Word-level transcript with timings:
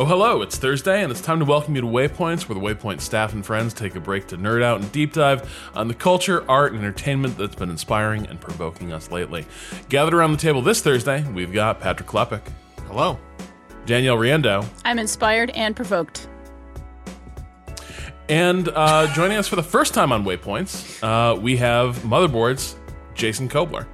Oh, 0.00 0.06
hello, 0.06 0.40
it's 0.40 0.56
Thursday, 0.56 1.02
and 1.02 1.12
it's 1.12 1.20
time 1.20 1.40
to 1.40 1.44
welcome 1.44 1.74
you 1.74 1.82
to 1.82 1.86
Waypoints, 1.86 2.48
where 2.48 2.58
the 2.58 2.64
Waypoint 2.64 3.02
staff 3.02 3.34
and 3.34 3.44
friends 3.44 3.74
take 3.74 3.96
a 3.96 4.00
break 4.00 4.26
to 4.28 4.38
nerd 4.38 4.62
out 4.62 4.80
and 4.80 4.90
deep 4.92 5.12
dive 5.12 5.70
on 5.74 5.88
the 5.88 5.94
culture, 5.94 6.42
art, 6.50 6.72
and 6.72 6.80
entertainment 6.80 7.36
that's 7.36 7.54
been 7.54 7.68
inspiring 7.68 8.26
and 8.28 8.40
provoking 8.40 8.94
us 8.94 9.10
lately. 9.10 9.44
Gathered 9.90 10.14
around 10.14 10.32
the 10.32 10.38
table 10.38 10.62
this 10.62 10.80
Thursday, 10.80 11.22
we've 11.32 11.52
got 11.52 11.80
Patrick 11.80 12.08
Klepek, 12.08 12.40
Hello. 12.86 13.18
Danielle 13.84 14.16
Riendeau, 14.16 14.66
I'm 14.86 14.98
inspired 14.98 15.50
and 15.50 15.76
provoked. 15.76 16.28
and 18.30 18.70
uh, 18.70 19.06
joining 19.12 19.36
us 19.36 19.48
for 19.48 19.56
the 19.56 19.62
first 19.62 19.92
time 19.92 20.12
on 20.12 20.24
Waypoints, 20.24 21.02
uh, 21.02 21.38
we 21.38 21.58
have 21.58 21.98
Motherboards, 21.98 22.74
Jason 23.12 23.50
Kobler. 23.50 23.86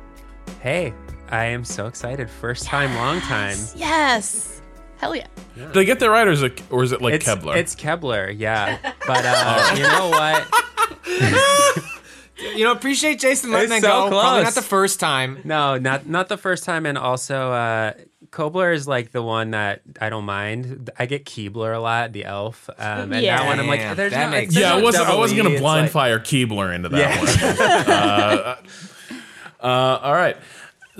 Hey, 0.60 0.94
I 1.30 1.46
am 1.46 1.64
so 1.64 1.88
excited. 1.88 2.30
First 2.30 2.64
time, 2.64 2.94
long 2.94 3.20
time. 3.22 3.58
Yes. 3.74 4.55
Hell 4.98 5.14
yeah. 5.14 5.26
Did 5.56 5.76
I 5.76 5.84
get 5.84 6.00
that 6.00 6.10
right, 6.10 6.26
or 6.26 6.30
is 6.32 6.42
it, 6.42 6.62
or 6.70 6.82
is 6.82 6.92
it 6.92 7.00
like 7.02 7.14
It's 7.14 7.26
Kebler? 7.26 7.56
It's 7.56 7.74
Kebler, 7.74 8.34
yeah. 8.36 8.78
But 9.06 9.24
uh, 9.24 9.74
you 9.76 9.82
know 9.82 10.08
what? 10.08 11.82
You 12.38 12.64
know, 12.64 12.72
appreciate 12.72 13.18
Jason 13.18 13.50
letting 13.50 13.72
It's 13.72 13.80
that 13.80 13.88
so 13.88 14.04
go. 14.04 14.08
Probably 14.10 14.42
close. 14.42 14.44
not 14.44 14.54
the 14.54 14.62
first 14.68 15.00
time. 15.00 15.38
No, 15.44 15.78
not 15.78 16.06
not 16.06 16.28
the 16.28 16.36
first 16.36 16.64
time, 16.64 16.84
and 16.84 16.98
also 16.98 17.50
uh, 17.50 17.92
Kobler 18.30 18.74
is 18.74 18.86
like 18.86 19.10
the 19.10 19.22
one 19.22 19.52
that 19.52 19.80
I 20.02 20.10
don't 20.10 20.26
mind. 20.26 20.90
I 20.98 21.06
get 21.06 21.24
Keebler 21.24 21.74
a 21.74 21.78
lot, 21.78 22.12
the 22.12 22.26
elf, 22.26 22.68
um, 22.78 23.12
and 23.14 23.22
Yeah. 23.24 23.38
that 23.38 23.46
one 23.46 23.58
I'm 23.58 23.66
like, 23.66 23.80
Yeah, 23.80 23.94
there's 23.94 24.12
that 24.12 24.26
no, 24.26 24.30
makes 24.36 24.52
there's 24.54 24.62
yeah, 24.64 24.72
no 24.74 24.78
I 24.78 24.82
wasn't, 24.82 25.08
I 25.08 25.14
wasn't 25.16 25.38
going 25.38 25.48
to 25.48 25.54
It's 25.54 25.62
blind 25.62 25.82
like- 25.84 25.90
fire 25.92 26.18
Keebler 26.20 26.74
into 26.74 26.90
that 26.90 26.98
Yeah. 26.98 27.18
one. 27.18 27.88
uh, 29.62 29.66
uh, 29.66 29.98
all 30.02 30.12
right. 30.14 30.36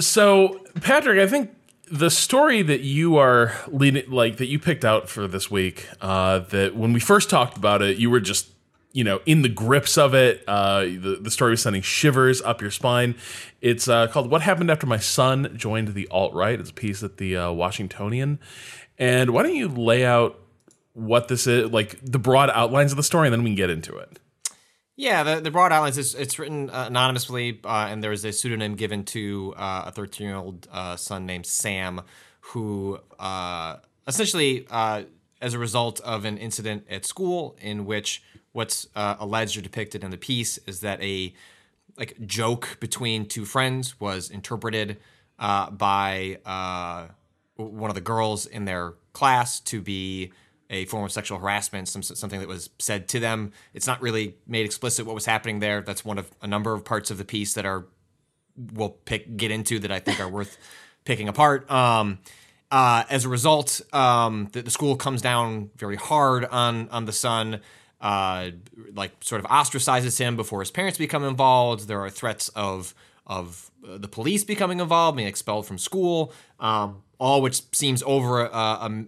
So, 0.00 0.64
Patrick, 0.80 1.20
I 1.20 1.27
think 1.27 1.50
the 1.91 2.11
story 2.11 2.62
that 2.62 2.81
you 2.81 3.17
are 3.17 3.53
leading, 3.69 4.11
like 4.11 4.37
that 4.39 4.47
you 4.47 4.59
picked 4.59 4.84
out 4.84 5.09
for 5.09 5.29
this 5.29 5.51
week, 5.51 5.89
uh, 6.01 6.41
that 6.41 6.75
when 6.77 6.92
we 6.92 7.01
first 7.01 7.31
talked 7.31 7.56
about 7.56 7.83
it, 7.83 7.98
you 7.98 8.11
were 8.11 8.20
just, 8.20 8.51
you 8.92 9.05
know, 9.05 9.20
in 9.27 9.42
the 9.42 9.48
grips 9.48 9.97
of 9.97 10.14
it. 10.14 10.42
Uh, 10.48 10.81
the, 10.81 11.19
the 11.20 11.31
story 11.31 11.53
was 11.53 11.62
sending 11.62 11.83
shivers 11.83 12.42
up 12.42 12.61
your 12.61 12.70
spine. 12.70 13.14
It's 13.61 13.89
uh, 13.89 14.09
called 14.09 14.31
What 14.31 14.42
Happened 14.42 14.70
After 14.70 14.87
My 14.87 14.98
Son 14.98 15.53
Joined 15.57 15.89
the 15.89 16.09
Alt 16.09 16.34
Right. 16.34 16.59
It's 16.59 16.70
a 16.70 16.75
piece 16.75 17.03
at 17.03 17.19
the 17.19 17.37
uh, 17.37 17.53
Washingtonian. 17.53 18.41
And 18.98 19.30
why 19.30 19.42
don't 19.42 19.55
you 19.55 19.69
lay 19.69 20.05
out 20.05 20.41
what 20.95 21.29
this 21.29 21.46
is, 21.46 21.70
like 21.70 22.01
the 22.02 22.19
broad 22.19 22.51
outlines 22.51 22.91
of 22.91 22.96
the 22.96 23.02
story, 23.02 23.29
and 23.29 23.33
then 23.33 23.42
we 23.42 23.51
can 23.51 23.57
get 23.57 23.70
into 23.70 23.96
it. 23.96 24.19
Yeah, 24.98 25.24
the, 25.24 25.40
the 25.40 25.51
broad 25.51 25.73
outlines 25.73 25.98
is 25.98 26.14
it's 26.14 26.39
written 26.39 26.70
uh, 26.70 26.86
anonymously, 26.86 27.61
uh, 27.64 27.89
and 27.90 28.02
there 28.02 28.12
is 28.12 28.24
a 28.24 28.33
pseudonym 28.33 28.77
given 28.77 29.05
to 29.05 29.52
uh, 29.55 29.84
a 29.86 29.92
13 29.92 30.27
year 30.27 30.36
old 30.36 30.67
uh, 30.73 30.96
son 30.96 31.27
named 31.27 31.45
Sam, 31.45 32.01
who 32.40 32.98
uh, 33.18 33.77
essentially, 34.08 34.67
uh, 34.70 35.02
as 35.42 35.52
a 35.52 35.58
result 35.58 36.01
of 36.01 36.24
an 36.24 36.39
incident 36.39 36.86
at 36.89 37.05
school 37.05 37.58
in 37.61 37.84
which 37.84 38.23
what's 38.52 38.89
alleged 38.95 39.58
or 39.58 39.61
depicted 39.61 40.02
in 40.02 40.11
the 40.11 40.17
piece 40.17 40.57
is 40.67 40.80
that 40.80 41.02
a 41.02 41.34
like 41.98 42.17
joke 42.24 42.78
between 42.80 43.27
two 43.27 43.45
friends 43.45 44.01
was 44.01 44.30
interpreted 44.30 44.96
by 45.39 46.39
one 47.57 47.90
of 47.90 47.95
the 47.95 48.01
girls 48.01 48.46
in 48.46 48.64
their 48.64 48.95
class 49.13 49.61
to 49.61 49.83
be 49.83 50.33
a 50.70 50.84
form 50.86 51.04
of 51.04 51.12
sexual 51.12 51.38
harassment, 51.38 51.88
some, 51.88 52.02
something 52.02 52.40
that 52.40 52.48
was 52.48 52.70
said 52.78 53.08
to 53.08 53.20
them. 53.20 53.52
It's 53.74 53.86
not 53.86 54.00
really 54.02 54.36
made 54.46 54.66
explicit 54.66 55.06
what 55.06 55.14
was 55.14 55.27
happening 55.27 55.60
there. 55.60 55.80
That's 55.80 56.04
one 56.04 56.18
of 56.18 56.30
a 56.42 56.46
number 56.46 56.72
of 56.72 56.84
parts 56.84 57.10
of 57.10 57.18
the 57.18 57.24
piece 57.24 57.54
that 57.54 57.64
are 57.64 57.86
we'll 58.72 58.90
pick 58.90 59.36
get 59.36 59.50
into 59.50 59.78
that 59.80 59.92
I 59.92 60.00
think 60.00 60.20
are 60.20 60.28
worth 60.28 60.56
picking 61.04 61.28
apart. 61.28 61.70
Um, 61.70 62.18
uh, 62.70 63.04
as 63.08 63.24
a 63.24 63.28
result, 63.28 63.80
um, 63.92 64.48
the, 64.52 64.62
the 64.62 64.70
school 64.70 64.96
comes 64.96 65.22
down 65.22 65.70
very 65.77 65.96
hard 65.96 66.44
on 66.44 66.88
on 66.88 67.04
the 67.04 67.12
son, 67.12 67.60
uh, 68.00 68.50
like 68.92 69.12
sort 69.20 69.44
of 69.44 69.48
ostracizes 69.50 70.18
him 70.18 70.36
before 70.36 70.60
his 70.60 70.70
parents 70.70 70.98
become 70.98 71.24
involved. 71.24 71.86
There 71.86 72.00
are 72.00 72.10
threats 72.10 72.48
of 72.50 72.94
of 73.27 73.70
uh, 73.88 73.98
the 73.98 74.08
police 74.08 74.42
becoming 74.42 74.80
involved, 74.80 75.16
being 75.16 75.28
expelled 75.28 75.66
from 75.66 75.78
school, 75.78 76.33
um, 76.58 77.02
all 77.18 77.40
which 77.40 77.62
seems 77.72 78.02
over 78.02 78.46
a, 78.46 78.50
a 78.50 79.04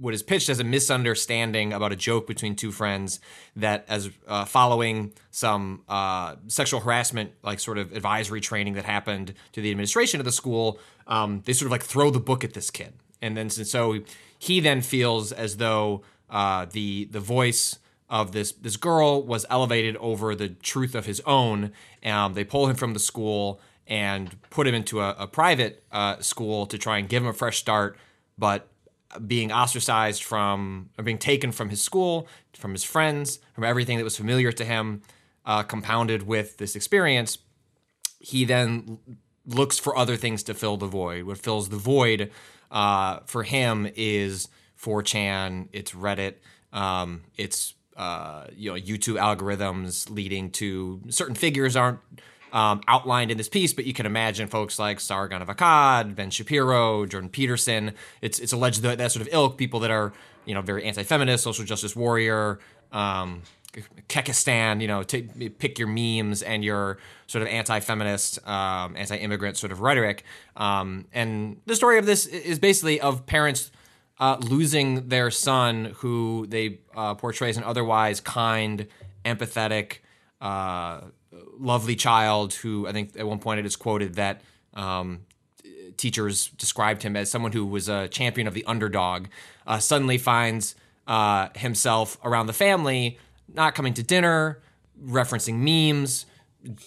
what 0.00 0.14
is 0.14 0.22
pitched 0.22 0.48
as 0.48 0.58
a 0.58 0.64
misunderstanding 0.64 1.72
about 1.72 1.92
a 1.92 1.96
joke 1.96 2.26
between 2.26 2.56
two 2.56 2.72
friends 2.72 3.20
that 3.54 3.84
as 3.88 4.10
uh, 4.26 4.44
following 4.46 5.12
some 5.30 5.82
uh, 5.88 6.36
sexual 6.46 6.80
harassment 6.80 7.32
like 7.42 7.60
sort 7.60 7.76
of 7.76 7.92
advisory 7.92 8.40
training 8.40 8.72
that 8.74 8.84
happened 8.84 9.34
to 9.52 9.60
the 9.60 9.70
administration 9.70 10.20
of 10.20 10.24
the 10.24 10.32
school 10.32 10.78
um, 11.06 11.42
they 11.44 11.52
sort 11.52 11.66
of 11.66 11.72
like 11.72 11.82
throw 11.82 12.10
the 12.10 12.20
book 12.20 12.44
at 12.44 12.54
this 12.54 12.70
kid. 12.70 12.94
And 13.20 13.36
then 13.36 13.50
so 13.50 13.98
he 14.38 14.60
then 14.60 14.80
feels 14.80 15.32
as 15.32 15.58
though 15.58 16.02
uh, 16.30 16.66
the 16.70 17.06
the 17.06 17.20
voice 17.20 17.78
of 18.08 18.32
this 18.32 18.52
this 18.52 18.76
girl 18.76 19.22
was 19.22 19.44
elevated 19.50 19.96
over 19.96 20.34
the 20.34 20.48
truth 20.48 20.94
of 20.94 21.04
his 21.04 21.20
own. 21.26 21.72
Um, 22.04 22.32
they 22.32 22.44
pull 22.44 22.68
him 22.68 22.76
from 22.76 22.94
the 22.94 23.00
school 23.00 23.60
and 23.86 24.40
put 24.50 24.66
him 24.66 24.74
into 24.74 25.00
a, 25.00 25.14
a 25.18 25.26
private 25.26 25.84
uh, 25.92 26.20
school 26.20 26.64
to 26.66 26.78
try 26.78 26.98
and 26.98 27.08
give 27.08 27.22
him 27.22 27.28
a 27.28 27.34
fresh 27.34 27.58
start 27.58 27.98
but 28.38 28.68
being 29.26 29.52
ostracized 29.52 30.22
from 30.22 30.90
or 30.98 31.04
being 31.04 31.18
taken 31.18 31.52
from 31.52 31.68
his 31.68 31.82
school, 31.82 32.28
from 32.54 32.72
his 32.72 32.84
friends, 32.84 33.38
from 33.54 33.64
everything 33.64 33.98
that 33.98 34.04
was 34.04 34.16
familiar 34.16 34.52
to 34.52 34.64
him, 34.64 35.02
uh, 35.44 35.62
compounded 35.62 36.26
with 36.26 36.58
this 36.58 36.76
experience, 36.76 37.38
he 38.18 38.44
then 38.44 38.98
looks 39.46 39.78
for 39.78 39.96
other 39.96 40.16
things 40.16 40.42
to 40.44 40.54
fill 40.54 40.76
the 40.76 40.86
void. 40.86 41.24
What 41.24 41.38
fills 41.38 41.70
the 41.70 41.76
void 41.76 42.30
uh, 42.70 43.20
for 43.26 43.42
him 43.42 43.88
is 43.96 44.48
4chan, 44.80 45.68
it's 45.72 45.92
Reddit, 45.92 46.34
um, 46.72 47.22
it's 47.36 47.74
uh, 47.96 48.46
you 48.54 48.70
know 48.70 48.80
YouTube 48.80 49.18
algorithms 49.20 50.08
leading 50.08 50.50
to 50.50 51.02
certain 51.10 51.34
figures 51.34 51.76
aren't 51.76 51.98
um, 52.52 52.80
outlined 52.88 53.30
in 53.30 53.36
this 53.36 53.48
piece, 53.48 53.72
but 53.72 53.84
you 53.84 53.92
can 53.92 54.06
imagine 54.06 54.48
folks 54.48 54.78
like 54.78 55.00
Sargon 55.00 55.42
of 55.42 55.48
Akkad, 55.48 56.14
Ben 56.14 56.30
Shapiro, 56.30 57.06
Jordan 57.06 57.30
Peterson. 57.30 57.92
It's 58.20 58.38
it's 58.38 58.52
alleged 58.52 58.82
that 58.82 58.98
that 58.98 59.12
sort 59.12 59.26
of 59.26 59.32
ilk, 59.32 59.56
people 59.56 59.80
that 59.80 59.90
are 59.90 60.12
you 60.44 60.54
know 60.54 60.62
very 60.62 60.84
anti-feminist, 60.84 61.44
social 61.44 61.64
justice 61.64 61.94
warrior, 61.94 62.58
um, 62.92 63.42
Kekistan. 64.08 64.80
You 64.80 64.88
know, 64.88 65.02
take, 65.02 65.58
pick 65.58 65.78
your 65.78 65.88
memes 65.88 66.42
and 66.42 66.64
your 66.64 66.98
sort 67.26 67.42
of 67.42 67.48
anti-feminist, 67.48 68.46
um, 68.46 68.96
anti-immigrant 68.96 69.56
sort 69.56 69.72
of 69.72 69.80
rhetoric. 69.80 70.24
Um, 70.56 71.06
and 71.12 71.60
the 71.66 71.76
story 71.76 71.98
of 71.98 72.06
this 72.06 72.26
is 72.26 72.58
basically 72.58 73.00
of 73.00 73.26
parents. 73.26 73.70
Uh, 74.18 74.36
losing 74.38 75.08
their 75.08 75.30
son, 75.30 75.94
who 76.00 76.46
they 76.46 76.80
uh, 76.94 77.14
portray 77.14 77.48
as 77.48 77.56
an 77.56 77.64
otherwise 77.64 78.20
kind, 78.20 78.86
empathetic, 79.24 80.00
uh, 80.42 81.00
lovely 81.58 81.96
child 81.96 82.54
who 82.54 82.86
I 82.86 82.92
think 82.92 83.18
at 83.18 83.26
one 83.26 83.38
point 83.38 83.60
it 83.60 83.66
is 83.66 83.76
quoted 83.76 84.14
that 84.14 84.42
um, 84.74 85.26
teachers 85.96 86.48
described 86.50 87.02
him 87.02 87.16
as 87.16 87.30
someone 87.30 87.52
who 87.52 87.66
was 87.66 87.88
a 87.88 88.08
champion 88.08 88.46
of 88.46 88.54
the 88.54 88.64
underdog, 88.64 89.26
uh, 89.66 89.78
suddenly 89.78 90.18
finds 90.18 90.74
uh, 91.06 91.48
himself 91.56 92.18
around 92.24 92.46
the 92.46 92.52
family, 92.52 93.18
not 93.52 93.74
coming 93.74 93.94
to 93.94 94.02
dinner, 94.02 94.60
referencing 95.02 95.56
memes, 95.58 96.26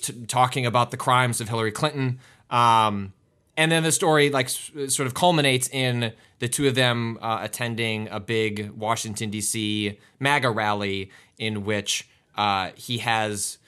t- 0.01 0.25
talking 0.27 0.65
about 0.65 0.91
the 0.91 0.97
crimes 0.97 1.41
of 1.41 1.49
Hillary 1.49 1.71
Clinton. 1.71 2.19
Um, 2.49 3.13
and 3.55 3.71
then 3.71 3.83
the 3.83 3.91
story 3.91 4.29
like 4.29 4.49
sort 4.49 5.01
of 5.01 5.13
culminates 5.13 5.69
in 5.69 6.13
the 6.39 6.47
two 6.47 6.67
of 6.67 6.75
them 6.75 7.19
uh, 7.21 7.39
attending 7.41 8.07
a 8.09 8.19
big 8.19 8.71
Washington 8.71 9.29
D.C. 9.29 9.99
MAGA 10.19 10.49
rally 10.49 11.11
in 11.37 11.63
which 11.63 12.07
uh, 12.35 12.71
he 12.75 12.97
has 12.99 13.59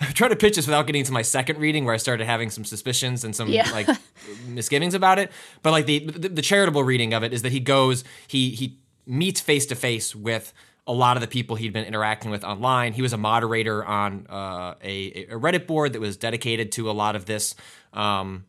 I'm 0.00 0.12
trying 0.14 0.30
to 0.30 0.36
pitch 0.36 0.56
this 0.56 0.66
without 0.66 0.86
getting 0.86 1.04
to 1.04 1.12
my 1.12 1.22
second 1.22 1.58
reading 1.58 1.84
where 1.84 1.94
I 1.94 1.98
started 1.98 2.24
having 2.26 2.50
some 2.50 2.64
suspicions 2.64 3.24
and 3.24 3.34
some 3.34 3.48
Yeah. 3.48 3.70
like 3.70 3.88
misgivings 4.46 4.94
about 4.94 5.18
it. 5.18 5.30
But 5.62 5.70
like 5.72 5.86
the, 5.86 6.00
the 6.00 6.28
the 6.28 6.42
charitable 6.42 6.82
reading 6.84 7.14
of 7.14 7.22
it 7.22 7.32
is 7.32 7.42
that 7.42 7.52
he 7.52 7.60
goes 7.60 8.04
he 8.26 8.50
he 8.50 8.78
meets 9.06 9.40
face 9.40 9.66
to 9.66 9.74
face 9.74 10.14
with 10.14 10.52
a 10.86 10.92
lot 10.92 11.16
of 11.16 11.20
the 11.20 11.26
people 11.28 11.56
he'd 11.56 11.72
been 11.72 11.84
interacting 11.84 12.30
with 12.30 12.42
online. 12.44 12.94
He 12.94 13.02
was 13.02 13.12
a 13.12 13.18
moderator 13.18 13.84
on 13.84 14.26
uh, 14.30 14.74
a, 14.82 15.26
a 15.30 15.38
Reddit 15.38 15.66
board 15.66 15.92
that 15.92 16.00
was 16.00 16.16
dedicated 16.16 16.72
to 16.72 16.90
a 16.90 16.92
lot 16.92 17.14
of 17.16 17.26
this. 17.26 17.54
Um, 17.92 18.44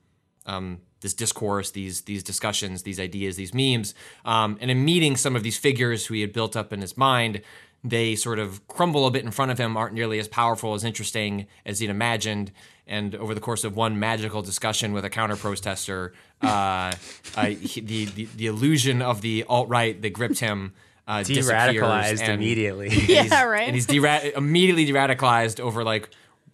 um, 0.45 0.79
this 1.01 1.13
discourse, 1.13 1.71
these 1.71 2.01
these 2.01 2.23
discussions, 2.23 2.83
these 2.83 2.99
ideas, 2.99 3.37
these 3.37 3.53
memes, 3.53 3.93
um, 4.25 4.57
and 4.59 4.69
in 4.69 4.83
meeting 4.83 5.15
some 5.15 5.33
of 5.35 5.43
these 5.43 5.57
figures 5.57 6.07
who 6.07 6.13
he 6.13 6.19
had 6.21 6.33
built 6.33 6.57
up 6.57 6.73
in 6.73 6.81
his 6.81 6.97
mind, 6.97 7.41
they 7.83 8.15
sort 8.15 8.39
of 8.39 8.67
crumble 8.67 9.07
a 9.07 9.11
bit 9.11 9.23
in 9.23 9.31
front 9.31 9.51
of 9.51 9.57
him, 9.57 9.77
aren't 9.77 9.93
nearly 9.93 10.19
as 10.19 10.27
powerful, 10.27 10.73
as 10.73 10.83
interesting 10.83 11.47
as 11.65 11.79
he'd 11.79 11.89
imagined. 11.89 12.51
And 12.87 13.15
over 13.15 13.33
the 13.35 13.39
course 13.41 13.63
of 13.63 13.75
one 13.75 13.99
magical 13.99 14.41
discussion 14.41 14.93
with 14.93 15.05
a 15.05 15.09
counter 15.09 15.35
protester, 15.35 16.13
uh, 16.41 16.91
uh, 17.35 17.45
he, 17.45 17.81
the, 17.81 18.05
the 18.05 18.27
the 18.35 18.45
illusion 18.47 19.01
of 19.01 19.21
the 19.21 19.43
alt 19.47 19.69
right 19.69 20.01
that 20.01 20.09
gripped 20.11 20.39
him 20.39 20.73
uh, 21.07 21.21
disappears 21.23 21.47
De-radicalized 21.75 22.21
and- 22.21 22.33
immediately. 22.33 22.89
Yeah, 23.07 23.43
right. 23.43 23.67
and 23.67 23.75
he's 23.75 23.85
de- 23.85 24.35
immediately 24.35 24.85
de-radicalized 24.85 25.59
over 25.59 25.83
like 25.83 26.09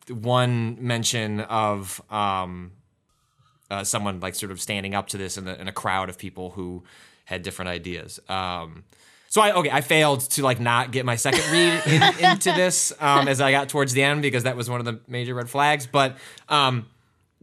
one 0.09 0.77
mention 0.85 1.39
of 1.41 2.01
um, 2.11 2.71
uh, 3.71 3.83
someone 3.83 4.19
like 4.19 4.35
sort 4.35 4.51
of 4.51 4.61
standing 4.61 4.93
up 4.93 5.07
to 5.07 5.17
this 5.17 5.37
in, 5.37 5.45
the, 5.45 5.59
in 5.59 5.67
a 5.67 5.71
crowd 5.71 6.09
of 6.09 6.17
people 6.17 6.51
who 6.51 6.83
had 7.25 7.41
different 7.41 7.69
ideas. 7.69 8.19
Um, 8.29 8.83
so 9.35 9.41
I 9.41 9.51
okay, 9.51 9.69
I 9.69 9.81
failed 9.81 10.21
to 10.21 10.43
like 10.43 10.61
not 10.61 10.91
get 10.91 11.05
my 11.05 11.17
second 11.17 11.43
read 11.51 11.85
in, 11.87 12.31
into 12.31 12.53
this 12.53 12.93
um, 13.01 13.27
as 13.27 13.41
I 13.41 13.51
got 13.51 13.67
towards 13.67 13.91
the 13.91 14.01
end 14.01 14.21
because 14.21 14.43
that 14.43 14.55
was 14.55 14.69
one 14.69 14.79
of 14.79 14.85
the 14.85 15.01
major 15.09 15.35
red 15.35 15.49
flags. 15.49 15.85
But 15.85 16.15
um, 16.47 16.85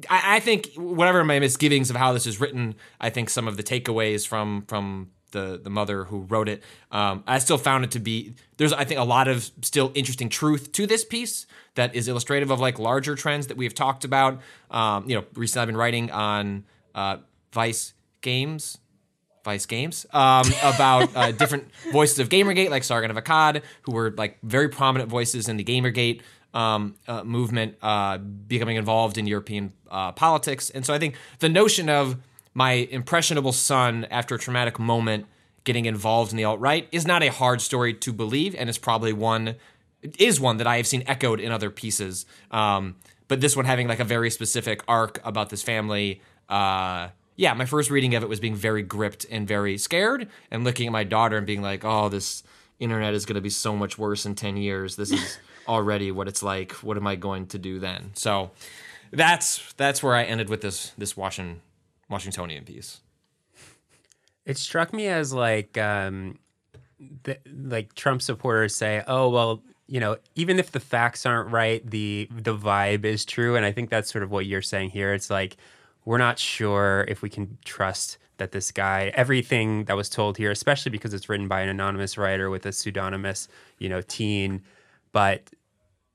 I, 0.08 0.36
I 0.36 0.40
think 0.40 0.70
whatever 0.74 1.22
my 1.22 1.38
misgivings 1.38 1.90
of 1.90 1.96
how 1.96 2.14
this 2.14 2.26
is 2.26 2.40
written, 2.40 2.76
I 2.98 3.10
think 3.10 3.28
some 3.28 3.46
of 3.46 3.58
the 3.58 3.62
takeaways 3.62 4.26
from 4.26 4.62
from 4.68 5.10
the 5.32 5.60
the 5.62 5.68
mother 5.68 6.04
who 6.04 6.20
wrote 6.20 6.48
it, 6.48 6.62
um, 6.92 7.24
I 7.26 7.38
still 7.40 7.58
found 7.58 7.84
it 7.84 7.90
to 7.90 8.00
be 8.00 8.36
there's 8.56 8.72
I 8.72 8.84
think 8.84 8.98
a 8.98 9.04
lot 9.04 9.28
of 9.28 9.50
still 9.60 9.92
interesting 9.94 10.30
truth 10.30 10.72
to 10.72 10.86
this 10.86 11.04
piece 11.04 11.46
that 11.74 11.94
is 11.94 12.08
illustrative 12.08 12.50
of 12.50 12.58
like 12.58 12.78
larger 12.78 13.16
trends 13.16 13.48
that 13.48 13.58
we 13.58 13.66
have 13.66 13.74
talked 13.74 14.06
about. 14.06 14.40
Um, 14.70 15.06
you 15.06 15.14
know, 15.14 15.26
recently 15.34 15.60
I've 15.60 15.68
been 15.68 15.76
writing 15.76 16.10
on 16.10 16.64
uh, 16.94 17.18
Vice 17.52 17.92
Games. 18.22 18.78
Vice 19.44 19.66
Games 19.66 20.06
um, 20.12 20.44
about 20.62 21.14
uh, 21.16 21.32
different 21.32 21.70
voices 21.92 22.18
of 22.18 22.28
Gamergate, 22.28 22.70
like 22.70 22.84
Sargon 22.84 23.10
of 23.10 23.16
Akkad, 23.16 23.62
who 23.82 23.92
were 23.92 24.10
like 24.10 24.38
very 24.42 24.68
prominent 24.68 25.10
voices 25.10 25.48
in 25.48 25.56
the 25.56 25.64
Gamergate 25.64 26.22
um, 26.54 26.94
uh, 27.08 27.24
movement, 27.24 27.76
uh, 27.82 28.18
becoming 28.18 28.76
involved 28.76 29.18
in 29.18 29.26
European 29.26 29.72
uh, 29.90 30.12
politics. 30.12 30.70
And 30.70 30.84
so 30.84 30.94
I 30.94 30.98
think 30.98 31.16
the 31.38 31.48
notion 31.48 31.88
of 31.88 32.16
my 32.54 32.72
impressionable 32.72 33.52
son 33.52 34.06
after 34.10 34.34
a 34.34 34.38
traumatic 34.38 34.78
moment 34.78 35.26
getting 35.64 35.86
involved 35.86 36.32
in 36.32 36.36
the 36.36 36.44
alt 36.44 36.60
right 36.60 36.88
is 36.92 37.06
not 37.06 37.22
a 37.22 37.28
hard 37.28 37.60
story 37.60 37.94
to 37.94 38.12
believe, 38.12 38.54
and 38.54 38.68
it's 38.68 38.78
probably 38.78 39.12
one 39.12 39.56
is 40.18 40.40
one 40.40 40.56
that 40.56 40.66
I 40.66 40.78
have 40.78 40.86
seen 40.86 41.04
echoed 41.06 41.38
in 41.38 41.52
other 41.52 41.70
pieces. 41.70 42.26
Um, 42.50 42.96
but 43.28 43.40
this 43.40 43.56
one 43.56 43.64
having 43.64 43.86
like 43.86 44.00
a 44.00 44.04
very 44.04 44.30
specific 44.30 44.82
arc 44.88 45.20
about 45.24 45.48
this 45.48 45.62
family. 45.62 46.20
Yeah, 47.42 47.54
my 47.54 47.64
first 47.64 47.90
reading 47.90 48.14
of 48.14 48.22
it 48.22 48.28
was 48.28 48.38
being 48.38 48.54
very 48.54 48.84
gripped 48.84 49.26
and 49.28 49.48
very 49.48 49.76
scared, 49.76 50.28
and 50.52 50.62
looking 50.62 50.86
at 50.86 50.92
my 50.92 51.02
daughter 51.02 51.36
and 51.36 51.44
being 51.44 51.60
like, 51.60 51.84
"Oh, 51.84 52.08
this 52.08 52.44
internet 52.78 53.14
is 53.14 53.26
going 53.26 53.34
to 53.34 53.40
be 53.40 53.50
so 53.50 53.74
much 53.74 53.98
worse 53.98 54.24
in 54.24 54.36
ten 54.36 54.56
years. 54.56 54.94
This 54.94 55.10
is 55.10 55.38
already 55.66 56.12
what 56.12 56.28
it's 56.28 56.40
like. 56.40 56.70
What 56.84 56.96
am 56.96 57.04
I 57.08 57.16
going 57.16 57.48
to 57.48 57.58
do 57.58 57.80
then?" 57.80 58.12
So 58.14 58.52
that's 59.10 59.72
that's 59.72 60.04
where 60.04 60.14
I 60.14 60.22
ended 60.22 60.48
with 60.48 60.60
this 60.60 60.92
this 60.96 61.16
Washington 61.16 61.62
Washingtonian 62.08 62.62
piece. 62.62 63.00
It 64.46 64.56
struck 64.56 64.92
me 64.92 65.08
as 65.08 65.32
like, 65.32 65.76
um, 65.76 66.38
the, 67.24 67.38
like 67.52 67.96
Trump 67.96 68.22
supporters 68.22 68.76
say, 68.76 69.02
"Oh 69.08 69.28
well, 69.30 69.64
you 69.88 69.98
know, 69.98 70.16
even 70.36 70.60
if 70.60 70.70
the 70.70 70.78
facts 70.78 71.26
aren't 71.26 71.50
right, 71.50 71.84
the 71.84 72.28
the 72.30 72.56
vibe 72.56 73.04
is 73.04 73.24
true." 73.24 73.56
And 73.56 73.66
I 73.66 73.72
think 73.72 73.90
that's 73.90 74.12
sort 74.12 74.22
of 74.22 74.30
what 74.30 74.46
you're 74.46 74.62
saying 74.62 74.90
here. 74.90 75.12
It's 75.12 75.28
like 75.28 75.56
we're 76.04 76.18
not 76.18 76.38
sure 76.38 77.04
if 77.08 77.22
we 77.22 77.28
can 77.30 77.58
trust 77.64 78.18
that 78.38 78.52
this 78.52 78.72
guy, 78.72 79.12
everything 79.14 79.84
that 79.84 79.96
was 79.96 80.08
told 80.08 80.36
here, 80.36 80.50
especially 80.50 80.90
because 80.90 81.14
it's 81.14 81.28
written 81.28 81.48
by 81.48 81.60
an 81.60 81.68
anonymous 81.68 82.18
writer 82.18 82.50
with 82.50 82.66
a 82.66 82.72
pseudonymous, 82.72 83.46
you 83.78 83.88
know, 83.88 84.00
teen, 84.00 84.62
but 85.12 85.50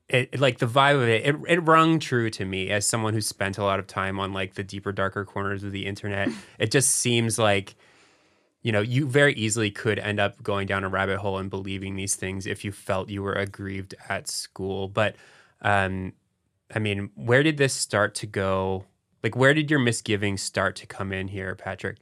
it, 0.08 0.28
it- 0.32 0.40
like 0.40 0.58
the 0.58 0.66
vibe 0.66 0.96
of 0.96 1.08
it, 1.08 1.26
it 1.26 1.36
it 1.48 1.58
rung 1.60 1.98
true 1.98 2.30
to 2.30 2.44
me 2.44 2.70
as 2.70 2.86
someone 2.86 3.14
who 3.14 3.20
spent 3.20 3.58
a 3.58 3.64
lot 3.64 3.78
of 3.78 3.86
time 3.86 4.18
on 4.20 4.32
like 4.32 4.54
the 4.54 4.64
deeper 4.64 4.92
darker 4.92 5.24
corners 5.24 5.64
of 5.64 5.72
the 5.72 5.86
internet. 5.86 6.30
It 6.58 6.70
just 6.70 6.90
seems 6.90 7.38
like 7.38 7.74
you 8.62 8.72
know 8.72 8.80
you 8.80 9.06
very 9.06 9.34
easily 9.34 9.70
could 9.70 9.98
end 9.98 10.20
up 10.20 10.42
going 10.42 10.66
down 10.66 10.84
a 10.84 10.88
rabbit 10.88 11.18
hole 11.18 11.38
and 11.38 11.48
believing 11.50 11.96
these 11.96 12.16
things 12.16 12.46
if 12.46 12.64
you 12.64 12.72
felt 12.72 13.08
you 13.08 13.22
were 13.22 13.34
aggrieved 13.34 13.94
at 14.08 14.28
school. 14.28 14.88
But 14.88 15.16
um 15.62 16.12
i 16.74 16.78
mean 16.78 17.10
where 17.16 17.42
did 17.42 17.56
this 17.56 17.72
start 17.74 18.14
to 18.14 18.26
go 18.26 18.84
like 19.22 19.36
where 19.36 19.54
did 19.54 19.70
your 19.70 19.80
misgivings 19.80 20.42
start 20.42 20.76
to 20.76 20.86
come 20.86 21.12
in 21.12 21.28
here 21.28 21.54
patrick 21.54 21.96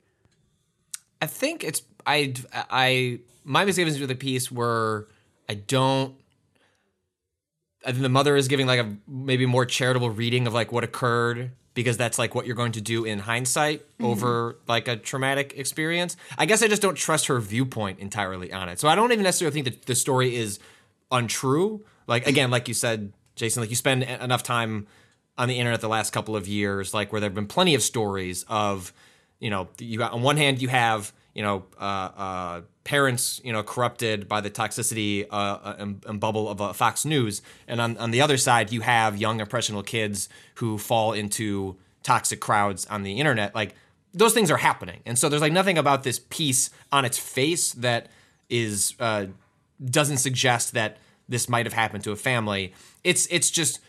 I 1.20 1.26
think 1.26 1.64
it's 1.64 1.82
I 2.06 2.34
I 2.54 3.20
my 3.44 3.64
misgivings 3.64 3.98
with 3.98 4.08
the 4.08 4.14
piece 4.14 4.50
were 4.50 5.08
I 5.48 5.54
don't. 5.54 6.14
I 7.84 7.92
think 7.92 8.02
the 8.02 8.08
mother 8.08 8.36
is 8.36 8.48
giving 8.48 8.66
like 8.66 8.80
a 8.80 8.96
maybe 9.06 9.46
more 9.46 9.64
charitable 9.64 10.10
reading 10.10 10.46
of 10.46 10.54
like 10.54 10.72
what 10.72 10.82
occurred 10.82 11.52
because 11.74 11.96
that's 11.96 12.18
like 12.18 12.34
what 12.34 12.46
you're 12.46 12.56
going 12.56 12.72
to 12.72 12.80
do 12.80 13.04
in 13.04 13.20
hindsight 13.20 13.80
mm-hmm. 13.80 14.06
over 14.06 14.58
like 14.66 14.88
a 14.88 14.96
traumatic 14.96 15.54
experience. 15.56 16.16
I 16.36 16.46
guess 16.46 16.62
I 16.62 16.68
just 16.68 16.82
don't 16.82 16.96
trust 16.96 17.26
her 17.26 17.38
viewpoint 17.38 18.00
entirely 18.00 18.52
on 18.52 18.68
it. 18.68 18.80
So 18.80 18.88
I 18.88 18.94
don't 18.94 19.12
even 19.12 19.22
necessarily 19.22 19.52
think 19.52 19.66
that 19.66 19.86
the 19.86 19.94
story 19.94 20.34
is 20.34 20.58
untrue. 21.12 21.84
Like 22.08 22.26
again, 22.26 22.50
like 22.50 22.66
you 22.66 22.74
said, 22.74 23.12
Jason, 23.36 23.62
like 23.62 23.70
you 23.70 23.76
spend 23.76 24.02
enough 24.02 24.42
time 24.42 24.88
on 25.38 25.48
the 25.48 25.58
internet 25.58 25.80
the 25.80 25.88
last 25.88 26.12
couple 26.12 26.36
of 26.36 26.48
years, 26.48 26.94
like 26.94 27.12
where 27.12 27.20
there 27.20 27.28
have 27.28 27.34
been 27.34 27.46
plenty 27.46 27.74
of 27.74 27.82
stories 27.82 28.44
of, 28.48 28.92
you 29.38 29.50
know, 29.50 29.68
you 29.78 29.98
got 29.98 30.12
on 30.12 30.22
one 30.22 30.36
hand 30.36 30.62
you 30.62 30.68
have, 30.68 31.12
you 31.34 31.42
know, 31.42 31.64
uh, 31.78 31.84
uh, 31.84 32.60
parents, 32.84 33.40
you 33.44 33.52
know, 33.52 33.62
corrupted 33.62 34.28
by 34.28 34.40
the 34.40 34.50
toxicity 34.50 35.26
uh, 35.30 35.74
and, 35.78 36.04
and 36.06 36.20
bubble 36.20 36.48
of 36.48 36.60
uh, 36.60 36.72
Fox 36.72 37.04
News, 37.04 37.42
and 37.68 37.80
on 37.80 37.98
on 37.98 38.10
the 38.10 38.20
other 38.20 38.36
side 38.36 38.72
you 38.72 38.80
have 38.80 39.16
young 39.18 39.40
impressionable 39.40 39.82
kids 39.82 40.28
who 40.56 40.78
fall 40.78 41.12
into 41.12 41.76
toxic 42.02 42.40
crowds 42.40 42.86
on 42.86 43.02
the 43.02 43.18
internet. 43.18 43.54
Like 43.54 43.74
those 44.14 44.32
things 44.32 44.50
are 44.50 44.56
happening, 44.56 45.00
and 45.04 45.18
so 45.18 45.28
there's 45.28 45.42
like 45.42 45.52
nothing 45.52 45.76
about 45.76 46.02
this 46.02 46.18
piece 46.30 46.70
on 46.90 47.04
its 47.04 47.18
face 47.18 47.72
that 47.72 48.08
is 48.48 48.94
uh, 48.98 49.26
doesn't 49.84 50.18
suggest 50.18 50.72
that 50.72 50.96
this 51.28 51.48
might 51.48 51.66
have 51.66 51.72
happened 51.72 52.04
to 52.04 52.12
a 52.12 52.16
family. 52.16 52.72
It's 53.04 53.26
it's 53.26 53.50
just 53.50 53.80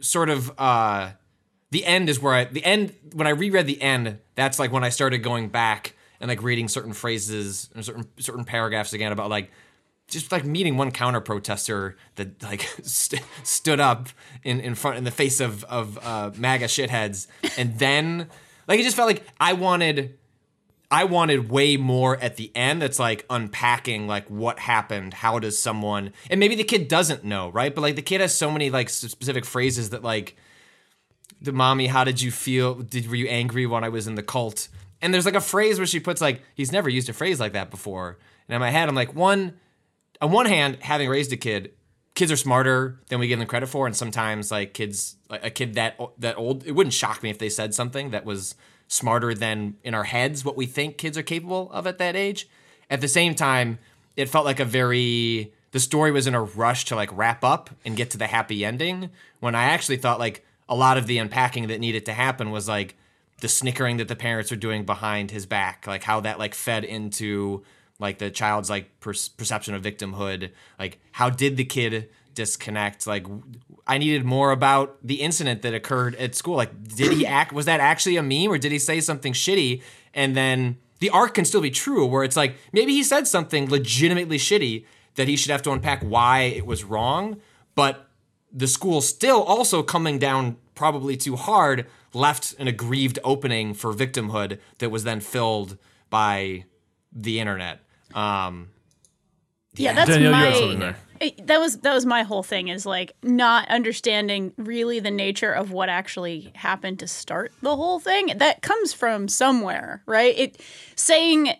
sort 0.00 0.30
of 0.30 0.52
uh, 0.58 1.12
the 1.70 1.84
end 1.84 2.08
is 2.08 2.20
where 2.20 2.34
I 2.34 2.44
the 2.44 2.64
end 2.64 2.94
when 3.12 3.26
I 3.26 3.30
reread 3.30 3.66
the 3.66 3.80
end. 3.80 4.18
That's 4.34 4.58
like 4.58 4.72
when 4.72 4.84
I 4.84 4.88
started 4.88 5.18
going 5.18 5.48
back 5.48 5.94
and 6.20 6.28
like 6.28 6.42
reading 6.42 6.68
certain 6.68 6.92
phrases 6.92 7.70
and 7.74 7.84
certain 7.84 8.06
certain 8.18 8.44
paragraphs 8.44 8.92
again 8.92 9.12
about 9.12 9.30
like 9.30 9.50
just 10.08 10.32
like 10.32 10.44
meeting 10.44 10.76
one 10.76 10.90
counter 10.90 11.20
protester 11.20 11.96
that 12.16 12.42
like 12.42 12.62
st- 12.82 13.22
stood 13.44 13.80
up 13.80 14.08
in, 14.42 14.60
in 14.60 14.74
front 14.74 14.98
in 14.98 15.04
the 15.04 15.10
face 15.10 15.40
of 15.40 15.64
of 15.64 15.98
uh, 16.02 16.30
MAGA 16.36 16.66
shitheads, 16.66 17.26
and 17.56 17.78
then 17.78 18.28
like 18.66 18.80
it 18.80 18.82
just 18.82 18.96
felt 18.96 19.08
like 19.08 19.24
I 19.40 19.54
wanted 19.54 20.18
I 20.90 21.04
wanted 21.04 21.50
way 21.50 21.76
more 21.76 22.16
at 22.16 22.36
the 22.36 22.50
end 22.56 22.82
that's 22.82 22.98
like 22.98 23.24
unpacking 23.30 24.08
like 24.08 24.28
what 24.28 24.58
happened, 24.58 25.14
how 25.14 25.38
does 25.38 25.58
someone 25.58 26.12
and 26.28 26.40
maybe 26.40 26.56
the 26.56 26.64
kid 26.64 26.88
doesn't 26.88 27.22
know, 27.24 27.48
right? 27.50 27.72
But 27.74 27.82
like 27.82 27.96
the 27.96 28.02
kid 28.02 28.20
has 28.20 28.34
so 28.34 28.50
many 28.50 28.70
like 28.70 28.88
specific 28.88 29.44
phrases 29.44 29.90
that 29.90 30.02
like 30.02 30.36
the 31.40 31.52
mommy, 31.52 31.86
how 31.86 32.04
did 32.04 32.20
you 32.20 32.30
feel? 32.30 32.74
Did 32.74 33.08
were 33.08 33.14
you 33.14 33.28
angry 33.28 33.66
when 33.66 33.84
I 33.84 33.88
was 33.88 34.06
in 34.06 34.16
the 34.16 34.22
cult? 34.22 34.68
And 35.00 35.14
there's 35.14 35.24
like 35.24 35.34
a 35.34 35.40
phrase 35.40 35.78
where 35.78 35.86
she 35.86 36.00
puts 36.00 36.20
like 36.20 36.42
he's 36.54 36.72
never 36.72 36.88
used 36.88 37.08
a 37.08 37.12
phrase 37.12 37.38
like 37.38 37.52
that 37.52 37.70
before. 37.70 38.18
And 38.48 38.54
in 38.56 38.60
my 38.60 38.70
head 38.70 38.88
I'm 38.88 38.96
like, 38.96 39.14
one 39.14 39.60
on 40.20 40.32
one 40.32 40.46
hand, 40.46 40.78
having 40.80 41.08
raised 41.08 41.32
a 41.32 41.36
kid, 41.36 41.72
kids 42.14 42.32
are 42.32 42.36
smarter 42.36 43.00
than 43.08 43.20
we 43.20 43.28
give 43.28 43.38
them 43.38 43.48
credit 43.48 43.68
for, 43.68 43.86
and 43.86 43.96
sometimes 43.96 44.50
like 44.50 44.74
kids, 44.74 45.16
like 45.28 45.44
a 45.44 45.50
kid 45.50 45.74
that 45.74 45.98
that 46.18 46.36
old, 46.36 46.66
it 46.66 46.72
wouldn't 46.72 46.94
shock 46.94 47.22
me 47.22 47.30
if 47.30 47.38
they 47.38 47.48
said 47.48 47.74
something 47.74 48.10
that 48.10 48.24
was 48.24 48.56
smarter 48.90 49.32
than 49.32 49.76
in 49.84 49.94
our 49.94 50.02
heads 50.04 50.44
what 50.44 50.56
we 50.56 50.66
think 50.66 50.98
kids 50.98 51.16
are 51.16 51.22
capable 51.22 51.70
of 51.70 51.86
at 51.86 51.98
that 51.98 52.16
age. 52.16 52.48
At 52.90 53.00
the 53.00 53.08
same 53.08 53.36
time, 53.36 53.78
it 54.16 54.28
felt 54.28 54.44
like 54.44 54.60
a 54.60 54.64
very 54.64 55.52
the 55.70 55.78
story 55.78 56.10
was 56.10 56.26
in 56.26 56.34
a 56.34 56.42
rush 56.42 56.84
to 56.86 56.96
like 56.96 57.16
wrap 57.16 57.44
up 57.44 57.70
and 57.84 57.96
get 57.96 58.10
to 58.10 58.18
the 58.18 58.26
happy 58.26 58.64
ending 58.64 59.10
when 59.38 59.54
I 59.54 59.64
actually 59.64 59.98
thought 59.98 60.18
like 60.18 60.44
a 60.68 60.74
lot 60.74 60.98
of 60.98 61.06
the 61.06 61.18
unpacking 61.18 61.68
that 61.68 61.78
needed 61.78 62.04
to 62.06 62.12
happen 62.12 62.50
was 62.50 62.68
like 62.68 62.96
the 63.40 63.48
snickering 63.48 63.98
that 63.98 64.08
the 64.08 64.16
parents 64.16 64.50
are 64.50 64.56
doing 64.56 64.84
behind 64.84 65.30
his 65.30 65.46
back, 65.46 65.86
like 65.86 66.02
how 66.02 66.18
that 66.20 66.40
like 66.40 66.54
fed 66.54 66.82
into 66.84 67.62
like 68.00 68.18
the 68.18 68.30
child's 68.30 68.68
like 68.68 68.98
per- 68.98 69.14
perception 69.36 69.74
of 69.74 69.82
victimhood. 69.82 70.50
Like 70.80 70.98
how 71.12 71.30
did 71.30 71.56
the 71.56 71.64
kid 71.64 72.08
disconnect. 72.34 73.06
Like 73.06 73.26
I 73.90 73.98
needed 73.98 74.24
more 74.24 74.52
about 74.52 74.98
the 75.02 75.16
incident 75.16 75.62
that 75.62 75.74
occurred 75.74 76.14
at 76.14 76.36
school. 76.36 76.54
Like 76.54 76.70
did 76.94 77.12
he 77.12 77.26
act 77.26 77.52
was 77.52 77.66
that 77.66 77.80
actually 77.80 78.16
a 78.16 78.22
meme 78.22 78.52
or 78.52 78.56
did 78.56 78.70
he 78.70 78.78
say 78.78 79.00
something 79.00 79.32
shitty 79.32 79.82
and 80.14 80.36
then 80.36 80.78
the 81.00 81.10
arc 81.10 81.34
can 81.34 81.44
still 81.44 81.60
be 81.60 81.72
true 81.72 82.06
where 82.06 82.22
it's 82.22 82.36
like 82.36 82.56
maybe 82.72 82.92
he 82.92 83.02
said 83.02 83.26
something 83.26 83.68
legitimately 83.68 84.38
shitty 84.38 84.84
that 85.16 85.26
he 85.26 85.36
should 85.36 85.50
have 85.50 85.62
to 85.62 85.72
unpack 85.72 86.02
why 86.02 86.42
it 86.42 86.64
was 86.64 86.84
wrong, 86.84 87.40
but 87.74 88.08
the 88.52 88.68
school 88.68 89.00
still 89.00 89.42
also 89.42 89.82
coming 89.82 90.20
down 90.20 90.56
probably 90.76 91.16
too 91.16 91.34
hard 91.34 91.86
left 92.12 92.54
an 92.60 92.68
aggrieved 92.68 93.18
opening 93.24 93.74
for 93.74 93.92
victimhood 93.92 94.58
that 94.78 94.90
was 94.90 95.02
then 95.02 95.18
filled 95.18 95.76
by 96.10 96.64
the 97.12 97.40
internet. 97.40 97.80
Um, 98.14 98.68
Yeah, 99.74 99.94
that's 99.94 100.10
Danielle, 100.10 100.72
you 100.72 100.78
my. 100.78 100.94
It- 101.20 101.46
that 101.46 101.60
was 101.60 101.78
that 101.78 101.94
was 101.94 102.06
my 102.06 102.22
whole 102.22 102.42
thing 102.42 102.68
is 102.68 102.86
like 102.86 103.12
not 103.22 103.68
understanding 103.68 104.52
really 104.56 105.00
the 105.00 105.10
nature 105.10 105.52
of 105.52 105.70
what 105.70 105.88
actually 105.88 106.50
happened 106.54 106.98
to 107.00 107.06
start 107.06 107.52
the 107.62 107.76
whole 107.76 107.98
thing. 108.00 108.32
That 108.38 108.62
comes 108.62 108.92
from 108.92 109.28
somewhere, 109.28 110.02
right? 110.06 110.34
It 110.36 110.60
saying 110.96 111.52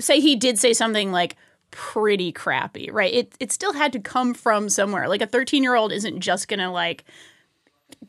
say 0.00 0.20
he 0.20 0.36
did 0.36 0.58
say 0.58 0.72
something 0.72 1.12
like 1.12 1.36
pretty 1.70 2.32
crappy, 2.32 2.90
right? 2.90 3.12
It 3.12 3.34
it 3.40 3.52
still 3.52 3.72
had 3.72 3.92
to 3.92 4.00
come 4.00 4.32
from 4.32 4.68
somewhere. 4.68 5.08
Like 5.08 5.22
a 5.22 5.26
13-year-old 5.26 5.92
isn't 5.92 6.20
just 6.20 6.48
going 6.48 6.60
to 6.60 6.70
like 6.70 7.04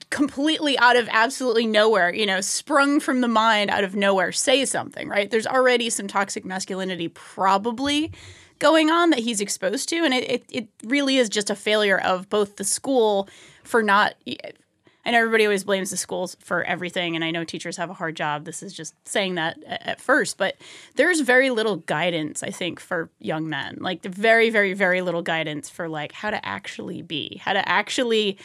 completely 0.10 0.78
out 0.78 0.96
of 0.96 1.08
absolutely 1.12 1.66
nowhere, 1.66 2.14
you 2.14 2.26
know, 2.26 2.42
sprung 2.42 3.00
from 3.00 3.22
the 3.22 3.28
mind 3.28 3.70
out 3.70 3.84
of 3.84 3.96
nowhere, 3.96 4.32
say 4.32 4.66
something, 4.66 5.08
right? 5.08 5.30
There's 5.32 5.48
already 5.48 5.90
some 5.90 6.08
toxic 6.08 6.46
masculinity 6.46 7.08
probably 7.08 8.12
going 8.60 8.90
on 8.90 9.10
that 9.12 9.20
he's 9.20 9.42
exposed 9.42 9.90
to. 9.90 9.98
And 9.98 10.14
it, 10.14 10.30
it, 10.30 10.44
it 10.50 10.68
really 10.84 11.18
is 11.18 11.30
just 11.30 11.50
a 11.50 11.56
failure 11.56 12.00
of 12.00 12.30
both 12.30 12.58
the 12.58 12.64
school 12.64 13.30
for 13.64 13.84
not. 13.84 14.16
And 15.08 15.16
everybody 15.16 15.46
always 15.46 15.64
blames 15.64 15.92
the 15.92 15.98
schools 15.98 16.36
for 16.40 16.64
everything. 16.64 17.16
And 17.16 17.24
I 17.24 17.30
know 17.30 17.44
teachers 17.44 17.78
have 17.78 17.92
a 17.92 17.94
hard 17.94 18.16
job. 18.16 18.44
This 18.44 18.64
is 18.64 18.74
just 18.74 18.96
saying 19.08 19.36
that 19.36 19.58
at 19.68 20.02
first. 20.02 20.38
But 20.38 20.56
there's 20.96 21.20
very 21.20 21.52
little 21.52 21.76
guidance, 21.76 22.42
I 22.42 22.50
think, 22.50 22.80
for 22.80 23.12
young 23.20 23.48
men. 23.48 23.78
Like 23.82 24.04
very, 24.04 24.50
very, 24.50 24.74
very 24.74 25.02
little 25.02 25.22
guidance 25.22 25.70
for 25.70 25.88
like 25.88 26.12
how 26.12 26.32
to 26.32 26.44
actually 26.44 27.04
be, 27.04 27.40
how 27.44 27.54
to 27.54 27.70
actually 27.70 28.40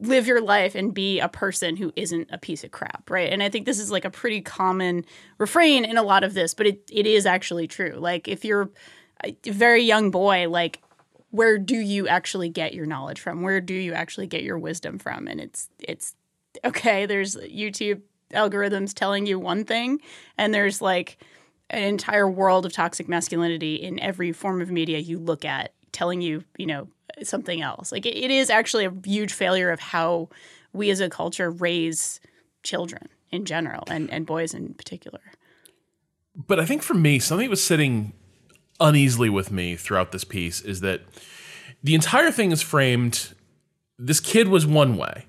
live 0.00 0.26
your 0.26 0.42
life 0.42 0.74
and 0.74 0.92
be 0.92 1.18
a 1.18 1.28
person 1.28 1.76
who 1.76 1.92
isn't 1.96 2.28
a 2.30 2.38
piece 2.38 2.62
of 2.62 2.70
crap, 2.70 3.08
right? 3.10 3.32
And 3.32 3.42
I 3.42 3.48
think 3.48 3.64
this 3.64 3.80
is 3.80 3.90
like 3.90 4.04
a 4.04 4.10
pretty 4.10 4.42
common 4.42 5.06
refrain 5.38 5.86
in 5.86 5.96
a 5.96 6.02
lot 6.02 6.24
of 6.24 6.34
this, 6.34 6.52
but 6.52 6.66
it, 6.66 6.90
it 6.92 7.06
is 7.06 7.24
actually 7.24 7.66
true. 7.66 7.94
Like 7.96 8.28
if 8.28 8.44
you're 8.44 8.70
very 9.44 9.82
young 9.82 10.10
boy, 10.10 10.48
like 10.48 10.82
where 11.30 11.58
do 11.58 11.76
you 11.76 12.06
actually 12.08 12.50
get 12.50 12.74
your 12.74 12.86
knowledge 12.86 13.20
from? 13.20 13.42
Where 13.42 13.60
do 13.60 13.74
you 13.74 13.94
actually 13.94 14.26
get 14.26 14.42
your 14.42 14.58
wisdom 14.58 14.98
from? 14.98 15.26
And 15.26 15.40
it's 15.40 15.68
it's 15.78 16.14
okay, 16.64 17.06
there's 17.06 17.36
YouTube 17.36 18.02
algorithms 18.32 18.94
telling 18.94 19.26
you 19.26 19.38
one 19.38 19.64
thing 19.64 20.00
and 20.38 20.54
there's 20.54 20.80
like 20.80 21.18
an 21.70 21.82
entire 21.82 22.28
world 22.28 22.64
of 22.66 22.72
toxic 22.72 23.08
masculinity 23.08 23.76
in 23.76 23.98
every 24.00 24.32
form 24.32 24.60
of 24.60 24.70
media 24.70 24.98
you 24.98 25.18
look 25.18 25.44
at 25.44 25.72
telling 25.92 26.20
you, 26.20 26.44
you 26.56 26.66
know, 26.66 26.88
something 27.22 27.60
else. 27.60 27.92
Like 27.92 28.06
it, 28.06 28.16
it 28.16 28.30
is 28.30 28.50
actually 28.50 28.84
a 28.84 28.92
huge 29.04 29.32
failure 29.32 29.70
of 29.70 29.80
how 29.80 30.28
we 30.72 30.90
as 30.90 31.00
a 31.00 31.08
culture 31.08 31.50
raise 31.50 32.20
children 32.62 33.08
in 33.30 33.44
general 33.44 33.84
and, 33.88 34.10
and 34.10 34.26
boys 34.26 34.54
in 34.54 34.74
particular. 34.74 35.20
But 36.34 36.60
I 36.60 36.66
think 36.66 36.82
for 36.82 36.94
me, 36.94 37.18
something 37.18 37.48
was 37.50 37.62
sitting 37.62 38.12
uneasily 38.80 39.28
with 39.28 39.50
me 39.50 39.76
throughout 39.76 40.12
this 40.12 40.24
piece 40.24 40.60
is 40.60 40.80
that 40.80 41.02
the 41.82 41.94
entire 41.94 42.30
thing 42.30 42.52
is 42.52 42.62
framed 42.62 43.34
this 43.98 44.20
kid 44.20 44.48
was 44.48 44.66
one 44.66 44.96
way. 44.96 45.26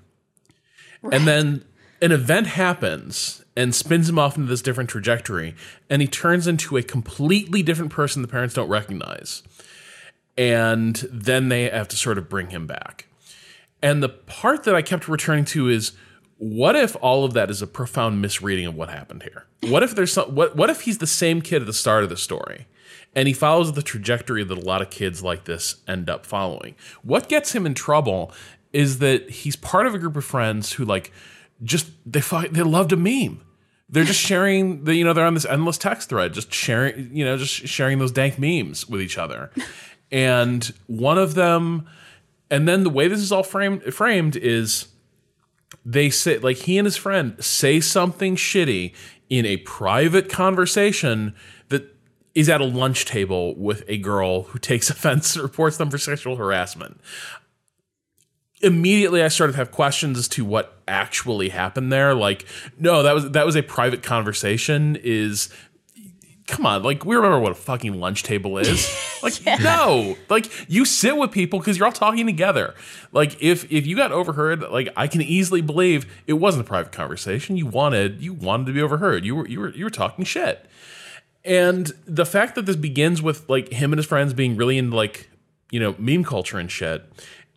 And 1.11 1.27
then 1.27 1.65
an 2.01 2.11
event 2.11 2.47
happens 2.47 3.43
and 3.55 3.75
spins 3.75 4.09
him 4.09 4.17
off 4.17 4.35
into 4.35 4.49
this 4.49 4.61
different 4.61 4.89
trajectory, 4.89 5.53
and 5.89 6.01
he 6.01 6.07
turns 6.07 6.47
into 6.47 6.77
a 6.77 6.83
completely 6.83 7.61
different 7.61 7.91
person 7.91 8.21
the 8.21 8.27
parents 8.27 8.55
don't 8.55 8.69
recognize. 8.69 9.43
And 10.37 10.95
then 11.11 11.49
they 11.49 11.69
have 11.69 11.87
to 11.89 11.95
sort 11.95 12.17
of 12.17 12.29
bring 12.29 12.49
him 12.49 12.65
back. 12.65 13.07
And 13.81 14.01
the 14.01 14.09
part 14.09 14.63
that 14.63 14.73
I 14.73 14.81
kept 14.81 15.07
returning 15.07 15.45
to 15.45 15.69
is 15.69 15.91
what 16.37 16.75
if 16.75 16.95
all 17.01 17.25
of 17.25 17.33
that 17.33 17.51
is 17.51 17.61
a 17.61 17.67
profound 17.67 18.21
misreading 18.21 18.65
of 18.65 18.75
what 18.75 18.89
happened 18.89 19.23
here? 19.23 19.45
What 19.69 19.83
if 19.83 19.93
there's 19.93 20.13
some 20.13 20.33
what 20.33 20.55
what 20.55 20.69
if 20.69 20.81
he's 20.81 20.97
the 20.97 21.07
same 21.07 21.41
kid 21.41 21.61
at 21.61 21.65
the 21.67 21.73
start 21.73 22.03
of 22.03 22.09
the 22.09 22.17
story 22.17 22.65
and 23.15 23.27
he 23.27 23.33
follows 23.33 23.73
the 23.73 23.83
trajectory 23.83 24.43
that 24.43 24.57
a 24.57 24.61
lot 24.61 24.81
of 24.81 24.89
kids 24.89 25.23
like 25.23 25.45
this 25.45 25.77
end 25.87 26.09
up 26.09 26.25
following? 26.25 26.75
What 27.03 27.29
gets 27.29 27.53
him 27.53 27.65
in 27.65 27.73
trouble 27.73 28.31
is 28.71 28.99
that 28.99 29.29
he's 29.29 29.55
part 29.55 29.85
of 29.85 29.93
a 29.93 29.99
group 29.99 30.17
of 30.17 30.25
friends 30.25 30.73
who 30.73 30.85
like 30.85 31.11
just 31.63 31.87
they 32.05 32.21
they 32.51 32.63
loved 32.63 32.91
a 32.91 32.97
meme. 32.97 33.41
They're 33.89 34.03
just 34.03 34.19
sharing 34.19 34.85
the 34.85 34.95
you 34.95 35.03
know 35.03 35.13
they're 35.13 35.25
on 35.25 35.35
this 35.35 35.45
endless 35.45 35.77
text 35.77 36.09
thread 36.09 36.33
just 36.33 36.51
sharing 36.53 37.15
you 37.15 37.23
know 37.23 37.37
just 37.37 37.53
sharing 37.53 37.99
those 37.99 38.11
dank 38.11 38.39
memes 38.39 38.87
with 38.89 39.01
each 39.01 39.17
other. 39.17 39.51
And 40.11 40.71
one 40.85 41.17
of 41.17 41.33
them 41.33 41.87
and 42.51 42.67
then 42.67 42.83
the 42.83 42.91
way 42.91 43.07
this 43.07 43.19
is 43.19 43.31
all 43.31 43.41
framed 43.41 43.81
framed 43.95 44.35
is 44.35 44.89
they 45.83 46.11
say 46.11 46.37
like 46.37 46.57
he 46.57 46.77
and 46.77 46.85
his 46.85 46.95
friend 46.95 47.35
say 47.43 47.79
something 47.79 48.35
shitty 48.35 48.93
in 49.29 49.43
a 49.47 49.57
private 49.57 50.29
conversation 50.29 51.33
is 52.35 52.49
at 52.49 52.61
a 52.61 52.65
lunch 52.65 53.05
table 53.05 53.55
with 53.55 53.83
a 53.87 53.97
girl 53.97 54.43
who 54.43 54.59
takes 54.59 54.89
offense 54.91 55.37
reports 55.37 55.77
them 55.77 55.89
for 55.89 55.97
sexual 55.97 56.35
harassment 56.35 56.99
immediately 58.63 59.21
I 59.21 59.27
started 59.27 59.53
to 59.53 59.57
have 59.57 59.71
questions 59.71 60.17
as 60.17 60.27
to 60.29 60.45
what 60.45 60.81
actually 60.87 61.49
happened 61.49 61.91
there. 61.91 62.15
Like, 62.15 62.45
no, 62.79 63.03
that 63.03 63.13
was 63.13 63.31
that 63.31 63.45
was 63.45 63.55
a 63.55 63.61
private 63.61 64.01
conversation. 64.01 64.97
Is 65.03 65.49
come 66.47 66.65
on, 66.65 66.81
like 66.81 67.05
we 67.05 67.15
remember 67.15 67.39
what 67.39 67.51
a 67.51 67.55
fucking 67.55 67.99
lunch 67.99 68.23
table 68.23 68.57
is. 68.57 68.89
Like, 69.23 69.61
no, 69.61 70.17
like 70.27 70.51
you 70.69 70.83
sit 70.83 71.15
with 71.15 71.31
people 71.31 71.57
because 71.57 71.77
you're 71.77 71.85
all 71.85 71.93
talking 71.93 72.25
together. 72.25 72.75
Like, 73.13 73.41
if 73.41 73.71
if 73.71 73.87
you 73.87 73.95
got 73.95 74.11
overheard, 74.11 74.63
like 74.63 74.89
I 74.97 75.07
can 75.07 75.21
easily 75.21 75.61
believe 75.61 76.05
it 76.27 76.33
wasn't 76.33 76.65
a 76.65 76.67
private 76.67 76.91
conversation. 76.91 77.55
You 77.55 77.65
wanted 77.65 78.21
you 78.21 78.33
wanted 78.33 78.65
to 78.65 78.73
be 78.73 78.81
overheard. 78.81 79.23
You 79.23 79.37
were 79.37 79.47
you 79.47 79.61
were 79.61 79.69
you 79.69 79.85
were 79.85 79.89
talking 79.89 80.25
shit. 80.25 80.69
And 81.45 81.91
the 82.05 82.25
fact 82.25 82.55
that 82.55 82.65
this 82.65 82.75
begins 82.75 83.21
with 83.21 83.47
like 83.49 83.69
him 83.73 83.91
and 83.91 83.97
his 83.99 84.05
friends 84.05 84.33
being 84.33 84.55
really 84.55 84.77
into 84.77 84.95
like, 84.95 85.29
you 85.71 85.79
know, 85.79 85.95
meme 85.97 86.23
culture 86.23 86.57
and 86.57 86.71
shit. 86.71 87.03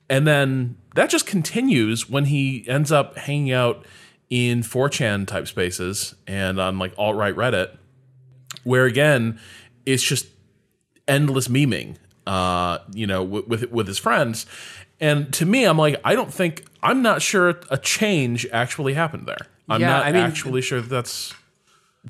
And 0.08 0.26
then 0.26 0.76
that 0.94 1.10
just 1.10 1.26
continues 1.26 2.08
when 2.08 2.26
he 2.26 2.64
ends 2.68 2.90
up 2.90 3.16
hanging 3.16 3.52
out 3.52 3.84
in 4.30 4.62
4chan 4.62 5.26
type 5.26 5.46
spaces 5.46 6.14
and 6.26 6.58
on 6.60 6.78
like 6.78 6.92
alt 6.98 7.16
right 7.16 7.34
Reddit, 7.34 7.76
where 8.64 8.86
again, 8.86 9.38
it's 9.84 10.02
just 10.02 10.26
endless 11.06 11.46
memeing, 11.48 11.96
uh, 12.26 12.78
you 12.92 13.06
know, 13.06 13.22
with, 13.22 13.46
with 13.46 13.70
with 13.70 13.86
his 13.86 13.98
friends. 13.98 14.46
And 14.98 15.32
to 15.34 15.46
me, 15.46 15.64
I'm 15.64 15.76
like, 15.78 16.00
I 16.04 16.14
don't 16.14 16.32
think 16.32 16.64
I'm 16.82 17.02
not 17.02 17.22
sure 17.22 17.60
a 17.70 17.76
change 17.78 18.46
actually 18.52 18.94
happened 18.94 19.26
there. 19.26 19.46
I'm 19.68 19.80
Yeah, 19.80 19.88
not 19.88 20.06
I 20.06 20.12
mean- 20.12 20.22
actually 20.24 20.62
sure 20.62 20.80
that 20.80 20.88
that's 20.88 21.34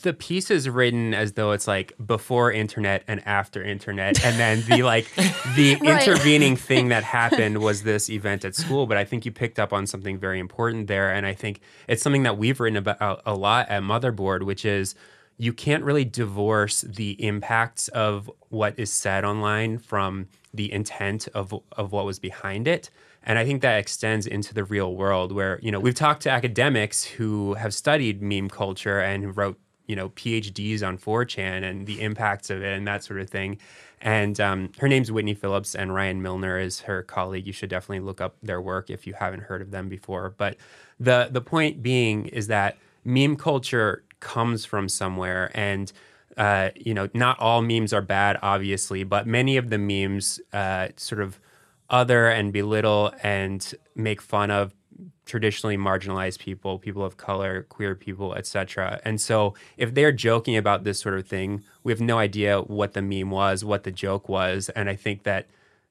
the 0.03 0.13
piece 0.13 0.51
is 0.51 0.69
written 0.69 1.15
as 1.15 1.33
though 1.33 1.53
it's 1.53 1.67
like 1.67 1.93
before 2.05 2.53
internet 2.53 3.03
and 3.09 3.27
after 3.27 3.63
internet 3.63 4.23
and 4.25 4.39
then 4.39 4.63
the 4.69 4.83
like 4.83 5.07
the 5.55 5.77
Right. 5.81 6.07
intervening 6.07 6.57
thing 6.57 6.89
that 6.89 7.05
happened 7.21 7.59
was 7.59 7.83
this 7.83 8.11
event 8.11 8.45
at 8.45 8.55
school 8.55 8.87
but 8.87 8.97
i 8.97 9.05
think 9.05 9.25
you 9.25 9.33
picked 9.33 9.59
up 9.59 9.73
on 9.73 9.87
something 9.87 10.19
very 10.19 10.39
important 10.39 10.87
there 10.87 11.13
and 11.13 11.25
i 11.27 11.33
think 11.33 11.61
it's 11.89 12.03
something 12.03 12.25
that 12.25 12.37
we've 12.37 12.61
written 12.61 12.77
about 12.77 13.23
a 13.25 13.35
lot 13.35 13.69
at 13.69 13.83
motherboard 13.83 14.43
which 14.45 14.65
is 14.65 14.95
you 15.39 15.53
can't 15.53 15.85
really 15.85 16.05
divorce 16.05 16.81
the 16.83 17.13
impacts 17.25 17.89
of 17.89 18.31
what 18.49 18.79
is 18.79 18.91
said 18.91 19.25
online 19.25 19.79
from 19.79 20.29
the 20.53 20.71
intent 20.73 21.29
of 21.35 21.55
of 21.73 21.93
what 21.93 22.05
was 22.05 22.19
behind 22.19 22.69
it 22.69 22.91
and 23.29 23.41
I 23.41 23.45
think 23.45 23.61
that 23.63 23.79
extends 23.79 24.25
into 24.25 24.55
the 24.55 24.63
real 24.63 24.95
world 24.95 25.33
where, 25.33 25.59
you 25.61 25.73
know, 25.73 25.81
we've 25.81 25.97
talked 25.97 26.23
to 26.23 26.31
academics 26.31 27.03
who 27.03 27.55
have 27.55 27.75
studied 27.75 28.23
meme 28.23 28.49
culture 28.49 29.01
and 29.01 29.25
who 29.25 29.31
wrote, 29.33 29.59
you 29.87 29.97
know, 29.97 30.11
PhDs 30.11 30.87
on 30.87 30.99
4chan 30.99 31.63
and 31.69 31.87
the 31.87 32.01
impacts 32.01 32.51
of 32.51 32.63
it 32.63 32.77
and 32.77 32.87
that 32.87 33.05
sort 33.05 33.21
of 33.21 33.31
thing. 33.31 33.59
And 34.01 34.39
um, 34.41 34.73
her 34.79 34.89
name's 34.89 35.11
Whitney 35.11 35.35
Phillips 35.35 35.75
and 35.75 35.95
Ryan 35.95 36.23
Milner 36.23 36.59
is 36.59 36.81
her 36.81 37.03
colleague. 37.03 37.47
You 37.47 37.53
should 37.53 37.71
definitely 37.71 38.05
look 38.05 38.21
up 38.21 38.37
their 38.43 38.61
work 38.61 38.91
if 38.91 39.07
you 39.07 39.15
haven't 39.15 39.41
heard 39.41 39.63
of 39.63 39.71
them 39.71 39.89
before. 39.89 40.35
But 40.37 40.57
the 41.01 41.29
the 41.31 41.41
point 41.41 41.83
being 41.83 42.27
is 42.27 42.47
that 42.49 42.77
meme 43.05 43.37
culture 43.37 44.05
comes 44.21 44.65
from 44.65 44.89
somewhere 44.89 45.51
and 45.55 45.93
uh, 46.37 46.71
you 46.77 46.93
know, 46.93 47.09
not 47.15 47.39
all 47.41 47.63
memes 47.63 47.95
are 47.95 48.03
bad, 48.03 48.39
obviously, 48.43 49.05
but 49.05 49.27
many 49.27 49.57
of 49.57 49.71
the 49.71 49.79
memes 49.79 50.39
uh, 50.53 50.89
sort 50.97 51.23
of 51.23 51.41
other 51.89 52.29
and 52.29 52.53
belittle 52.53 53.13
and 53.23 53.75
make 53.95 54.21
fun 54.21 54.51
of 54.51 54.75
traditionally 55.25 55.77
marginalized 55.77 56.39
people, 56.39 56.79
people 56.79 57.05
of 57.05 57.17
color, 57.17 57.63
queer 57.69 57.95
people, 57.95 58.35
etc. 58.35 59.01
And 59.05 59.21
so 59.21 59.55
if 59.77 59.95
they're 59.95 60.13
joking 60.13 60.57
about 60.57 60.85
this 60.85 60.99
sort 61.01 61.19
of 61.19 61.27
thing, 61.27 61.63
we 61.83 61.93
have 61.93 62.01
no 62.01 62.19
idea 62.19 62.61
what 62.61 62.93
the 62.93 63.03
meme 63.03 63.31
was, 63.31 63.65
what 63.65 63.85
the 63.85 63.93
joke 63.93 64.29
was, 64.29 64.69
and 64.71 64.89
I 64.89 64.97
think 64.97 65.25
that 65.25 65.47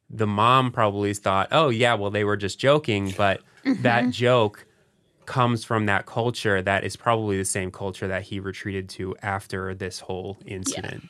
the 0.09 0.27
mom 0.27 0.71
probably 0.71 1.13
thought, 1.13 1.49
"Oh 1.51 1.69
yeah, 1.69 1.95
well 1.95 2.11
they 2.11 2.23
were 2.23 2.37
just 2.37 2.59
joking," 2.59 3.13
but 3.17 3.41
that 3.63 4.03
mm-hmm. 4.03 4.11
joke 4.11 4.65
comes 5.25 5.63
from 5.63 5.87
that 5.87 6.05
culture 6.05 6.61
that 6.61 6.83
is 6.83 6.95
probably 6.95 7.37
the 7.37 7.45
same 7.45 7.71
culture 7.71 8.07
that 8.07 8.23
he 8.23 8.39
retreated 8.39 8.87
to 8.89 9.15
after 9.21 9.73
this 9.73 9.99
whole 9.99 10.37
incident. 10.45 11.09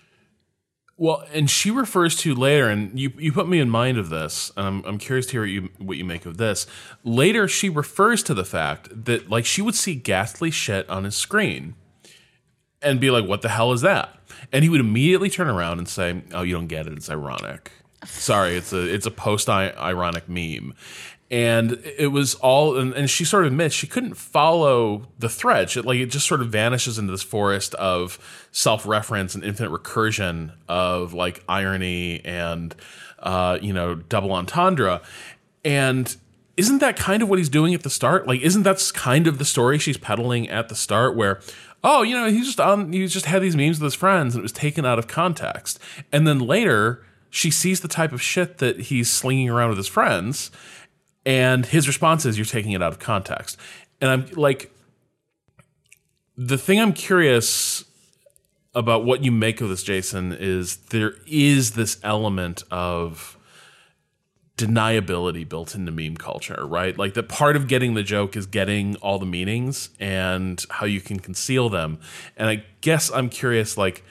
Well, 0.97 1.25
and 1.33 1.49
she 1.49 1.71
refers 1.71 2.15
to 2.17 2.33
later, 2.33 2.69
and 2.69 2.97
you, 2.97 3.11
you 3.17 3.33
put 3.33 3.49
me 3.49 3.59
in 3.59 3.69
mind 3.69 3.97
of 3.97 4.09
this, 4.09 4.51
and 4.55 4.65
I'm, 4.65 4.85
I'm 4.85 4.97
curious 4.97 5.25
to 5.27 5.31
hear 5.33 5.41
what 5.41 5.49
you, 5.49 5.69
what 5.77 5.97
you 5.97 6.05
make 6.05 6.25
of 6.25 6.37
this. 6.37 6.67
Later, 7.03 7.49
she 7.49 7.67
refers 7.67 8.23
to 8.23 8.33
the 8.33 8.45
fact 8.45 9.05
that, 9.05 9.29
like, 9.29 9.45
she 9.45 9.61
would 9.61 9.75
see 9.75 9.95
ghastly 9.95 10.51
shit 10.51 10.89
on 10.89 11.03
his 11.03 11.15
screen 11.15 11.75
and 12.81 13.01
be 13.01 13.11
like, 13.11 13.27
what 13.27 13.41
the 13.41 13.49
hell 13.49 13.73
is 13.73 13.81
that? 13.81 14.17
And 14.53 14.63
he 14.63 14.69
would 14.69 14.79
immediately 14.79 15.29
turn 15.29 15.47
around 15.47 15.79
and 15.79 15.89
say, 15.89 16.21
oh, 16.33 16.43
you 16.43 16.53
don't 16.53 16.67
get 16.67 16.87
it. 16.87 16.93
It's 16.93 17.09
ironic. 17.09 17.73
Sorry, 18.05 18.55
it's 18.55 18.71
a 18.71 18.85
it's 18.85 19.07
a 19.07 19.11
post 19.11 19.49
ironic 19.49 20.29
meme 20.29 20.75
and 21.31 21.81
it 21.97 22.11
was 22.11 22.35
all 22.35 22.77
and, 22.77 22.93
and, 22.93 23.09
she 23.09 23.25
sort 23.25 23.45
of 23.45 23.51
admits 23.51 23.73
she 23.73 23.87
couldn't 23.87 24.13
follow 24.13 25.07
the 25.17 25.27
thread 25.27 25.71
she, 25.71 25.81
like 25.81 25.97
it 25.97 26.07
just 26.07 26.27
sort 26.27 26.39
of 26.39 26.49
vanishes 26.49 26.99
into 26.99 27.11
this 27.11 27.23
forest 27.23 27.73
of 27.75 28.19
self-reference 28.51 29.33
and 29.33 29.43
infinite 29.43 29.71
recursion 29.71 30.51
of 30.69 31.13
like 31.13 31.43
irony 31.49 32.23
and 32.23 32.75
uh, 33.19 33.57
you 33.61 33.73
know 33.73 33.95
double 33.95 34.31
entendre. 34.31 35.01
And 35.63 36.15
isn't 36.57 36.77
that 36.77 36.95
kind 36.95 37.23
of 37.23 37.29
what 37.29 37.39
he's 37.39 37.49
doing 37.49 37.73
at 37.73 37.83
the 37.83 37.89
start? 37.89 38.27
Like 38.27 38.41
isn't 38.41 38.63
that 38.63 38.91
kind 38.93 39.27
of 39.27 39.39
the 39.39 39.45
story 39.45 39.79
she's 39.79 39.97
peddling 39.97 40.47
at 40.49 40.69
the 40.69 40.75
start 40.75 41.15
where 41.15 41.41
oh 41.83 42.03
you 42.03 42.15
know 42.15 42.29
he's 42.29 42.45
just 42.45 42.59
on 42.59 42.93
he 42.93 43.07
just 43.07 43.25
had 43.25 43.41
these 43.41 43.55
memes 43.55 43.79
with 43.79 43.85
his 43.85 43.95
friends 43.95 44.35
and 44.35 44.41
it 44.41 44.43
was 44.43 44.51
taken 44.51 44.85
out 44.85 44.99
of 44.99 45.07
context. 45.07 45.79
And 46.11 46.27
then 46.27 46.39
later 46.39 47.03
she 47.31 47.51
sees 47.51 47.81
the 47.81 47.87
type 47.87 48.13
of 48.13 48.21
shit 48.21 48.59
that 48.59 48.79
he's 48.81 49.11
slinging 49.11 49.49
around 49.49 49.69
with 49.69 49.77
his 49.77 49.87
friends 49.87 50.51
and 51.25 51.65
his 51.65 51.87
response 51.87 52.25
is, 52.25 52.37
You're 52.37 52.45
taking 52.45 52.71
it 52.71 52.81
out 52.81 52.91
of 52.91 52.99
context. 52.99 53.57
And 54.01 54.09
I'm 54.11 54.25
like, 54.33 54.71
the 56.37 56.57
thing 56.57 56.79
I'm 56.79 56.93
curious 56.93 57.85
about 58.73 59.05
what 59.05 59.23
you 59.23 59.31
make 59.31 59.61
of 59.61 59.69
this, 59.69 59.83
Jason, 59.83 60.35
is 60.37 60.77
there 60.77 61.13
is 61.25 61.71
this 61.71 61.97
element 62.03 62.63
of 62.69 63.37
deniability 64.57 65.47
built 65.47 65.75
into 65.75 65.91
meme 65.91 66.17
culture, 66.17 66.65
right? 66.65 66.97
Like 66.97 67.13
that 67.15 67.27
part 67.27 67.55
of 67.55 67.67
getting 67.67 67.93
the 67.93 68.03
joke 68.03 68.35
is 68.35 68.45
getting 68.45 68.95
all 68.97 69.19
the 69.19 69.25
meanings 69.25 69.89
and 69.99 70.63
how 70.69 70.85
you 70.85 71.01
can 71.01 71.19
conceal 71.19 71.69
them. 71.69 71.99
And 72.37 72.49
I 72.49 72.63
guess 72.81 73.11
I'm 73.11 73.29
curious, 73.29 73.77
like, 73.77 74.03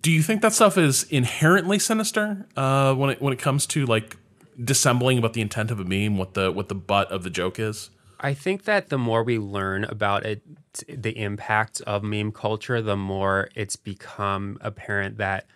do 0.00 0.10
you 0.10 0.22
think 0.22 0.42
that 0.42 0.52
stuff 0.52 0.78
is 0.78 1.04
inherently 1.04 1.78
sinister 1.78 2.46
uh, 2.56 2.94
when 2.94 3.10
it 3.10 3.22
when 3.22 3.32
it 3.32 3.38
comes 3.38 3.66
to 3.68 3.86
like 3.86 4.16
dissembling 4.62 5.18
about 5.18 5.32
the 5.32 5.40
intent 5.40 5.70
of 5.70 5.80
a 5.80 5.84
meme, 5.84 6.16
what 6.16 6.34
the 6.34 6.50
what 6.52 6.68
the 6.68 6.74
butt 6.74 7.10
of 7.10 7.22
the 7.22 7.30
joke 7.30 7.58
is? 7.58 7.90
I 8.20 8.32
think 8.34 8.64
that 8.64 8.88
the 8.88 8.98
more 8.98 9.22
we 9.22 9.38
learn 9.38 9.84
about 9.84 10.24
it, 10.24 10.42
the 10.88 11.18
impact 11.18 11.80
of 11.82 12.02
meme 12.02 12.32
culture, 12.32 12.80
the 12.80 12.96
more 12.96 13.50
it's 13.54 13.76
become 13.76 14.56
apparent 14.60 15.18
that 15.18 15.46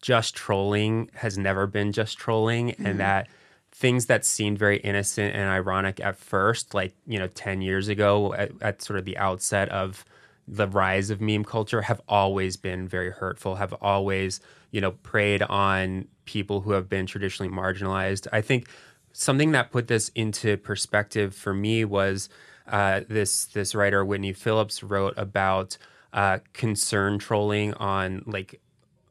just 0.00 0.34
trolling 0.34 1.10
has 1.14 1.36
never 1.36 1.66
been 1.66 1.92
just 1.92 2.18
trolling, 2.18 2.68
mm-hmm. 2.68 2.86
and 2.86 3.00
that 3.00 3.28
things 3.72 4.06
that 4.06 4.24
seemed 4.24 4.58
very 4.58 4.78
innocent 4.78 5.34
and 5.34 5.50
ironic 5.50 5.98
at 6.00 6.16
first, 6.16 6.74
like 6.74 6.94
you 7.06 7.18
know, 7.18 7.28
ten 7.28 7.60
years 7.60 7.88
ago, 7.88 8.32
at, 8.34 8.52
at 8.62 8.82
sort 8.82 8.98
of 8.98 9.04
the 9.04 9.18
outset 9.18 9.68
of 9.70 10.04
the 10.46 10.68
rise 10.68 11.10
of 11.10 11.20
meme 11.20 11.44
culture, 11.44 11.82
have 11.82 12.00
always 12.08 12.56
been 12.56 12.86
very 12.86 13.10
hurtful. 13.10 13.56
Have 13.56 13.72
always 13.74 14.40
you 14.74 14.80
know 14.80 14.90
preyed 14.90 15.40
on 15.42 16.08
people 16.24 16.60
who 16.62 16.72
have 16.72 16.88
been 16.88 17.06
traditionally 17.06 17.50
marginalized. 17.50 18.26
I 18.32 18.40
think 18.40 18.68
something 19.12 19.52
that 19.52 19.70
put 19.70 19.86
this 19.86 20.08
into 20.16 20.56
perspective 20.56 21.32
for 21.32 21.54
me 21.54 21.84
was 21.84 22.28
uh, 22.66 23.02
this 23.08 23.44
this 23.46 23.76
writer 23.76 24.04
Whitney 24.04 24.32
Phillips 24.32 24.82
wrote 24.82 25.14
about 25.16 25.78
uh, 26.12 26.40
concern 26.54 27.20
trolling 27.20 27.72
on 27.74 28.24
like 28.26 28.60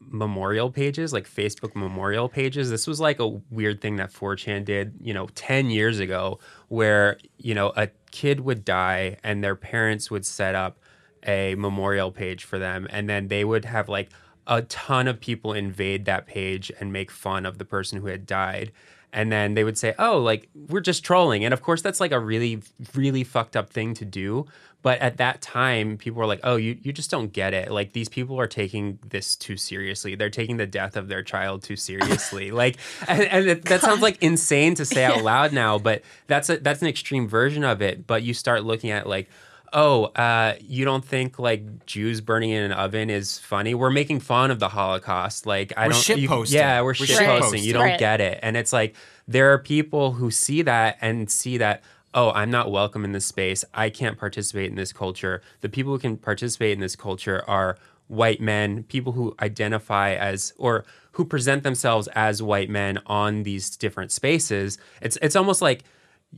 memorial 0.01 0.69
pages, 0.69 1.13
like 1.13 1.29
Facebook 1.29 1.75
memorial 1.77 2.27
pages. 2.27 2.69
This 2.69 2.85
was 2.85 2.99
like 2.99 3.21
a 3.21 3.27
weird 3.49 3.79
thing 3.79 3.95
that 3.95 4.11
4chan 4.11 4.65
did, 4.65 4.95
you 5.01 5.13
know, 5.13 5.27
10 5.33 5.69
years 5.69 5.99
ago, 5.99 6.39
where, 6.67 7.17
you 7.37 7.55
know, 7.55 7.71
a 7.77 7.87
kid 8.11 8.41
would 8.41 8.65
die 8.65 9.15
and 9.23 9.41
their 9.41 9.55
parents 9.55 10.11
would 10.11 10.25
set 10.25 10.55
up 10.55 10.77
a 11.25 11.55
memorial 11.55 12.11
page 12.11 12.43
for 12.43 12.59
them. 12.59 12.85
And 12.89 13.09
then 13.09 13.29
they 13.29 13.45
would 13.45 13.63
have 13.63 13.87
like 13.87 14.09
a 14.47 14.61
ton 14.63 15.07
of 15.07 15.19
people 15.19 15.53
invade 15.53 16.05
that 16.05 16.25
page 16.25 16.71
and 16.79 16.91
make 16.91 17.11
fun 17.11 17.45
of 17.45 17.57
the 17.57 17.65
person 17.65 18.01
who 18.01 18.07
had 18.07 18.25
died. 18.25 18.71
And 19.13 19.31
then 19.31 19.53
they 19.53 19.63
would 19.63 19.77
say, 19.77 19.93
oh, 19.99 20.17
like, 20.17 20.49
we're 20.55 20.81
just 20.81 21.03
trolling. 21.05 21.45
And 21.45 21.53
of 21.53 21.61
course, 21.61 21.83
that's 21.83 21.99
like 21.99 22.11
a 22.11 22.19
really, 22.19 22.63
really 22.95 23.23
fucked 23.23 23.55
up 23.55 23.69
thing 23.69 23.93
to 23.95 24.05
do. 24.05 24.47
But 24.81 24.99
at 24.99 25.17
that 25.17 25.41
time, 25.41 25.97
people 25.97 26.19
were 26.19 26.25
like, 26.25 26.41
oh, 26.43 26.57
you, 26.57 26.77
you 26.81 26.91
just 26.91 27.11
don't 27.11 27.31
get 27.31 27.53
it. 27.53 27.71
Like, 27.71 27.93
these 27.93 28.09
people 28.09 28.39
are 28.39 28.47
taking 28.47 28.99
this 29.07 29.35
too 29.35 29.55
seriously. 29.55 30.15
They're 30.15 30.31
taking 30.31 30.57
the 30.57 30.65
death 30.65 30.97
of 30.97 31.07
their 31.07 31.23
child 31.23 31.61
too 31.61 31.77
seriously. 31.77 32.51
like, 32.61 32.77
and, 33.07 33.21
and 33.21 33.47
it, 33.47 33.65
that 33.65 33.81
sounds 33.81 34.01
like 34.01 34.21
insane 34.21 34.75
to 34.75 34.83
say 34.85 35.05
out 35.05 35.23
loud 35.23 35.53
now, 35.53 35.77
but 35.77 36.01
that's 36.27 36.49
a, 36.49 36.57
that's 36.57 36.81
an 36.81 36.87
extreme 36.87 37.27
version 37.27 37.63
of 37.63 37.81
it. 37.81 38.05
But 38.05 38.23
you 38.23 38.33
start 38.33 38.65
looking 38.65 38.89
at, 38.89 39.07
like, 39.07 39.29
oh, 39.73 40.05
uh, 40.05 40.55
you 40.61 40.85
don't 40.85 41.03
think 41.03 41.39
like 41.39 41.85
Jews 41.85 42.21
burning 42.21 42.51
in 42.51 42.63
an 42.63 42.71
oven 42.71 43.09
is 43.09 43.39
funny? 43.39 43.73
We're 43.73 43.89
making 43.89 44.21
fun 44.21 44.51
of 44.51 44.59
the 44.59 44.69
Holocaust. 44.69 45.45
Like 45.45 45.73
I 45.75 45.87
we're 45.87 45.93
don't. 45.93 46.01
Shit 46.01 46.19
you, 46.19 46.27
posting. 46.27 46.59
Yeah, 46.59 46.81
we're, 46.81 46.87
we're 46.87 46.93
shit 46.93 47.09
shit 47.09 47.19
posting. 47.19 47.41
posting. 47.41 47.63
You 47.63 47.73
don't 47.73 47.83
right. 47.83 47.99
get 47.99 48.21
it, 48.21 48.39
and 48.41 48.55
it's 48.55 48.71
like 48.71 48.95
there 49.27 49.51
are 49.51 49.57
people 49.57 50.13
who 50.13 50.31
see 50.31 50.61
that 50.61 50.97
and 51.01 51.29
see 51.29 51.57
that. 51.57 51.83
Oh, 52.15 52.31
I'm 52.31 52.51
not 52.51 52.69
welcome 52.69 53.03
in 53.03 53.11
this 53.11 53.25
space. 53.25 53.65
I 53.73 53.89
can't 53.89 54.19
participate 54.19 54.69
in 54.69 54.75
this 54.75 54.93
culture. 54.93 55.41
The 55.61 55.69
people 55.69 55.93
who 55.93 55.99
can 55.99 56.15
participate 56.15 56.73
in 56.73 56.79
this 56.79 56.95
culture 56.95 57.43
are 57.47 57.75
white 58.07 58.39
men, 58.39 58.83
people 58.83 59.13
who 59.13 59.35
identify 59.41 60.13
as 60.13 60.53
or 60.59 60.85
who 61.13 61.25
present 61.25 61.63
themselves 61.63 62.07
as 62.09 62.43
white 62.43 62.69
men 62.69 62.99
on 63.07 63.43
these 63.43 63.75
different 63.75 64.11
spaces. 64.11 64.77
It's 65.01 65.17
it's 65.23 65.35
almost 65.35 65.61
like 65.61 65.83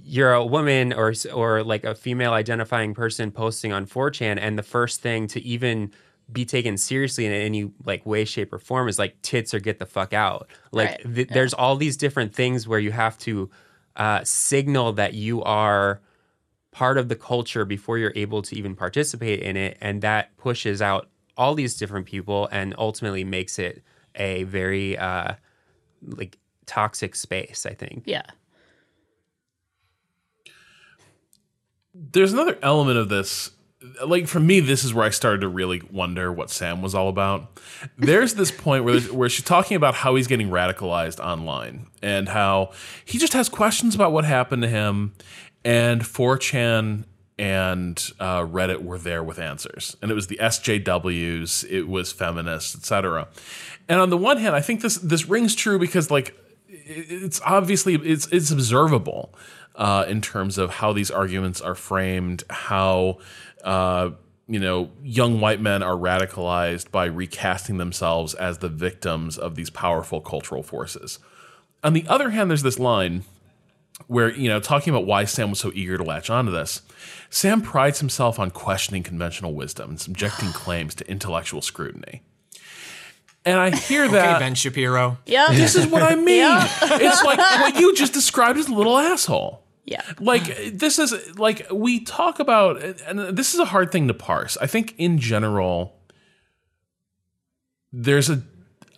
you're 0.03 0.33
a 0.33 0.45
woman 0.45 0.91
or 0.93 1.13
or 1.33 1.63
like 1.63 1.83
a 1.83 1.95
female 1.95 2.33
identifying 2.33 2.93
person 2.93 3.31
posting 3.31 3.71
on 3.71 3.85
4chan 3.85 4.37
and 4.39 4.57
the 4.57 4.63
first 4.63 5.01
thing 5.01 5.27
to 5.27 5.41
even 5.41 5.91
be 6.31 6.43
taken 6.43 6.75
seriously 6.77 7.25
in 7.25 7.31
any 7.31 7.71
like 7.85 8.05
way 8.05 8.25
shape 8.25 8.51
or 8.51 8.59
form 8.59 8.87
is 8.87 8.97
like 8.99 9.21
tits 9.21 9.53
or 9.53 9.59
get 9.59 9.79
the 9.79 9.85
fuck 9.85 10.11
out 10.13 10.49
like 10.71 10.89
Right. 10.89 11.15
th- 11.15 11.27
Yeah. 11.29 11.33
there's 11.33 11.53
all 11.53 11.75
these 11.75 11.97
different 11.97 12.33
things 12.33 12.67
where 12.67 12.79
you 12.79 12.91
have 12.91 13.17
to 13.19 13.49
uh, 13.95 14.23
signal 14.23 14.91
that 14.93 15.13
you 15.13 15.41
are 15.43 16.01
part 16.71 16.97
of 16.97 17.07
the 17.07 17.15
culture 17.15 17.63
before 17.63 17.97
you're 17.97 18.11
able 18.15 18.41
to 18.41 18.57
even 18.57 18.75
participate 18.75 19.39
in 19.39 19.55
it 19.55 19.77
and 19.79 20.01
that 20.01 20.35
pushes 20.35 20.81
out 20.81 21.07
all 21.37 21.53
these 21.55 21.77
different 21.77 22.05
people 22.05 22.49
and 22.51 22.75
ultimately 22.77 23.23
makes 23.23 23.57
it 23.59 23.81
a 24.15 24.43
very 24.43 24.97
uh, 24.97 25.33
like 26.01 26.37
toxic 26.65 27.15
space 27.15 27.65
i 27.65 27.73
think 27.73 28.03
Yeah. 28.05 28.23
There's 31.95 32.33
another 32.33 32.57
element 32.61 32.97
of 32.97 33.09
this 33.09 33.51
like 34.05 34.27
for 34.27 34.39
me 34.39 34.59
this 34.59 34.83
is 34.83 34.93
where 34.93 35.05
i 35.05 35.09
started 35.09 35.41
to 35.41 35.47
really 35.47 35.81
wonder 35.91 36.31
what 36.31 36.49
sam 36.49 36.81
was 36.81 36.95
all 36.95 37.07
about. 37.07 37.59
There's 37.97 38.33
this 38.33 38.51
point 38.51 38.83
where 38.83 38.99
where 39.13 39.29
she's 39.29 39.45
talking 39.45 39.77
about 39.77 39.95
how 39.95 40.15
he's 40.15 40.27
getting 40.27 40.49
radicalized 40.49 41.23
online 41.23 41.87
and 42.01 42.27
how 42.27 42.71
he 43.05 43.17
just 43.17 43.33
has 43.33 43.47
questions 43.47 43.95
about 43.95 44.11
what 44.11 44.25
happened 44.25 44.63
to 44.63 44.67
him 44.67 45.13
and 45.63 46.01
4chan 46.01 47.05
and 47.37 48.11
uh, 48.19 48.41
reddit 48.41 48.83
were 48.83 48.97
there 48.97 49.23
with 49.23 49.39
answers. 49.39 49.97
And 50.01 50.09
it 50.09 50.13
was 50.13 50.27
the 50.27 50.37
sjws 50.37 51.69
it 51.69 51.83
was 51.83 52.11
feminists 52.11 52.75
etc 52.75 53.27
and 53.87 54.01
on 54.01 54.09
the 54.09 54.17
one 54.17 54.37
hand 54.37 54.55
i 54.55 54.61
think 54.61 54.81
this 54.81 54.97
this 54.97 55.27
rings 55.27 55.55
true 55.55 55.79
because 55.79 56.09
like 56.11 56.35
it's 56.67 57.41
obviously 57.45 57.95
it's 57.95 58.27
it's 58.27 58.51
observable 58.51 59.33
uh, 59.77 60.05
in 60.07 60.21
terms 60.21 60.57
of 60.57 60.69
how 60.71 60.93
these 60.93 61.11
arguments 61.11 61.61
are 61.61 61.75
framed, 61.75 62.43
how 62.49 63.19
uh, 63.63 64.11
you 64.47 64.59
know 64.59 64.89
young 65.03 65.39
white 65.39 65.59
men 65.61 65.83
are 65.83 65.95
radicalized 65.95 66.91
by 66.91 67.05
recasting 67.05 67.77
themselves 67.77 68.33
as 68.35 68.59
the 68.59 68.69
victims 68.69 69.37
of 69.37 69.55
these 69.55 69.69
powerful 69.69 70.21
cultural 70.21 70.63
forces. 70.63 71.19
On 71.83 71.93
the 71.93 72.05
other 72.07 72.31
hand, 72.31 72.49
there's 72.49 72.63
this 72.63 72.79
line 72.79 73.23
where 74.07 74.31
you 74.35 74.49
know 74.49 74.59
talking 74.59 74.93
about 74.93 75.05
why 75.05 75.25
Sam 75.25 75.49
was 75.49 75.59
so 75.59 75.71
eager 75.73 75.97
to 75.97 76.03
latch 76.03 76.29
onto 76.29 76.51
this. 76.51 76.81
Sam 77.29 77.61
prides 77.61 77.99
himself 77.99 78.39
on 78.39 78.51
questioning 78.51 79.03
conventional 79.03 79.53
wisdom 79.53 79.91
and 79.91 79.99
subjecting 79.99 80.49
claims 80.53 80.95
to 80.95 81.09
intellectual 81.09 81.61
scrutiny. 81.61 82.21
And 83.47 83.59
I 83.59 83.75
hear 83.75 84.07
that 84.07 84.29
Okay, 84.37 84.39
Ben 84.39 84.55
Shapiro. 84.55 85.19
Yeah. 85.27 85.51
this 85.51 85.75
is 85.75 85.85
what 85.85 86.01
I 86.01 86.15
mean. 86.29 86.39
Yeah. 86.39 86.67
It's 86.81 87.23
like 87.23 87.37
what 87.37 87.79
you 87.79 87.93
just 87.93 88.11
described 88.13 88.57
as 88.57 88.67
a 88.67 88.73
little 88.73 88.97
asshole. 88.97 89.61
Yeah. 89.85 90.01
Like 90.19 90.73
this 90.73 90.99
is 90.99 91.37
like 91.37 91.67
we 91.71 92.01
talk 92.01 92.39
about, 92.39 92.83
and 92.83 93.19
this 93.37 93.53
is 93.53 93.59
a 93.59 93.65
hard 93.65 93.91
thing 93.91 94.07
to 94.07 94.13
parse. 94.13 94.57
I 94.57 94.67
think 94.67 94.95
in 94.97 95.19
general, 95.19 95.95
there's 97.93 98.29
a 98.29 98.43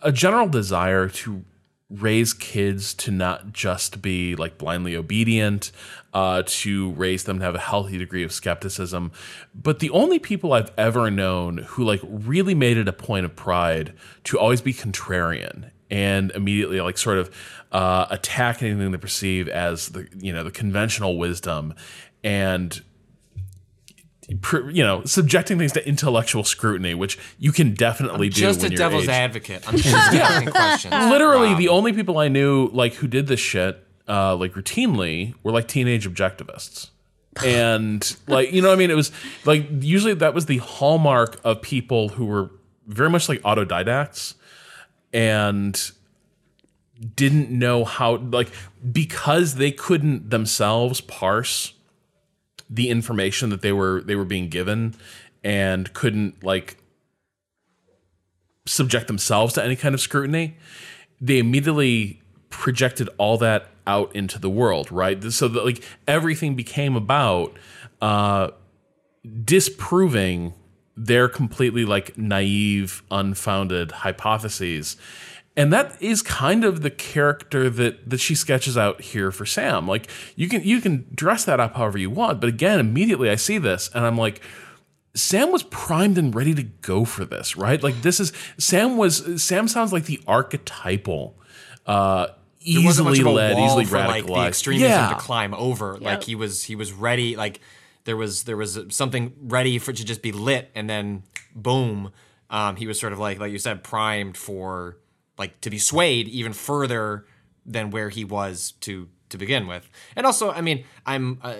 a 0.02 0.12
general 0.12 0.48
desire 0.48 1.08
to 1.08 1.44
raise 1.90 2.34
kids 2.34 2.92
to 2.92 3.10
not 3.10 3.52
just 3.52 4.02
be 4.02 4.36
like 4.36 4.58
blindly 4.58 4.94
obedient, 4.94 5.72
uh, 6.12 6.42
to 6.46 6.92
raise 6.92 7.24
them 7.24 7.38
to 7.38 7.44
have 7.44 7.54
a 7.54 7.60
healthy 7.60 7.96
degree 7.96 8.22
of 8.22 8.32
skepticism. 8.32 9.10
But 9.54 9.78
the 9.78 9.90
only 9.90 10.18
people 10.18 10.52
I've 10.52 10.70
ever 10.76 11.10
known 11.10 11.58
who 11.58 11.84
like 11.84 12.00
really 12.04 12.54
made 12.54 12.76
it 12.76 12.88
a 12.88 12.92
point 12.92 13.24
of 13.24 13.34
pride 13.34 13.94
to 14.24 14.38
always 14.38 14.60
be 14.60 14.74
contrarian 14.74 15.70
and 15.90 16.30
immediately 16.32 16.80
like 16.80 16.98
sort 16.98 17.18
of 17.18 17.34
uh, 17.72 18.06
attack 18.10 18.62
anything 18.62 18.90
they 18.90 18.98
perceive 18.98 19.48
as 19.48 19.88
the 19.90 20.06
you 20.18 20.32
know 20.32 20.42
the 20.44 20.50
conventional 20.50 21.18
wisdom 21.18 21.74
and 22.24 22.82
you 24.70 24.82
know, 24.84 25.02
subjecting 25.04 25.58
things 25.58 25.72
to 25.72 25.88
intellectual 25.88 26.44
scrutiny, 26.44 26.92
which 26.92 27.18
you 27.38 27.50
can 27.50 27.72
definitely 27.72 28.26
I'm 28.26 28.32
do. 28.32 28.40
Just 28.42 28.62
a 28.62 28.68
devil's 28.68 29.04
aged. 29.04 29.10
advocate. 29.12 29.66
I'm 29.66 29.76
just 29.78 29.88
asking 29.94 30.50
questions. 30.52 30.92
Literally, 30.94 31.52
Wow. 31.52 31.58
the 31.58 31.68
only 31.68 31.94
people 31.94 32.18
I 32.18 32.28
knew 32.28 32.68
like 32.68 32.94
who 32.94 33.06
did 33.08 33.26
this 33.26 33.40
shit 33.40 33.82
uh, 34.06 34.36
like 34.36 34.52
routinely 34.52 35.32
were 35.42 35.52
like 35.52 35.66
teenage 35.66 36.06
objectivists. 36.06 36.90
And 37.42 38.16
like 38.26 38.52
you 38.52 38.60
know, 38.60 38.68
what 38.68 38.74
I 38.74 38.78
mean, 38.78 38.90
it 38.90 38.96
was 38.96 39.12
like 39.46 39.66
usually 39.80 40.12
that 40.14 40.34
was 40.34 40.44
the 40.46 40.58
hallmark 40.58 41.40
of 41.44 41.62
people 41.62 42.10
who 42.10 42.26
were 42.26 42.50
very 42.86 43.08
much 43.08 43.28
like 43.30 43.40
autodidacts 43.42 44.34
and 45.12 45.92
didn't 47.14 47.50
know 47.50 47.84
how 47.84 48.16
like 48.16 48.50
because 48.90 49.54
they 49.54 49.70
couldn't 49.70 50.30
themselves 50.30 51.00
parse 51.00 51.74
the 52.68 52.90
information 52.90 53.50
that 53.50 53.62
they 53.62 53.72
were 53.72 54.02
they 54.02 54.16
were 54.16 54.24
being 54.24 54.48
given 54.48 54.94
and 55.44 55.92
couldn't 55.94 56.42
like 56.42 56.76
subject 58.66 59.06
themselves 59.06 59.54
to 59.54 59.64
any 59.64 59.76
kind 59.76 59.94
of 59.94 60.00
scrutiny 60.00 60.56
they 61.20 61.38
immediately 61.38 62.20
projected 62.50 63.08
all 63.16 63.38
that 63.38 63.68
out 63.86 64.14
into 64.14 64.38
the 64.38 64.50
world 64.50 64.90
right? 64.90 65.22
So 65.32 65.48
that 65.48 65.64
like 65.64 65.82
everything 66.06 66.56
became 66.56 66.96
about 66.96 67.56
uh 68.02 68.50
disproving 69.44 70.52
their 71.06 71.28
completely 71.28 71.84
like 71.84 72.16
naive 72.18 73.02
unfounded 73.10 73.92
hypotheses 73.92 74.96
and 75.58 75.72
that 75.72 76.00
is 76.00 76.22
kind 76.22 76.64
of 76.64 76.82
the 76.82 76.90
character 76.90 77.68
that 77.68 78.08
that 78.08 78.20
she 78.20 78.36
sketches 78.36 78.78
out 78.78 79.00
here 79.00 79.32
for 79.32 79.44
Sam. 79.44 79.88
Like 79.88 80.08
you 80.36 80.48
can 80.48 80.62
you 80.62 80.80
can 80.80 81.04
dress 81.12 81.44
that 81.46 81.58
up 81.58 81.74
however 81.74 81.98
you 81.98 82.10
want, 82.10 82.40
but 82.40 82.48
again, 82.48 82.78
immediately 82.78 83.28
I 83.28 83.34
see 83.34 83.58
this 83.58 83.90
and 83.92 84.06
I'm 84.06 84.16
like, 84.16 84.40
Sam 85.16 85.50
was 85.50 85.64
primed 85.64 86.16
and 86.16 86.32
ready 86.32 86.54
to 86.54 86.62
go 86.62 87.04
for 87.04 87.24
this, 87.24 87.56
right? 87.56 87.82
Like 87.82 88.02
this 88.02 88.20
is 88.20 88.32
Sam 88.56 88.96
was 88.96 89.42
Sam 89.42 89.66
sounds 89.66 89.92
like 89.92 90.04
the 90.04 90.20
archetypal, 90.28 91.36
uh, 91.86 92.28
There 92.64 92.84
wasn't 92.84 93.08
much 93.08 93.18
easily 93.18 93.34
led, 93.34 93.58
easily 93.58 93.84
radicalized. 93.84 94.06
like 94.06 94.26
the 94.26 94.46
extremism 94.46 94.88
yeah. 94.88 95.08
to 95.08 95.16
climb 95.16 95.54
over. 95.54 95.98
Like 95.98 96.22
he 96.22 96.36
was 96.36 96.62
he 96.62 96.76
was 96.76 96.92
ready. 96.92 97.34
Like 97.34 97.60
there 98.08 98.16
was 98.16 98.44
there 98.44 98.56
was 98.56 98.78
something 98.88 99.34
ready 99.38 99.78
for 99.78 99.90
it 99.90 99.98
to 99.98 100.04
just 100.04 100.22
be 100.22 100.32
lit, 100.32 100.70
and 100.74 100.88
then 100.88 101.24
boom, 101.54 102.10
um, 102.48 102.76
he 102.76 102.86
was 102.86 102.98
sort 102.98 103.12
of 103.12 103.18
like 103.18 103.38
like 103.38 103.52
you 103.52 103.58
said, 103.58 103.84
primed 103.84 104.34
for 104.34 104.96
like 105.36 105.60
to 105.60 105.68
be 105.68 105.76
swayed 105.76 106.26
even 106.26 106.54
further 106.54 107.26
than 107.66 107.90
where 107.90 108.08
he 108.08 108.24
was 108.24 108.72
to 108.80 109.10
to 109.28 109.36
begin 109.36 109.66
with. 109.66 109.90
And 110.16 110.24
also, 110.24 110.50
I 110.50 110.62
mean, 110.62 110.84
I'm 111.04 111.38
uh, 111.42 111.56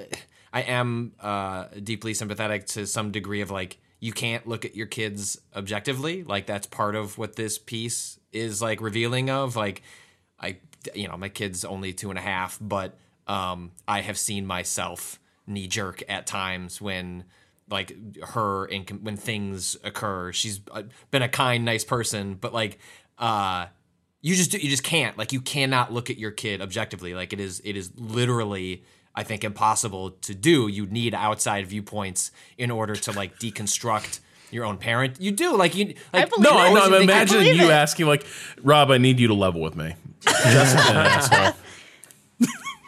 I 0.50 0.62
am 0.62 1.12
uh, 1.20 1.66
deeply 1.84 2.14
sympathetic 2.14 2.64
to 2.68 2.86
some 2.86 3.10
degree 3.10 3.42
of 3.42 3.50
like 3.50 3.76
you 4.00 4.14
can't 4.14 4.48
look 4.48 4.64
at 4.64 4.74
your 4.74 4.86
kids 4.86 5.38
objectively. 5.54 6.22
Like 6.22 6.46
that's 6.46 6.66
part 6.66 6.96
of 6.96 7.18
what 7.18 7.36
this 7.36 7.58
piece 7.58 8.18
is 8.32 8.62
like 8.62 8.80
revealing 8.80 9.28
of. 9.28 9.54
Like 9.54 9.82
I, 10.40 10.56
you 10.94 11.08
know, 11.08 11.16
my 11.18 11.28
kid's 11.28 11.62
only 11.62 11.92
two 11.92 12.08
and 12.08 12.18
a 12.18 12.22
half, 12.22 12.56
but 12.58 12.96
um, 13.26 13.72
I 13.86 14.00
have 14.00 14.16
seen 14.16 14.46
myself 14.46 15.20
knee 15.48 15.66
jerk 15.66 16.02
at 16.08 16.26
times 16.26 16.80
when 16.80 17.24
like 17.70 17.96
her 18.22 18.66
and 18.66 18.88
when 19.02 19.16
things 19.16 19.76
occur. 19.84 20.32
She's 20.32 20.60
been 21.10 21.22
a 21.22 21.28
kind, 21.28 21.64
nice 21.64 21.84
person, 21.84 22.34
but 22.34 22.52
like 22.54 22.78
uh, 23.18 23.66
you 24.22 24.34
just 24.36 24.52
you 24.54 24.70
just 24.70 24.82
can't 24.84 25.18
like 25.18 25.32
you 25.32 25.40
cannot 25.40 25.92
look 25.92 26.10
at 26.10 26.18
your 26.18 26.30
kid 26.30 26.60
objectively. 26.62 27.14
Like 27.14 27.32
it 27.32 27.40
is 27.40 27.60
it 27.64 27.76
is 27.76 27.90
literally. 27.96 28.84
I 29.14 29.24
think 29.24 29.42
impossible 29.42 30.10
to 30.12 30.32
do. 30.34 30.68
You 30.68 30.86
need 30.86 31.12
outside 31.12 31.66
viewpoints 31.66 32.30
in 32.56 32.70
order 32.70 32.94
to 32.94 33.10
like 33.10 33.36
deconstruct 33.40 34.20
your 34.52 34.64
own 34.64 34.76
parent. 34.78 35.20
You 35.20 35.32
do 35.32 35.56
like 35.56 35.74
you. 35.74 35.94
Like, 36.12 36.30
believe 36.30 36.44
No, 36.44 36.50
it. 36.50 36.54
I 36.54 36.62
know. 36.62 36.68
always 36.68 36.84
I'm 36.84 36.90
think- 36.92 37.02
imagining 37.10 37.42
believe 37.46 37.60
you 37.62 37.66
it. 37.68 37.72
asking 37.72 38.06
like, 38.06 38.24
Rob, 38.62 38.92
I 38.92 38.98
need 38.98 39.18
you 39.18 39.26
to 39.26 39.34
level 39.34 39.60
with 39.60 39.74
me. 39.74 39.96
Just 40.20 40.76
an 40.88 40.96
asshole. 40.96 41.54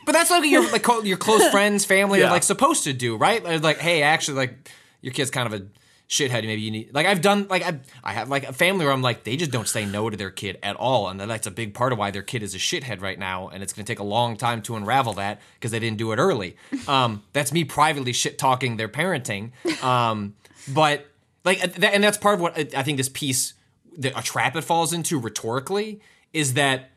But 0.06 0.12
that's 0.12 0.30
like 0.30 0.44
your 0.50 0.70
like 0.70 0.86
your 1.04 1.16
close 1.18 1.48
friends, 1.50 1.84
family 1.84 2.20
Yeah. 2.20 2.26
are 2.26 2.30
like 2.30 2.42
supposed 2.42 2.84
to 2.84 2.92
do, 2.92 3.16
right? 3.16 3.42
Like, 3.42 3.62
like, 3.62 3.78
hey, 3.78 4.02
actually, 4.02 4.38
like 4.38 4.70
your 5.02 5.12
kid's 5.12 5.30
kind 5.30 5.52
of 5.52 5.60
a 5.60 5.66
shithead. 6.08 6.42
Maybe 6.44 6.62
you 6.62 6.70
need 6.72 6.92
like 6.92 7.06
I've 7.06 7.20
done 7.20 7.46
like 7.48 7.62
I 7.62 7.78
I 8.02 8.12
have 8.12 8.28
like 8.28 8.44
a 8.44 8.52
family 8.52 8.84
where 8.84 8.92
I'm 8.92 9.02
like 9.02 9.22
they 9.24 9.36
just 9.36 9.50
don't 9.52 9.68
say 9.68 9.84
no 9.86 10.10
to 10.10 10.16
their 10.16 10.30
kid 10.30 10.58
at 10.62 10.74
all, 10.76 11.08
and 11.08 11.20
that's 11.20 11.46
a 11.46 11.50
big 11.50 11.74
part 11.74 11.92
of 11.92 11.98
why 11.98 12.10
their 12.10 12.22
kid 12.22 12.42
is 12.42 12.54
a 12.54 12.58
shithead 12.58 13.00
right 13.00 13.18
now, 13.18 13.48
and 13.48 13.62
it's 13.62 13.72
going 13.72 13.84
to 13.84 13.90
take 13.90 14.00
a 14.00 14.04
long 14.04 14.36
time 14.36 14.62
to 14.62 14.74
unravel 14.76 15.12
that 15.14 15.40
because 15.54 15.70
they 15.70 15.78
didn't 15.78 15.98
do 15.98 16.12
it 16.12 16.16
early. 16.18 16.56
Um, 16.88 17.22
that's 17.32 17.52
me 17.52 17.62
privately 17.64 18.12
shit 18.12 18.38
talking 18.38 18.76
their 18.76 18.88
parenting, 18.88 19.52
um, 19.84 20.34
but 20.66 21.06
like 21.44 21.60
that, 21.74 21.94
and 21.94 22.02
that's 22.02 22.18
part 22.18 22.34
of 22.34 22.40
what 22.40 22.58
I 22.58 22.66
I 22.78 22.82
think 22.82 22.96
this 22.96 23.08
piece, 23.08 23.54
the, 23.96 24.16
a 24.18 24.22
trap 24.22 24.56
it 24.56 24.62
falls 24.62 24.92
into 24.92 25.20
rhetorically, 25.20 26.00
is 26.32 26.54
that 26.54 26.90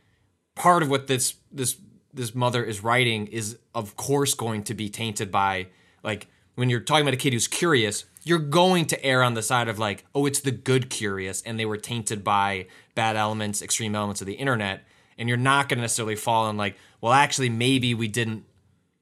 part 0.55 0.81
of 0.81 0.89
what 0.89 1.05
this 1.07 1.35
this 1.51 1.75
this 2.13 2.35
mother 2.35 2.63
is 2.63 2.83
writing 2.83 3.27
is 3.27 3.57
of 3.73 3.95
course 3.95 4.33
going 4.33 4.63
to 4.63 4.73
be 4.73 4.89
tainted 4.89 5.31
by 5.31 5.67
like 6.03 6.27
when 6.55 6.69
you're 6.69 6.79
talking 6.79 7.01
about 7.01 7.13
a 7.13 7.17
kid 7.17 7.33
who's 7.33 7.47
curious 7.47 8.05
you're 8.23 8.39
going 8.39 8.85
to 8.85 9.03
err 9.05 9.23
on 9.23 9.33
the 9.33 9.41
side 9.41 9.67
of 9.67 9.79
like 9.79 10.05
oh 10.13 10.25
it's 10.25 10.41
the 10.41 10.51
good 10.51 10.89
curious 10.89 11.41
and 11.41 11.59
they 11.59 11.65
were 11.65 11.77
tainted 11.77 12.23
by 12.23 12.67
bad 12.95 13.15
elements 13.15 13.61
extreme 13.61 13.95
elements 13.95 14.21
of 14.21 14.27
the 14.27 14.33
internet 14.33 14.83
and 15.17 15.27
you're 15.27 15.37
not 15.37 15.69
going 15.69 15.77
to 15.77 15.81
necessarily 15.81 16.15
fall 16.15 16.49
in 16.49 16.57
like 16.57 16.77
well 17.01 17.13
actually 17.13 17.49
maybe 17.49 17.93
we 17.93 18.07
didn't 18.07 18.43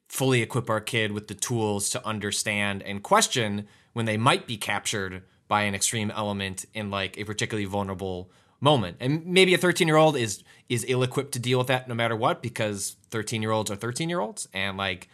fully 0.08 0.42
equip 0.42 0.70
our 0.70 0.82
kid 0.82 1.12
with 1.12 1.28
the 1.28 1.34
tools 1.34 1.90
to 1.90 2.06
understand 2.06 2.84
and 2.84 3.04
question 3.04 3.68
when 3.94 4.06
they 4.06 4.18
might 4.18 4.48
be 4.48 4.58
captured 4.58 5.24
by 5.48 5.64
an 5.64 5.76
extreme 5.76 6.12
element 6.12 6.66
in 6.74 6.90
like 6.90 7.18
a 7.18 7.24
particularly 7.24 7.66
vulnerable 7.66 8.32
moment. 8.62 8.98
And 9.00 9.26
maybe 9.26 9.54
a 9.54 9.58
13 9.58 9.88
year 9.88 9.98
old 9.98 10.16
is 10.16 10.44
is 10.70 10.86
ill 10.88 11.04
equipped 11.04 11.34
to 11.34 11.40
deal 11.40 11.58
with 11.58 11.68
that 11.68 11.90
no 11.90 11.94
matter 11.94 12.16
what 12.16 12.42
because 12.42 12.96
13 13.10 13.42
year 13.42 13.52
olds 13.52 13.70
are 13.70 13.76
13 13.76 14.08
year 14.08 14.22
olds 14.22 14.48
and 14.54 14.78
like 14.78 15.10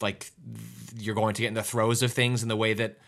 like 0.00 0.30
you're 0.96 1.16
going 1.16 1.34
to 1.34 1.42
get 1.42 1.48
in 1.48 1.54
the 1.54 1.62
throes 1.62 2.02
of 2.02 2.12
things 2.12 2.42
in 2.42 2.48
the 2.48 2.56
way 2.56 2.74
that 2.74 2.98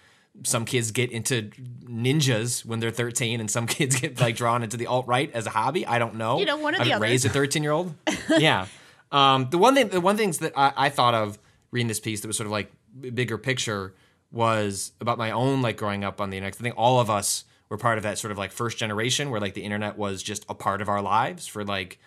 some 0.45 0.65
kids 0.65 0.91
get 0.91 1.13
into 1.13 1.51
ninjas 1.85 2.65
when 2.65 2.81
they're 2.81 2.91
13 2.91 3.39
and 3.41 3.51
some 3.51 3.67
kids 3.79 4.01
get 4.01 4.21
like 4.21 4.35
drawn 4.35 4.63
into 4.63 4.77
the 4.77 4.87
alt 4.87 5.07
right 5.07 5.31
as 5.33 5.47
a 5.47 5.51
hobby. 5.51 5.87
I 5.87 5.99
don't 5.99 6.17
know. 6.17 6.39
You 6.39 6.47
know, 6.47 6.57
one 6.57 6.75
I 6.75 6.79
the 6.79 6.85
haven't 6.85 6.93
other. 6.95 7.03
raised 7.03 7.27
a 7.27 7.29
13 7.29 7.63
year 7.63 7.73
old. 7.73 7.95
yeah. 8.39 8.67
Um, 9.11 9.49
the 9.51 9.59
one 9.59 9.75
thing, 9.75 9.89
the 9.89 10.01
one 10.01 10.17
things 10.17 10.39
that 10.39 10.53
I, 10.57 10.73
I 10.77 10.89
thought 10.89 11.15
of 11.15 11.39
reading 11.71 11.89
this 11.89 12.01
piece 12.01 12.23
that 12.23 12.29
was 12.29 12.37
sort 12.37 12.47
of 12.47 12.53
like 12.53 12.73
bigger 13.15 13.37
picture 13.37 13.95
was 14.31 14.93
about 15.01 15.19
my 15.19 15.31
own 15.31 15.61
like 15.61 15.77
growing 15.77 16.03
up 16.03 16.21
on 16.21 16.31
the 16.31 16.39
internet. 16.39 16.57
I 16.59 16.63
think 16.63 16.75
all 16.79 16.99
of 16.99 17.11
us 17.11 17.45
were 17.73 17.79
part 17.79 17.97
of 17.97 18.05
that 18.05 18.19
sort 18.19 18.31
of 18.31 18.37
like 18.37 18.53
first 18.53 18.77
generation 18.77 19.31
where 19.31 19.41
like 19.41 19.55
the 19.55 19.63
internet 19.63 19.97
was 19.97 20.23
just 20.23 20.45
a 20.47 20.55
part 20.55 20.83
of 20.83 20.91
our 20.91 21.01
lives 21.01 21.47
for 21.47 21.65
like 21.65 21.99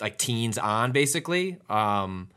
like 0.00 0.18
teens 0.18 0.58
on 0.58 0.90
basically. 0.90 1.56
Um, 1.70 2.30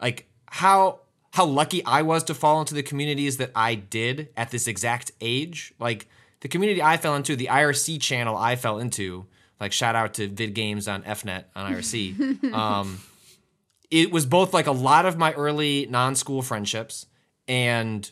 like 0.00 0.28
how 0.46 1.00
how 1.32 1.44
lucky 1.46 1.84
I 1.84 2.02
was 2.02 2.22
to 2.24 2.34
fall 2.34 2.60
into 2.60 2.74
the 2.74 2.82
communities 2.84 3.38
that 3.38 3.50
I 3.56 3.74
did 3.74 4.28
at 4.36 4.52
this 4.52 4.68
exact 4.68 5.10
age. 5.20 5.74
Like 5.80 6.06
the 6.42 6.48
community 6.48 6.80
I 6.80 6.96
fell 6.96 7.16
into, 7.16 7.34
the 7.34 7.46
IRC 7.46 8.00
channel 8.00 8.36
I 8.36 8.54
fell 8.54 8.78
into. 8.78 9.26
Like 9.58 9.72
shout 9.72 9.96
out 9.96 10.14
to 10.14 10.28
Vid 10.28 10.54
Games 10.54 10.86
on 10.86 11.02
EFnet 11.02 11.46
on 11.56 11.72
IRC. 11.72 12.52
um, 12.54 13.00
it 13.90 14.12
was 14.12 14.26
both 14.26 14.54
like 14.54 14.68
a 14.68 14.72
lot 14.72 15.06
of 15.06 15.18
my 15.18 15.32
early 15.32 15.88
non-school 15.90 16.42
friendships 16.42 17.06
and 17.48 18.08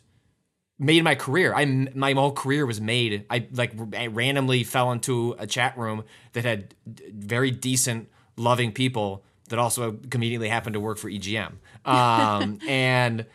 made 0.81 1.05
my 1.05 1.14
career. 1.14 1.55
I 1.55 1.66
my 1.66 2.14
whole 2.14 2.33
career 2.33 2.66
was 2.66 2.81
made. 2.81 3.27
I 3.31 3.47
like 3.53 3.75
I 3.95 4.07
randomly 4.07 4.64
fell 4.64 4.90
into 4.90 5.37
a 5.38 5.47
chat 5.47 5.77
room 5.79 6.05
that 6.33 6.45
had 6.45 6.75
d- 6.93 7.05
very 7.12 7.51
decent, 7.51 8.09
loving 8.37 8.73
people 8.73 9.23
that 9.51 9.59
also 9.59 9.93
conveniently 10.11 10.49
happened 10.49 10.75
to 10.75 10.81
work 10.81 10.99
for 10.99 11.11
EGM. 11.11 11.53
Um, 11.85 12.59
and 12.69 13.27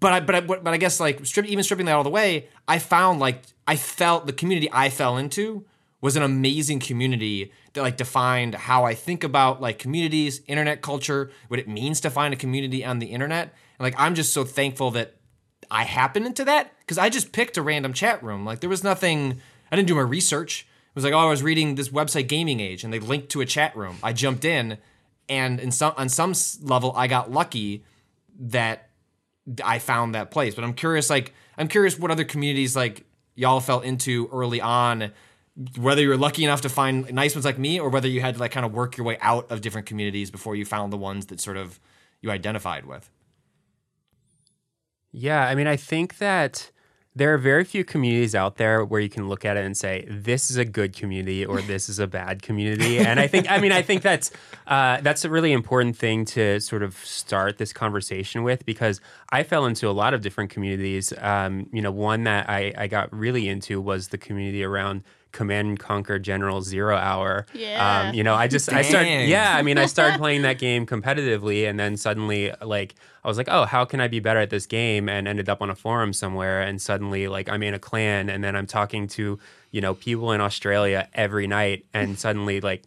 but 0.00 0.12
I 0.12 0.20
but 0.20 0.34
I, 0.34 0.40
but 0.40 0.66
I 0.66 0.78
guess 0.78 0.98
like 0.98 1.24
strip, 1.26 1.46
even 1.46 1.62
stripping 1.62 1.86
that 1.86 1.92
all 1.92 2.04
the 2.04 2.10
way, 2.10 2.48
I 2.66 2.78
found 2.78 3.20
like 3.20 3.42
I 3.66 3.76
felt 3.76 4.26
the 4.26 4.32
community 4.32 4.68
I 4.72 4.88
fell 4.88 5.18
into 5.18 5.66
was 6.00 6.16
an 6.16 6.22
amazing 6.22 6.80
community 6.80 7.52
that 7.74 7.82
like 7.82 7.98
defined 7.98 8.54
how 8.54 8.84
I 8.84 8.94
think 8.94 9.22
about 9.22 9.60
like 9.60 9.78
communities, 9.78 10.40
internet 10.46 10.80
culture, 10.80 11.30
what 11.48 11.60
it 11.60 11.68
means 11.68 12.00
to 12.00 12.10
find 12.10 12.32
a 12.32 12.38
community 12.38 12.84
on 12.84 13.00
the 13.00 13.08
internet. 13.08 13.54
And 13.78 13.84
like 13.84 13.94
I'm 13.98 14.14
just 14.14 14.32
so 14.32 14.44
thankful 14.44 14.90
that 14.92 15.16
I 15.70 15.84
happened 15.84 16.26
into 16.26 16.44
that 16.44 16.72
because 16.80 16.98
I 16.98 17.08
just 17.08 17.32
picked 17.32 17.56
a 17.56 17.62
random 17.62 17.92
chat 17.92 18.22
room. 18.22 18.44
Like 18.44 18.60
there 18.60 18.70
was 18.70 18.82
nothing. 18.82 19.40
I 19.70 19.76
didn't 19.76 19.88
do 19.88 19.94
my 19.94 20.00
research. 20.02 20.66
It 20.88 20.94
was 20.96 21.04
like, 21.04 21.12
oh, 21.12 21.18
I 21.18 21.26
was 21.26 21.42
reading 21.42 21.76
this 21.76 21.90
website, 21.90 22.26
Gaming 22.26 22.58
Age, 22.58 22.82
and 22.82 22.92
they 22.92 22.98
linked 22.98 23.28
to 23.30 23.40
a 23.40 23.46
chat 23.46 23.76
room. 23.76 23.98
I 24.02 24.12
jumped 24.12 24.44
in, 24.44 24.78
and 25.28 25.60
in 25.60 25.70
some 25.70 25.94
on 25.96 26.08
some 26.08 26.32
level, 26.62 26.92
I 26.96 27.06
got 27.06 27.30
lucky 27.30 27.84
that 28.40 28.88
I 29.64 29.78
found 29.78 30.14
that 30.14 30.32
place. 30.32 30.54
But 30.54 30.64
I'm 30.64 30.74
curious, 30.74 31.08
like 31.08 31.32
I'm 31.56 31.68
curious 31.68 31.98
what 31.98 32.10
other 32.10 32.24
communities 32.24 32.74
like 32.74 33.04
y'all 33.36 33.60
fell 33.60 33.80
into 33.80 34.28
early 34.32 34.60
on. 34.60 35.12
Whether 35.76 36.02
you 36.02 36.08
were 36.08 36.16
lucky 36.16 36.42
enough 36.42 36.62
to 36.62 36.68
find 36.68 37.12
nice 37.12 37.34
ones 37.34 37.44
like 37.44 37.58
me, 37.58 37.78
or 37.78 37.88
whether 37.88 38.08
you 38.08 38.20
had 38.20 38.34
to 38.34 38.40
like 38.40 38.50
kind 38.50 38.66
of 38.66 38.72
work 38.72 38.96
your 38.96 39.06
way 39.06 39.18
out 39.20 39.50
of 39.50 39.60
different 39.60 39.86
communities 39.86 40.30
before 40.30 40.56
you 40.56 40.64
found 40.64 40.92
the 40.92 40.96
ones 40.96 41.26
that 41.26 41.40
sort 41.40 41.56
of 41.56 41.78
you 42.20 42.30
identified 42.30 42.84
with. 42.86 43.08
Yeah, 45.12 45.46
I 45.46 45.54
mean, 45.54 45.66
I 45.66 45.76
think 45.76 46.18
that 46.18 46.70
there 47.16 47.34
are 47.34 47.38
very 47.38 47.64
few 47.64 47.84
communities 47.84 48.36
out 48.36 48.56
there 48.56 48.84
where 48.84 49.00
you 49.00 49.08
can 49.08 49.28
look 49.28 49.44
at 49.44 49.56
it 49.56 49.64
and 49.64 49.76
say 49.76 50.06
this 50.08 50.48
is 50.50 50.56
a 50.56 50.64
good 50.64 50.94
community 50.94 51.44
or 51.44 51.60
this 51.60 51.88
is 51.88 51.98
a 51.98 52.06
bad 52.06 52.40
community. 52.40 52.98
And 52.98 53.18
I 53.18 53.26
think, 53.26 53.50
I 53.50 53.58
mean, 53.58 53.72
I 53.72 53.82
think 53.82 54.02
that's 54.02 54.30
uh, 54.68 55.00
that's 55.00 55.24
a 55.24 55.30
really 55.30 55.52
important 55.52 55.96
thing 55.96 56.24
to 56.26 56.60
sort 56.60 56.84
of 56.84 56.96
start 56.98 57.58
this 57.58 57.72
conversation 57.72 58.44
with 58.44 58.64
because 58.64 59.00
I 59.30 59.42
fell 59.42 59.66
into 59.66 59.88
a 59.88 59.90
lot 59.90 60.14
of 60.14 60.22
different 60.22 60.50
communities. 60.50 61.12
Um, 61.18 61.68
you 61.72 61.82
know, 61.82 61.90
one 61.90 62.24
that 62.24 62.48
I, 62.48 62.72
I 62.78 62.86
got 62.86 63.12
really 63.12 63.48
into 63.48 63.80
was 63.80 64.08
the 64.08 64.18
community 64.18 64.62
around 64.62 65.02
Command 65.32 65.68
and 65.68 65.78
Conquer 65.78 66.18
General 66.18 66.62
Zero 66.62 66.96
Hour. 66.96 67.46
Yeah. 67.52 68.08
Um, 68.08 68.14
you 68.14 68.24
know, 68.24 68.34
I 68.34 68.48
just 68.48 68.72
I 68.72 68.82
started 68.82 69.28
yeah, 69.28 69.56
I 69.56 69.62
mean, 69.62 69.78
I 69.78 69.86
started 69.86 70.18
playing 70.20 70.42
that 70.42 70.58
game 70.58 70.86
competitively, 70.86 71.68
and 71.68 71.78
then 71.78 71.96
suddenly, 71.96 72.52
like, 72.62 72.94
I 73.24 73.28
was 73.28 73.36
like, 73.36 73.48
oh, 73.50 73.64
how 73.64 73.84
can 73.84 74.00
I 74.00 74.08
be 74.08 74.20
better 74.20 74.40
at 74.40 74.50
this 74.50 74.66
game? 74.66 75.08
And 75.08 75.28
ended 75.28 75.48
up 75.48 75.62
on 75.62 75.70
a 75.70 75.74
forum 75.74 76.12
somewhere, 76.12 76.60
and 76.60 76.80
suddenly, 76.80 77.28
like, 77.28 77.48
I'm 77.48 77.62
in 77.62 77.74
a 77.74 77.78
clan, 77.78 78.28
and 78.28 78.42
then 78.42 78.56
I'm 78.56 78.66
talking 78.66 79.06
to, 79.08 79.38
you 79.70 79.80
know, 79.80 79.94
people 79.94 80.32
in 80.32 80.40
Australia 80.40 81.08
every 81.14 81.46
night, 81.46 81.86
and 81.94 82.18
suddenly, 82.24 82.60
like, 82.60 82.82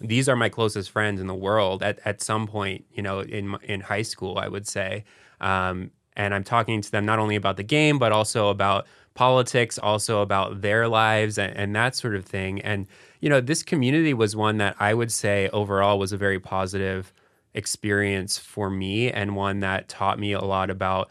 these 0.00 0.28
are 0.28 0.36
my 0.36 0.48
closest 0.48 0.90
friends 0.90 1.20
in 1.20 1.26
the 1.26 1.34
world 1.34 1.82
at, 1.82 2.00
at 2.04 2.20
some 2.20 2.46
point, 2.46 2.84
you 2.92 3.02
know, 3.02 3.20
in 3.20 3.56
in 3.62 3.80
high 3.80 4.02
school, 4.02 4.38
I 4.38 4.48
would 4.48 4.66
say. 4.66 5.04
Um, 5.40 5.90
and 6.16 6.34
I'm 6.34 6.44
talking 6.44 6.80
to 6.80 6.90
them 6.90 7.04
not 7.04 7.18
only 7.18 7.36
about 7.36 7.56
the 7.56 7.62
game, 7.62 7.98
but 7.98 8.12
also 8.12 8.48
about 8.48 8.86
politics, 9.14 9.78
also 9.78 10.20
about 10.20 10.60
their 10.60 10.88
lives 10.88 11.38
and, 11.38 11.56
and 11.56 11.74
that 11.74 11.94
sort 11.96 12.14
of 12.14 12.24
thing. 12.24 12.60
And, 12.62 12.86
you 13.20 13.28
know, 13.28 13.40
this 13.40 13.62
community 13.62 14.12
was 14.12 14.36
one 14.36 14.58
that 14.58 14.76
I 14.80 14.94
would 14.94 15.12
say 15.12 15.48
overall 15.52 15.98
was 15.98 16.12
a 16.12 16.16
very 16.16 16.40
positive 16.40 17.12
experience 17.54 18.36
for 18.36 18.68
me 18.68 19.10
and 19.10 19.36
one 19.36 19.60
that 19.60 19.88
taught 19.88 20.18
me 20.18 20.32
a 20.32 20.40
lot 20.40 20.70
about 20.70 21.10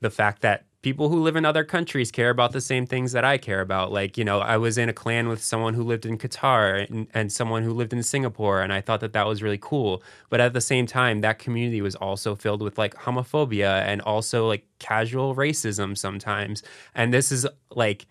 the 0.00 0.10
fact 0.10 0.42
that 0.42 0.64
people 0.82 1.08
who 1.08 1.20
live 1.20 1.34
in 1.34 1.44
other 1.44 1.64
countries 1.64 2.10
care 2.12 2.30
about 2.30 2.52
the 2.52 2.60
same 2.60 2.86
things 2.86 3.10
that 3.12 3.24
I 3.24 3.36
care 3.36 3.60
about. 3.60 3.90
Like, 3.90 4.16
you 4.16 4.24
know, 4.24 4.38
I 4.38 4.56
was 4.56 4.78
in 4.78 4.88
a 4.88 4.92
clan 4.92 5.28
with 5.28 5.42
someone 5.42 5.74
who 5.74 5.82
lived 5.82 6.06
in 6.06 6.16
Qatar 6.18 6.88
and, 6.88 7.08
and 7.12 7.32
someone 7.32 7.64
who 7.64 7.72
lived 7.72 7.92
in 7.92 8.02
Singapore, 8.02 8.60
and 8.60 8.72
I 8.72 8.80
thought 8.80 9.00
that 9.00 9.12
that 9.12 9.26
was 9.26 9.42
really 9.42 9.58
cool. 9.60 10.02
But 10.30 10.40
at 10.40 10.52
the 10.52 10.60
same 10.60 10.86
time, 10.86 11.20
that 11.22 11.40
community 11.40 11.80
was 11.80 11.96
also 11.96 12.36
filled 12.36 12.62
with 12.62 12.78
like 12.78 12.94
homophobia 12.94 13.82
and 13.82 14.00
also 14.02 14.46
like 14.46 14.64
casual 14.78 15.34
racism 15.34 15.98
sometimes. 15.98 16.62
And 16.94 17.12
this 17.12 17.32
is 17.32 17.46
like, 17.70 18.06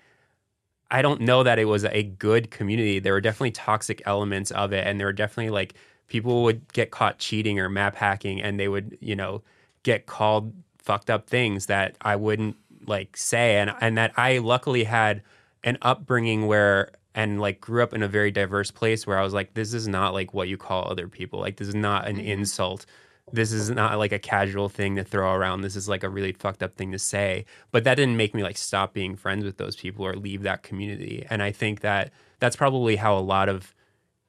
I 0.92 1.02
don't 1.02 1.22
know 1.22 1.44
that 1.44 1.60
it 1.60 1.66
was 1.66 1.86
a 1.86 2.04
good 2.04 2.52
community. 2.52 3.00
There 3.00 3.14
were 3.14 3.22
definitely 3.22 3.52
toxic 3.52 4.02
elements 4.06 4.52
of 4.52 4.74
it, 4.74 4.86
and 4.86 5.00
there 5.00 5.08
were 5.08 5.14
definitely 5.14 5.52
like 5.52 5.76
people 6.08 6.44
would 6.44 6.72
get 6.74 6.92
caught 6.92 7.18
cheating 7.20 7.60
or 7.60 7.70
map 7.70 7.96
hacking, 7.96 8.42
and 8.42 8.60
they 8.60 8.68
would, 8.68 8.98
you 9.00 9.16
know, 9.16 9.42
get 9.84 10.06
called 10.06 10.54
fucked 10.88 11.10
up 11.10 11.28
things 11.28 11.66
that 11.66 11.98
I 12.02 12.16
wouldn't 12.16 12.56
like 12.88 13.18
say, 13.18 13.58
and 13.58 13.74
and 13.82 13.98
that 13.98 14.14
I 14.18 14.38
luckily 14.38 14.86
had 14.86 15.22
an 15.64 15.78
upbringing 15.82 16.48
where 16.48 16.92
and 17.14 17.42
like 17.42 17.60
grew 17.60 17.84
up 17.84 17.94
in 17.94 18.04
a 18.04 18.08
very 18.08 18.32
diverse 18.32 18.72
place 18.72 19.06
where 19.06 19.20
I 19.20 19.24
was 19.24 19.34
like, 19.34 19.54
this 19.54 19.74
is 19.74 19.88
not 19.88 20.14
like 20.14 20.34
what 20.34 20.48
you 20.48 20.56
call 20.56 20.90
other 20.90 21.08
people. 21.08 21.40
Like 21.40 21.58
this 21.58 21.68
is 21.68 21.76
not 21.76 22.08
an 22.08 22.20
insult. 22.20 22.86
This 23.34 23.52
is 23.52 23.70
not 23.70 23.98
like 23.98 24.14
a 24.14 24.20
casual 24.20 24.70
thing 24.70 24.96
to 24.96 25.04
throw 25.04 25.34
around. 25.34 25.62
This 25.62 25.76
is 25.76 25.90
like 25.90 26.04
a 26.04 26.10
really 26.10 26.32
fucked 26.32 26.64
up 26.64 26.76
thing 26.76 26.92
to 26.94 27.00
say. 27.00 27.46
But 27.72 27.84
that 27.84 27.96
didn't 27.96 28.18
make 28.18 28.34
me 28.34 28.44
like 28.44 28.58
stop 28.58 28.94
being 28.94 29.16
friends 29.16 29.44
with 29.44 29.58
those 29.58 29.76
people 29.76 30.06
or 30.06 30.14
leave 30.16 30.44
that 30.44 30.64
community. 30.64 31.26
And 31.30 31.44
I 31.44 31.52
think 31.52 31.82
that 31.82 32.14
that's 32.40 32.56
probably 32.56 32.96
how 32.96 33.18
a 33.18 33.20
lot 33.20 33.50
of 33.50 33.76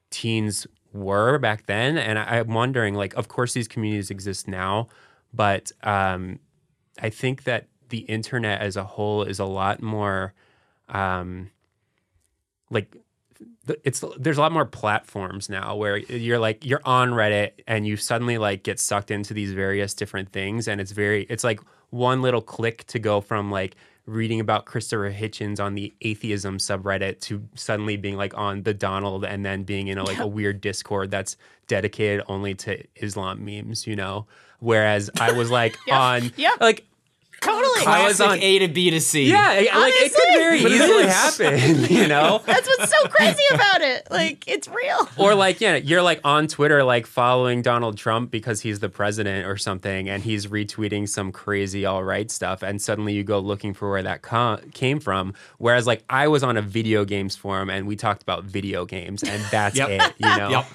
teens 0.09 0.67
were 0.91 1.37
back 1.37 1.67
then. 1.67 1.97
And 1.97 2.17
I, 2.19 2.39
I'm 2.39 2.53
wondering, 2.53 2.95
like, 2.95 3.13
of 3.13 3.27
course, 3.27 3.53
these 3.53 3.67
communities 3.67 4.09
exist 4.09 4.47
now, 4.47 4.87
but 5.33 5.71
um, 5.83 6.39
I 7.01 7.09
think 7.09 7.43
that 7.43 7.67
the 7.89 7.99
internet 7.99 8.61
as 8.61 8.75
a 8.77 8.83
whole 8.83 9.23
is 9.23 9.39
a 9.39 9.45
lot 9.45 9.81
more 9.81 10.33
um, 10.89 11.51
like 12.69 12.95
it's 13.83 14.03
there's 14.17 14.37
a 14.37 14.41
lot 14.41 14.51
more 14.51 14.65
platforms 14.65 15.49
now 15.49 15.75
where 15.75 15.97
you're 15.97 16.39
like 16.39 16.65
you're 16.65 16.81
on 16.85 17.11
Reddit 17.11 17.51
and 17.67 17.85
you 17.85 17.97
suddenly 17.97 18.37
like 18.37 18.63
get 18.63 18.79
sucked 18.79 19.11
into 19.11 19.33
these 19.33 19.51
various 19.53 19.93
different 19.93 20.31
things 20.31 20.67
and 20.67 20.81
it's 20.81 20.91
very 20.91 21.23
it's 21.29 21.43
like 21.43 21.59
one 21.91 22.21
little 22.21 22.41
click 22.41 22.85
to 22.87 22.99
go 22.99 23.21
from 23.21 23.51
like 23.51 23.75
reading 24.05 24.39
about 24.39 24.65
Christopher 24.65 25.11
Hitchens 25.11 25.59
on 25.59 25.75
the 25.75 25.93
atheism 26.01 26.57
subreddit 26.57 27.19
to 27.21 27.47
suddenly 27.53 27.95
being 27.95 28.17
like 28.17 28.35
on 28.35 28.63
the 28.63 28.73
Donald 28.73 29.23
and 29.23 29.45
then 29.45 29.63
being 29.63 29.87
in 29.87 29.99
a, 29.99 30.03
like 30.03 30.17
a 30.19 30.25
weird 30.27 30.61
Discord 30.61 31.11
that's 31.11 31.37
dedicated 31.67 32.23
only 32.27 32.55
to 32.55 32.83
Islam 32.95 33.45
memes, 33.45 33.85
you 33.85 33.95
know. 33.95 34.25
Whereas 34.59 35.11
I 35.19 35.31
was 35.33 35.51
like 35.51 35.77
on 35.91 36.31
Yep. 36.37 36.59
like 36.59 36.85
Totally. 37.41 37.85
I 37.85 38.05
was 38.05 38.17
Classic 38.17 38.31
on- 38.31 38.43
A 38.43 38.59
to 38.59 38.67
B 38.67 38.89
to 38.91 38.99
C. 39.01 39.29
yeah, 39.29 39.53
it- 39.53 39.73
like 39.73 39.93
it 39.95 40.13
could 40.13 40.37
very 40.37 40.59
easily 40.59 41.07
happen, 41.07 41.85
you 41.89 42.07
know. 42.07 42.41
That's 42.45 42.67
what's 42.67 42.91
so 42.91 43.07
crazy 43.09 43.43
about 43.53 43.81
it. 43.81 44.07
Like, 44.11 44.47
it's 44.47 44.67
real. 44.67 45.07
or 45.17 45.35
like 45.35 45.61
yeah 45.61 45.75
you're 45.75 46.01
like 46.01 46.19
on 46.23 46.47
twitter 46.47 46.83
like 46.83 47.05
following 47.05 47.61
donald 47.61 47.97
trump 47.97 48.29
because 48.31 48.61
he's 48.61 48.79
the 48.79 48.89
president 48.89 49.45
or 49.47 49.57
something 49.57 50.09
and 50.09 50.23
he's 50.23 50.47
retweeting 50.47 51.07
some 51.07 51.31
crazy 51.31 51.85
all 51.85 52.03
right 52.03 52.29
stuff 52.31 52.61
and 52.61 52.81
suddenly 52.81 53.13
you 53.13 53.23
go 53.23 53.39
looking 53.39 53.73
for 53.73 53.89
where 53.89 54.03
that 54.03 54.21
co- 54.21 54.59
came 54.73 54.99
from 54.99 55.33
whereas 55.57 55.87
like 55.87 56.03
i 56.09 56.27
was 56.27 56.43
on 56.43 56.57
a 56.57 56.61
video 56.61 57.05
games 57.05 57.35
forum 57.35 57.69
and 57.69 57.87
we 57.87 57.95
talked 57.95 58.21
about 58.21 58.43
video 58.43 58.85
games 58.85 59.23
and 59.23 59.41
that's 59.51 59.77
Yep. 59.77 59.89
it 59.89 60.13
you 60.19 60.37
know 60.37 60.49
Yep. 60.49 60.65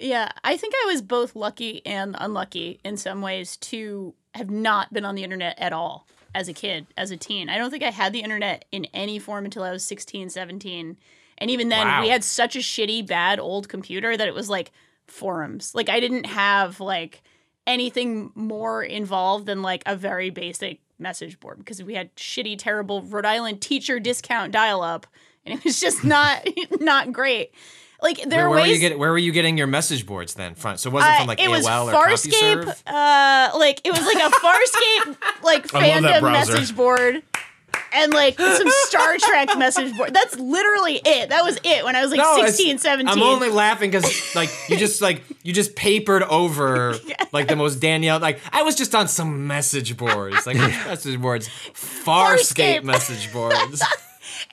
Yeah, 0.00 0.28
I 0.42 0.56
think 0.56 0.74
I 0.82 0.86
was 0.86 1.02
both 1.02 1.36
lucky 1.36 1.84
and 1.86 2.16
unlucky 2.18 2.80
in 2.84 2.96
some 2.96 3.22
ways 3.22 3.56
to 3.58 4.14
have 4.34 4.50
not 4.50 4.92
been 4.92 5.04
on 5.04 5.14
the 5.14 5.22
internet 5.24 5.58
at 5.58 5.72
all 5.72 6.06
as 6.34 6.48
a 6.48 6.52
kid, 6.52 6.86
as 6.96 7.10
a 7.10 7.16
teen. 7.16 7.48
I 7.48 7.56
don't 7.58 7.70
think 7.70 7.82
I 7.84 7.90
had 7.90 8.12
the 8.12 8.20
internet 8.22 8.64
in 8.72 8.86
any 8.92 9.18
form 9.18 9.44
until 9.44 9.62
I 9.62 9.70
was 9.70 9.84
16, 9.84 10.30
17. 10.30 10.96
And 11.38 11.50
even 11.50 11.68
then, 11.68 11.86
Wow. 11.86 12.02
we 12.02 12.08
had 12.08 12.24
such 12.24 12.56
a 12.56 12.60
shitty, 12.60 13.06
bad 13.06 13.38
old 13.38 13.68
computer 13.68 14.16
that 14.16 14.28
it 14.28 14.34
was 14.34 14.48
like 14.48 14.72
forums. 15.06 15.74
Like, 15.74 15.88
I 15.88 16.00
didn't 16.00 16.26
have 16.26 16.80
like 16.80 17.22
anything 17.66 18.30
more 18.34 18.82
involved 18.82 19.46
than 19.46 19.62
like 19.62 19.82
a 19.86 19.96
very 19.96 20.30
basic 20.30 20.80
message 20.98 21.38
board 21.40 21.58
because 21.58 21.82
we 21.82 21.94
had 21.94 22.14
shitty, 22.16 22.56
terrible 22.58 23.02
Rhode 23.02 23.26
Island 23.26 23.60
teacher 23.60 23.98
discount 24.00 24.52
dial 24.52 24.82
up. 24.82 25.06
And 25.46 25.58
it 25.58 25.64
was 25.64 25.80
just 25.80 26.04
not 26.04 26.46
not 26.80 27.12
great. 27.12 27.52
Like 28.02 28.22
there 28.26 28.40
Where, 28.40 28.46
are 28.48 28.50
where 28.50 28.60
were 28.60 28.66
you 28.66 28.78
getting? 28.78 28.98
Where 28.98 29.10
were 29.12 29.18
you 29.18 29.32
getting 29.32 29.56
your 29.56 29.66
message 29.66 30.04
boards 30.06 30.34
then? 30.34 30.54
Front. 30.54 30.80
so 30.80 30.90
it 30.90 30.92
wasn't 30.92 31.14
uh, 31.14 31.18
from 31.18 31.26
like 31.28 31.40
it 31.40 31.48
was 31.48 31.66
AOL 31.66 31.86
or 31.86 31.92
Farscape. 32.08 32.64
CompuServe? 32.64 32.82
Uh, 32.86 33.58
like 33.58 33.80
it 33.84 33.92
was 33.92 34.04
like 34.04 34.16
a 34.16 34.30
Farscape 34.44 35.42
like 35.42 35.74
I 35.74 35.94
love 35.94 36.02
that 36.02 36.22
fandom 36.22 36.32
message 36.32 36.76
board, 36.76 37.22
and 37.92 38.12
like 38.12 38.38
some 38.38 38.68
Star 38.86 39.16
Trek 39.18 39.56
message 39.56 39.96
board. 39.96 40.12
That's 40.12 40.38
literally 40.38 41.00
it. 41.04 41.30
That 41.30 41.44
was 41.44 41.58
it 41.64 41.84
when 41.84 41.96
I 41.96 42.02
was 42.02 42.10
like 42.10 42.18
No, 42.18 42.44
16, 42.44 42.78
17. 42.78 43.08
I'm 43.08 43.22
only 43.22 43.48
laughing 43.48 43.90
because 43.90 44.34
like 44.34 44.50
you 44.68 44.76
just 44.76 45.00
like 45.00 45.22
you 45.42 45.52
just 45.52 45.74
papered 45.76 46.22
over 46.24 46.96
like 47.32 47.48
the 47.48 47.56
most 47.56 47.76
Danielle 47.76 48.18
like 48.18 48.40
I 48.52 48.62
was 48.64 48.74
just 48.74 48.94
on 48.94 49.08
some 49.08 49.46
message 49.46 49.96
boards 49.96 50.46
like 50.46 50.56
message 50.86 51.20
boards 51.20 51.48
Farscape 51.48 52.80
Farscape. 52.80 52.84
message 52.84 53.32
boards. 53.32 53.82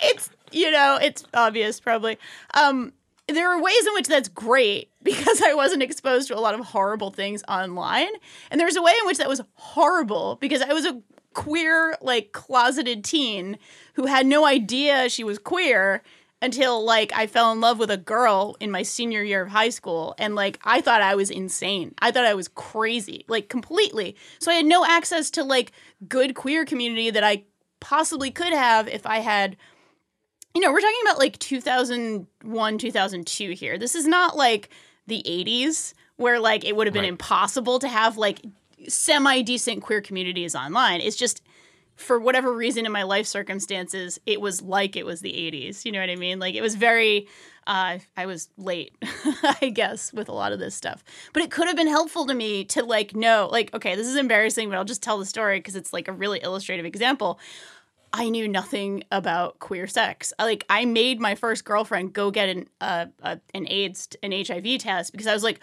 it's 0.02 0.30
you 0.52 0.70
know 0.72 1.00
it's 1.02 1.24
obvious 1.34 1.80
probably 1.80 2.18
um 2.54 2.94
there 3.32 3.52
are 3.52 3.62
ways 3.62 3.88
in 3.88 3.94
which 3.94 4.08
that's 4.08 4.30
great 4.30 4.90
because 5.04 5.42
i 5.42 5.54
wasn't 5.54 5.84
exposed 5.84 6.28
to 6.28 6.38
a 6.38 6.40
lot 6.40 6.54
of 6.54 6.66
horrible 6.68 7.12
things 7.12 7.44
online 7.48 8.10
and 8.50 8.60
there's 8.60 8.76
a 8.76 8.82
way 8.82 8.94
in 9.02 9.08
which 9.08 9.18
that 9.18 9.30
was 9.30 9.42
horrible 9.54 10.38
because 10.42 10.62
i 10.62 10.74
was 10.74 10.86
a 10.86 11.02
queer 11.34 11.98
like 12.02 12.34
closeted 12.34 13.04
teen 13.04 13.58
who 13.94 14.06
had 14.06 14.26
no 14.26 14.46
idea 14.46 15.10
she 15.10 15.24
was 15.24 15.40
queer 15.40 16.02
until 16.42 16.84
like 16.84 17.12
I 17.14 17.28
fell 17.28 17.52
in 17.52 17.62
love 17.62 17.78
with 17.78 17.92
a 17.92 17.98
girl 17.98 18.58
in 18.60 18.72
my 18.72 18.82
senior 18.82 19.24
year 19.24 19.44
of 19.44 19.50
high 19.50 19.70
school 19.70 20.16
and 20.18 20.36
like 20.36 20.60
I 20.64 20.82
thought 20.82 21.02
I 21.02 21.16
was 21.16 21.30
insane. 21.30 21.94
I 22.02 22.12
thought 22.12 22.26
I 22.26 22.34
was 22.34 22.48
crazy, 22.48 23.26
like 23.28 23.48
completely. 23.48 24.16
So 24.40 24.52
I 24.52 24.56
had 24.56 24.66
no 24.66 24.84
access 24.84 25.30
to 25.32 25.44
like 25.44 25.72
good 26.08 26.34
queer 26.34 26.66
community 26.66 27.12
that 27.12 27.24
I 27.24 27.44
possibly 27.80 28.32
could 28.32 28.54
have 28.54 28.88
if 28.88 29.06
I 29.06 29.20
had 29.20 29.56
you 30.54 30.62
know, 30.62 30.72
we're 30.72 30.82
talking 30.82 31.00
about 31.04 31.18
like 31.20 31.38
2001, 31.40 32.78
2002 32.78 33.52
here. 33.52 33.78
This 33.78 33.96
is 33.96 34.08
not 34.08 34.36
like 34.36 34.70
the 35.08 35.24
80s 35.26 35.94
where 36.18 36.40
like 36.40 36.64
it 36.66 36.76
would 36.76 36.88
have 36.88 36.94
been 36.94 37.04
Right. 37.04 37.10
impossible 37.10 37.80
to 37.80 37.88
have 37.88 38.18
like 38.18 38.42
semi 38.88 39.42
decent 39.42 39.82
queer 39.82 40.02
communities 40.02 40.56
online. 40.56 41.02
It's 41.02 41.16
just 41.16 41.42
for 41.96 42.20
whatever 42.20 42.52
reason 42.54 42.86
in 42.86 42.92
my 42.92 43.04
life 43.04 43.28
circumstances, 43.28 44.20
it 44.26 44.42
was 44.42 44.62
like 44.62 44.96
it 44.96 45.06
was 45.06 45.22
the 45.22 45.34
80s. 45.34 45.86
You 45.86 45.92
know 45.92 46.00
what 46.00 46.10
I 46.10 46.16
mean? 46.16 46.40
Like 46.40 46.56
it 46.56 46.62
was 46.62 46.74
very, 46.76 47.28
uh, 47.68 48.00
I 48.18 48.26
was 48.26 48.50
late, 48.58 48.96
I 49.62 49.72
guess, 49.74 50.12
with 50.12 50.28
a 50.28 50.32
lot 50.34 50.52
of 50.52 50.58
this 50.60 50.74
stuff. 50.74 51.04
But 51.32 51.44
it 51.44 51.52
could 51.52 51.68
have 51.68 51.76
been 51.76 51.88
helpful 51.88 52.26
to 52.26 52.34
me 52.34 52.64
to 52.66 52.84
like 52.84 53.16
know, 53.16 53.50
like, 53.52 53.74
okay, 53.76 53.96
this 53.96 54.08
is 54.08 54.16
embarrassing, 54.16 54.70
but 54.70 54.78
I'll 54.78 54.86
just 54.86 55.04
tell 55.04 55.20
the 55.20 55.26
story 55.28 55.60
because 55.60 55.76
it's 55.76 55.94
like 55.94 56.08
a 56.08 56.12
really 56.14 56.40
illustrative 56.42 56.86
example. 56.86 57.40
I 58.14 58.30
knew 58.30 58.48
nothing 58.48 59.04
about 59.12 59.60
queer 59.60 59.88
sex. 59.88 60.34
Like 60.38 60.66
I 60.70 60.86
made 60.86 61.20
my 61.20 61.36
first 61.36 61.64
girlfriend 61.64 62.14
go 62.14 62.32
get 62.32 62.50
an 62.50 62.68
uh, 62.80 63.06
an 63.54 63.68
AIDS 63.70 64.10
an 64.22 64.32
HIV 64.32 64.80
test 64.80 65.12
because 65.12 65.28
I 65.28 65.34
was 65.34 65.44
like, 65.44 65.62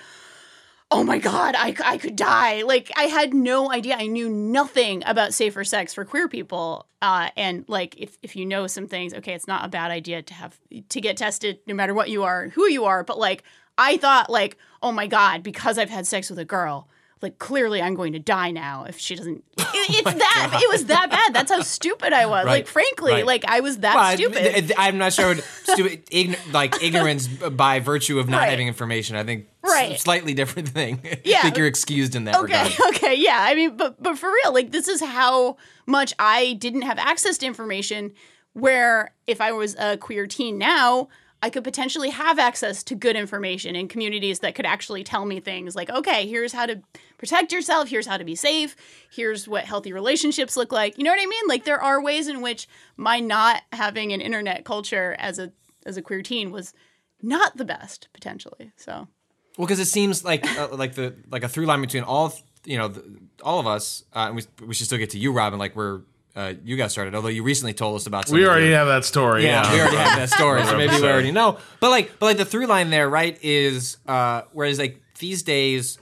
oh 0.90 1.04
my 1.04 1.18
god, 1.18 1.54
I, 1.58 1.74
I 1.84 1.98
could 1.98 2.16
die. 2.16 2.62
Like 2.62 2.90
I 2.96 3.04
had 3.04 3.34
no 3.34 3.70
idea. 3.70 3.96
I 3.96 4.06
knew 4.06 4.30
nothing 4.30 5.02
about 5.04 5.34
safer 5.34 5.64
sex 5.64 5.92
for 5.92 6.04
queer 6.04 6.28
people. 6.28 6.86
Uh, 7.02 7.28
and 7.36 7.64
like 7.68 7.94
if 7.98 8.16
if 8.22 8.34
you 8.34 8.46
know 8.46 8.66
some 8.66 8.86
things, 8.86 9.12
okay, 9.14 9.34
it's 9.34 9.46
not 9.46 9.64
a 9.64 9.68
bad 9.68 9.90
idea 9.90 10.22
to 10.22 10.34
have 10.34 10.58
to 10.88 11.00
get 11.00 11.18
tested 11.18 11.58
no 11.66 11.74
matter 11.74 11.92
what 11.92 12.08
you 12.08 12.22
are, 12.22 12.48
who 12.48 12.66
you 12.66 12.86
are. 12.86 13.04
But 13.04 13.18
like 13.18 13.44
I 13.76 13.98
thought, 13.98 14.30
like 14.30 14.56
oh 14.82 14.92
my 14.92 15.06
god, 15.06 15.42
because 15.42 15.76
I've 15.76 15.90
had 15.90 16.06
sex 16.06 16.30
with 16.30 16.38
a 16.38 16.44
girl 16.44 16.88
like 17.22 17.38
clearly 17.38 17.82
I'm 17.82 17.94
going 17.94 18.12
to 18.12 18.18
die 18.18 18.50
now 18.50 18.84
if 18.84 18.98
she 18.98 19.14
doesn't. 19.14 19.44
It, 19.70 20.04
oh 20.06 20.10
it's 20.10 20.18
that 20.18 20.48
God. 20.52 20.62
it 20.62 20.68
was 20.70 20.84
that 20.86 21.10
bad. 21.10 21.34
That's 21.34 21.50
how 21.50 21.60
stupid 21.60 22.12
I 22.12 22.26
was. 22.26 22.44
Right. 22.44 22.52
Like 22.52 22.66
frankly, 22.66 23.12
right. 23.12 23.26
like 23.26 23.44
I 23.46 23.60
was 23.60 23.78
that 23.78 23.94
well, 23.94 24.16
stupid. 24.16 24.72
I, 24.76 24.88
am 24.88 24.98
not 24.98 25.12
sure. 25.12 25.36
stupid, 25.64 26.06
ign- 26.06 26.38
like 26.52 26.82
ignorance 26.82 27.26
by 27.26 27.80
virtue 27.80 28.18
of 28.18 28.28
not 28.28 28.38
right. 28.38 28.50
having 28.50 28.66
information. 28.66 29.14
I 29.16 29.24
think 29.24 29.46
right. 29.62 29.98
slightly 30.00 30.34
different 30.34 30.68
thing. 30.68 31.00
Yeah, 31.24 31.38
I 31.38 31.42
think 31.42 31.58
you're 31.58 31.66
excused 31.66 32.14
in 32.14 32.24
that. 32.24 32.36
Okay, 32.36 32.70
regard. 32.70 32.94
okay, 32.96 33.14
yeah. 33.14 33.38
I 33.40 33.54
mean, 33.54 33.76
but 33.76 34.02
but 34.02 34.18
for 34.18 34.30
real, 34.30 34.52
like 34.52 34.72
this 34.72 34.88
is 34.88 35.02
how 35.02 35.56
much 35.86 36.14
I 36.18 36.54
didn't 36.54 36.82
have 36.82 36.98
access 36.98 37.38
to 37.38 37.46
information. 37.46 38.12
Where 38.54 39.14
if 39.26 39.40
I 39.40 39.52
was 39.52 39.76
a 39.78 39.96
queer 39.96 40.26
teen 40.26 40.58
now, 40.58 41.08
I 41.40 41.50
could 41.50 41.62
potentially 41.62 42.10
have 42.10 42.38
access 42.38 42.82
to 42.84 42.94
good 42.94 43.14
information 43.14 43.76
in 43.76 43.86
communities 43.86 44.40
that 44.40 44.54
could 44.54 44.66
actually 44.66 45.04
tell 45.04 45.24
me 45.24 45.38
things 45.38 45.76
like, 45.76 45.88
okay, 45.88 46.26
here's 46.26 46.52
how 46.52 46.66
to 46.66 46.80
protect 47.16 47.52
yourself, 47.52 47.88
here's 47.88 48.06
how 48.06 48.16
to 48.16 48.24
be 48.24 48.34
safe, 48.34 48.74
here's 49.10 49.46
what 49.46 49.64
healthy 49.64 49.92
relationships 49.92 50.56
look 50.56 50.72
like. 50.72 50.98
You 50.98 51.04
know 51.04 51.10
what 51.10 51.22
I 51.22 51.26
mean? 51.26 51.44
Like 51.46 51.64
there 51.64 51.80
are 51.80 52.02
ways 52.02 52.26
in 52.26 52.40
which 52.42 52.66
my 52.96 53.20
not 53.20 53.62
having 53.72 54.12
an 54.12 54.20
internet 54.20 54.64
culture 54.64 55.14
as 55.18 55.38
a 55.38 55.52
as 55.86 55.96
a 55.96 56.02
queer 56.02 56.22
teen 56.22 56.50
was 56.50 56.74
not 57.22 57.56
the 57.56 57.64
best 57.64 58.08
potentially. 58.12 58.72
So 58.76 59.08
well, 59.56 59.66
because 59.66 59.80
it 59.80 59.86
seems 59.86 60.24
like 60.24 60.44
uh, 60.58 60.68
like 60.72 60.94
the 60.94 61.16
like 61.30 61.44
a 61.44 61.48
through 61.48 61.66
line 61.66 61.80
between 61.80 62.02
all 62.02 62.34
you 62.64 62.78
know 62.78 62.88
the, 62.88 63.18
all 63.42 63.60
of 63.60 63.66
us, 63.66 64.04
uh, 64.14 64.26
and 64.28 64.36
we 64.36 64.42
we 64.66 64.74
should 64.74 64.86
still 64.86 64.98
get 64.98 65.10
to 65.10 65.18
you, 65.18 65.32
Robin. 65.32 65.58
Like 65.58 65.76
we're 65.76 66.02
uh, 66.38 66.54
you 66.62 66.76
got 66.76 66.92
started. 66.92 67.16
Although 67.16 67.28
you 67.28 67.42
recently 67.42 67.74
told 67.74 67.96
us 67.96 68.06
about. 68.06 68.30
We 68.30 68.46
already 68.46 68.70
have 68.70 68.86
that 68.86 69.04
story. 69.04 69.42
Yeah, 69.42 69.64
yeah. 69.64 69.72
we 69.72 69.80
already 69.80 69.96
have 69.96 70.18
that 70.18 70.30
story, 70.30 70.64
so 70.64 70.76
maybe 70.76 70.94
we 70.94 71.08
already 71.08 71.32
know. 71.32 71.58
But 71.80 71.90
like, 71.90 72.12
but 72.20 72.26
like 72.26 72.36
the 72.36 72.44
through 72.44 72.66
line 72.66 72.90
there, 72.90 73.10
right? 73.10 73.36
Is 73.42 73.96
uh, 74.06 74.42
whereas 74.52 74.78
like 74.78 75.02
these 75.18 75.42
days, 75.42 75.98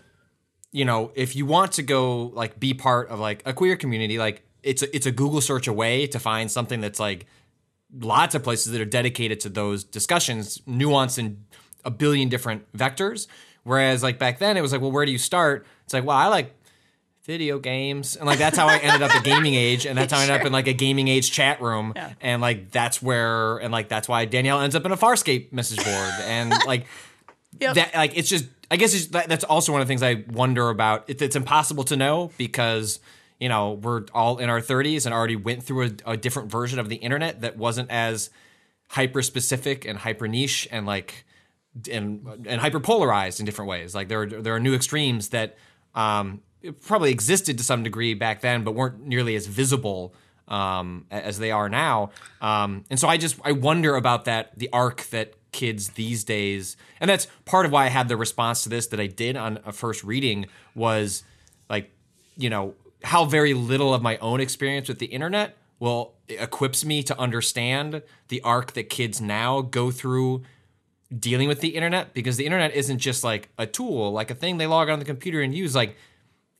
you 0.72 0.84
know, 0.84 1.10
if 1.14 1.36
you 1.36 1.46
want 1.46 1.72
to 1.72 1.82
go 1.82 2.24
like 2.34 2.60
be 2.60 2.74
part 2.74 3.08
of 3.08 3.18
like 3.18 3.42
a 3.46 3.54
queer 3.54 3.76
community, 3.76 4.18
like 4.18 4.42
it's 4.62 4.82
a, 4.82 4.94
it's 4.94 5.06
a 5.06 5.10
Google 5.10 5.40
search 5.40 5.68
away 5.68 6.06
to 6.08 6.18
find 6.18 6.50
something 6.50 6.82
that's 6.82 7.00
like 7.00 7.24
lots 7.98 8.34
of 8.34 8.42
places 8.42 8.72
that 8.72 8.80
are 8.80 8.84
dedicated 8.84 9.40
to 9.40 9.48
those 9.48 9.84
discussions, 9.84 10.58
nuanced 10.68 11.18
in 11.18 11.46
a 11.82 11.90
billion 11.90 12.28
different 12.28 12.70
vectors. 12.72 13.26
Whereas 13.62 14.02
like 14.02 14.18
back 14.18 14.38
then, 14.38 14.58
it 14.58 14.60
was 14.60 14.70
like, 14.70 14.82
well, 14.82 14.92
where 14.92 15.06
do 15.06 15.12
you 15.12 15.18
start? 15.18 15.66
It's 15.84 15.94
like, 15.94 16.04
well, 16.04 16.16
I 16.16 16.26
like 16.26 16.54
video 17.26 17.58
games. 17.58 18.16
And 18.16 18.26
like 18.26 18.38
that's 18.38 18.56
how 18.56 18.68
i 18.68 18.78
ended 18.78 19.02
up 19.02 19.14
at 19.14 19.24
gaming 19.24 19.54
age 19.54 19.84
and 19.84 19.98
that's 19.98 20.12
how 20.12 20.18
i 20.18 20.22
ended 20.22 20.40
up 20.40 20.46
in 20.46 20.52
like 20.52 20.68
a 20.68 20.72
gaming 20.72 21.08
age 21.08 21.30
chat 21.30 21.60
room. 21.60 21.92
Yeah. 21.94 22.12
and 22.20 22.40
like 22.40 22.70
that's 22.70 23.02
where 23.02 23.58
and 23.58 23.72
like 23.72 23.88
that's 23.88 24.08
why 24.08 24.24
danielle 24.24 24.60
ends 24.60 24.76
up 24.76 24.86
in 24.86 24.92
a 24.92 24.96
farscape 24.96 25.52
message 25.52 25.84
board. 25.84 26.12
And 26.22 26.54
like 26.66 26.86
yep. 27.60 27.74
that 27.74 27.94
like 27.94 28.16
it's 28.16 28.28
just 28.28 28.46
i 28.70 28.76
guess 28.76 28.94
it's, 28.94 29.08
that, 29.08 29.28
that's 29.28 29.44
also 29.44 29.72
one 29.72 29.80
of 29.80 29.88
the 29.88 29.90
things 29.90 30.02
i 30.02 30.24
wonder 30.32 30.70
about. 30.70 31.10
It, 31.10 31.20
it's 31.20 31.36
impossible 31.36 31.84
to 31.84 31.96
know 31.96 32.30
because 32.38 33.00
you 33.40 33.48
know 33.48 33.72
we're 33.72 34.04
all 34.14 34.38
in 34.38 34.48
our 34.48 34.60
30s 34.60 35.04
and 35.04 35.14
already 35.14 35.36
went 35.36 35.64
through 35.64 35.86
a, 36.06 36.12
a 36.12 36.16
different 36.16 36.50
version 36.50 36.78
of 36.78 36.88
the 36.88 36.96
internet 36.96 37.40
that 37.40 37.56
wasn't 37.56 37.90
as 37.90 38.30
hyper 38.88 39.20
specific 39.20 39.84
and 39.84 39.98
hyper 39.98 40.28
niche 40.28 40.68
and 40.70 40.86
like 40.86 41.24
and 41.90 42.46
and 42.46 42.60
hyper 42.60 42.80
polarized 42.80 43.40
in 43.40 43.46
different 43.46 43.68
ways. 43.68 43.94
Like 43.94 44.08
there 44.08 44.22
are, 44.22 44.26
there 44.26 44.54
are 44.54 44.60
new 44.60 44.74
extremes 44.74 45.30
that 45.30 45.56
um, 45.94 46.42
probably 46.72 47.10
existed 47.10 47.58
to 47.58 47.64
some 47.64 47.82
degree 47.82 48.14
back 48.14 48.40
then, 48.40 48.64
but 48.64 48.74
weren't 48.74 49.06
nearly 49.06 49.36
as 49.36 49.46
visible 49.46 50.14
um, 50.48 51.06
as 51.10 51.38
they 51.38 51.50
are 51.50 51.68
now. 51.68 52.10
Um, 52.40 52.84
and 52.90 52.98
so 52.98 53.08
I 53.08 53.16
just 53.16 53.38
I 53.44 53.52
wonder 53.52 53.96
about 53.96 54.26
that 54.26 54.58
the 54.58 54.68
arc 54.72 55.02
that 55.10 55.34
kids 55.52 55.90
these 55.90 56.24
days, 56.24 56.76
and 57.00 57.08
that's 57.08 57.26
part 57.44 57.66
of 57.66 57.72
why 57.72 57.86
I 57.86 57.88
had 57.88 58.08
the 58.08 58.16
response 58.16 58.62
to 58.64 58.68
this 58.68 58.88
that 58.88 59.00
I 59.00 59.06
did 59.06 59.36
on 59.36 59.58
a 59.64 59.72
first 59.72 60.04
reading 60.04 60.46
was 60.74 61.24
like, 61.68 61.90
you 62.36 62.50
know, 62.50 62.74
how 63.02 63.24
very 63.24 63.54
little 63.54 63.94
of 63.94 64.02
my 64.02 64.16
own 64.18 64.40
experience 64.40 64.88
with 64.88 64.98
the 64.98 65.06
internet 65.06 65.56
will 65.78 66.14
equips 66.28 66.84
me 66.84 67.02
to 67.02 67.18
understand 67.18 68.02
the 68.28 68.40
arc 68.42 68.72
that 68.72 68.88
kids 68.88 69.20
now 69.20 69.60
go 69.60 69.90
through 69.90 70.42
dealing 71.16 71.48
with 71.48 71.60
the 71.60 71.68
internet 71.68 72.14
because 72.14 72.36
the 72.36 72.44
internet 72.44 72.74
isn't 72.74 72.98
just 72.98 73.22
like 73.22 73.48
a 73.58 73.66
tool, 73.66 74.12
like 74.12 74.30
a 74.30 74.34
thing 74.34 74.58
they 74.58 74.66
log 74.66 74.88
on 74.88 74.98
the 74.98 75.04
computer 75.04 75.40
and 75.40 75.54
use. 75.54 75.74
Like 75.74 75.96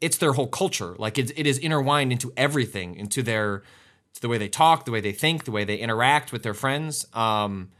it's 0.00 0.18
their 0.18 0.32
whole 0.32 0.46
culture. 0.46 0.94
Like 0.98 1.18
it, 1.18 1.32
it 1.36 1.46
is 1.46 1.58
intertwined 1.58 2.12
into 2.12 2.32
everything, 2.36 2.96
into 2.96 3.22
their 3.22 3.62
to 4.14 4.20
the 4.20 4.28
way 4.28 4.38
they 4.38 4.48
talk, 4.48 4.84
the 4.84 4.90
way 4.90 5.00
they 5.00 5.12
think, 5.12 5.44
the 5.44 5.50
way 5.50 5.64
they 5.64 5.76
interact 5.76 6.32
with 6.32 6.42
their 6.42 6.54
friends. 6.54 7.06
Um, 7.14 7.70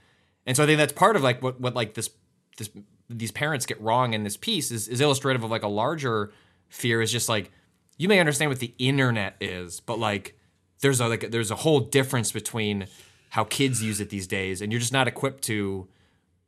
and 0.46 0.57
so 0.57 0.62
I 0.62 0.66
think 0.66 0.79
that's 0.79 0.92
part 0.92 1.16
of 1.16 1.22
like 1.22 1.42
what 1.42 1.61
what 1.61 1.74
like 1.74 1.94
this 1.94 2.11
this 2.57 2.70
these 3.09 3.33
parents 3.33 3.66
get 3.66 3.81
wrong 3.81 4.14
in 4.14 4.24
this 4.24 4.37
piece 4.37 4.70
is 4.70 4.88
is 4.88 5.00
illustrative 5.00 5.44
of 5.44 5.50
like 5.50 5.62
a 5.62 5.68
larger 5.68 6.33
fear 6.68 7.00
is 7.00 7.12
just 7.12 7.29
like 7.29 7.50
you 7.98 8.09
may 8.09 8.20
understand 8.20 8.50
what 8.50 8.61
the 8.61 8.74
internet 8.79 9.37
is, 9.40 9.81
but 9.81 9.98
like 9.98 10.38
there's 10.81 11.00
a 11.00 11.09
like 11.09 11.31
there's 11.31 11.50
a 11.50 11.57
whole 11.57 11.81
difference 11.81 12.33
between 12.33 12.87
how 13.31 13.44
kids 13.44 13.83
use 13.83 14.00
it 14.00 14.11
these 14.11 14.26
days, 14.26 14.61
and 14.61 14.72
you're 14.72 14.81
just 14.81 14.92
not 14.92 15.09
equipped 15.09 15.44
to 15.44 15.88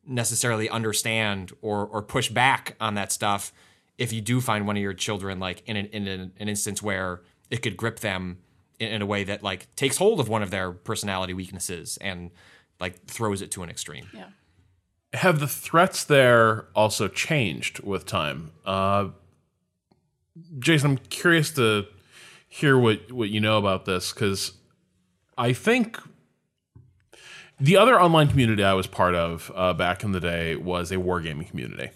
necessarily 0.07 0.69
understand 0.69 1.53
or 1.61 1.87
or 1.87 2.03
push 2.03 2.29
back 2.29 2.77
on 2.81 2.95
that 2.95 3.13
stuff 3.13 3.53
if 3.99 4.13
you 4.13 4.21
do 4.21 4.41
find 4.41 4.67
one 4.67 4.77
of 4.77 4.83
your 4.83 4.95
children 4.95 5.41
like 5.41 5.63
in 5.67 5.77
an, 5.77 5.87
in 5.87 6.07
an, 6.07 6.33
an 6.39 6.49
instance 6.49 6.81
where 6.83 7.21
it 7.51 7.63
could 7.63 7.77
grip 7.77 7.99
them 7.99 8.39
in, 8.79 8.89
in, 8.89 9.03
a 9.03 9.07
way 9.07 9.25
that 9.25 9.43
like 9.43 9.75
takes 9.75 9.99
hold 9.99 10.21
of 10.21 10.29
one 10.29 10.43
of 10.43 10.51
their 10.51 10.71
personality 10.71 11.35
weaknesses 11.35 11.99
and 12.01 12.31
like 12.81 13.05
throws 13.07 13.43
it 13.43 13.51
to 13.51 13.63
an 13.65 13.69
extreme. 13.69 14.09
Yeah. 14.15 14.29
Have 15.15 15.41
the 15.41 15.49
threats 15.49 16.05
there 16.05 16.69
also 16.75 17.09
changed 17.09 17.81
with 17.81 18.07
time? 18.07 18.53
Uh, 18.65 19.09
Jason, 20.59 20.93
I'm 20.93 20.99
curious 20.99 21.51
to 21.53 21.87
hear 22.47 22.79
what 22.79 23.11
what 23.11 23.29
you 23.31 23.41
know 23.41 23.59
about 23.59 23.85
this 23.85 24.13
because 24.13 24.53
I 25.37 25.53
think 25.53 25.99
the 27.59 27.77
other 27.77 28.01
online 28.01 28.29
community 28.29 28.63
I 28.63 28.75
was 28.75 28.87
part 28.87 29.15
of 29.15 29.51
uh, 29.55 29.73
back 29.73 30.05
in 30.05 30.13
the 30.13 30.21
day 30.21 30.55
was 30.57 30.93
a 30.93 30.97
wargaming 30.97 31.49
community 31.49 31.91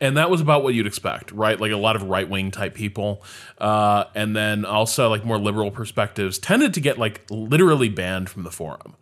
and 0.00 0.16
that 0.16 0.30
was 0.30 0.40
about 0.40 0.62
what 0.62 0.74
you'd 0.74 0.86
expect, 0.86 1.32
right? 1.32 1.60
Like 1.60 1.72
a 1.72 1.76
lot 1.76 1.96
of 1.96 2.02
right 2.02 2.28
wing 2.28 2.50
type 2.50 2.74
people, 2.74 3.22
uh, 3.58 4.04
and 4.14 4.36
then 4.36 4.64
also 4.64 5.08
like 5.08 5.24
more 5.24 5.38
liberal 5.38 5.70
perspectives 5.70 6.38
tended 6.38 6.74
to 6.74 6.80
get 6.80 6.98
like 6.98 7.22
literally 7.30 7.88
banned 7.88 8.28
from 8.28 8.42
the 8.42 8.50
forum. 8.50 8.96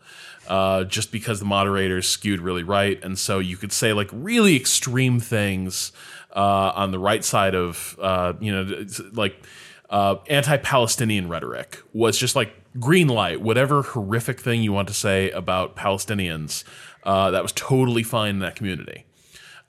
Uh, 0.46 0.84
just 0.84 1.10
because 1.10 1.38
the 1.38 1.46
moderators 1.46 2.06
skewed 2.06 2.38
really 2.38 2.62
right, 2.62 3.02
and 3.02 3.18
so 3.18 3.38
you 3.38 3.56
could 3.56 3.72
say 3.72 3.94
like 3.94 4.10
really 4.12 4.54
extreme 4.56 5.18
things 5.18 5.90
uh, 6.36 6.72
on 6.74 6.90
the 6.90 6.98
right 6.98 7.24
side 7.24 7.54
of 7.54 7.96
uh, 7.98 8.34
you 8.40 8.52
know 8.52 8.84
like 9.12 9.42
uh, 9.88 10.16
anti-Palestinian 10.28 11.28
rhetoric 11.28 11.78
was 11.94 12.18
just 12.18 12.36
like 12.36 12.52
green 12.78 13.08
light. 13.08 13.40
Whatever 13.40 13.82
horrific 13.82 14.38
thing 14.38 14.62
you 14.62 14.72
want 14.72 14.88
to 14.88 14.94
say 14.94 15.30
about 15.30 15.76
Palestinians, 15.76 16.62
uh, 17.04 17.30
that 17.30 17.42
was 17.42 17.52
totally 17.52 18.02
fine 18.02 18.30
in 18.30 18.38
that 18.40 18.54
community. 18.54 19.06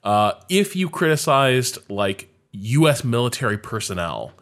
Uh, 0.06 0.34
if 0.48 0.76
you 0.76 0.88
criticized 0.88 1.78
like 1.90 2.28
U.S. 2.52 3.02
military 3.02 3.58
personnel, 3.58 4.32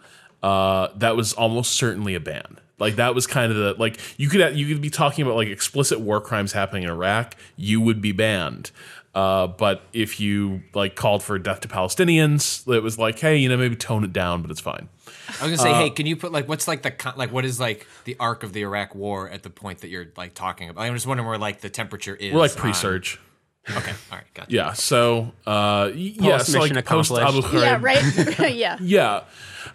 uh, 0.42 0.88
that 0.96 1.16
was 1.16 1.32
almost 1.32 1.72
certainly 1.72 2.14
a 2.14 2.20
ban. 2.20 2.60
Like 2.78 2.96
that 2.96 3.14
was 3.14 3.26
kind 3.26 3.50
of 3.50 3.56
the 3.56 3.74
like 3.80 3.98
you 4.18 4.28
could 4.28 4.56
you 4.56 4.66
could 4.68 4.82
be 4.82 4.90
talking 4.90 5.24
about 5.24 5.36
like 5.36 5.48
explicit 5.48 6.00
war 6.00 6.20
crimes 6.20 6.52
happening 6.52 6.82
in 6.82 6.90
Iraq, 6.90 7.34
you 7.56 7.80
would 7.80 8.02
be 8.02 8.12
banned. 8.12 8.72
Uh, 9.14 9.46
but 9.46 9.82
if 9.94 10.20
you 10.20 10.62
like 10.74 10.96
called 10.96 11.22
for 11.22 11.38
death 11.38 11.60
to 11.60 11.68
Palestinians, 11.68 12.70
it 12.70 12.82
was 12.82 12.98
like, 12.98 13.18
hey, 13.18 13.38
you 13.38 13.48
know, 13.48 13.56
maybe 13.56 13.76
tone 13.76 14.04
it 14.04 14.12
down, 14.12 14.42
but 14.42 14.50
it's 14.50 14.60
fine. 14.60 14.88
I 15.06 15.30
was 15.30 15.38
gonna 15.40 15.56
say, 15.58 15.70
uh, 15.70 15.78
hey, 15.78 15.90
can 15.90 16.04
you 16.04 16.16
put 16.16 16.30
like 16.30 16.46
what's 16.46 16.68
like 16.68 16.82
the 16.82 17.14
like 17.16 17.32
what 17.32 17.46
is 17.46 17.58
like 17.58 17.86
the 18.04 18.16
arc 18.20 18.42
of 18.42 18.52
the 18.52 18.62
Iraq 18.62 18.94
War 18.94 19.30
at 19.30 19.44
the 19.44 19.50
point 19.50 19.78
that 19.78 19.88
you're 19.88 20.08
like 20.16 20.34
talking 20.34 20.68
about? 20.68 20.82
I'm 20.82 20.92
just 20.92 21.06
wondering 21.06 21.26
where 21.26 21.38
like 21.38 21.60
the 21.62 21.70
temperature 21.70 22.14
is. 22.14 22.34
We're 22.34 22.40
like 22.40 22.54
pre-surge. 22.54 23.16
On, 23.16 23.33
Okay. 23.70 23.92
All 24.10 24.18
right. 24.18 24.24
Gotcha. 24.34 24.52
Yeah. 24.52 24.72
So, 24.72 25.32
uh, 25.46 25.90
yeah. 25.94 26.38
So 26.38 26.60
like 26.60 26.84
post 26.84 27.12
Abu 27.12 27.40
Ghraib. 27.40 27.62
Yeah. 27.62 27.78
Right. 27.80 28.54
yeah. 28.54 28.76
Yeah. 28.80 29.24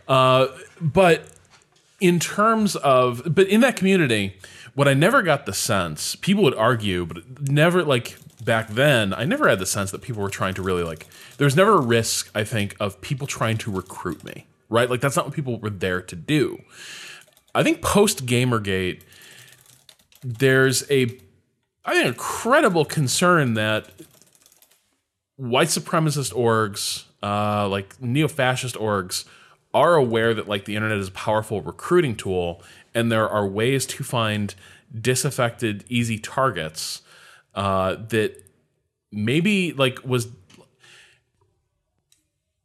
Uh, 0.08 0.48
but 0.80 1.24
in 2.00 2.20
terms 2.20 2.76
of, 2.76 3.24
but 3.26 3.48
in 3.48 3.62
that 3.62 3.76
community, 3.76 4.38
what 4.76 4.88
I 4.88 4.94
never 4.94 5.22
got 5.22 5.46
the 5.46 5.54
sense, 5.54 6.16
people 6.16 6.44
would 6.44 6.56
argue, 6.56 7.06
but 7.06 7.42
never 7.50 7.84
like 7.84 8.18
back 8.44 8.70
then, 8.70 9.14
I 9.14 9.26
never 9.26 9.50
had 9.50 9.60
the 9.60 9.66
sense 9.66 9.92
that 9.92 10.02
people 10.02 10.22
were 10.22 10.30
trying 10.30 10.54
to 10.56 10.62
really 10.62 10.84
like, 10.84 11.08
there's 11.38 11.56
never 11.56 11.74
a 11.74 11.82
risk, 11.82 12.30
I 12.34 12.44
think, 12.44 12.76
of 12.80 13.02
people 13.02 13.28
trying 13.28 13.58
to 13.60 13.72
recruit 13.72 14.24
me, 14.24 14.48
right? 14.70 14.90
Like, 14.90 15.02
that's 15.02 15.16
not 15.16 15.26
what 15.26 15.34
people 15.34 15.60
were 15.60 15.70
there 15.70 16.02
to 16.02 16.16
do. 16.16 16.62
I 17.54 17.64
think 17.64 17.82
post 17.82 18.26
Gamergate, 18.26 19.02
there's 20.22 20.90
a, 20.92 21.18
I 21.90 21.94
think, 21.94 22.08
incredible 22.08 22.86
concern 22.86 23.56
that 23.56 23.90
white 25.38 25.70
supremacist 25.70 26.32
orgs, 26.34 27.06
uh, 27.24 27.68
like 27.68 28.00
neo 28.00 28.28
fascist 28.28 28.76
orgs, 28.76 29.26
are 29.74 29.96
aware 29.96 30.36
that 30.36 30.48
like 30.48 30.66
the 30.66 30.76
internet 30.76 31.00
is 31.00 31.08
a 31.08 31.12
powerful 31.12 31.62
recruiting 31.62 32.16
tool 32.16 32.62
and 32.94 33.12
there 33.12 33.28
are 33.28 33.48
ways 33.48 33.88
to 33.88 34.04
find 34.04 34.54
disaffected 35.02 35.84
easy 35.90 36.20
targets 36.20 37.02
uh, 37.56 37.96
that 38.10 38.44
maybe 39.12 39.74
like 39.74 40.00
was 40.06 40.28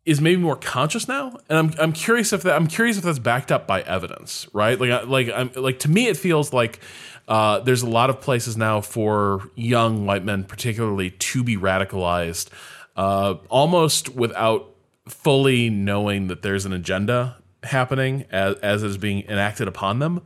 is 0.06 0.20
maybe 0.20 0.40
more 0.40 0.56
conscious 0.56 1.08
now 1.08 1.36
and 1.48 1.58
i'm 1.58 1.74
i'm 1.78 1.92
curious 1.92 2.32
if 2.32 2.42
that 2.42 2.54
i'm 2.54 2.66
curious 2.66 2.96
if 2.96 3.04
that's 3.04 3.18
backed 3.18 3.50
up 3.50 3.66
by 3.66 3.80
evidence 3.82 4.46
right 4.52 4.80
like 4.80 5.06
like 5.06 5.28
i'm 5.34 5.50
like 5.56 5.78
to 5.78 5.90
me 5.90 6.06
it 6.06 6.16
feels 6.16 6.52
like 6.52 6.80
uh, 7.26 7.58
there's 7.60 7.80
a 7.80 7.88
lot 7.88 8.10
of 8.10 8.20
places 8.20 8.54
now 8.54 8.82
for 8.82 9.50
young 9.54 10.04
white 10.04 10.22
men 10.22 10.44
particularly 10.44 11.10
to 11.10 11.42
be 11.42 11.56
radicalized 11.56 12.50
uh, 12.96 13.34
almost 13.48 14.14
without 14.14 14.74
fully 15.08 15.70
knowing 15.70 16.28
that 16.28 16.42
there's 16.42 16.64
an 16.66 16.72
agenda 16.72 17.36
happening 17.62 18.24
as, 18.30 18.56
as 18.56 18.82
is 18.82 18.98
being 18.98 19.24
enacted 19.28 19.68
upon 19.68 19.98
them. 19.98 20.22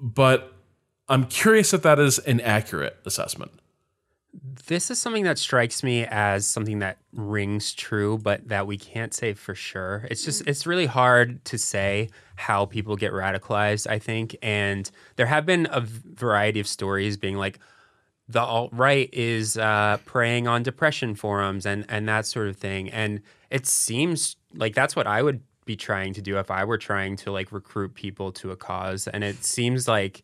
But 0.00 0.52
I'm 1.08 1.26
curious 1.26 1.72
if 1.72 1.82
that 1.82 1.98
is 1.98 2.18
an 2.20 2.40
accurate 2.40 2.98
assessment. 3.04 3.52
This 4.66 4.90
is 4.90 4.98
something 4.98 5.24
that 5.24 5.38
strikes 5.38 5.82
me 5.82 6.06
as 6.06 6.46
something 6.46 6.80
that 6.80 6.98
rings 7.12 7.72
true, 7.72 8.18
but 8.18 8.48
that 8.48 8.66
we 8.66 8.76
can't 8.76 9.14
say 9.14 9.34
for 9.34 9.54
sure. 9.54 10.06
It's 10.10 10.24
just, 10.24 10.46
it's 10.46 10.66
really 10.66 10.86
hard 10.86 11.44
to 11.46 11.58
say 11.58 12.08
how 12.36 12.66
people 12.66 12.96
get 12.96 13.12
radicalized, 13.12 13.86
I 13.88 13.98
think. 13.98 14.36
And 14.42 14.90
there 15.16 15.26
have 15.26 15.46
been 15.46 15.68
a 15.70 15.80
variety 15.80 16.60
of 16.60 16.66
stories 16.66 17.16
being 17.16 17.36
like, 17.36 17.58
the 18.28 18.40
alt 18.40 18.70
right 18.72 19.10
is 19.12 19.58
uh, 19.58 19.98
preying 20.04 20.48
on 20.48 20.62
depression 20.62 21.14
forums 21.14 21.66
and 21.66 21.84
and 21.88 22.08
that 22.08 22.26
sort 22.26 22.48
of 22.48 22.56
thing. 22.56 22.88
And 22.90 23.20
it 23.50 23.66
seems 23.66 24.36
like 24.54 24.74
that's 24.74 24.96
what 24.96 25.06
I 25.06 25.22
would 25.22 25.42
be 25.64 25.76
trying 25.76 26.14
to 26.14 26.22
do 26.22 26.38
if 26.38 26.50
I 26.50 26.64
were 26.64 26.78
trying 26.78 27.16
to 27.18 27.32
like 27.32 27.52
recruit 27.52 27.94
people 27.94 28.32
to 28.32 28.50
a 28.50 28.56
cause. 28.56 29.08
And 29.08 29.24
it 29.24 29.44
seems 29.44 29.88
like 29.88 30.22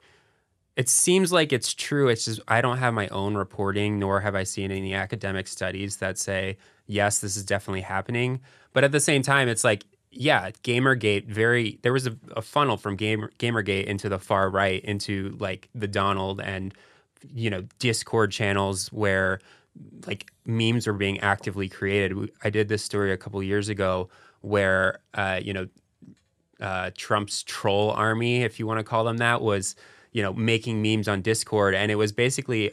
it 0.80 0.88
seems 0.88 1.30
like 1.30 1.52
it's 1.52 1.74
true. 1.74 2.08
It's 2.08 2.24
just 2.24 2.40
I 2.48 2.62
don't 2.62 2.78
have 2.78 2.94
my 2.94 3.06
own 3.08 3.34
reporting, 3.34 3.98
nor 3.98 4.18
have 4.20 4.34
I 4.34 4.44
seen 4.44 4.70
any 4.70 4.94
academic 4.94 5.46
studies 5.46 5.98
that 5.98 6.16
say 6.16 6.56
yes, 6.86 7.18
this 7.18 7.36
is 7.36 7.44
definitely 7.44 7.82
happening. 7.82 8.40
But 8.72 8.84
at 8.84 8.90
the 8.90 8.98
same 8.98 9.20
time, 9.20 9.46
it's 9.46 9.62
like 9.62 9.84
yeah, 10.10 10.52
Gamergate 10.64 11.26
very 11.26 11.78
there 11.82 11.92
was 11.92 12.06
a, 12.06 12.16
a 12.34 12.40
funnel 12.40 12.78
from 12.78 12.96
Gamer 12.96 13.30
Gamergate 13.38 13.84
into 13.84 14.08
the 14.08 14.18
far 14.18 14.48
right 14.48 14.82
into 14.82 15.36
like 15.38 15.68
the 15.74 15.86
Donald 15.86 16.40
and 16.40 16.72
you 17.30 17.50
know 17.50 17.66
Discord 17.78 18.32
channels 18.32 18.90
where 18.90 19.38
like 20.06 20.32
memes 20.46 20.86
are 20.86 20.94
being 20.94 21.20
actively 21.20 21.68
created. 21.68 22.30
I 22.42 22.48
did 22.48 22.68
this 22.68 22.82
story 22.82 23.12
a 23.12 23.18
couple 23.18 23.42
years 23.42 23.68
ago 23.68 24.08
where 24.40 25.00
uh, 25.12 25.40
you 25.42 25.52
know 25.52 25.68
uh, 26.58 26.90
Trump's 26.96 27.42
troll 27.42 27.90
army, 27.90 28.44
if 28.44 28.58
you 28.58 28.66
want 28.66 28.78
to 28.78 28.84
call 28.84 29.04
them 29.04 29.18
that, 29.18 29.42
was 29.42 29.76
you 30.12 30.22
know 30.22 30.32
making 30.32 30.82
memes 30.82 31.08
on 31.08 31.22
Discord, 31.22 31.74
and 31.74 31.90
it 31.90 31.96
was 31.96 32.12
basically 32.12 32.72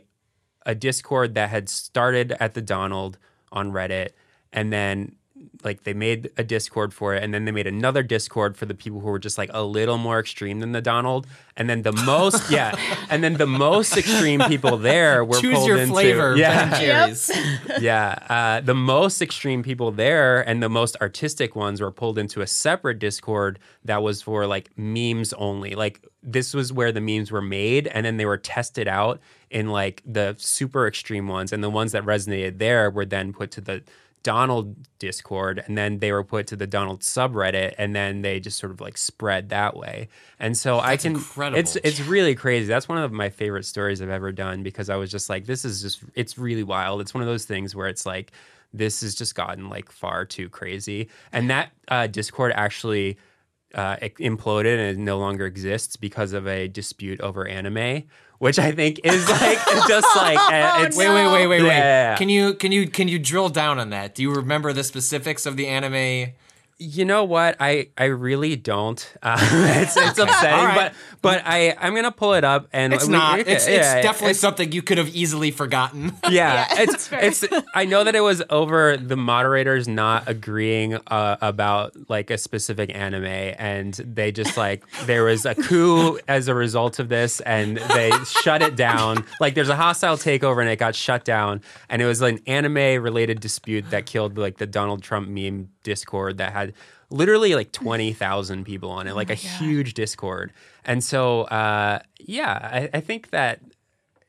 a 0.66 0.76
Discord 0.76 1.36
that 1.36 1.50
had 1.50 1.70
started 1.70 2.36
at 2.40 2.54
the 2.54 2.62
Donald 2.62 3.18
on 3.52 3.72
Reddit, 3.72 4.10
and 4.52 4.72
then 4.72 5.17
like 5.64 5.84
they 5.84 5.94
made 5.94 6.30
a 6.38 6.44
Discord 6.44 6.94
for 6.94 7.16
it, 7.16 7.24
and 7.24 7.34
then 7.34 7.46
they 7.46 7.52
made 7.52 7.68
another 7.68 8.04
Discord 8.04 8.58
for 8.58 8.66
the 8.66 8.74
people 8.74 9.00
who 9.00 9.08
were 9.08 9.20
just 9.20 9.38
like 9.38 9.50
a 9.54 9.64
little 9.64 9.98
more 9.98 10.20
extreme 10.20 10.60
than 10.60 10.72
the 10.72 10.82
Donald, 10.82 11.28
and 11.56 11.70
then 11.70 11.82
the 11.82 11.92
most 11.92 12.52
yeah, 12.52 12.76
and 13.10 13.24
then 13.24 13.34
the 13.34 13.48
most 13.48 13.98
extreme 13.98 14.40
people 14.42 14.78
there 14.78 15.24
were 15.24 15.40
Choose 15.40 15.56
pulled 15.56 15.68
your 15.68 15.78
into, 15.78 15.94
flavor, 15.94 16.36
yeah, 16.36 16.70
Ben 16.70 16.82
Jerry's. 16.82 17.32
yeah. 17.82 18.18
Uh, 18.30 18.62
the 18.62 18.76
most 18.76 19.22
extreme 19.22 19.64
people 19.64 19.92
there 19.92 20.48
and 20.48 20.62
the 20.62 20.70
most 20.70 20.96
artistic 21.02 21.56
ones 21.56 21.82
were 21.82 21.92
pulled 21.92 22.18
into 22.18 22.42
a 22.42 22.48
separate 22.48 23.00
Discord 23.00 23.60
that 23.86 24.02
was 24.02 24.22
for 24.22 24.48
like 24.48 24.70
memes 24.78 25.34
only. 25.34 25.76
Like 25.76 26.06
this 26.24 26.54
was 26.54 26.74
where 26.74 26.92
the 26.92 27.02
memes 27.02 27.32
were 27.32 27.42
made, 27.42 27.88
and 27.88 28.06
then 28.06 28.18
they 28.18 28.26
were 28.26 28.38
tested 28.38 28.88
out 28.88 29.20
in 29.50 29.70
like 29.70 30.04
the 30.06 30.36
super 30.38 30.88
extreme 30.88 31.28
ones, 31.28 31.52
and 31.54 31.64
the 31.64 31.70
ones 31.70 31.94
that 31.94 32.04
resonated 32.04 32.58
there 32.60 32.90
were 32.92 33.06
then 33.06 33.34
put 33.34 33.52
to 33.52 33.62
the 33.62 33.84
Donald 34.24 34.76
Discord, 35.00 35.64
and 35.66 35.78
then 35.78 36.00
they 36.00 36.12
were 36.12 36.24
put 36.24 36.48
to 36.48 36.56
the 36.56 36.68
Donald 36.68 37.02
subreddit, 37.02 37.76
and 37.78 37.96
then 37.96 38.22
they 38.22 38.40
just 38.40 38.58
sort 38.58 38.72
of 38.72 38.82
like 38.82 38.98
spread 38.98 39.50
that 39.50 39.78
way. 39.78 40.10
And 40.40 40.58
so 40.58 40.80
I 40.80 40.98
can, 40.98 41.14
incredible. 41.14 41.60
it's 41.60 41.76
it's 41.78 42.02
really 42.02 42.36
crazy. 42.36 42.68
That's 42.68 42.90
one 42.90 42.98
of 42.98 43.12
my 43.12 43.30
favorite 43.30 43.66
stories 43.66 44.02
I've 44.02 44.10
ever 44.10 44.32
done 44.32 44.64
because 44.64 44.90
I 44.90 44.96
was 44.98 45.12
just 45.12 45.30
like, 45.30 45.46
this 45.46 45.64
is 45.64 45.82
just, 45.82 46.04
it's 46.14 46.38
really 46.38 46.64
wild. 46.64 47.00
It's 47.02 47.14
one 47.14 47.22
of 47.22 47.28
those 47.28 47.46
things 47.46 47.76
where 47.76 47.88
it's 47.88 48.06
like, 48.06 48.32
this 48.74 49.02
has 49.02 49.16
just 49.16 49.36
gotten 49.36 49.70
like 49.70 49.92
far 49.92 50.26
too 50.26 50.50
crazy. 50.50 51.10
And 51.32 51.50
that 51.50 51.72
uh, 51.88 52.08
Discord 52.08 52.52
actually 52.54 53.18
uh, 53.74 53.96
imploded 53.98 54.78
and 54.78 54.98
it 54.98 54.98
no 54.98 55.18
longer 55.20 55.46
exists 55.46 55.96
because 55.96 56.34
of 56.34 56.48
a 56.48 56.68
dispute 56.68 57.22
over 57.22 57.48
anime, 57.48 58.04
which 58.40 58.60
I 58.60 58.72
think 58.72 59.02
is 59.04 59.30
like 59.30 59.60
just 59.88 60.16
like 60.16 60.38
uh, 60.52 60.84
it's 60.86 60.98
Wait, 60.98 61.10
wait, 61.10 61.32
wait, 61.32 61.48
wait, 61.48 61.62
wait. 61.62 61.68
Yeah. 61.68 62.16
Can 62.18 62.30
you 62.30 62.54
can 62.54 62.72
you 62.72 62.88
can 62.88 63.08
you 63.08 63.20
drill 63.20 63.50
down 63.50 63.80
on 63.80 63.90
that? 63.92 64.16
Do 64.16 64.22
you 64.22 64.34
remember 64.34 64.74
the 64.74 64.84
specifics 64.84 65.46
of 65.46 65.58
the 65.58 65.68
anime? 65.68 66.34
You 66.80 67.06
know 67.06 67.24
what? 67.24 67.56
I 67.60 67.90
I 67.98 68.06
really 68.06 68.56
don't. 68.56 69.14
Uh, 69.24 69.38
it's 69.42 69.98
it's 69.98 70.20
upsetting, 70.20 70.60
All 70.60 70.66
right. 70.66 70.76
but 70.76 71.17
but 71.22 71.42
I 71.46 71.76
I'm 71.80 71.96
gonna 71.96 72.12
pull 72.12 72.34
it 72.34 72.44
up 72.44 72.68
and 72.74 72.94
It's 72.94 73.06
we- 73.08 73.12
not. 73.14 73.38
we 73.38 73.44
It's, 73.46 73.68
yeah, 73.68 73.74
it's 73.96 74.06
definitely 74.06 74.32
it's- 74.32 74.40
something 74.40 74.72
you 74.72 74.82
could 74.82 74.98
have 74.98 75.10
easily 75.16 75.52
forgotten. 75.52 76.14
Yeah, 76.30 76.68
Yeah, 76.70 76.82
it's 76.84 77.10
it's. 77.12 77.46
I 77.74 77.86
know 77.86 78.04
that 78.04 78.16
it 78.16 78.20
was 78.22 78.44
over 78.50 78.98
the 78.98 79.16
moderators 79.16 79.88
not 79.88 80.28
agreeing 80.28 80.96
uh, 81.08 81.38
about 81.42 81.94
like 82.10 82.30
a 82.30 82.38
specific 82.38 82.94
anime, 82.96 83.24
and 83.26 83.94
they 83.94 84.32
just 84.32 84.58
like 84.58 84.84
there 85.06 85.24
was 85.24 85.46
a 85.46 85.56
coup 85.56 86.20
as 86.28 86.48
a 86.48 86.54
result 86.56 87.00
of 87.00 87.08
this, 87.10 87.40
and 87.42 87.78
they 87.78 88.12
shut 88.44 88.62
it 88.62 88.76
down. 88.76 89.24
Like 89.40 89.56
there's 89.56 89.70
a 89.70 89.76
hostile 89.76 90.18
takeover, 90.18 90.60
and 90.62 90.70
it 90.70 90.78
got 90.80 90.96
shut 90.96 91.24
down, 91.24 91.62
and 91.90 92.02
it 92.02 92.06
was 92.06 92.22
an 92.22 92.40
anime 92.46 93.02
related 93.02 93.40
dispute 93.40 93.90
that 93.92 94.06
killed 94.06 94.38
like 94.38 94.58
the 94.58 94.68
Donald 94.68 95.02
Trump 95.04 95.30
meme 95.30 95.70
Discord 95.84 96.38
that 96.40 96.52
had 96.54 96.74
literally 97.10 97.56
like 97.56 97.72
20,000 97.74 98.64
people 98.66 98.90
on 98.90 99.08
it, 99.08 99.16
like 99.16 99.30
a 99.30 99.36
huge 99.36 99.94
Discord. 99.94 100.54
And 100.86 101.04
so, 101.04 101.44
uh, 101.44 102.00
yeah, 102.20 102.90
I, 102.94 102.98
I 102.98 103.02
think 103.02 103.32
that 103.32 103.62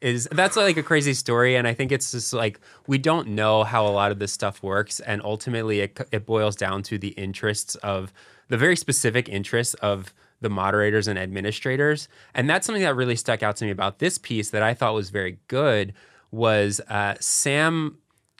is 0.00 0.28
that's 0.30 0.56
like 0.56 0.76
a 0.76 0.82
crazy 0.82 1.12
story 1.12 1.56
and 1.56 1.66
i 1.66 1.74
think 1.74 1.90
it's 1.90 2.12
just 2.12 2.32
like 2.32 2.60
we 2.86 2.98
don't 2.98 3.28
know 3.28 3.64
how 3.64 3.86
a 3.86 3.90
lot 3.90 4.12
of 4.12 4.18
this 4.18 4.32
stuff 4.32 4.62
works 4.62 5.00
and 5.00 5.20
ultimately 5.22 5.80
it, 5.80 6.00
it 6.12 6.24
boils 6.24 6.54
down 6.54 6.82
to 6.82 6.98
the 6.98 7.08
interests 7.08 7.74
of 7.76 8.12
the 8.48 8.56
very 8.56 8.76
specific 8.76 9.28
interests 9.28 9.74
of 9.74 10.14
the 10.40 10.48
moderators 10.48 11.08
and 11.08 11.18
administrators 11.18 12.08
and 12.34 12.48
that's 12.48 12.64
something 12.64 12.82
that 12.82 12.94
really 12.94 13.16
stuck 13.16 13.42
out 13.42 13.56
to 13.56 13.64
me 13.64 13.70
about 13.70 13.98
this 13.98 14.18
piece 14.18 14.50
that 14.50 14.62
i 14.62 14.72
thought 14.72 14.94
was 14.94 15.10
very 15.10 15.38
good 15.48 15.92
was 16.30 16.80
uh, 16.88 17.14
sam 17.18 17.98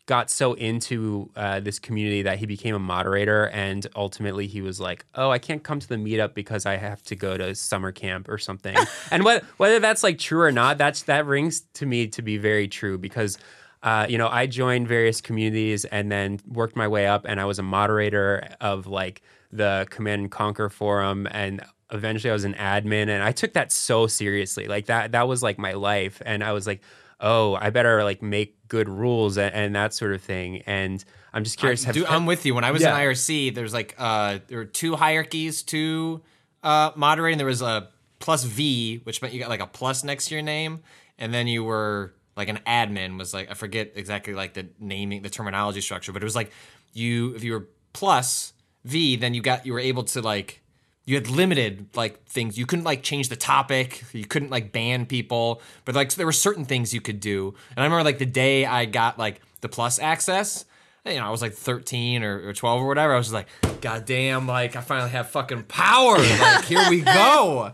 got 0.09 0.31
so 0.31 0.55
into 0.55 1.31
uh, 1.37 1.61
this 1.61 1.79
community 1.79 2.23
that 2.23 2.39
he 2.39 2.47
became 2.47 2.75
a 2.75 2.79
moderator 2.79 3.49
and 3.49 3.87
ultimately 3.95 4.47
he 4.47 4.63
was 4.63 4.81
like 4.81 5.05
oh 5.15 5.31
i 5.31 5.39
can't 5.39 5.63
come 5.63 5.79
to 5.79 5.87
the 5.87 5.97
meetup 5.97 6.33
because 6.33 6.65
i 6.65 6.77
have 6.77 7.03
to 7.03 7.15
go 7.15 7.37
to 7.37 7.55
summer 7.55 7.93
camp 7.93 8.29
or 8.29 8.39
something. 8.39 8.77
And 9.11 9.25
what, 9.25 9.45
whether 9.59 9.79
that's 9.79 10.03
like 10.03 10.19
true 10.19 10.41
or 10.41 10.51
not 10.51 10.79
that's 10.79 11.03
that 11.05 11.27
rings 11.27 11.61
to 11.75 11.87
me 11.87 12.09
to 12.09 12.23
be 12.23 12.39
very 12.39 12.69
true 12.69 12.97
because 12.97 13.39
uh, 13.83 14.07
you 14.09 14.17
know 14.17 14.29
i 14.29 14.47
joined 14.47 14.89
various 14.89 15.21
communities 15.21 15.85
and 15.85 16.11
then 16.11 16.41
worked 16.47 16.75
my 16.75 16.89
way 16.89 17.07
up 17.07 17.27
and 17.29 17.39
i 17.39 17.45
was 17.45 17.59
a 17.59 17.63
moderator 17.63 18.49
of 18.61 18.87
like 18.87 19.21
the 19.53 19.87
command 19.91 20.23
and 20.23 20.31
conquer 20.31 20.71
forum 20.71 21.29
and 21.31 21.63
eventually 21.93 22.31
i 22.31 22.33
was 22.33 22.45
an 22.45 22.55
admin 22.55 23.09
and 23.09 23.23
i 23.23 23.31
took 23.31 23.53
that 23.53 23.71
so 23.71 24.07
seriously. 24.07 24.67
Like 24.67 24.87
that 24.87 25.13
that 25.13 25.29
was 25.29 25.43
like 25.43 25.59
my 25.59 25.75
life 25.75 26.23
and 26.25 26.43
i 26.43 26.53
was 26.53 26.67
like 26.67 26.81
oh, 27.21 27.55
I 27.55 27.71
better 27.71 28.05
like 28.05 28.23
make 28.23 28.57
good 28.69 28.89
rules 28.89 29.39
and, 29.39 29.55
and 29.55 29.75
that 29.75 29.95
sort 29.95 30.13
of 30.13 30.23
thing. 30.23 30.63
And 30.67 31.05
I'm 31.33 31.45
just 31.45 31.59
curious. 31.59 31.85
have- 31.85 31.95
Dude, 31.95 32.07
I'm 32.07 32.27
with 32.27 32.45
you. 32.47 32.55
When 32.55 32.65
I 32.65 32.71
was 32.71 32.83
Yeah. 32.83 32.95
in 32.99 33.07
IRC, 33.09 33.55
there's 33.55 33.73
like 33.73 33.95
uh 33.99 34.39
there 34.49 34.59
were 34.59 34.65
two 34.65 34.97
hierarchies 34.97 35.63
to 35.65 36.21
uh 36.63 36.91
moderating. 36.97 37.39
There 37.39 37.47
was 37.47 37.63
a 37.63 37.89
plus 38.19 38.45
V, 38.45 39.01
which 39.05 39.23
meant 39.23 39.33
you 39.35 39.41
got 39.41 39.49
like 39.49 39.61
a 39.61 39.67
plus 39.67 40.05
next 40.05 40.27
to 40.29 40.35
your 40.35 40.43
name, 40.43 40.81
and 41.19 41.33
then 41.33 41.47
you 41.47 41.65
were 41.65 42.15
like 42.37 42.49
an 42.49 42.59
admin 42.67 43.19
was 43.19 43.35
like 43.35 43.51
I 43.51 43.55
forget 43.55 43.93
exactly 43.97 44.35
like 44.35 44.55
the 44.55 44.69
naming 44.79 45.23
the 45.23 45.31
terminology 45.31 45.81
structure, 45.81 46.13
but 46.13 46.23
it 46.23 46.25
was 46.27 46.37
like 46.37 46.51
you 46.93 47.35
if 47.35 47.45
you 47.45 47.53
were 47.53 47.69
plus 47.93 48.53
V, 48.85 49.17
then 49.17 49.35
you 49.35 49.43
got 49.43 49.67
you 49.67 49.73
were 49.73 49.81
able 49.81 50.05
to 50.05 50.21
like 50.21 50.63
you 51.09 51.15
had 51.15 51.31
limited 51.31 51.87
like 51.95 52.23
things. 52.27 52.59
You 52.59 52.67
couldn't 52.67 52.85
like 52.85 53.03
change 53.03 53.31
the 53.31 53.37
topic. 53.37 54.05
You 54.13 54.27
couldn't 54.27 54.51
like 54.51 54.73
ban 54.73 55.07
people, 55.07 55.63
but 55.87 55.95
like 55.95 56.13
there 56.13 56.27
were 56.27 56.33
certain 56.33 56.67
things 56.67 56.93
you 56.93 57.01
could 57.01 57.19
do. 57.19 57.55
And 57.71 57.79
I 57.79 57.85
remember 57.85 58.05
like 58.05 58.19
the 58.19 58.27
day 58.27 58.67
I 58.67 58.85
got 58.85 59.19
like 59.19 59.41
the 59.63 59.71
plus 59.71 59.99
access. 59.99 60.67
You 61.07 61.15
know, 61.15 61.25
I 61.25 61.31
was 61.31 61.41
like 61.41 61.55
13 61.55 62.23
or, 62.23 62.49
or 62.49 62.53
12 62.53 62.83
or 62.83 62.87
whatever. 62.87 63.15
I 63.15 63.17
was 63.17 63.31
just 63.31 63.33
like, 63.33 63.81
God 63.81 64.05
damn, 64.05 64.47
like 64.47 64.77
I 64.77 64.83
finally 64.83 65.09
have 65.09 65.31
fucking 65.31 65.63
power. 65.63 66.19
Like, 66.41 66.67
here 66.67 66.91
we 66.91 67.01
go. 67.01 67.73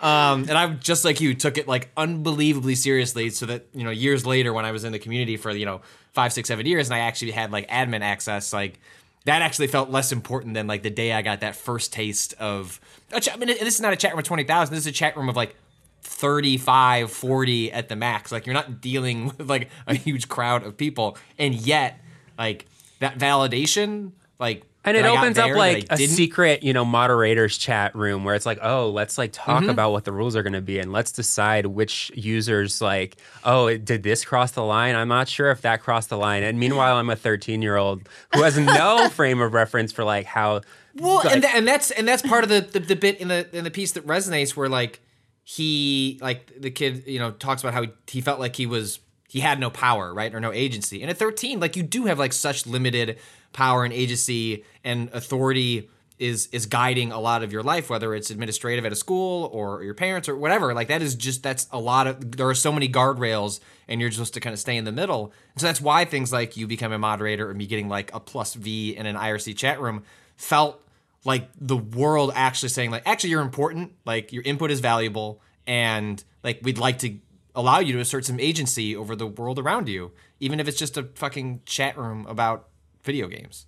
Um, 0.00 0.42
and 0.42 0.52
I 0.52 0.68
just 0.74 1.04
like 1.04 1.20
you 1.20 1.34
took 1.34 1.58
it 1.58 1.66
like 1.66 1.90
unbelievably 1.96 2.76
seriously. 2.76 3.30
So 3.30 3.46
that 3.46 3.66
you 3.74 3.82
know, 3.82 3.90
years 3.90 4.24
later, 4.24 4.52
when 4.52 4.64
I 4.64 4.70
was 4.70 4.84
in 4.84 4.92
the 4.92 5.00
community 5.00 5.36
for 5.36 5.50
you 5.50 5.66
know 5.66 5.80
five, 6.12 6.32
six, 6.32 6.46
seven 6.46 6.66
years, 6.66 6.86
and 6.86 6.94
I 6.94 7.00
actually 7.00 7.32
had 7.32 7.50
like 7.50 7.68
admin 7.68 8.02
access, 8.02 8.52
like 8.52 8.78
that 9.26 9.42
actually 9.42 9.66
felt 9.66 9.90
less 9.90 10.12
important 10.12 10.54
than 10.54 10.66
like 10.66 10.82
the 10.82 10.90
day 10.90 11.12
I 11.12 11.20
got 11.20 11.40
that 11.40 11.54
first 11.54 11.92
taste 11.92 12.34
of. 12.34 12.80
Ch- 13.20 13.28
I 13.28 13.36
mean, 13.36 13.48
this 13.48 13.74
is 13.74 13.80
not 13.80 13.92
a 13.92 13.96
chat 13.96 14.12
room 14.12 14.20
of 14.20 14.24
twenty 14.24 14.44
thousand. 14.44 14.74
This 14.74 14.84
is 14.84 14.86
a 14.86 14.92
chat 14.92 15.16
room 15.16 15.28
of 15.28 15.36
like 15.36 15.54
35, 16.02 17.10
40 17.10 17.72
at 17.72 17.88
the 17.88 17.96
max. 17.96 18.30
Like 18.30 18.46
you're 18.46 18.54
not 18.54 18.80
dealing 18.80 19.26
with 19.38 19.50
like 19.50 19.68
a 19.86 19.94
huge 19.94 20.28
crowd 20.28 20.64
of 20.64 20.76
people, 20.76 21.18
and 21.38 21.54
yet 21.54 22.00
like 22.38 22.66
that 23.00 23.18
validation, 23.18 24.12
like 24.38 24.64
And 24.86 24.96
it 24.96 25.02
that 25.02 25.10
I 25.10 25.14
got 25.14 25.22
opens 25.24 25.38
up 25.38 25.50
like 25.56 25.86
a 25.90 25.96
secret, 25.98 26.62
you 26.62 26.72
know, 26.72 26.84
moderators 26.84 27.58
chat 27.58 27.94
room 27.94 28.24
where 28.24 28.34
it's 28.34 28.46
like, 28.46 28.58
oh, 28.62 28.90
let's 28.90 29.18
like 29.18 29.30
talk 29.32 29.62
Mm-hmm. 29.62 29.70
about 29.70 29.90
what 29.92 30.04
the 30.04 30.12
rules 30.12 30.36
are 30.36 30.42
going 30.42 30.52
to 30.52 30.60
be 30.60 30.78
and 30.78 30.92
let's 30.92 31.10
decide 31.12 31.66
which 31.66 32.10
users 32.14 32.80
like, 32.80 33.16
oh, 33.44 33.76
did 33.76 34.02
this 34.02 34.24
cross 34.24 34.52
the 34.52 34.62
line? 34.62 34.94
I'm 34.94 35.08
not 35.08 35.28
sure 35.28 35.50
if 35.50 35.60
that 35.62 35.82
crossed 35.82 36.08
the 36.10 36.16
line. 36.18 36.42
And 36.42 36.58
meanwhile, 36.58 36.96
I'm 36.96 37.10
a 37.10 37.16
13 37.16 37.60
year 37.62 37.76
old 37.76 38.08
who 38.32 38.42
has 38.42 38.56
no 38.58 39.08
frame 39.12 39.40
of 39.40 39.52
reference 39.54 39.92
for 39.92 40.04
like 40.04 40.24
how. 40.26 40.60
Well, 40.94 41.16
like- 41.16 41.32
and, 41.32 41.42
tha- 41.42 41.54
and 41.54 41.68
that's 41.68 41.90
and 41.90 42.06
that's 42.08 42.22
part 42.22 42.42
of 42.44 42.48
the, 42.50 42.60
the 42.62 42.80
the 42.80 42.96
bit 42.96 43.20
in 43.20 43.28
the 43.28 43.46
in 43.56 43.64
the 43.64 43.70
piece 43.70 43.92
that 43.92 44.06
resonates 44.06 44.56
where 44.56 44.68
like 44.68 45.00
he 45.44 46.18
like 46.22 46.52
the 46.60 46.70
kid 46.70 47.04
you 47.06 47.18
know 47.18 47.30
talks 47.30 47.62
about 47.62 47.72
how 47.74 47.82
he, 47.82 47.88
he 48.08 48.20
felt 48.20 48.40
like 48.40 48.56
he 48.56 48.66
was 48.66 48.98
he 49.28 49.40
had 49.40 49.58
no 49.58 49.70
power 49.70 50.12
right 50.12 50.34
or 50.34 50.40
no 50.40 50.52
agency. 50.52 51.02
And 51.02 51.10
at 51.10 51.16
13 51.16 51.60
like 51.60 51.76
you 51.76 51.82
do 51.82 52.06
have 52.06 52.18
like 52.18 52.32
such 52.32 52.66
limited 52.66 53.18
power 53.52 53.84
and 53.84 53.92
agency 53.92 54.64
and 54.84 55.10
authority 55.12 55.88
is 56.18 56.48
is 56.50 56.64
guiding 56.66 57.12
a 57.12 57.20
lot 57.20 57.42
of 57.42 57.52
your 57.52 57.62
life 57.62 57.90
whether 57.90 58.14
it's 58.14 58.30
administrative 58.30 58.86
at 58.86 58.92
a 58.92 58.96
school 58.96 59.50
or 59.52 59.82
your 59.82 59.94
parents 59.94 60.28
or 60.28 60.36
whatever. 60.36 60.72
Like 60.74 60.88
that 60.88 61.02
is 61.02 61.14
just 61.14 61.42
that's 61.42 61.66
a 61.72 61.78
lot 61.78 62.06
of 62.06 62.36
there 62.36 62.48
are 62.48 62.54
so 62.54 62.72
many 62.72 62.88
guardrails 62.88 63.60
and 63.88 64.00
you're 64.00 64.10
supposed 64.10 64.34
to 64.34 64.40
kind 64.40 64.54
of 64.54 64.60
stay 64.60 64.76
in 64.76 64.84
the 64.84 64.92
middle. 64.92 65.32
And 65.52 65.60
so 65.60 65.66
that's 65.66 65.80
why 65.80 66.04
things 66.04 66.32
like 66.32 66.56
you 66.56 66.66
become 66.66 66.92
a 66.92 66.98
moderator 66.98 67.50
or 67.50 67.54
me 67.54 67.66
getting 67.66 67.88
like 67.88 68.14
a 68.14 68.20
plus 68.20 68.54
v 68.54 68.96
in 68.96 69.06
an 69.06 69.16
irc 69.16 69.56
chat 69.56 69.80
room 69.80 70.04
felt 70.36 70.82
like 71.24 71.50
the 71.60 71.76
world 71.76 72.32
actually 72.34 72.68
saying 72.68 72.90
like 72.90 73.02
actually 73.04 73.30
you're 73.30 73.42
important. 73.42 73.92
Like 74.06 74.32
your 74.32 74.42
input 74.44 74.70
is 74.70 74.80
valuable 74.80 75.42
and 75.66 76.22
like 76.42 76.60
we'd 76.62 76.78
like 76.78 77.00
to 77.00 77.18
allow 77.56 77.80
you 77.80 77.94
to 77.94 77.98
assert 77.98 78.24
some 78.24 78.38
agency 78.38 78.94
over 78.94 79.16
the 79.16 79.26
world 79.26 79.58
around 79.58 79.88
you 79.88 80.12
even 80.38 80.60
if 80.60 80.68
it's 80.68 80.78
just 80.78 80.96
a 80.96 81.04
fucking 81.14 81.62
chat 81.64 81.96
room 81.96 82.26
about 82.26 82.68
video 83.02 83.26
games. 83.28 83.66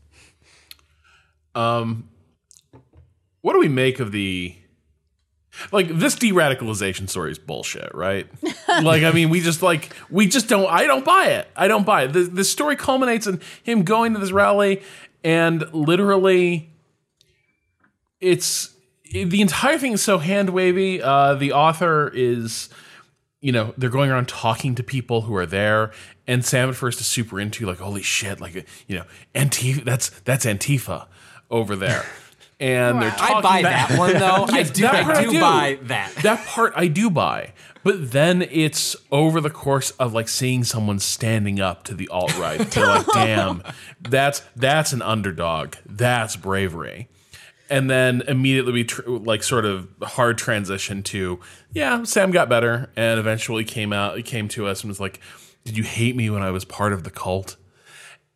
Um, 1.55 2.11
what 3.41 3.55
do 3.55 3.59
we 3.59 3.69
make 3.69 4.01
of 4.01 4.13
the 4.13 4.55
like 5.73 5.89
this 5.89 6.15
de-radicalization 6.15 7.09
story 7.09 7.33
is 7.33 7.39
bullshit 7.39 7.93
right? 7.95 8.29
Like 8.69 9.03
i 9.03 9.11
mean 9.13 9.31
we 9.31 9.41
just 9.41 9.63
like 9.63 9.93
we 10.11 10.29
just 10.29 10.49
don't 10.49 10.71
i 10.71 10.87
don't 10.87 11.05
buy 11.05 11.29
it. 11.29 11.49
I 11.57 11.67
don't 11.69 11.87
buy 11.87 12.05
it. 12.05 12.13
The, 12.13 12.25
the 12.25 12.45
story 12.45 12.77
culminates 12.77 13.27
in 13.27 13.41
him 13.63 13.83
going 13.83 14.13
to 14.13 14.21
this 14.21 14.31
rally 14.31 14.83
and 15.25 15.65
literally 15.73 16.71
it's 18.21 18.75
the 19.11 19.41
entire 19.41 19.79
thing 19.79 19.95
is 19.95 20.03
so 20.03 20.19
hand 20.19 20.51
wavy 20.51 21.03
uh 21.03 21.35
the 21.35 21.53
author 21.53 22.09
is 22.15 22.69
you 23.41 23.53
know 23.53 23.73
they're 23.77 23.91
going 23.91 24.11
around 24.11 24.29
talking 24.29 24.75
to 24.75 24.83
people 24.83 25.23
who 25.23 25.35
are 25.37 25.47
there 25.47 25.93
and 26.27 26.45
sam 26.45 26.69
at 26.69 26.75
first 26.75 27.01
is 27.01 27.07
super 27.07 27.39
into 27.41 27.65
like 27.67 27.79
holy 27.79 28.03
shit 28.03 28.41
like 28.41 28.55
you 28.89 28.97
know 28.97 29.05
antifa 29.35 29.85
that's 29.85 30.11
that's 30.21 30.45
antifa 30.45 31.07
over 31.51 31.77
there 31.77 32.05
and 32.61 33.01
they're 33.01 33.11
Wow. 33.11 33.17
talking 33.17 33.37
i 33.37 33.43
buy 33.43 33.59
about- 33.61 33.89
that 33.89 33.99
one 33.99 34.13
though 34.15 34.47
i 34.57 34.63
do 34.65 34.83
that 34.83 35.05
part 35.05 35.17
i 35.17 35.25
do 35.25 35.41
buy 35.41 35.79
that 35.83 36.15
that 36.23 36.47
part 36.47 36.73
I 36.77 36.89
do 36.89 37.11
buy. 37.11 37.53
But 37.85 38.11
then 38.11 38.43
it's 38.43 38.97
over 39.13 39.41
the 39.41 39.49
course 39.51 39.93
of 39.93 40.13
like 40.13 40.29
seeing 40.29 40.63
someone 40.65 40.99
standing 40.99 41.59
up 41.61 41.85
to 41.85 41.95
the 41.95 42.09
alt 42.09 42.37
right. 42.37 42.59
They're 42.59 42.85
like, 42.87 43.07
damn, 43.15 43.63
that's 44.03 44.43
that's 44.57 44.93
an 44.93 45.01
underdog. 45.01 45.77
That's 45.87 46.37
bravery. 46.37 47.09
And 47.71 47.91
then 47.91 48.23
immediately 48.27 48.73
we 48.73 48.85
tr- 48.85 49.09
like 49.09 49.43
sort 49.43 49.65
of 49.65 49.89
hard 50.03 50.39
transition 50.39 51.03
to 51.05 51.41
yeah, 51.73 52.03
Sam 52.05 52.31
got 52.31 52.49
better 52.49 52.91
and 52.97 53.21
eventually 53.21 53.65
came 53.65 53.93
out. 53.93 54.17
He 54.17 54.23
came 54.23 54.49
to 54.49 54.67
us 54.67 54.83
and 54.83 54.89
was 54.89 55.01
like, 55.01 55.21
"Did 55.65 55.77
you 55.77 55.85
hate 55.85 56.17
me 56.17 56.31
when 56.31 56.43
I 56.43 56.51
was 56.51 56.65
part 56.65 56.93
of 56.93 57.05
the 57.05 57.11
cult?" 57.11 57.57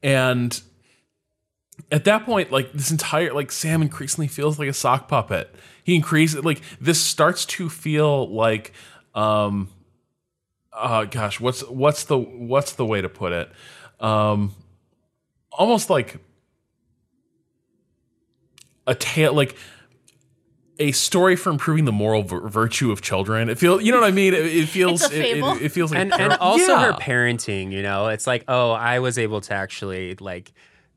And 0.02 0.60
at 1.90 2.04
that 2.04 2.24
point, 2.24 2.50
like 2.50 2.72
this 2.72 2.90
entire 2.90 3.32
like 3.32 3.50
Sam 3.50 3.82
increasingly 3.82 4.28
feels 4.28 4.58
like 4.58 4.68
a 4.68 4.74
sock 4.74 5.08
puppet. 5.08 5.54
He 5.84 5.94
increases 5.94 6.44
like 6.44 6.60
this 6.80 7.00
starts 7.00 7.44
to 7.46 7.68
feel 7.68 8.32
like 8.32 8.72
um 9.14 9.68
uh 10.72 11.04
gosh, 11.04 11.40
what's 11.40 11.62
what's 11.68 12.04
the 12.04 12.18
what's 12.18 12.72
the 12.72 12.86
way 12.86 13.00
to 13.00 13.08
put 13.08 13.32
it? 13.32 13.50
Um 14.00 14.54
almost 15.50 15.90
like 15.90 16.18
a 18.86 18.94
tale 18.94 19.32
like 19.34 19.56
a 20.78 20.90
story 20.92 21.36
for 21.36 21.50
improving 21.50 21.84
the 21.84 21.92
moral 21.92 22.22
vir- 22.22 22.48
virtue 22.48 22.90
of 22.90 23.02
children. 23.02 23.48
It 23.50 23.58
feels, 23.58 23.82
you 23.82 23.92
know 23.92 24.00
what 24.00 24.08
I 24.08 24.12
mean. 24.12 24.34
It, 24.34 24.46
it 24.46 24.66
feels, 24.68 25.02
it- 25.12 25.12
it, 25.38 25.62
it, 25.62 25.68
feels 25.68 25.92
like, 25.92 26.00
and, 26.00 26.12
and 26.14 26.30
par- 26.30 26.38
also 26.40 26.76
her 26.76 26.92
parenting, 26.94 27.70
you 27.72 27.82
know, 27.82 28.08
it's 28.08 28.26
like, 28.26 28.44
oh, 28.48 28.72
I 28.72 28.98
was 28.98 29.18
able 29.18 29.40
to 29.42 29.54
actually 29.54 30.14
like 30.16 30.52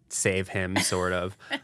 save 0.10 0.48
him, 0.48 0.78
sort 0.78 1.14
of. 1.14 1.38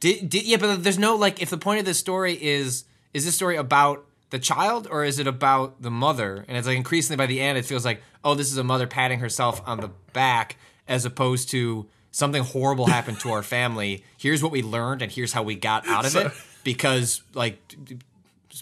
Did, 0.00 0.28
did, 0.30 0.44
yeah, 0.44 0.56
but 0.56 0.82
there's 0.82 0.98
no 0.98 1.14
like 1.14 1.40
if 1.40 1.48
the 1.50 1.56
point 1.56 1.78
of 1.78 1.84
this 1.84 1.96
story 1.96 2.32
is 2.34 2.84
is 3.14 3.24
this 3.24 3.36
story 3.36 3.54
about 3.56 4.04
the 4.30 4.40
child 4.40 4.88
or 4.90 5.04
is 5.04 5.20
it 5.20 5.28
about 5.28 5.80
the 5.80 5.92
mother? 5.92 6.44
And 6.48 6.56
it's 6.56 6.66
like 6.66 6.76
increasingly 6.76 7.16
by 7.16 7.26
the 7.26 7.40
end 7.40 7.56
it 7.56 7.64
feels 7.64 7.84
like 7.84 8.02
oh 8.24 8.34
this 8.34 8.50
is 8.50 8.56
a 8.58 8.64
mother 8.64 8.88
patting 8.88 9.20
herself 9.20 9.62
on 9.64 9.78
the 9.78 9.90
back 10.12 10.56
as 10.88 11.04
opposed 11.04 11.50
to 11.50 11.86
something 12.12 12.44
horrible 12.44 12.86
happened 12.86 13.18
to 13.20 13.32
our 13.32 13.42
family. 13.42 14.04
Here's 14.16 14.42
what 14.42 14.52
we 14.52 14.62
learned 14.62 15.02
and 15.02 15.10
here's 15.10 15.32
how 15.32 15.42
we 15.42 15.56
got 15.56 15.88
out 15.88 16.06
of 16.06 16.14
it 16.14 16.30
because 16.62 17.22
like 17.34 17.66
d- 17.68 17.76
d- 17.96 17.98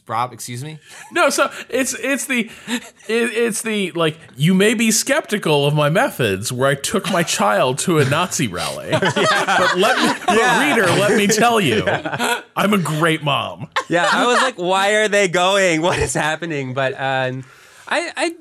Rob, 0.07 0.32
excuse 0.32 0.62
me. 0.64 0.78
No, 1.12 1.30
so 1.30 1.51
it's 1.68 1.94
it's 1.94 2.26
the 2.26 2.48
it, 2.68 2.90
it's 3.09 3.62
the 3.62 3.90
like 3.92 4.16
you 4.36 4.55
may 4.55 4.74
be 4.74 4.90
skeptical 4.92 5.66
of 5.66 5.74
my 5.74 5.88
methods 5.90 6.53
where 6.53 6.68
I 6.68 6.74
took 6.76 7.11
my 7.11 7.22
child 7.24 7.78
to 7.80 7.98
a 7.98 8.09
Nazi 8.09 8.46
rally, 8.46 8.90
but 8.92 9.76
let 9.76 9.98
me, 9.98 10.22
but 10.26 10.61
reader, 10.61 10.86
let 10.86 11.16
me 11.16 11.26
tell 11.26 11.61
you, 11.61 11.84
I'm 11.86 12.72
a 12.72 12.78
great 12.78 13.22
mom. 13.24 13.68
yeah, 13.88 14.09
I 14.11 14.26
was 14.26 14.40
like, 14.40 14.57
why 14.59 14.94
are 14.94 15.09
they 15.09 15.26
going? 15.28 15.82
What 15.82 15.98
is 15.98 16.14
happening? 16.14 16.72
But 16.72 16.92
um, 16.94 17.44
I, 17.88 18.12
I, 18.16 18.36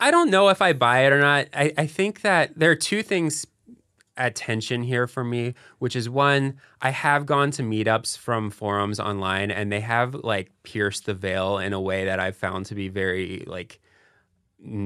I 0.00 0.10
don't 0.10 0.30
know 0.30 0.48
if 0.48 0.62
I 0.62 0.72
buy 0.72 1.00
it 1.06 1.12
or 1.12 1.20
not. 1.20 1.48
I, 1.54 1.72
I 1.76 1.86
think 1.86 2.22
that 2.22 2.58
there 2.58 2.70
are 2.70 2.74
two 2.76 3.02
things 3.02 3.46
at 4.16 4.34
tension 4.34 4.82
here 4.82 5.06
for 5.06 5.24
me, 5.24 5.54
which 5.78 5.96
is 5.96 6.08
one, 6.08 6.58
I 6.80 6.90
have 6.90 7.26
gone 7.26 7.50
to 7.52 7.62
meetups 7.62 8.18
from 8.18 8.50
forums 8.50 9.00
online 9.00 9.50
and 9.50 9.70
they 9.70 9.80
have 9.80 10.14
like 10.14 10.50
pierced 10.62 11.06
the 11.06 11.14
veil 11.14 11.58
in 11.58 11.72
a 11.72 11.80
way 11.80 12.04
that 12.04 12.20
I've 12.20 12.36
found 12.36 12.66
to 12.66 12.74
be 12.74 12.88
very 12.88 13.44
like 13.46 13.80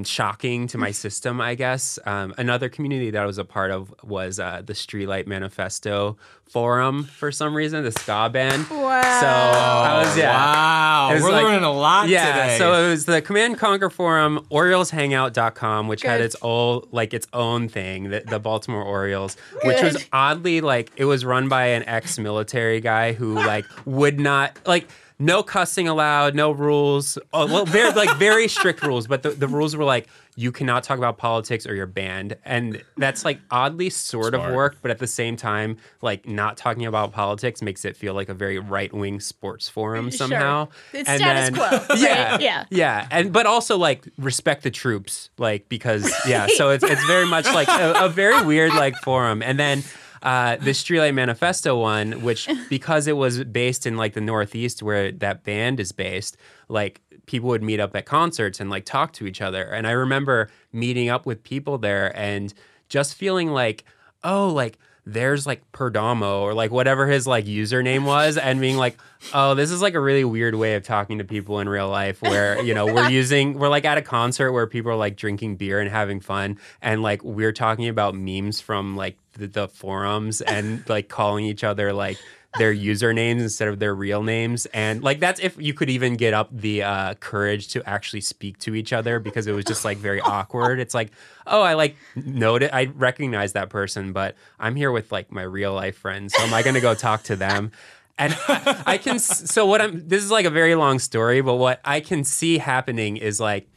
shocking 0.05 0.67
to 0.67 0.77
my 0.77 0.91
system, 0.91 1.41
I 1.41 1.55
guess. 1.55 1.99
Um, 2.05 2.33
another 2.37 2.69
community 2.69 3.11
that 3.11 3.21
I 3.21 3.25
was 3.25 3.37
a 3.37 3.43
part 3.45 3.71
of 3.71 3.93
was 4.03 4.39
uh, 4.39 4.61
the 4.65 4.73
Streetlight 4.73 5.27
Manifesto 5.27 6.17
forum 6.49 7.03
for 7.03 7.31
some 7.31 7.53
reason, 7.55 7.83
the 7.83 7.91
ska 7.91 8.29
band. 8.31 8.69
Wow. 8.69 9.01
So 9.01 9.27
I 9.27 10.03
was, 10.05 10.17
yeah. 10.17 10.31
Wow, 10.33 11.13
was 11.13 11.23
we're 11.23 11.31
like- 11.31 11.43
learning 11.43 11.63
a 11.63 11.71
lot 11.73 12.07
Yeah, 12.07 12.43
today. 12.43 12.57
so 12.57 12.73
it 12.85 12.89
was 12.89 13.05
the 13.05 13.21
Command 13.21 13.57
Conquer 13.57 13.89
forum, 13.89 14.45
OriolesHangout.com, 14.51 15.87
which 15.87 16.03
had 16.03 16.21
its 16.21 16.35
own 16.41 16.87
like 16.91 17.13
its 17.13 17.27
own 17.33 17.67
thing, 17.67 18.09
the, 18.09 18.23
the 18.27 18.39
Baltimore 18.39 18.83
Orioles, 18.83 19.35
which 19.63 19.81
was 19.81 20.05
oddly 20.13 20.61
like 20.61 20.91
it 20.95 21.05
was 21.05 21.25
run 21.25 21.49
by 21.49 21.67
an 21.67 21.83
ex-military 21.83 22.79
guy 22.79 23.13
who 23.13 23.33
like 23.35 23.65
would 23.85 24.19
not 24.19 24.57
like 24.65 24.87
no 25.17 25.43
cussing 25.43 25.87
allowed, 25.87 26.35
no 26.35 26.51
rules. 26.51 27.17
Oh, 27.33 27.45
well, 27.47 27.65
very 27.65 27.91
like 27.91 28.17
very 28.17 28.47
strict 28.47 28.81
rules, 28.87 29.07
but 29.07 29.23
the, 29.23 29.29
the 29.31 29.47
rules 29.47 29.75
were 29.75 29.83
like 29.85 30.07
you 30.37 30.51
cannot 30.51 30.83
talk 30.83 30.97
about 30.97 31.17
politics 31.17 31.65
or 31.65 31.73
you're 31.73 31.85
banned, 31.85 32.35
and 32.43 32.83
that's 32.97 33.23
like 33.23 33.39
oddly 33.49 33.89
sort 33.89 34.33
Smart. 34.33 34.49
of 34.49 34.55
worked, 34.55 34.81
but 34.81 34.91
at 34.91 34.97
the 34.99 35.07
same 35.07 35.37
time, 35.37 35.77
like 36.01 36.27
not 36.27 36.57
talking 36.57 36.85
about 36.85 37.13
politics 37.13 37.61
makes 37.61 37.85
it 37.85 37.95
feel 37.95 38.13
like 38.13 38.27
a 38.27 38.33
very 38.33 38.59
right 38.59 38.91
wing 38.93 39.21
sports 39.21 39.69
forum 39.69 40.09
Sure. 40.11 40.17
somehow. 40.17 40.67
It's 40.91 41.07
And 41.07 41.19
status 41.21 41.49
then- 41.51 41.55
quo, 41.55 41.85
right? 41.89 41.99
Yeah, 41.99 42.37
Yeah. 42.41 42.63
yeah, 42.69 43.07
and 43.11 43.31
but 43.31 43.45
also 43.45 43.77
like 43.77 44.05
respect 44.17 44.63
the 44.63 44.71
troops, 44.71 45.29
like 45.37 45.69
because 45.69 46.11
yeah, 46.27 46.47
so 46.57 46.71
it's 46.71 46.83
it's 46.83 47.05
very 47.05 47.25
much 47.25 47.45
like 47.45 47.69
a, 47.69 47.93
a 48.05 48.09
very 48.09 48.45
weird 48.45 48.73
like 48.73 48.95
forum, 48.97 49.41
and 49.41 49.57
then 49.57 49.83
uh, 50.23 50.55
the 50.57 50.71
Streetlight 50.71 51.13
Manifesto 51.13 51.79
one, 51.79 52.23
which 52.23 52.49
because 52.69 53.07
it 53.07 53.17
was 53.17 53.43
based 53.43 53.85
in 53.85 53.97
like 53.97 54.13
the 54.13 54.21
Northeast 54.21 54.83
where 54.83 55.11
that 55.11 55.43
band 55.43 55.79
is 55.79 55.91
based, 55.91 56.37
like 56.67 57.01
people 57.25 57.49
would 57.49 57.63
meet 57.63 57.79
up 57.79 57.95
at 57.95 58.05
concerts 58.05 58.59
and 58.59 58.69
like 58.69 58.85
talk 58.85 59.13
to 59.13 59.27
each 59.27 59.41
other. 59.41 59.63
And 59.63 59.87
I 59.87 59.91
remember 59.91 60.49
meeting 60.71 61.09
up 61.09 61.25
with 61.25 61.43
people 61.43 61.77
there 61.77 62.15
and 62.17 62.53
just 62.89 63.15
feeling 63.15 63.49
like, 63.51 63.83
oh, 64.23 64.49
like 64.49 64.77
there's 65.05 65.45
like 65.45 65.71
Perdomo 65.71 66.41
or 66.41 66.53
like 66.53 66.71
whatever 66.71 67.05
his 67.07 67.27
like 67.27 67.45
username 67.45 68.05
was 68.05 68.37
and 68.37 68.59
being 68.59 68.77
like, 68.77 68.97
oh, 69.33 69.53
this 69.53 69.69
is 69.69 69.81
like 69.81 69.93
a 69.93 69.99
really 69.99 70.23
weird 70.23 70.55
way 70.55 70.75
of 70.75 70.83
talking 70.83 71.19
to 71.19 71.23
people 71.23 71.59
in 71.59 71.69
real 71.69 71.89
life 71.89 72.21
where, 72.21 72.61
you 72.63 72.73
know, 72.73 72.87
we're 72.87 73.09
using, 73.11 73.59
we're 73.59 73.69
like 73.69 73.85
at 73.85 73.99
a 73.99 74.01
concert 74.01 74.51
where 74.51 74.65
people 74.65 74.91
are 74.91 74.95
like 74.95 75.15
drinking 75.15 75.57
beer 75.57 75.79
and 75.79 75.91
having 75.91 76.19
fun. 76.19 76.57
And 76.81 77.03
like 77.03 77.23
we're 77.23 77.53
talking 77.53 77.87
about 77.87 78.15
memes 78.15 78.61
from 78.61 78.95
like 78.95 79.17
the, 79.33 79.47
the 79.47 79.67
forums 79.67 80.41
and 80.41 80.87
like 80.89 81.07
calling 81.07 81.45
each 81.45 81.63
other 81.63 81.93
like, 81.93 82.17
their 82.57 82.73
usernames 82.73 83.41
instead 83.41 83.67
of 83.67 83.79
their 83.79 83.93
real 83.93 84.23
names. 84.23 84.65
And 84.67 85.03
like 85.03 85.19
that's 85.19 85.39
if 85.39 85.57
you 85.61 85.73
could 85.73 85.89
even 85.89 86.15
get 86.15 86.33
up 86.33 86.49
the 86.51 86.83
uh, 86.83 87.13
courage 87.15 87.69
to 87.69 87.87
actually 87.87 88.21
speak 88.21 88.57
to 88.59 88.75
each 88.75 88.93
other 88.93 89.19
because 89.19 89.47
it 89.47 89.53
was 89.53 89.65
just 89.65 89.85
like 89.85 89.97
very 89.97 90.21
awkward. 90.21 90.79
It's 90.79 90.93
like 90.93 91.11
oh 91.47 91.61
i 91.61 91.73
like 91.73 91.95
noted 92.15 92.75
i 92.75 92.85
recognize 92.85 93.53
that 93.53 93.69
person 93.69 94.13
but 94.13 94.35
i'm 94.59 94.75
here 94.75 94.91
with 94.91 95.11
like 95.11 95.31
my 95.31 95.43
real 95.43 95.73
life 95.73 95.97
friends. 95.97 96.33
So 96.33 96.43
am 96.43 96.53
i 96.53 96.63
going 96.63 96.75
to 96.75 96.81
go 96.81 96.93
talk 96.93 97.23
to 97.23 97.35
them? 97.35 97.71
And 98.17 98.35
I, 98.47 98.83
I 98.85 98.97
can 98.97 99.19
so 99.19 99.65
what 99.65 99.81
i'm 99.81 100.07
this 100.07 100.23
is 100.23 100.31
like 100.31 100.45
a 100.45 100.49
very 100.49 100.75
long 100.75 100.99
story 100.99 101.41
but 101.41 101.55
what 101.55 101.81
i 101.83 101.99
can 101.99 102.23
see 102.23 102.57
happening 102.57 103.17
is 103.17 103.39
like 103.39 103.67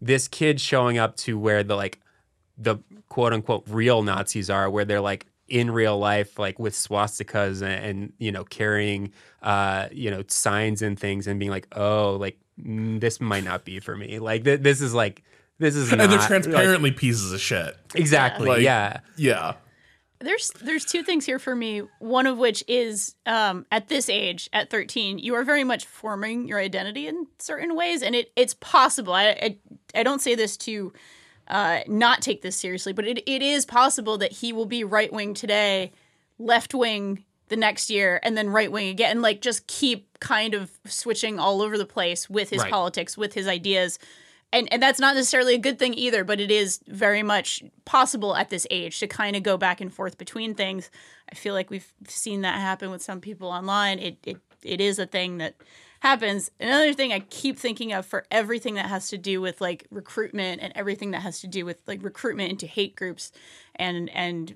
this 0.00 0.28
kid 0.28 0.60
showing 0.60 0.98
up 0.98 1.16
to 1.16 1.38
where 1.38 1.62
the 1.62 1.74
like 1.74 1.98
the 2.58 2.76
quote 3.08 3.32
unquote 3.32 3.64
real 3.66 4.02
nazis 4.02 4.50
are 4.50 4.68
where 4.68 4.84
they're 4.84 5.00
like 5.00 5.26
in 5.48 5.70
real 5.70 5.98
life, 5.98 6.38
like 6.38 6.58
with 6.58 6.74
swastikas 6.74 7.62
and, 7.62 7.84
and 7.84 8.12
you 8.18 8.32
know 8.32 8.44
carrying 8.44 9.12
uh, 9.42 9.88
you 9.90 10.10
know 10.10 10.22
signs 10.28 10.82
and 10.82 10.98
things, 10.98 11.26
and 11.26 11.38
being 11.38 11.50
like, 11.50 11.68
oh, 11.76 12.16
like 12.16 12.38
mm, 12.60 13.00
this 13.00 13.20
might 13.20 13.44
not 13.44 13.64
be 13.64 13.80
for 13.80 13.96
me. 13.96 14.18
Like 14.18 14.44
th- 14.44 14.60
this 14.60 14.80
is 14.80 14.94
like 14.94 15.22
this 15.58 15.74
is 15.74 15.90
and 15.90 15.98
not, 15.98 16.10
they're 16.10 16.18
transparently 16.18 16.92
pieces 16.92 17.32
of 17.32 17.40
shit. 17.40 17.66
like, 17.66 17.94
exactly 17.94 18.48
Like, 18.48 18.60
yeah. 18.62 19.00
Yeah. 19.16 19.54
There's 20.20 20.50
there's 20.62 20.84
two 20.84 21.04
things 21.04 21.24
here 21.24 21.38
for 21.38 21.54
me. 21.54 21.82
One 22.00 22.26
of 22.26 22.38
which 22.38 22.64
is 22.66 23.14
um, 23.24 23.66
at 23.70 23.86
this 23.86 24.08
age, 24.08 24.50
at 24.52 24.68
13, 24.68 25.20
you 25.20 25.34
are 25.34 25.44
very 25.44 25.62
much 25.62 25.86
forming 25.86 26.48
your 26.48 26.58
identity 26.58 27.06
in 27.06 27.28
certain 27.38 27.76
ways, 27.76 28.02
and 28.02 28.16
it 28.16 28.32
it's 28.34 28.54
possible. 28.54 29.12
I 29.12 29.28
I, 29.28 29.56
I 29.94 30.02
don't 30.02 30.20
say 30.20 30.34
this 30.34 30.56
to 30.58 30.92
uh, 31.48 31.80
not 31.86 32.22
take 32.22 32.42
this 32.42 32.56
seriously, 32.56 32.92
but 32.92 33.06
it, 33.06 33.18
it 33.26 33.42
is 33.42 33.64
possible 33.66 34.18
that 34.18 34.32
he 34.32 34.52
will 34.52 34.66
be 34.66 34.84
right 34.84 35.12
wing 35.12 35.34
today, 35.34 35.92
left 36.38 36.74
wing 36.74 37.24
the 37.48 37.56
next 37.56 37.88
year, 37.90 38.20
and 38.22 38.36
then 38.36 38.50
right 38.50 38.70
wing 38.70 38.88
again, 38.88 39.10
and 39.12 39.22
like 39.22 39.40
just 39.40 39.66
keep 39.66 40.18
kind 40.20 40.52
of 40.54 40.70
switching 40.86 41.38
all 41.38 41.62
over 41.62 41.78
the 41.78 41.86
place 41.86 42.28
with 42.28 42.50
his 42.50 42.62
Right. 42.62 42.70
politics, 42.70 43.16
with 43.16 43.32
his 43.34 43.48
ideas. 43.48 43.98
And, 44.52 44.70
and 44.72 44.82
that's 44.82 44.98
not 45.00 45.14
necessarily 45.14 45.54
a 45.54 45.58
good 45.58 45.78
thing 45.78 45.92
either, 45.94 46.24
but 46.24 46.40
it 46.40 46.50
is 46.50 46.80
very 46.86 47.22
much 47.22 47.62
possible 47.84 48.34
at 48.34 48.48
this 48.48 48.66
age 48.70 48.98
to 49.00 49.06
kind 49.06 49.36
of 49.36 49.42
go 49.42 49.56
back 49.58 49.80
and 49.80 49.92
forth 49.92 50.16
between 50.16 50.54
things. 50.54 50.90
I 51.30 51.34
feel 51.34 51.52
like 51.54 51.68
we've 51.70 51.92
seen 52.06 52.40
that 52.42 52.58
happen 52.58 52.90
with 52.90 53.02
some 53.02 53.20
people 53.20 53.48
online. 53.48 53.98
It 53.98 54.16
it, 54.24 54.36
it 54.62 54.80
is 54.80 54.98
a 54.98 55.06
thing 55.06 55.38
that 55.38 55.54
happens. 56.00 56.50
Another 56.60 56.92
thing 56.92 57.12
I 57.12 57.20
keep 57.20 57.58
thinking 57.58 57.92
of 57.92 58.06
for 58.06 58.24
everything 58.30 58.74
that 58.74 58.86
has 58.86 59.08
to 59.08 59.18
do 59.18 59.40
with 59.40 59.60
like 59.60 59.86
recruitment 59.90 60.62
and 60.62 60.72
everything 60.76 61.10
that 61.12 61.22
has 61.22 61.40
to 61.40 61.46
do 61.46 61.64
with 61.64 61.80
like 61.86 62.02
recruitment 62.02 62.50
into 62.50 62.66
hate 62.66 62.96
groups 62.96 63.32
and 63.76 64.08
and 64.10 64.54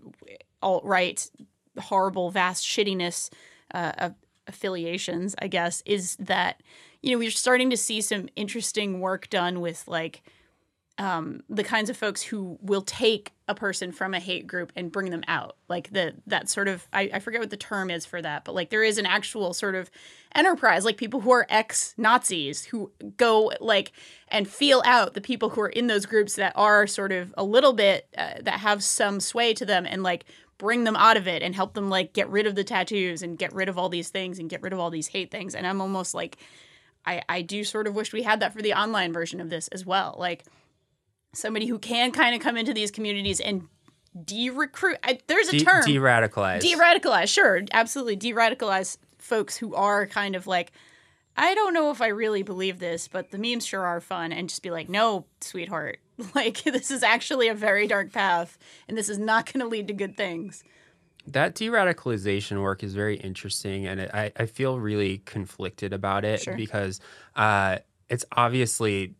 alt 0.62 0.84
right 0.84 1.28
horrible 1.78 2.30
vast 2.30 2.64
shittiness 2.64 3.30
uh, 3.74 3.92
of 3.98 4.14
affiliations, 4.46 5.34
I 5.40 5.48
guess, 5.48 5.82
is 5.86 6.16
that 6.16 6.62
you 7.00 7.12
know 7.12 7.18
we're 7.18 7.30
starting 7.30 7.70
to 7.70 7.76
see 7.76 8.00
some 8.00 8.28
interesting 8.36 9.00
work 9.00 9.28
done 9.30 9.60
with 9.60 9.86
like 9.86 10.22
um, 10.98 11.42
the 11.48 11.64
kinds 11.64 11.88
of 11.88 11.96
folks 11.96 12.22
who 12.22 12.58
will 12.60 12.82
take 12.82 13.32
a 13.48 13.54
person 13.54 13.92
from 13.92 14.14
a 14.14 14.20
hate 14.20 14.46
group 14.46 14.72
and 14.76 14.92
bring 14.92 15.10
them 15.10 15.24
out. 15.26 15.56
Like 15.68 15.90
the 15.90 16.14
that 16.26 16.48
sort 16.48 16.68
of 16.68 16.86
I, 16.92 17.10
I 17.14 17.18
forget 17.18 17.40
what 17.40 17.50
the 17.50 17.56
term 17.56 17.90
is 17.90 18.04
for 18.04 18.20
that, 18.20 18.44
but 18.44 18.54
like 18.54 18.70
there 18.70 18.84
is 18.84 18.98
an 18.98 19.06
actual 19.06 19.54
sort 19.54 19.74
of 19.74 19.90
enterprise, 20.34 20.84
like 20.84 20.96
people 20.96 21.20
who 21.20 21.32
are 21.32 21.46
ex 21.48 21.94
Nazis 21.96 22.64
who 22.66 22.92
go 23.16 23.52
like 23.60 23.92
and 24.28 24.46
feel 24.46 24.82
out 24.84 25.14
the 25.14 25.20
people 25.20 25.50
who 25.50 25.62
are 25.62 25.68
in 25.68 25.86
those 25.86 26.06
groups 26.06 26.34
that 26.36 26.52
are 26.56 26.86
sort 26.86 27.12
of 27.12 27.34
a 27.36 27.44
little 27.44 27.72
bit 27.72 28.06
uh, 28.16 28.34
that 28.42 28.60
have 28.60 28.82
some 28.82 29.18
sway 29.18 29.54
to 29.54 29.64
them 29.64 29.86
and 29.86 30.02
like 30.02 30.24
bring 30.58 30.84
them 30.84 30.96
out 30.96 31.16
of 31.16 31.26
it 31.26 31.42
and 31.42 31.54
help 31.54 31.74
them 31.74 31.88
like 31.90 32.12
get 32.12 32.28
rid 32.28 32.46
of 32.46 32.54
the 32.54 32.64
tattoos 32.64 33.22
and 33.22 33.38
get 33.38 33.52
rid 33.52 33.68
of 33.68 33.78
all 33.78 33.88
these 33.88 34.10
things 34.10 34.38
and 34.38 34.48
get 34.48 34.62
rid 34.62 34.72
of 34.72 34.78
all 34.78 34.90
these 34.90 35.08
hate 35.08 35.30
things. 35.30 35.54
And 35.54 35.66
I'm 35.66 35.80
almost 35.80 36.14
like 36.14 36.36
I, 37.04 37.22
I 37.28 37.42
do 37.42 37.64
sort 37.64 37.86
of 37.86 37.94
wish 37.94 38.12
we 38.12 38.22
had 38.22 38.40
that 38.40 38.52
for 38.52 38.62
the 38.62 38.74
online 38.74 39.12
version 39.12 39.40
of 39.40 39.50
this 39.50 39.68
as 39.68 39.84
well. 39.84 40.14
Like 40.18 40.44
somebody 41.32 41.66
who 41.66 41.78
can 41.78 42.12
kind 42.12 42.34
of 42.34 42.40
come 42.40 42.56
into 42.56 42.74
these 42.74 42.90
communities 42.90 43.40
and 43.40 43.68
de-recruit. 44.24 44.98
I, 45.02 45.18
there's 45.26 45.48
a 45.48 45.52
De- 45.58 45.64
term. 45.64 45.84
de-radicalize. 45.84 46.60
De-radicalize, 46.60 47.28
sure, 47.28 47.62
absolutely. 47.72 48.16
De-radicalize 48.16 48.98
folks 49.18 49.56
who 49.56 49.74
are 49.74 50.06
kind 50.06 50.36
of 50.36 50.46
like, 50.46 50.72
I 51.36 51.54
don't 51.54 51.72
know 51.72 51.90
if 51.90 52.02
I 52.02 52.08
really 52.08 52.42
believe 52.42 52.78
this, 52.78 53.08
but 53.08 53.30
the 53.30 53.38
memes 53.38 53.64
sure 53.64 53.86
are 53.86 54.00
fun, 54.00 54.32
and 54.32 54.48
just 54.50 54.62
be 54.62 54.70
like, 54.70 54.88
no, 54.90 55.24
sweetheart, 55.40 55.98
like 56.34 56.62
this 56.64 56.90
is 56.90 57.02
actually 57.02 57.48
a 57.48 57.54
very 57.54 57.86
dark 57.86 58.12
path, 58.12 58.58
and 58.86 58.98
this 58.98 59.08
is 59.08 59.18
not 59.18 59.50
going 59.50 59.64
to 59.64 59.68
lead 59.68 59.88
to 59.88 59.94
good 59.94 60.16
things. 60.16 60.62
That 61.26 61.54
de-radicalization 61.54 62.60
work 62.60 62.82
is 62.82 62.94
very 62.94 63.16
interesting, 63.16 63.86
and 63.86 64.00
it, 64.00 64.10
I, 64.12 64.32
I 64.36 64.44
feel 64.46 64.78
really 64.78 65.18
conflicted 65.24 65.92
about 65.94 66.24
it 66.26 66.42
Sure. 66.42 66.56
because 66.56 67.00
uh, 67.36 67.78
it's 68.10 68.24
obviously 68.36 69.14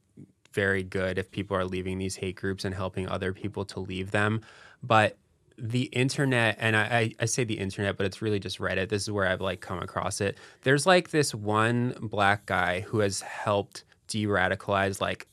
very 0.53 0.82
good 0.82 1.18
if 1.18 1.30
people 1.30 1.57
are 1.57 1.64
leaving 1.64 1.98
these 1.98 2.16
hate 2.16 2.36
groups 2.36 2.64
and 2.64 2.74
helping 2.74 3.09
other 3.09 3.32
people 3.32 3.64
to 3.66 3.80
leave 3.80 4.11
them, 4.11 4.40
but 4.82 5.16
the 5.59 5.82
internet 5.84 6.57
and 6.59 6.74
I, 6.76 7.14
I, 7.20 7.24
say 7.26 7.44
the 7.44 7.59
internet 7.59 7.98
but 7.98 8.07
it's 8.07 8.22
really 8.22 8.40
just 8.40 8.59
reddit 8.59 8.88
this 8.88 9.03
is 9.03 9.11
where 9.11 9.26
i've 9.26 9.42
like 9.42 9.61
come 9.61 9.80
across 9.80 10.22
it 10.22 10.38
there's 10.62 10.86
like 10.86 11.11
this 11.11 11.34
one 11.34 11.94
black 12.00 12.46
guy 12.46 12.80
who 12.80 13.00
has 13.00 13.20
helped 13.20 13.84
de-radicalize 14.09 15.00
like 15.00 15.28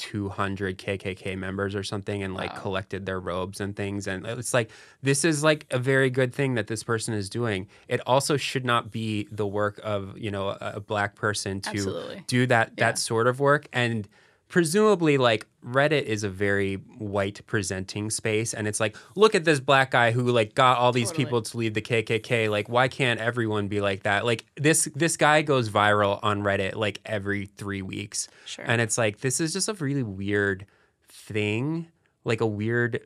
200 0.00 0.78
KKK 0.78 1.36
members 1.36 1.74
or 1.74 1.82
something 1.82 2.22
and 2.22 2.32
like 2.32 2.56
collected 2.56 3.04
their 3.04 3.20
robes 3.20 3.60
and 3.60 3.76
things. 3.76 4.06
And 4.06 4.24
it's 4.24 4.54
like, 4.54 4.70
this 5.02 5.26
is 5.26 5.44
like 5.44 5.66
a 5.70 5.78
very 5.78 6.08
good 6.08 6.32
thing 6.34 6.54
that 6.54 6.68
this 6.68 6.82
person 6.82 7.12
is 7.12 7.28
doing. 7.28 7.68
It 7.86 8.00
also 8.06 8.38
should 8.38 8.64
not 8.64 8.90
be 8.90 9.28
the 9.30 9.46
work 9.46 9.78
of, 9.84 10.16
you 10.16 10.30
know, 10.30 10.48
a, 10.48 10.72
a 10.76 10.80
black 10.80 11.16
person 11.16 11.60
to 11.60 11.70
Absolutely. 11.70 12.24
do 12.26 12.46
that, 12.46 12.72
Yeah. 12.78 12.86
that 12.86 12.98
sort 12.98 13.26
of 13.26 13.40
work. 13.40 13.68
And 13.74 14.08
presumably 14.50 15.16
like 15.16 15.46
Reddit 15.64 16.02
is 16.02 16.24
a 16.24 16.28
very 16.28 16.74
white 16.98 17.40
presenting 17.46 18.10
space 18.10 18.52
and 18.52 18.68
it's 18.68 18.80
like 18.80 18.96
look 19.14 19.34
at 19.34 19.44
this 19.44 19.60
black 19.60 19.92
guy 19.92 20.10
who 20.10 20.22
like 20.24 20.54
got 20.54 20.76
all 20.78 20.92
these 20.92 21.08
Totally. 21.08 21.24
people 21.24 21.42
to 21.42 21.56
leave 21.56 21.74
the 21.74 21.80
KKK 21.80 22.50
like 22.50 22.68
why 22.68 22.88
can't 22.88 23.20
everyone 23.20 23.68
be 23.68 23.80
like 23.80 24.02
that 24.02 24.26
like 24.26 24.44
this 24.56 24.88
this 24.94 25.16
guy 25.16 25.42
goes 25.42 25.70
viral 25.70 26.18
on 26.22 26.42
Reddit 26.42 26.74
like 26.74 27.00
every 27.06 27.46
3 27.46 27.80
weeks 27.82 28.28
Sure. 28.44 28.64
and 28.68 28.80
it's 28.82 28.98
like 28.98 29.20
this 29.20 29.40
is 29.40 29.52
just 29.52 29.68
a 29.68 29.74
really 29.74 30.02
weird 30.02 30.66
thing 31.08 31.86
like 32.24 32.40
a 32.40 32.46
weird 32.46 33.00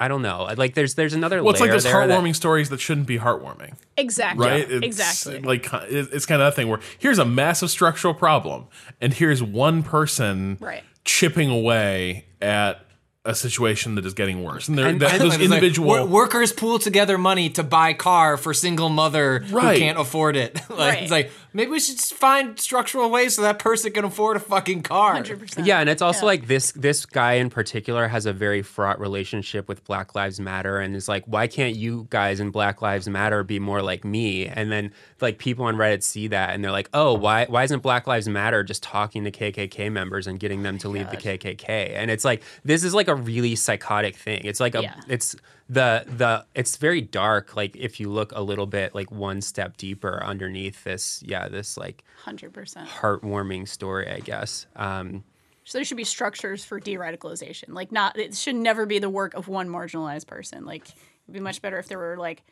I 0.00 0.08
don't 0.08 0.22
know 0.22 0.48
like 0.56 0.74
there's 0.74 0.94
there's 0.94 1.12
another 1.12 1.42
Well, 1.42 1.52
it's 1.52 1.60
like 1.60 1.70
there's 1.70 1.84
those 1.84 1.92
there 1.92 2.06
that- 2.06 2.18
heartwarming 2.18 2.34
stories 2.34 2.70
that 2.70 2.80
shouldn't 2.80 3.06
be 3.06 3.18
heartwarming, 3.18 3.74
Exactly. 3.98 4.46
right? 4.46 4.68
It's 4.70 4.84
exactly. 4.86 5.40
Like 5.40 5.68
it's 5.90 6.24
kind 6.26 6.40
of 6.40 6.46
that 6.46 6.56
thing 6.56 6.68
where 6.68 6.80
here's 6.98 7.18
a 7.18 7.24
massive 7.26 7.70
structural 7.70 8.14
problem, 8.14 8.66
and 9.00 9.12
here's 9.12 9.42
one 9.42 9.82
person 9.82 10.56
Right. 10.58 10.82
chipping 11.04 11.50
away 11.50 12.24
at 12.40 12.80
a 13.26 13.34
situation 13.34 13.96
that 13.96 14.06
is 14.06 14.14
getting 14.14 14.42
worse, 14.42 14.66
and, 14.66 14.78
they're, 14.78 14.86
And- 14.86 15.00
that, 15.02 15.18
those 15.18 15.34
It's 15.34 15.42
like, 15.42 15.52
individual. 15.52 16.06
workers 16.06 16.54
pool 16.54 16.78
together 16.78 17.18
money 17.18 17.50
to 17.50 17.62
buy 17.62 17.92
car 17.92 18.38
for 18.38 18.54
single 18.54 18.88
mother 18.88 19.44
Right. 19.50 19.74
who 19.74 19.78
can't 19.84 19.98
afford 19.98 20.36
it. 20.36 20.54
like 20.70 20.78
Right. 20.78 21.02
it's 21.02 21.12
like 21.12 21.30
maybe 21.52 21.70
we 21.70 21.80
should 21.80 21.98
find 21.98 22.58
structural 22.58 23.10
ways 23.10 23.34
so 23.36 23.42
that 23.42 23.58
person 23.58 23.92
can 23.92 24.04
afford 24.04 24.36
a 24.36 24.40
fucking 24.40 24.82
car. 24.82 25.14
100%. 25.16 25.66
Yeah, 25.66 25.80
and 25.80 25.88
it's 25.88 26.02
also 26.02 26.20
Yeah. 26.20 26.26
like 26.26 26.46
this 26.46 26.72
this 26.72 27.06
guy 27.06 27.34
in 27.34 27.50
particular 27.50 28.08
has 28.08 28.26
a 28.26 28.32
very 28.32 28.62
fraught 28.62 28.98
relationship 29.00 29.68
with 29.68 29.84
Black 29.84 30.14
Lives 30.14 30.38
Matter 30.40 30.78
and 30.78 30.94
is 30.96 31.08
like, 31.08 31.24
why 31.26 31.46
can't 31.46 31.76
you 31.76 32.06
guys 32.10 32.40
in 32.40 32.50
Black 32.50 32.82
Lives 32.82 33.08
Matter 33.08 33.42
be 33.42 33.58
more 33.58 33.82
like 33.82 34.04
me? 34.04 34.46
And 34.46 34.70
then 34.70 34.92
like 35.20 35.38
people 35.38 35.64
on 35.66 35.76
Reddit 35.76 36.02
see 36.02 36.28
that 36.28 36.50
and 36.54 36.62
they're 36.64 36.70
like, 36.70 36.88
oh, 36.94 37.14
why 37.14 37.46
why 37.46 37.64
isn't 37.64 37.82
Black 37.82 38.06
Lives 38.06 38.28
Matter 38.28 38.62
just 38.64 38.82
talking 38.82 39.24
to 39.24 39.30
KKK 39.30 39.90
members 39.90 40.26
and 40.26 40.38
getting 40.40 40.62
them 40.62 40.78
to 40.78 40.88
leave 40.88 41.10
the 41.10 41.16
KKK? 41.16 41.92
And 41.94 42.10
it's 42.10 42.24
like 42.24 42.42
this 42.64 42.84
is 42.84 42.94
like 42.94 43.08
a 43.08 43.14
really 43.14 43.56
psychotic 43.56 44.16
thing. 44.16 44.42
It's 44.44 44.60
like 44.60 44.74
a 44.74 44.82
Yeah. 44.82 44.94
it's 45.08 45.36
the 45.68 46.04
the 46.08 46.44
it's 46.54 46.76
very 46.78 47.00
dark. 47.00 47.54
Like 47.54 47.76
if 47.76 48.00
you 48.00 48.08
look 48.10 48.32
a 48.34 48.42
little 48.42 48.66
bit 48.66 48.92
like 48.92 49.12
one 49.12 49.40
step 49.40 49.76
deeper 49.76 50.20
underneath 50.24 50.82
this, 50.82 51.22
yeah, 51.24 51.39
this 51.48 51.76
like 51.76 52.04
100%. 52.24 52.86
heartwarming 52.86 53.68
story, 53.68 54.08
I 54.08 54.20
guess. 54.20 54.66
Um, 54.76 55.24
So 55.64 55.78
there 55.78 55.84
should 55.84 55.96
be 55.96 56.04
structures 56.04 56.64
for 56.64 56.80
de-radicalization. 56.80 57.68
Like 57.70 57.92
not 57.92 58.18
it 58.18 58.34
should 58.34 58.56
never 58.56 58.86
be 58.86 58.98
the 58.98 59.10
work 59.10 59.34
of 59.34 59.48
one 59.48 59.68
marginalized 59.68 60.26
person. 60.26 60.64
Like 60.64 60.84
It'd 61.30 61.34
be 61.34 61.40
much 61.40 61.62
better 61.62 61.78
if 61.78 61.86
there 61.86 61.98
were 61.98 62.16
like 62.16 62.42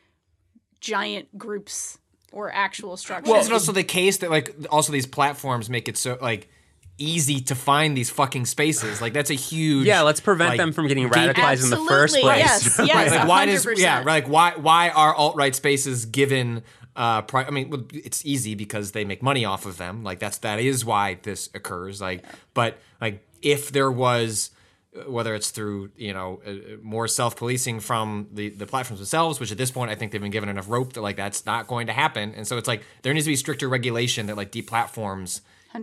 giant 0.79 1.37
groups 1.37 1.97
or 2.31 2.49
actual 2.53 2.95
structures. 2.95 3.29
Well, 3.29 3.41
it's 3.41 3.51
also 3.51 3.71
the 3.73 3.83
case 3.83 4.17
that 4.17 4.29
like 4.29 4.55
also 4.69 4.93
these 4.93 5.07
platforms 5.07 5.69
make 5.69 5.89
it 5.89 5.97
so 5.97 6.17
like 6.21 6.49
easy 6.97 7.39
to 7.39 7.55
find 7.55 7.97
these 7.97 8.09
fucking 8.09 8.45
spaces. 8.45 9.01
Like 9.01 9.13
that's 9.13 9.31
a 9.31 9.35
huge 9.35 9.85
Yeah, 9.87 10.01
let's 10.01 10.19
prevent 10.19 10.51
like, 10.51 10.57
them 10.57 10.71
from 10.71 10.87
getting 10.87 11.09
radicalized 11.09 11.63
in 11.63 11.69
the 11.71 11.85
first 11.87 12.15
place. 12.17 12.39
Yes, 12.39 12.79
yes, 12.85 13.11
like 13.11 13.27
why 13.27 13.45
does 13.45 13.65
100%. 13.65 13.77
yeah 13.77 13.99
like 14.05 14.27
why 14.27 14.53
why 14.55 14.89
are 14.89 15.13
alt 15.13 15.35
right 15.35 15.55
spaces 15.55 16.05
given 16.05 16.63
uh 16.99 17.21
pri- 17.21 17.45
I 17.45 17.49
mean 17.49 17.87
it's 17.93 18.25
easy 18.25 18.55
because 18.55 18.91
they 18.91 19.05
make 19.05 19.23
money 19.23 19.45
off 19.45 19.65
of 19.65 19.77
them. 19.77 20.03
Like 20.03 20.19
that's 20.19 20.39
that 20.39 20.59
is 20.59 20.83
why 20.83 21.17
this 21.23 21.49
occurs. 21.55 22.01
Like 22.01 22.25
but 22.53 22.77
like 22.99 23.25
if 23.41 23.71
there 23.71 23.89
was 23.89 24.51
uh, 24.93 25.09
whether 25.09 25.33
it's 25.33 25.49
through 25.49 25.91
you 25.95 26.13
know 26.13 26.41
uh, 26.45 26.51
more 26.81 27.07
self-policing 27.07 27.79
from 27.79 28.27
the 28.33 28.49
the 28.49 28.65
platforms 28.67 28.99
themselves 28.99 29.39
which 29.39 29.49
at 29.49 29.57
this 29.57 29.71
point 29.71 29.89
I 29.89 29.95
think 29.95 30.11
they've 30.11 30.19
been 30.21 30.29
given 30.29 30.49
enough 30.49 30.69
rope 30.69 30.91
that 30.93 31.01
like 31.01 31.15
that's 31.15 31.45
not 31.45 31.67
going 31.67 31.87
to 31.87 31.93
happen. 31.93 32.33
And 32.35 32.45
so 32.45 32.57
it's 32.57 32.67
like 32.67 32.83
there 33.01 33.13
needs 33.13 33.25
to 33.25 33.31
be 33.31 33.37
stricter 33.37 33.69
regulation 33.69 34.25
that 34.27 34.35
like 34.35 34.51
deplatforms 34.51 35.39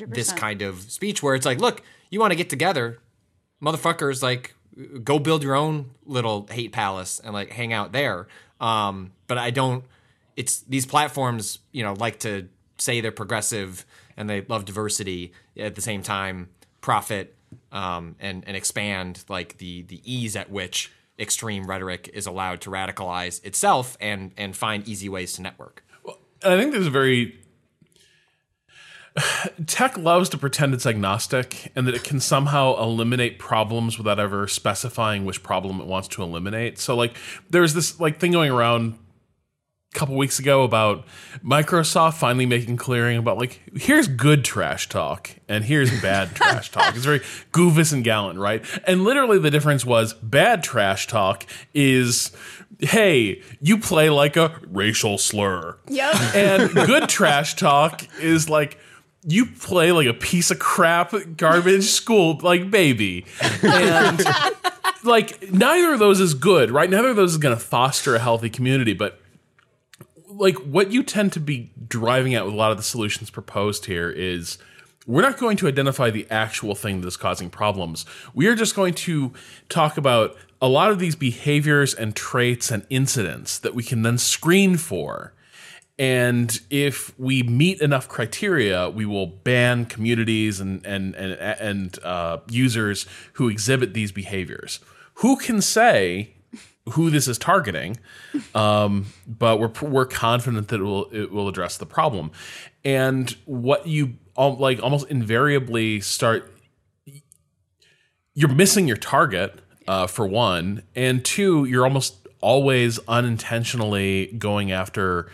this 0.09 0.33
100%. 0.33 0.37
kind 0.37 0.61
of 0.63 0.83
speech 0.83 1.23
where 1.23 1.35
it's 1.35 1.47
like 1.47 1.61
look 1.61 1.83
you 2.11 2.21
want 2.21 2.33
to 2.33 2.37
get 2.37 2.51
together 2.51 2.99
motherfuckers 3.63 4.23
like 4.23 4.55
go 5.03 5.19
build 5.19 5.43
your 5.43 5.55
own 5.55 5.93
little 6.05 6.47
hate 6.51 6.73
palace 6.73 7.21
and 7.25 7.33
like 7.33 7.51
hang 7.53 7.73
out 7.73 7.93
there. 7.93 8.29
Um 8.61 9.13
but 9.29 9.39
i 9.39 9.51
don't 9.51 9.85
it's 10.37 10.61
these 10.61 10.87
platforms 10.87 11.59
you 11.73 11.83
know 11.83 11.95
like 11.95 12.19
to 12.21 12.49
say 12.79 13.01
they're 13.01 13.13
progressive 13.13 13.85
and 14.17 14.29
they 14.29 14.43
love 14.43 14.65
diversity 14.65 15.33
at 15.59 15.75
the 15.75 15.81
same 15.81 16.03
time 16.03 16.49
profit 16.81 17.35
um 17.73 18.15
and 18.21 18.45
and 18.47 18.57
expand 18.57 19.25
like 19.29 19.59
the 19.59 19.83
the 19.83 20.01
ease 20.05 20.37
at 20.37 20.51
which 20.51 20.93
extreme 21.19 21.67
rhetoric 21.67 22.11
is 22.13 22.27
allowed 22.27 22.61
to 22.61 22.71
radicalize 22.71 23.45
itself 23.45 23.97
and 24.01 24.33
and 24.37 24.57
find 24.57 24.87
easy 24.87 25.09
ways 25.09 25.33
to 25.33 25.43
network 25.43 25.85
And 26.43 26.55
I 26.55 26.61
think 26.61 26.73
there's 26.73 26.87
a 26.87 26.91
very 26.91 27.39
tech 29.67 29.97
loves 29.97 30.29
to 30.31 30.39
pretend 30.39 30.75
it's 30.75 30.87
agnostic 30.87 31.73
and 31.75 31.87
that 31.87 31.95
it 31.95 32.05
can 32.05 32.21
somehow 32.21 32.77
eliminate 32.83 33.39
problems 33.39 33.99
without 33.99 34.19
ever 34.21 34.47
specifying 34.47 35.25
which 35.25 35.43
problem 35.43 35.81
it 35.81 35.87
wants 35.87 36.09
to 36.09 36.23
eliminate. 36.23 36.79
So 36.79 36.95
like 36.95 37.17
there's 37.51 37.75
this 37.75 37.99
like 37.99 38.19
thing 38.19 38.33
going 38.33 38.51
around 38.51 38.99
couple 39.97 40.15
weeks 40.15 40.39
ago 40.39 40.63
about 40.63 41.05
Microsoft 41.43 42.15
finally 42.15 42.47
making 42.47 42.77
clearing 42.77 43.17
about 43.17 43.39
like 43.39 43.61
here's 43.75 44.07
good 44.07 44.45
trash 44.45 44.89
talk 44.89 45.31
and 45.49 45.65
here's 45.65 45.91
bad 46.03 46.29
trash 46.35 46.71
talk. 46.71 46.95
It's 46.95 47.05
very 47.05 47.21
goofus 47.53 47.93
and 47.93 48.05
gallant, 48.05 48.39
right? 48.39 48.65
And 48.87 49.05
literally 49.05 49.39
the 49.39 49.51
difference 49.51 49.85
was 49.85 50.13
bad 50.13 50.63
trash 50.63 51.07
talk 51.07 51.47
is 51.75 52.31
hey, 52.79 53.43
you 53.61 53.79
play 53.79 54.11
like 54.11 54.37
a 54.37 54.61
racial 54.69 55.19
slur. 55.19 55.79
Yep. 55.89 56.15
And 56.37 56.75
good 56.75 57.09
trash 57.09 57.57
talk 57.57 58.03
is 58.21 58.51
like 58.51 58.79
you 59.27 59.47
play 59.47 59.93
like 59.93 60.07
a 60.07 60.15
piece 60.15 60.51
of 60.51 60.59
crap 60.59 61.15
garbage 61.37 61.85
school 61.85 62.39
like 62.43 62.71
baby. 62.71 63.25
And 63.63 64.23
like 65.05 65.51
neither 65.51 65.95
of 65.95 65.99
those 65.99 66.21
is 66.21 66.35
good, 66.35 66.71
right? 66.71 66.91
Neither 66.91 67.09
of 67.09 67.17
those 67.17 67.33
is 67.33 67.39
going 67.39 67.57
to 67.57 67.63
foster 67.63 68.15
a 68.15 68.19
healthy 68.19 68.51
community, 68.51 68.93
but 68.93 69.21
like 70.39 70.57
what 70.57 70.93
you 70.93 71.03
tend 71.03 71.33
to 71.33 71.41
be 71.41 71.73
driving 71.89 72.35
at 72.35 72.45
with 72.45 72.55
a 72.55 72.57
lot 72.57 72.71
of 72.71 72.77
the 72.77 72.83
solutions 72.83 73.31
proposed 73.31 73.87
here 73.87 74.11
is 74.11 74.59
we're 75.07 75.23
not 75.23 75.39
going 75.39 75.57
to 75.57 75.69
identify 75.69 76.11
the 76.11 76.27
actual 76.31 76.75
thing 76.75 77.01
that 77.01 77.07
is 77.07 77.17
causing 77.17 77.49
problems. 77.49 78.05
We 78.35 78.47
are 78.49 78.55
just 78.55 78.75
going 78.75 78.95
to 78.95 79.33
talk 79.69 79.97
about 79.97 80.37
a 80.61 80.69
lot 80.69 80.91
of 80.91 80.99
these 80.99 81.15
behaviors 81.15 81.95
and 81.95 82.15
traits 82.15 82.71
and 82.71 82.85
incidents 82.91 83.59
that 83.59 83.75
we 83.75 83.83
can 83.83 84.03
then 84.03 84.19
screen 84.19 84.77
for. 84.77 85.33
And 85.99 86.61
if 86.69 87.19
we 87.19 87.43
meet 87.43 87.81
enough 87.81 88.09
criteria, 88.09 88.91
we 88.91 89.07
will 89.07 89.27
ban 89.27 89.87
communities 89.87 90.61
and 90.61 90.85
and 90.85 91.15
and 91.15 91.33
and 91.33 91.99
uh, 92.05 92.39
users 92.51 93.07
who 93.35 93.49
exhibit 93.49 93.95
these 93.95 94.13
behaviors. 94.13 94.81
Who 95.21 95.37
can 95.37 95.63
say 95.63 96.36
who 96.91 97.11
this 97.11 97.29
is 97.29 97.39
targeting? 97.39 97.99
Um, 98.55 99.07
but 99.27 99.59
we're 99.59 99.89
we're 99.89 100.07
confident 100.07 100.69
that 100.69 100.81
it 100.81 100.85
will 100.85 101.07
it 101.13 101.31
will 101.33 101.49
address 101.49 101.77
the 101.77 101.87
problem. 101.87 102.31
And 102.85 103.31
what 103.45 103.87
you 103.87 104.15
like 104.37 104.83
almost 104.83 105.09
invariably 105.09 106.01
start 106.01 106.53
you're 108.37 108.53
missing 108.53 108.87
your 108.87 108.99
target 108.99 109.61
uh, 109.89 110.07
for 110.07 110.27
one, 110.27 110.83
and 110.95 111.25
two, 111.25 111.65
you're 111.65 111.85
almost 111.85 112.29
always 112.41 113.01
unintentionally 113.09 114.27
going 114.39 114.71
after 114.71 115.31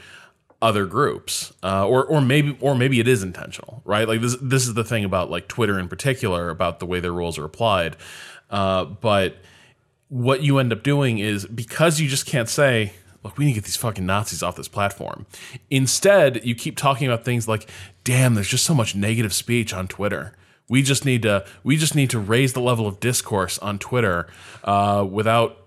other 0.62 0.86
groups, 0.86 1.52
uh, 1.64 1.86
or 1.86 2.04
or 2.04 2.20
maybe 2.20 2.56
or 2.60 2.76
maybe 2.76 3.00
it 3.00 3.08
is 3.08 3.22
intentional, 3.22 3.82
right? 3.84 4.06
Like 4.06 4.20
this 4.20 4.36
this 4.40 4.68
is 4.68 4.74
the 4.74 4.84
thing 4.84 5.04
about 5.04 5.30
like 5.30 5.48
Twitter 5.48 5.78
in 5.78 5.88
particular 5.88 6.48
about 6.48 6.78
the 6.78 6.86
way 6.86 7.00
their 7.00 7.12
rules 7.12 7.38
are 7.38 7.44
applied, 7.44 7.96
uh, 8.50 8.84
but 8.84 9.36
what 10.12 10.42
you 10.42 10.58
end 10.58 10.74
up 10.74 10.82
doing 10.82 11.18
is 11.20 11.46
because 11.46 11.98
you 11.98 12.06
just 12.06 12.26
can't 12.26 12.46
say, 12.46 12.92
look, 13.24 13.38
we 13.38 13.46
need 13.46 13.52
to 13.52 13.60
get 13.60 13.64
these 13.64 13.76
fucking 13.76 14.04
Nazis 14.04 14.42
off 14.42 14.56
this 14.56 14.68
platform. 14.68 15.24
Instead, 15.70 16.44
you 16.44 16.54
keep 16.54 16.76
talking 16.76 17.06
about 17.06 17.24
things 17.24 17.48
like, 17.48 17.66
damn, 18.04 18.34
there's 18.34 18.48
just 18.48 18.66
so 18.66 18.74
much 18.74 18.94
negative 18.94 19.32
speech 19.32 19.72
on 19.72 19.88
Twitter. 19.88 20.36
We 20.68 20.82
just 20.82 21.06
need 21.06 21.22
to 21.22 21.46
we 21.64 21.78
just 21.78 21.94
need 21.94 22.10
to 22.10 22.18
raise 22.18 22.52
the 22.52 22.60
level 22.60 22.86
of 22.86 23.00
discourse 23.00 23.58
on 23.60 23.78
Twitter 23.78 24.28
uh, 24.64 25.06
without 25.10 25.66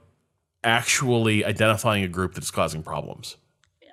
actually 0.64 1.44
identifying 1.44 2.04
a 2.04 2.08
group 2.08 2.36
that's 2.36 2.52
causing 2.52 2.84
problems. 2.84 3.38
Yeah, 3.82 3.88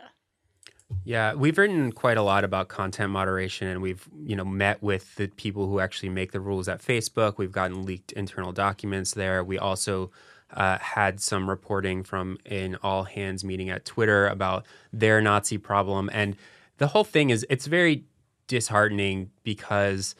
yeah, 1.05 1.35
we've 1.35 1.57
written 1.57 1.93
quite 1.93 2.19
a 2.19 2.23
lot 2.23 2.45
about 2.45 2.69
content 2.69 3.11
moderation, 3.11 3.69
and 3.69 3.81
we've 3.81 4.07
you 4.23 4.37
know 4.37 4.45
met 4.45 4.83
with 4.83 5.15
the 5.17 5.29
people 5.29 5.67
who 5.67 5.81
actually 5.81 6.11
make 6.11 6.33
the 6.33 6.41
rules 6.41 6.69
at 6.69 6.83
Facebook. 6.83 7.39
We've 7.39 7.53
gotten 7.53 7.87
leaked 7.87 8.13
internal 8.13 8.53
documents 8.53 9.13
there. 9.13 9.43
We 9.43 9.59
also 9.59 10.11
uh, 10.55 10.79
had 10.79 11.21
some 11.21 11.49
reporting 11.49 12.03
from 12.03 12.39
an 12.47 12.77
all 12.83 13.05
hands 13.05 13.45
meeting 13.45 13.71
at 13.71 13.85
Twitter 13.85 14.27
about 14.27 14.67
their 14.93 15.21
Nazi 15.21 15.59
problem, 15.59 16.11
and 16.13 16.37
the 16.79 16.89
whole 16.89 17.05
thing 17.05 17.31
is 17.31 17.47
it's 17.49 17.67
very 17.67 18.05
disheartening 18.47 19.31
because 19.45 20.15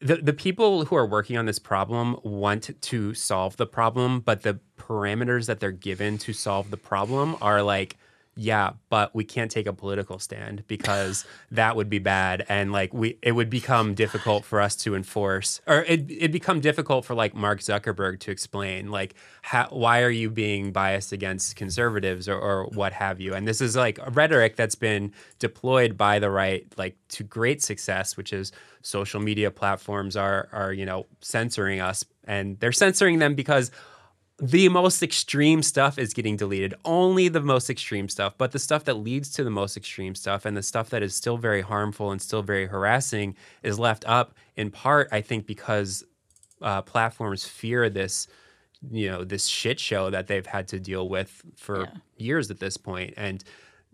the 0.00 0.16
the 0.16 0.32
people 0.32 0.84
who 0.84 0.96
are 0.96 1.06
working 1.06 1.36
on 1.36 1.46
this 1.46 1.58
problem 1.58 2.16
want 2.22 2.70
to 2.80 3.14
solve 3.14 3.56
the 3.56 3.66
problem, 3.66 4.20
but 4.20 4.42
the 4.42 4.60
parameters 4.76 5.46
that 5.46 5.60
they're 5.60 5.70
given 5.72 6.18
to 6.18 6.32
solve 6.32 6.70
the 6.70 6.76
problem 6.76 7.36
are 7.40 7.62
like, 7.62 7.96
yeah, 8.40 8.70
but 8.88 9.12
we 9.16 9.24
can't 9.24 9.50
take 9.50 9.66
a 9.66 9.72
political 9.72 10.20
stand 10.20 10.62
because 10.68 11.24
that 11.50 11.74
would 11.74 11.90
be 11.90 11.98
bad, 11.98 12.46
and 12.48 12.70
like 12.70 12.94
we, 12.94 13.18
it 13.20 13.32
would 13.32 13.50
become 13.50 13.94
difficult 13.94 14.44
for 14.44 14.60
us 14.60 14.76
to 14.76 14.94
enforce, 14.94 15.60
or 15.66 15.82
it 15.82 16.08
it 16.08 16.30
become 16.30 16.60
difficult 16.60 17.04
for 17.04 17.14
like 17.14 17.34
Mark 17.34 17.58
Zuckerberg 17.58 18.20
to 18.20 18.30
explain 18.30 18.92
like 18.92 19.14
how, 19.42 19.66
why 19.70 20.02
are 20.02 20.10
you 20.10 20.30
being 20.30 20.70
biased 20.70 21.10
against 21.10 21.56
conservatives 21.56 22.28
or, 22.28 22.38
or 22.38 22.66
what 22.66 22.92
have 22.92 23.20
you, 23.20 23.34
and 23.34 23.46
this 23.48 23.60
is 23.60 23.74
like 23.74 23.98
a 23.98 24.10
rhetoric 24.10 24.54
that's 24.54 24.76
been 24.76 25.12
deployed 25.40 25.96
by 25.96 26.20
the 26.20 26.30
right 26.30 26.64
like 26.78 26.96
to 27.08 27.24
great 27.24 27.60
success, 27.60 28.16
which 28.16 28.32
is 28.32 28.52
social 28.82 29.20
media 29.20 29.50
platforms 29.50 30.16
are 30.16 30.48
are 30.52 30.72
you 30.72 30.86
know 30.86 31.06
censoring 31.20 31.80
us. 31.80 32.04
And 32.24 32.60
they're 32.60 32.72
censoring 32.72 33.20
them 33.20 33.34
because 33.34 33.70
the 34.40 34.68
most 34.68 35.02
extreme 35.02 35.62
stuff 35.62 35.98
is 35.98 36.14
getting 36.14 36.36
deleted. 36.36 36.74
Only 36.84 37.28
the 37.28 37.40
most 37.40 37.70
extreme 37.70 38.08
stuff 38.08 38.34
but 38.38 38.52
the 38.52 38.58
stuff 38.58 38.84
that 38.84 38.94
leads 38.94 39.30
to 39.32 39.44
the 39.44 39.50
most 39.50 39.76
extreme 39.76 40.14
stuff 40.14 40.44
and 40.44 40.56
the 40.56 40.62
stuff 40.62 40.90
that 40.90 41.02
is 41.02 41.14
still 41.14 41.36
very 41.36 41.62
harmful 41.62 42.10
and 42.12 42.22
still 42.22 42.42
very 42.42 42.66
harassing 42.66 43.36
is 43.62 43.78
left 43.78 44.04
up 44.06 44.34
in 44.56 44.70
part 44.70 45.08
i 45.12 45.20
think 45.20 45.46
because 45.46 46.04
uh, 46.60 46.82
platforms 46.82 47.44
fear 47.44 47.88
this 47.88 48.26
you 48.90 49.08
know 49.08 49.24
this 49.24 49.46
shit 49.46 49.80
show 49.80 50.10
that 50.10 50.26
they've 50.26 50.46
had 50.46 50.68
to 50.68 50.78
deal 50.78 51.08
with 51.08 51.42
for 51.56 51.88
years 52.16 52.50
at 52.50 52.60
this 52.60 52.76
point. 52.76 53.14
And 53.16 53.42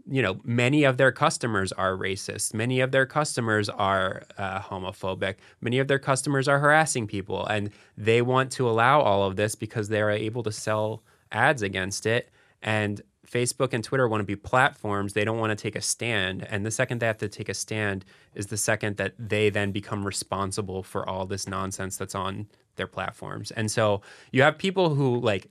you 0.06 0.20
know, 0.20 0.40
many 0.44 0.84
of 0.84 0.96
their 0.96 1.12
customers 1.12 1.72
are 1.72 1.96
racist. 1.96 2.52
Many 2.52 2.80
of 2.80 2.90
their 2.90 3.06
customers 3.06 3.68
are 3.68 4.22
uh, 4.36 4.60
homophobic. 4.60 5.36
Many 5.60 5.78
of 5.78 5.88
their 5.88 5.98
customers 5.98 6.46
are 6.46 6.58
harassing 6.58 7.06
people. 7.06 7.46
And 7.46 7.70
they 7.96 8.20
want 8.20 8.50
to 8.52 8.68
allow 8.68 9.00
all 9.00 9.24
of 9.24 9.36
this 9.36 9.54
because 9.54 9.88
they 9.88 10.02
are 10.02 10.10
able 10.10 10.42
to 10.42 10.52
sell 10.52 11.02
ads 11.32 11.62
against 11.62 12.04
it. 12.06 12.30
And 12.62 13.00
Facebook 13.26 13.72
and 13.72 13.82
Twitter 13.82 14.06
want 14.06 14.20
to 14.20 14.26
be 14.26 14.36
platforms. 14.36 15.14
They 15.14 15.24
don't 15.24 15.38
want 15.38 15.50
to 15.50 15.62
take 15.62 15.74
a 15.74 15.80
stand. 15.80 16.46
And 16.50 16.64
the 16.64 16.70
second 16.70 17.00
they 17.00 17.06
have 17.06 17.18
to 17.18 17.28
take 17.28 17.48
a 17.48 17.54
stand 17.54 18.04
is 18.34 18.46
the 18.46 18.56
second 18.56 18.98
that 18.98 19.14
they 19.18 19.50
then 19.50 19.72
become 19.72 20.04
responsible 20.04 20.82
for 20.82 21.08
all 21.08 21.24
this 21.26 21.48
nonsense 21.48 21.96
that's 21.96 22.14
on 22.14 22.46
their 22.76 22.86
platforms. 22.86 23.50
And 23.52 23.70
so 23.70 24.02
you 24.32 24.42
have 24.42 24.58
people 24.58 24.94
who 24.94 25.20
like 25.20 25.48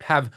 have 0.00 0.30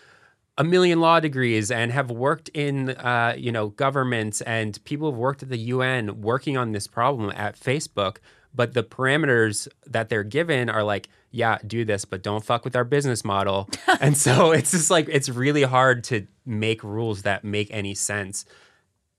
a 0.57 0.63
million 0.63 0.99
law 0.99 1.19
degrees 1.19 1.71
and 1.71 1.91
have 1.91 2.11
worked 2.11 2.49
in 2.49 2.89
uh, 2.89 3.33
you 3.37 3.51
know 3.51 3.69
governments 3.69 4.41
and 4.41 4.83
people 4.83 5.11
have 5.11 5.17
worked 5.17 5.43
at 5.43 5.49
the 5.49 5.57
UN 5.57 6.21
working 6.21 6.57
on 6.57 6.71
this 6.71 6.87
problem 6.87 7.31
at 7.35 7.59
Facebook, 7.59 8.17
but 8.53 8.73
the 8.73 8.83
parameters 8.83 9.67
that 9.87 10.09
they're 10.09 10.23
given 10.23 10.69
are 10.69 10.83
like, 10.83 11.09
yeah, 11.31 11.57
do 11.65 11.85
this, 11.85 12.05
but 12.05 12.21
don't 12.21 12.43
fuck 12.43 12.65
with 12.65 12.75
our 12.75 12.83
business 12.83 13.23
model. 13.23 13.69
and 14.01 14.17
so 14.17 14.51
it's 14.51 14.71
just 14.71 14.91
like 14.91 15.07
it's 15.09 15.29
really 15.29 15.63
hard 15.63 16.03
to 16.05 16.27
make 16.45 16.83
rules 16.83 17.21
that 17.23 17.43
make 17.43 17.69
any 17.71 17.95
sense, 17.95 18.45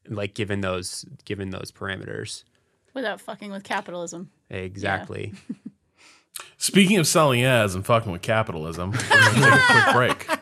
like 0.09 0.35
given 0.35 0.61
those 0.61 1.05
given 1.25 1.51
those 1.51 1.73
parameters. 1.73 2.45
Without 2.95 3.23
fucking 3.23 3.51
with 3.51 3.65
capitalism. 3.65 4.31
Exactly. 4.51 5.33
Speaking 6.59 6.99
of 6.99 7.07
selling 7.07 7.43
ads 7.43 7.75
and 7.75 7.85
fucking 7.85 8.13
with 8.13 8.23
capitalism, 8.23 8.91
we're 8.91 8.99
gonna 8.99 9.35
take 9.35 9.53
a 9.53 9.83
quick 9.83 9.95
break. 9.95 10.39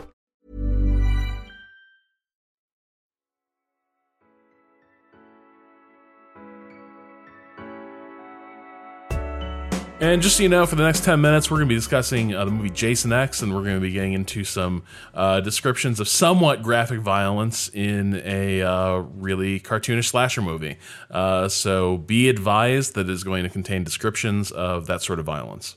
And 10.01 10.19
just 10.23 10.37
so 10.37 10.41
you 10.41 10.49
know, 10.49 10.65
for 10.65 10.75
the 10.75 10.81
next 10.81 11.03
10 11.03 11.21
minutes, 11.21 11.51
we're 11.51 11.57
going 11.57 11.69
to 11.69 11.75
be 11.75 11.77
discussing 11.77 12.33
uh, 12.33 12.43
the 12.43 12.49
movie 12.49 12.71
Jason 12.71 13.13
X, 13.13 13.43
and 13.43 13.53
we're 13.53 13.61
going 13.61 13.75
to 13.75 13.79
be 13.79 13.91
getting 13.91 14.13
into 14.13 14.43
some 14.43 14.81
uh, 15.13 15.41
descriptions 15.41 15.99
of 15.99 16.07
somewhat 16.07 16.63
graphic 16.63 16.99
violence 17.01 17.69
in 17.71 18.19
a 18.25 18.63
uh, 18.63 18.95
really 18.95 19.59
cartoonish 19.59 20.07
slasher 20.07 20.41
movie. 20.41 20.77
Uh, 21.11 21.47
so 21.47 21.97
be 21.99 22.29
advised 22.29 22.95
that 22.95 23.01
it 23.01 23.11
is 23.11 23.23
going 23.23 23.43
to 23.43 23.49
contain 23.49 23.83
descriptions 23.83 24.49
of 24.49 24.87
that 24.87 25.03
sort 25.03 25.19
of 25.19 25.25
violence. 25.25 25.75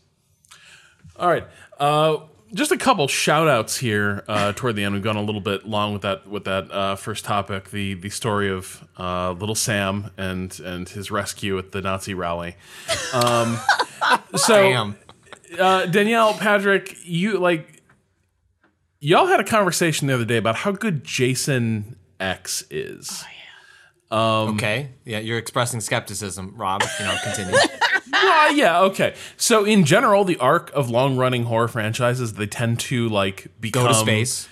All 1.17 1.29
right. 1.29 1.47
Just 2.53 2.71
a 2.71 2.77
couple 2.77 3.09
shout 3.09 3.49
outs 3.49 3.79
here 3.79 4.23
uh, 4.29 4.53
toward 4.53 4.77
the 4.77 4.85
end. 4.85 4.95
We've 4.95 5.03
gone 5.03 5.17
a 5.17 5.23
little 5.23 5.41
bit 5.41 5.67
long 5.67 5.93
with 5.93 6.03
that 6.03 6.29
with 6.29 6.45
that 6.45 6.71
uh, 6.71 6.95
first 6.97 7.25
topic, 7.25 7.71
the 7.71 7.95
the 7.95 8.11
story 8.11 8.49
of 8.51 8.87
uh, 8.99 9.33
little 9.33 9.55
Sam 9.55 10.11
and 10.17 10.59
and 10.61 10.89
his 10.89 11.11
rescue 11.11 11.59
at 11.59 11.73
the 11.73 11.81
Nazi 11.81 12.15
rally. 12.15 12.57
Um, 13.13 13.59
so 14.37 14.63
Damn. 14.63 14.97
uh, 15.59 15.87
Danielle, 15.87 16.35
Patrick, 16.35 16.97
you 17.05 17.39
like 17.39 17.83
y'all 19.01 19.27
had 19.27 19.41
a 19.41 19.45
conversation 19.45 20.07
the 20.07 20.15
other 20.15 20.25
day 20.25 20.37
about 20.37 20.57
how 20.57 20.71
good 20.71 21.03
Jason 21.03 21.97
X 22.21 22.65
is. 22.71 23.25
okay. 24.13 24.91
Yeah, 25.05 25.19
you're 25.19 25.39
expressing 25.39 25.81
skepticism, 25.81 26.55
Rob. 26.57 26.83
You 27.01 27.07
know, 27.07 27.17
continue. 27.25 27.57
Uh, 28.27 28.51
yeah, 28.55 28.81
okay. 28.83 29.15
So 29.37 29.65
in 29.65 29.85
general, 29.85 30.25
the 30.25 30.37
arc 30.39 30.71
of 30.73 30.89
long 30.91 31.17
running 31.17 31.45
horror 31.45 31.69
franchises, 31.69 32.35
they 32.35 32.47
tend 32.47 32.81
to 32.81 33.09
like 33.09 33.49
become 33.61 33.83
Go 33.85 33.89
to 33.89 33.95
space. 33.95 34.49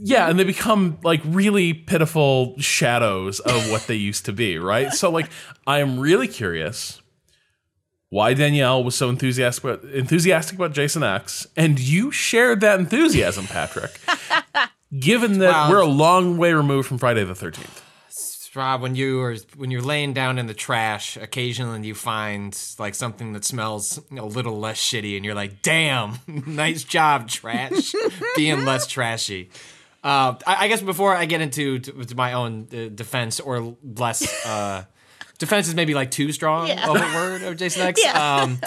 Yeah, 0.00 0.28
and 0.28 0.38
they 0.38 0.44
become 0.44 0.98
like 1.02 1.20
really 1.24 1.72
pitiful 1.74 2.54
shadows 2.60 3.40
of 3.40 3.70
what 3.70 3.86
they 3.86 3.96
used 3.96 4.24
to 4.26 4.32
be, 4.32 4.56
right? 4.58 4.92
So 4.92 5.10
like 5.10 5.28
I 5.66 5.80
am 5.80 5.98
really 5.98 6.28
curious 6.28 7.00
why 8.10 8.32
Danielle 8.34 8.82
was 8.84 8.94
so 8.94 9.08
enthusiastic 9.10 9.64
about, 9.64 9.84
enthusiastic 9.90 10.56
about 10.56 10.72
Jason 10.72 11.02
X, 11.02 11.46
and 11.56 11.78
you 11.80 12.10
shared 12.10 12.60
that 12.60 12.78
enthusiasm, 12.80 13.46
Patrick. 13.46 14.00
Given 14.98 15.38
that 15.40 15.50
Wow. 15.50 15.70
we're 15.70 15.80
a 15.80 15.86
long 15.86 16.36
way 16.38 16.52
removed 16.54 16.88
from 16.88 16.98
Friday 16.98 17.24
the 17.24 17.34
Thirteenth. 17.34 17.82
Rob, 18.56 18.80
when 18.80 18.94
you 18.94 19.20
are 19.22 19.36
when 19.56 19.70
you're 19.70 19.82
laying 19.82 20.12
down 20.12 20.38
in 20.38 20.46
the 20.46 20.54
trash, 20.54 21.16
occasionally 21.16 21.86
you 21.86 21.94
find 21.94 22.58
like 22.78 22.94
something 22.94 23.32
that 23.34 23.44
smells 23.44 24.00
a 24.16 24.24
little 24.24 24.58
less 24.58 24.78
shitty, 24.78 25.16
and 25.16 25.24
you're 25.24 25.34
like, 25.34 25.62
"Damn, 25.62 26.18
nice 26.46 26.82
job, 26.84 27.28
trash, 27.28 27.92
being 28.36 28.64
less 28.64 28.86
trashy." 28.86 29.50
Uh, 30.02 30.34
I, 30.46 30.64
I 30.64 30.68
guess 30.68 30.80
before 30.80 31.14
I 31.14 31.24
get 31.26 31.40
into 31.40 31.78
to, 31.80 32.04
to 32.04 32.14
my 32.14 32.32
own 32.34 32.68
uh, 32.72 32.88
defense 32.94 33.40
or 33.40 33.76
less 33.82 34.46
uh, 34.46 34.84
defense 35.38 35.68
is 35.68 35.74
maybe 35.74 35.94
like 35.94 36.10
too 36.10 36.30
strong 36.32 36.68
Yeah. 36.68 36.88
of 36.88 36.96
a 36.96 37.00
word 37.16 37.42
of 37.42 37.56
Jason 37.56 37.82
X. 37.82 38.00
Yeah. 38.02 38.36
Um, 38.42 38.60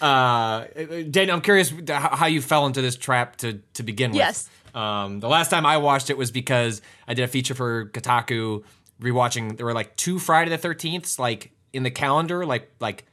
uh, 0.00 0.64
Daniel, 1.10 1.36
I'm 1.36 1.42
curious 1.42 1.72
how 1.88 2.14
how 2.16 2.26
you 2.26 2.40
fell 2.42 2.66
into 2.66 2.82
this 2.82 2.96
trap 2.96 3.36
to 3.36 3.60
to 3.74 3.82
begin 3.82 4.10
with. 4.10 4.18
Yes. 4.18 4.48
Um, 4.74 5.20
the 5.20 5.28
last 5.28 5.48
time 5.50 5.64
I 5.64 5.78
watched 5.78 6.10
it 6.10 6.18
was 6.18 6.30
because 6.30 6.82
I 7.08 7.14
did 7.14 7.22
a 7.22 7.28
feature 7.28 7.54
for 7.54 7.86
Kotaku, 7.86 8.62
rewatching. 9.00 9.56
There 9.56 9.66
were 9.66 9.74
like 9.74 9.96
two 9.96 10.18
Friday 10.18 10.50
the 10.50 10.58
Thirteenths, 10.58 11.18
like 11.18 11.52
in 11.72 11.82
the 11.82 11.90
calendar, 11.90 12.44
like 12.46 12.70
like 12.80 13.04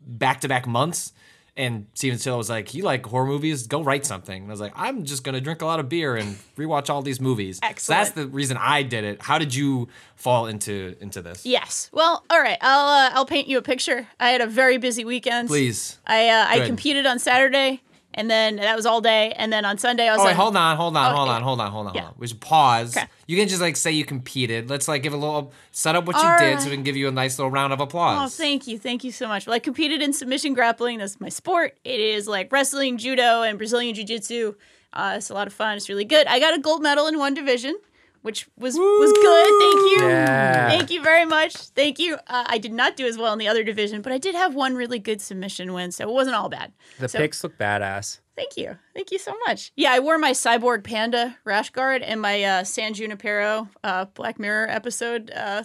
back 0.00 0.40
to 0.42 0.48
back 0.48 0.66
months. 0.66 1.12
And 1.58 1.86
Stephen 1.94 2.18
Totilo 2.18 2.36
was 2.36 2.50
like, 2.50 2.74
"You 2.74 2.82
like 2.82 3.06
horror 3.06 3.24
movies? 3.24 3.66
Go 3.66 3.82
write 3.82 4.04
something." 4.04 4.42
And 4.42 4.50
I 4.50 4.52
was 4.52 4.60
like, 4.60 4.74
"I'm 4.76 5.04
just 5.04 5.24
gonna 5.24 5.40
drink 5.40 5.62
a 5.62 5.64
lot 5.64 5.80
of 5.80 5.88
beer 5.88 6.14
and 6.14 6.36
rewatch 6.54 6.90
all 6.90 7.00
these 7.00 7.18
movies." 7.18 7.60
So 7.78 7.94
that's 7.94 8.10
the 8.10 8.26
reason 8.26 8.58
I 8.58 8.82
did 8.82 9.04
it. 9.04 9.22
How 9.22 9.38
did 9.38 9.54
you 9.54 9.88
fall 10.16 10.46
into 10.48 10.96
into 11.00 11.22
this? 11.22 11.46
Yes. 11.46 11.88
Well, 11.94 12.24
all 12.28 12.40
right. 12.42 12.58
I'll 12.60 12.88
uh, 12.88 13.10
I'll 13.14 13.24
paint 13.24 13.48
you 13.48 13.56
a 13.56 13.62
picture. 13.62 14.06
I 14.20 14.30
had 14.32 14.42
a 14.42 14.46
very 14.46 14.76
busy 14.76 15.06
weekend. 15.06 15.48
Please. 15.48 15.98
I 16.06 16.28
uh, 16.28 16.46
I 16.46 16.66
competed 16.66 17.06
on 17.06 17.18
Saturday, 17.18 17.80
and 18.16 18.28
then 18.30 18.56
that 18.56 18.74
was 18.74 18.86
all 18.86 19.00
day. 19.00 19.32
And 19.36 19.52
then 19.52 19.64
on 19.64 19.78
Sunday, 19.78 20.08
I 20.08 20.12
was 20.12 20.20
Oh, 20.20 20.24
wait, 20.24 20.30
like, 20.30 20.36
hold 20.36 20.56
on, 20.56 20.76
hold 20.76 20.96
on, 20.96 21.12
Oh, 21.12 21.16
hold 21.16 21.28
on, 21.28 21.42
hold 21.42 21.60
on, 21.60 21.70
hold 21.70 21.86
on, 21.88 21.94
Yeah. 21.94 22.00
hold 22.02 22.14
on. 22.14 22.18
We 22.18 22.26
should 22.26 22.40
pause. 22.40 22.96
Okay. 22.96 23.06
You 23.26 23.36
can 23.36 23.46
just 23.48 23.60
like 23.60 23.76
say 23.76 23.92
you 23.92 24.04
competed. 24.04 24.68
Let's 24.68 24.88
like 24.88 25.02
give 25.02 25.12
a 25.12 25.16
little 25.16 25.52
set 25.70 25.94
up 25.94 26.06
what 26.06 26.16
you 26.16 26.38
did 26.46 26.60
so 26.60 26.68
we 26.70 26.74
can 26.74 26.82
give 26.82 26.96
you 26.96 27.06
a 27.08 27.12
nice 27.12 27.38
little 27.38 27.50
round 27.50 27.72
of 27.72 27.80
applause. 27.80 28.18
Oh, 28.24 28.28
thank 28.34 28.66
you, 28.66 28.78
thank 28.78 29.04
you 29.04 29.12
so 29.12 29.28
much. 29.28 29.46
Well, 29.46 29.54
I 29.54 29.58
competed 29.58 30.02
in 30.02 30.12
submission 30.12 30.54
grappling. 30.54 30.98
That's 30.98 31.20
my 31.20 31.28
sport. 31.28 31.76
It 31.84 32.00
is 32.00 32.26
like 32.26 32.50
wrestling, 32.50 32.96
judo, 32.98 33.42
and 33.42 33.58
Brazilian 33.58 33.94
jiu-jitsu. 33.94 34.54
Uh, 34.92 35.14
it's 35.18 35.28
a 35.28 35.34
lot 35.34 35.46
of 35.46 35.52
fun. 35.52 35.76
It's 35.76 35.88
really 35.90 36.06
good. 36.06 36.26
I 36.26 36.40
got 36.40 36.54
a 36.56 36.58
gold 36.58 36.82
medal 36.82 37.06
in 37.06 37.18
one 37.18 37.34
division, 37.34 37.76
which 38.22 38.46
was 38.58 38.74
was 38.76 39.12
good. 39.12 39.46
Thank 39.60 39.90
you, 40.00 40.08
Yeah. 40.08 40.68
thank 40.68 40.90
you 40.90 41.02
very 41.02 41.24
much. 41.24 41.54
Thank 41.56 41.98
you. 41.98 42.14
Uh, 42.26 42.44
I 42.46 42.58
did 42.58 42.72
not 42.72 42.96
do 42.96 43.06
as 43.06 43.16
well 43.18 43.32
in 43.32 43.38
the 43.38 43.48
other 43.48 43.62
division, 43.64 44.02
but 44.02 44.12
I 44.12 44.18
did 44.18 44.34
have 44.34 44.54
one 44.54 44.74
really 44.74 44.98
good 44.98 45.20
submission 45.20 45.72
win, 45.72 45.92
so 45.92 46.08
it 46.08 46.12
wasn't 46.12 46.36
all 46.36 46.48
bad. 46.48 46.72
The 46.98 47.08
So- 47.08 47.18
pics 47.18 47.42
look 47.44 47.56
badass. 47.58 48.18
Thank 48.36 48.58
you. 48.58 48.76
Thank 48.94 49.12
you 49.12 49.18
so 49.18 49.34
much. 49.46 49.72
Yeah, 49.76 49.92
I 49.92 50.00
wore 50.00 50.18
my 50.18 50.32
Cyborg 50.32 50.84
Panda 50.84 51.38
rash 51.44 51.70
guard 51.70 52.02
and 52.02 52.20
my 52.20 52.42
uh, 52.44 52.64
San 52.64 52.92
Junipero 52.92 53.66
uh, 53.82 54.04
Black 54.12 54.38
Mirror 54.38 54.68
episode 54.68 55.30
uh, 55.34 55.62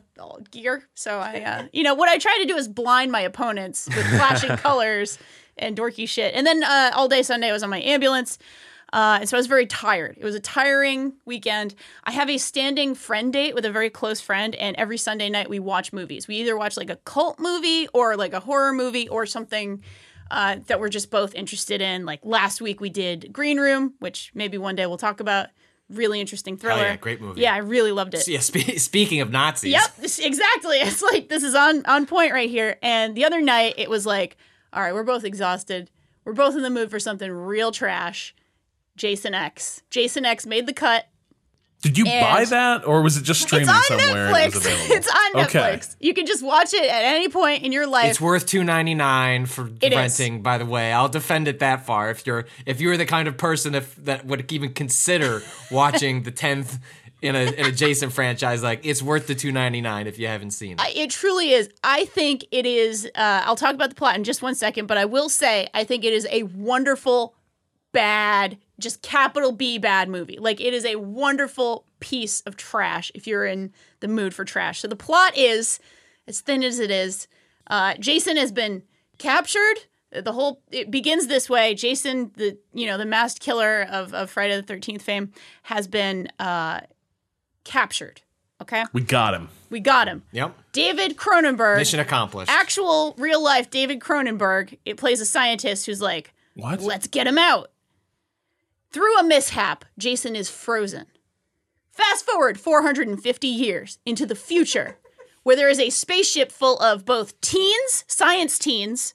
gear. 0.51 0.87
So 0.93 1.19
I, 1.19 1.41
uh, 1.41 1.63
you 1.73 1.83
know, 1.83 1.93
what 1.95 2.07
I 2.07 2.17
try 2.17 2.37
to 2.39 2.45
do 2.45 2.55
is 2.55 2.69
blind 2.69 3.11
my 3.11 3.19
opponents 3.19 3.87
with 3.93 4.05
flashing 4.11 4.55
colors 4.57 5.19
and 5.57 5.75
dorky 5.77 6.07
shit. 6.07 6.33
And 6.33 6.47
then 6.47 6.63
uh, 6.63 6.91
all 6.95 7.09
day 7.09 7.23
Sunday 7.23 7.49
I 7.49 7.51
was 7.51 7.61
on 7.61 7.69
my 7.69 7.81
ambulance. 7.81 8.37
Uh, 8.93 9.19
and 9.21 9.29
so 9.29 9.37
I 9.37 9.39
was 9.39 9.47
very 9.47 9.65
tired. 9.65 10.17
It 10.19 10.25
was 10.25 10.35
a 10.35 10.39
tiring 10.39 11.13
weekend. 11.25 11.75
I 12.03 12.11
have 12.11 12.29
a 12.29 12.37
standing 12.37 12.93
friend 12.93 13.31
date 13.31 13.55
with 13.55 13.63
a 13.65 13.71
very 13.71 13.89
close 13.89 14.19
friend, 14.19 14.53
and 14.55 14.75
every 14.75 14.97
Sunday 14.97 15.29
night 15.29 15.49
we 15.49 15.59
watch 15.59 15.93
movies. 15.93 16.27
We 16.27 16.35
either 16.37 16.57
watch 16.57 16.75
like 16.75 16.89
a 16.89 16.97
cult 16.97 17.39
movie 17.39 17.87
or 17.93 18.17
like 18.17 18.33
a 18.33 18.41
horror 18.41 18.73
movie 18.73 19.07
or 19.07 19.25
something 19.25 19.81
uh, 20.29 20.57
that 20.67 20.79
we're 20.79 20.89
just 20.89 21.09
both 21.09 21.33
interested 21.35 21.81
in. 21.81 22.05
Like 22.05 22.19
last 22.23 22.59
week 22.61 22.81
we 22.81 22.89
did 22.89 23.31
Green 23.31 23.59
Room, 23.59 23.93
which 23.99 24.31
maybe 24.33 24.57
one 24.57 24.75
day 24.75 24.85
we'll 24.87 24.97
talk 24.97 25.19
about. 25.19 25.47
Really 25.89 26.21
interesting 26.21 26.55
thriller. 26.55 26.83
yeah, 26.83 26.95
great 26.95 27.19
movie. 27.19 27.41
Yeah, 27.41 27.53
I 27.53 27.57
really 27.57 27.91
loved 27.91 28.13
it. 28.13 28.25
Yeah, 28.25 28.39
spe- 28.39 28.77
speaking 28.77 29.19
of 29.19 29.29
Nazis. 29.29 29.73
Yep, 29.73 29.91
exactly. 30.21 30.77
It's 30.81 31.01
like 31.01 31.27
this 31.27 31.43
is 31.43 31.53
on 31.53 31.85
on 31.85 32.05
point 32.05 32.31
right 32.31 32.49
here. 32.49 32.77
And 32.81 33.13
the 33.13 33.25
other 33.25 33.41
night 33.41 33.73
it 33.77 33.89
was 33.89 34.05
like, 34.05 34.37
all 34.71 34.81
right, 34.81 34.93
we're 34.93 35.03
both 35.03 35.25
exhausted. 35.25 35.89
We're 36.23 36.31
both 36.31 36.55
in 36.55 36.61
the 36.61 36.69
mood 36.69 36.89
for 36.91 36.99
something 36.99 37.29
real 37.29 37.71
trash. 37.73 38.33
Jason 38.97 39.33
X. 39.33 39.81
Jason 39.89 40.25
X 40.25 40.45
made 40.45 40.67
the 40.67 40.73
cut. 40.73 41.07
Did 41.81 41.97
you 41.97 42.05
And- 42.05 42.21
buy 42.23 42.45
that, 42.45 42.85
or 42.85 43.01
was 43.01 43.17
it 43.17 43.23
just 43.23 43.41
streaming 43.41 43.67
it's 43.67 43.91
on 43.91 43.99
somewhere 43.99 44.27
and 44.27 44.53
Netflix. 44.53 44.65
it 44.67 44.91
it's 44.91 45.07
on 45.07 45.41
Okay. 45.45 45.59
Netflix. 45.59 45.95
You 45.99 46.13
can 46.13 46.27
just 46.27 46.43
watch 46.43 46.75
it 46.75 46.83
at 46.83 47.03
any 47.05 47.27
point 47.27 47.63
in 47.63 47.71
your 47.71 47.87
life. 47.87 48.11
It's 48.11 48.21
worth 48.21 48.45
two 48.45 48.63
ninety 48.63 48.93
nine 48.93 49.47
for 49.47 49.67
It 49.81 49.91
is. 49.91 49.95
renting. 49.97 50.43
By 50.43 50.59
the 50.59 50.65
way, 50.67 50.93
I'll 50.93 51.09
defend 51.09 51.47
it 51.47 51.57
that 51.57 51.83
far. 51.87 52.11
If 52.11 52.27
you're 52.27 52.45
if 52.67 52.79
you're 52.81 52.97
the 52.97 53.07
kind 53.07 53.27
of 53.27 53.35
person 53.35 53.73
if 53.73 53.95
that 53.95 54.27
would 54.27 54.51
even 54.51 54.73
consider 54.73 55.41
watching 55.71 56.21
the 56.21 56.29
tenth 56.29 56.77
in 57.23 57.35
a 57.35 57.51
in 57.51 57.65
a 57.65 57.71
Jason 57.71 58.11
franchise. 58.11 58.61
Like 58.61 58.85
it's 58.85 59.01
worth 59.01 59.25
the 59.25 59.33
two 59.33 59.51
ninety 59.51 59.81
nine 59.81 60.05
if 60.05 60.19
you 60.19 60.27
haven't 60.27 60.51
seen 60.51 60.77
it. 60.79 60.95
It 60.95 61.09
truly 61.09 61.49
is. 61.51 61.67
I 61.83 62.05
think 62.05 62.45
it 62.51 62.67
is. 62.67 63.07
Uh, 63.15 63.41
I'll 63.45 63.55
talk 63.55 63.73
about 63.73 63.89
the 63.89 63.95
plot 63.95 64.15
in 64.15 64.23
just 64.23 64.43
one 64.43 64.53
second, 64.53 64.85
but 64.85 64.99
I 64.99 65.05
will 65.05 65.29
say 65.29 65.67
I 65.73 65.83
think 65.83 66.03
it 66.03 66.13
is 66.13 66.27
a 66.29 66.43
wonderful, 66.43 67.33
bad, 67.91 68.57
just 68.79 69.01
capital 69.01 69.51
B 69.51 69.77
bad 69.77 70.09
movie. 70.09 70.37
Like 70.39 70.59
it 70.61 70.73
is 70.73 70.85
a 70.85 70.95
wonderful 70.97 71.85
piece 71.99 72.41
of 72.41 72.55
trash 72.57 73.11
if 73.13 73.27
you're 73.27 73.45
in 73.45 73.71
the 73.99 74.07
mood 74.07 74.33
for 74.33 74.43
trash. 74.45 74.79
So 74.81 74.87
the 74.87 74.95
plot 74.95 75.37
is, 75.37 75.79
as 76.27 76.41
thin 76.41 76.63
as 76.63 76.79
it 76.79 76.91
is, 76.91 77.27
uh, 77.67 77.95
Jason 77.99 78.37
has 78.37 78.51
been 78.51 78.83
captured. 79.17 79.75
The 80.11 80.33
whole 80.33 80.61
it 80.71 80.91
begins 80.91 81.27
this 81.27 81.49
way. 81.49 81.73
Jason, 81.75 82.31
the 82.35 82.57
you 82.73 82.85
know 82.85 82.97
the 82.97 83.05
masked 83.05 83.39
killer 83.41 83.83
of, 83.89 84.13
of 84.13 84.29
Friday 84.29 84.55
the 84.55 84.63
Thirteenth 84.63 85.01
fame, 85.01 85.31
has 85.63 85.87
been 85.87 86.27
uh, 86.39 86.81
captured. 87.63 88.21
Okay, 88.61 88.83
We 88.93 89.01
got 89.01 89.33
him. 89.33 89.49
we 89.71 89.79
got 89.79 90.07
him. 90.07 90.21
Yep. 90.33 90.55
David 90.71 91.17
Cronenberg, 91.17 91.77
Mission 91.77 91.99
accomplished. 91.99 92.51
actual 92.51 93.15
real 93.17 93.43
life 93.43 93.71
David 93.71 93.99
Cronenberg, 93.99 94.77
it 94.85 94.97
plays 94.97 95.19
a 95.19 95.25
scientist 95.25 95.87
who's 95.87 95.99
like, 95.99 96.31
What? 96.53 96.79
let's 96.79 97.07
get 97.07 97.25
him 97.25 97.39
out. 97.39 97.70
Through 98.91 99.17
a 99.19 99.23
mishap, 99.23 99.85
Jason 99.97 100.35
is 100.35 100.49
frozen. 100.49 101.05
Fast 101.91 102.25
forward 102.25 102.59
450 102.59 103.47
years 103.47 103.99
into 104.05 104.25
the 104.25 104.35
future, 104.35 104.97
where 105.43 105.55
there 105.55 105.69
is 105.69 105.79
a 105.79 105.89
spaceship 105.89 106.51
full 106.51 106.77
of 106.79 107.05
both 107.05 107.39
teens, 107.39 108.03
science 108.07 108.59
teens, 108.59 109.13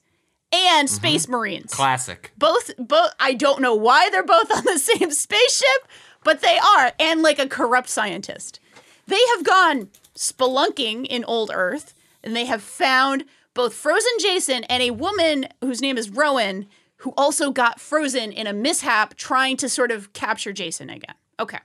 and 0.51 0.87
mm-hmm. 0.87 0.95
space 0.95 1.27
marines. 1.27 1.73
Classic. 1.73 2.31
both 2.37 2.71
both 2.77 3.11
I 3.19 3.33
don't 3.33 3.61
know 3.61 3.75
why 3.75 4.09
they're 4.09 4.23
both 4.23 4.51
on 4.51 4.63
the 4.65 4.79
same 4.79 5.11
spaceship, 5.11 5.87
but 6.23 6.41
they 6.41 6.57
are, 6.57 6.93
and 6.99 7.21
like 7.21 7.37
a 7.37 7.47
corrupt 7.47 7.89
scientist. 7.89 8.59
They 9.05 9.21
have 9.35 9.43
gone 9.43 9.89
spelunking 10.15 11.05
in 11.05 11.23
old 11.23 11.51
Earth, 11.53 11.93
and 12.23 12.35
they 12.35 12.45
have 12.45 12.63
found 12.63 13.25
both 13.53 13.73
frozen 13.73 14.11
Jason 14.19 14.63
and 14.65 14.81
a 14.81 14.91
woman 14.91 15.47
whose 15.61 15.81
name 15.81 15.97
is 15.97 16.09
Rowan, 16.09 16.67
who 16.97 17.13
also 17.17 17.51
got 17.51 17.79
frozen 17.79 18.31
in 18.31 18.47
a 18.47 18.53
mishap 18.53 19.15
trying 19.15 19.57
to 19.57 19.69
sort 19.69 19.91
of 19.91 20.13
capture 20.13 20.51
Jason 20.53 20.89
again. 20.89 21.15
Okay. 21.39 21.59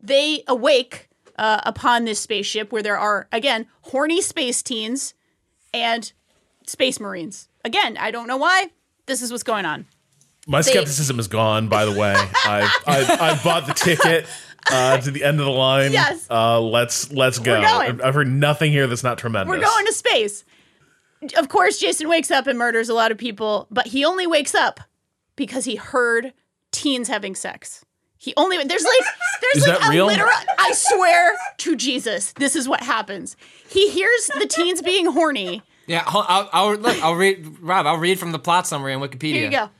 They 0.00 0.42
awake 0.48 1.08
uh, 1.38 1.60
upon 1.64 2.04
this 2.04 2.18
spaceship 2.20 2.72
where 2.72 2.82
there 2.82 2.98
are, 2.98 3.28
again, 3.32 3.66
horny 3.82 4.20
space 4.20 4.62
teens 4.62 5.14
and 5.72 6.12
space 6.66 7.00
marines. 7.00 7.48
Again, 7.64 7.96
I 7.98 8.10
don't 8.10 8.26
know 8.26 8.36
why. 8.36 8.70
This 9.06 9.22
is 9.22 9.30
what's 9.30 9.42
going 9.42 9.64
on. 9.66 9.86
My 10.46 10.60
skepticism 10.60 11.18
is 11.18 11.28
gone. 11.28 11.68
By 11.68 11.86
the 11.86 11.92
way, 11.98 12.14
I 12.16 12.70
I, 12.86 13.16
I 13.30 13.40
bought 13.42 13.66
the 13.66 13.72
ticket 13.72 14.26
uh, 14.70 14.98
to 14.98 15.10
the 15.10 15.24
end 15.24 15.40
of 15.40 15.46
the 15.46 15.52
line. 15.52 15.92
Yes. 15.92 16.26
Uh, 16.30 16.60
let's 16.60 17.10
let's 17.10 17.38
go. 17.38 17.54
I've- 17.58 18.02
I've 18.02 18.14
heard 18.14 18.28
nothing 18.28 18.70
here 18.70 18.86
that's 18.86 19.02
not 19.02 19.16
tremendous. 19.16 19.48
We're 19.48 19.62
going 19.64 19.86
to 19.86 19.92
space. 19.94 20.44
Of 21.36 21.48
course, 21.48 21.78
Jason 21.78 22.08
wakes 22.08 22.30
up 22.30 22.46
and 22.46 22.58
murders 22.58 22.88
a 22.88 22.94
lot 22.94 23.10
of 23.12 23.18
people, 23.18 23.66
but 23.70 23.88
he 23.88 24.04
only 24.04 24.26
wakes 24.26 24.54
up 24.54 24.80
because 25.36 25.64
he 25.64 25.76
heard 25.76 26.32
teens 26.70 27.08
having 27.08 27.34
sex. 27.34 27.84
He 28.18 28.32
only 28.36 28.56
there's 28.62 28.84
like 28.84 28.92
there's 29.40 29.56
Is 29.64 29.68
like 29.68 29.78
that 29.80 29.88
a 29.88 29.90
real? 29.90 30.06
literal. 30.06 30.30
I 30.58 30.72
swear 30.72 31.32
to 31.58 31.76
Jesus, 31.76 32.32
this 32.32 32.56
is 32.56 32.68
what 32.68 32.80
happens. 32.82 33.36
He 33.68 33.90
hears 33.90 34.30
the 34.38 34.46
teens 34.46 34.80
being 34.82 35.06
horny. 35.06 35.62
Yeah, 35.86 36.02
I'll, 36.06 36.24
I'll, 36.26 36.48
I'll 36.52 36.74
look. 36.76 37.02
I'll 37.02 37.14
read, 37.14 37.58
Rob. 37.60 37.86
I'll 37.86 37.98
read 37.98 38.18
from 38.18 38.32
the 38.32 38.38
plot 38.38 38.66
summary 38.66 38.94
on 38.94 39.02
Wikipedia. 39.02 39.34
Here 39.34 39.44
you 39.44 39.50
go. 39.50 39.70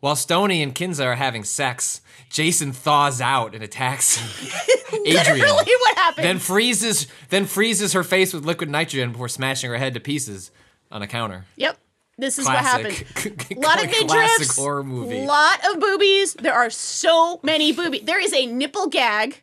While 0.00 0.16
Stoney 0.16 0.64
and 0.64 0.74
Kinsa 0.74 1.04
are 1.04 1.14
having 1.14 1.44
sex, 1.44 2.00
Jason 2.28 2.72
thaws 2.72 3.20
out 3.20 3.54
and 3.54 3.62
attacks 3.62 4.18
Adrian. 4.92 5.14
Literally, 5.14 5.46
what 5.80 5.96
happens? 5.96 6.24
Then 6.24 6.38
freezes, 6.40 7.06
then 7.28 7.44
freezes 7.44 7.92
her 7.92 8.02
face 8.02 8.34
with 8.34 8.44
liquid 8.44 8.68
nitrogen 8.68 9.12
before 9.12 9.28
smashing 9.28 9.70
her 9.70 9.76
head 9.76 9.94
to 9.94 10.00
pieces 10.00 10.50
on 10.92 11.02
a 11.02 11.08
counter. 11.08 11.46
Yep. 11.56 11.78
This 12.18 12.38
is 12.38 12.44
what 12.44 12.58
Classic. 12.58 13.06
happened. 13.08 13.46
A 13.50 13.60
lot 13.60 13.82
of 13.82 13.90
Classic 13.90 14.06
midriffs, 14.06 14.56
horror 14.56 14.84
movie. 14.84 15.24
lot 15.24 15.58
of 15.68 15.80
boobies. 15.80 16.34
There 16.34 16.52
are 16.52 16.70
so 16.70 17.40
many 17.42 17.72
boobies. 17.72 18.02
There 18.02 18.20
is 18.20 18.32
a 18.34 18.46
nipple 18.46 18.86
gag. 18.88 19.42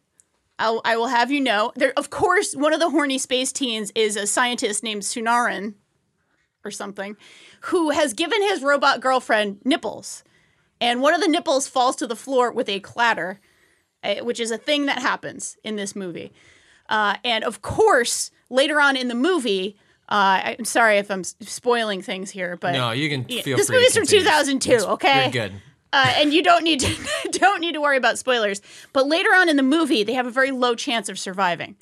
I'll, 0.59 0.79
I 0.85 0.95
will 0.95 1.07
have 1.07 1.31
you 1.31 1.41
know. 1.41 1.71
There, 1.75 1.93
of 1.97 2.09
course, 2.11 2.53
one 2.55 2.71
of 2.73 2.79
the 2.79 2.91
horny 2.91 3.17
space 3.17 3.51
teens 3.51 3.91
is 3.95 4.15
a 4.15 4.27
scientist 4.27 4.83
named 4.83 5.01
Tsunaron, 5.01 5.73
or 6.63 6.69
something, 6.69 7.17
who 7.61 7.89
has 7.89 8.13
given 8.13 8.41
his 8.43 8.61
robot 8.61 9.01
girlfriend 9.01 9.59
nipples, 9.65 10.23
and 10.79 11.01
one 11.01 11.13
of 11.15 11.21
the 11.21 11.27
nipples 11.27 11.67
falls 11.67 11.95
to 11.97 12.07
the 12.07 12.15
floor 12.15 12.51
with 12.51 12.69
a 12.69 12.79
clatter, 12.81 13.39
uh, 14.03 14.15
which 14.17 14.39
is 14.39 14.51
a 14.51 14.57
thing 14.57 14.85
that 14.85 15.01
happens 15.01 15.57
in 15.63 15.75
this 15.75 15.95
movie. 15.95 16.31
Uh, 16.87 17.15
and 17.23 17.43
of 17.43 17.61
course, 17.61 18.29
later 18.49 18.79
on 18.79 18.95
in 18.95 19.07
the 19.07 19.15
movie, 19.15 19.77
uh, 20.09 20.41
I'm 20.57 20.65
sorry 20.65 20.97
if 20.97 21.09
I'm 21.11 21.23
spoiling 21.23 22.01
things 22.01 22.31
here, 22.31 22.57
but 22.57 22.73
No, 22.73 22.91
you 22.91 23.09
can 23.09 23.23
feel 23.25 23.35
this 23.35 23.43
free 23.43 23.51
to 23.53 23.57
This 23.57 23.69
movie's 23.69 23.95
from 23.97 24.05
2002. 24.07 24.71
It's- 24.71 24.83
Okay, 24.87 25.23
You're 25.23 25.31
good. 25.31 25.53
uh, 25.93 26.13
and 26.17 26.33
you 26.33 26.41
don't 26.43 26.63
need 26.63 26.79
to 26.81 26.95
don't 27.31 27.61
need 27.61 27.73
to 27.73 27.81
worry 27.81 27.97
about 27.97 28.17
spoilers. 28.17 28.61
But 28.93 29.07
later 29.07 29.29
on 29.29 29.49
in 29.49 29.55
the 29.55 29.63
movie, 29.63 30.03
they 30.03 30.13
have 30.13 30.27
a 30.27 30.31
very 30.31 30.51
low 30.51 30.75
chance 30.75 31.09
of 31.09 31.19
surviving. 31.19 31.75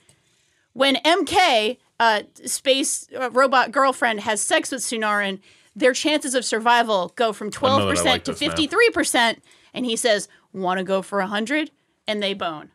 When 0.73 0.95
MK, 0.97 1.77
uh, 1.99 2.23
space 2.45 3.07
uh, 3.19 3.31
robot 3.31 3.71
girlfriend, 3.71 4.19
has 4.21 4.41
sex 4.41 4.71
with 4.71 4.81
Tsunaron, 4.81 5.39
their 5.75 5.93
chances 5.93 6.35
of 6.35 6.43
survival 6.45 7.13
go 7.15 7.33
from 7.33 7.49
twelve 7.49 7.79
that 7.79 7.83
I 7.85 7.87
like 8.11 8.23
percent 8.23 8.25
to 8.25 8.33
fifty 8.33 8.67
three 8.67 8.89
percent. 8.91 9.43
And 9.73 9.85
he 9.85 9.95
says, 9.95 10.27
"Want 10.53 10.77
to 10.79 10.83
go 10.83 11.01
for 11.01 11.21
hundred? 11.21 11.71
And 12.07 12.21
they 12.21 12.33
bone. 12.33 12.69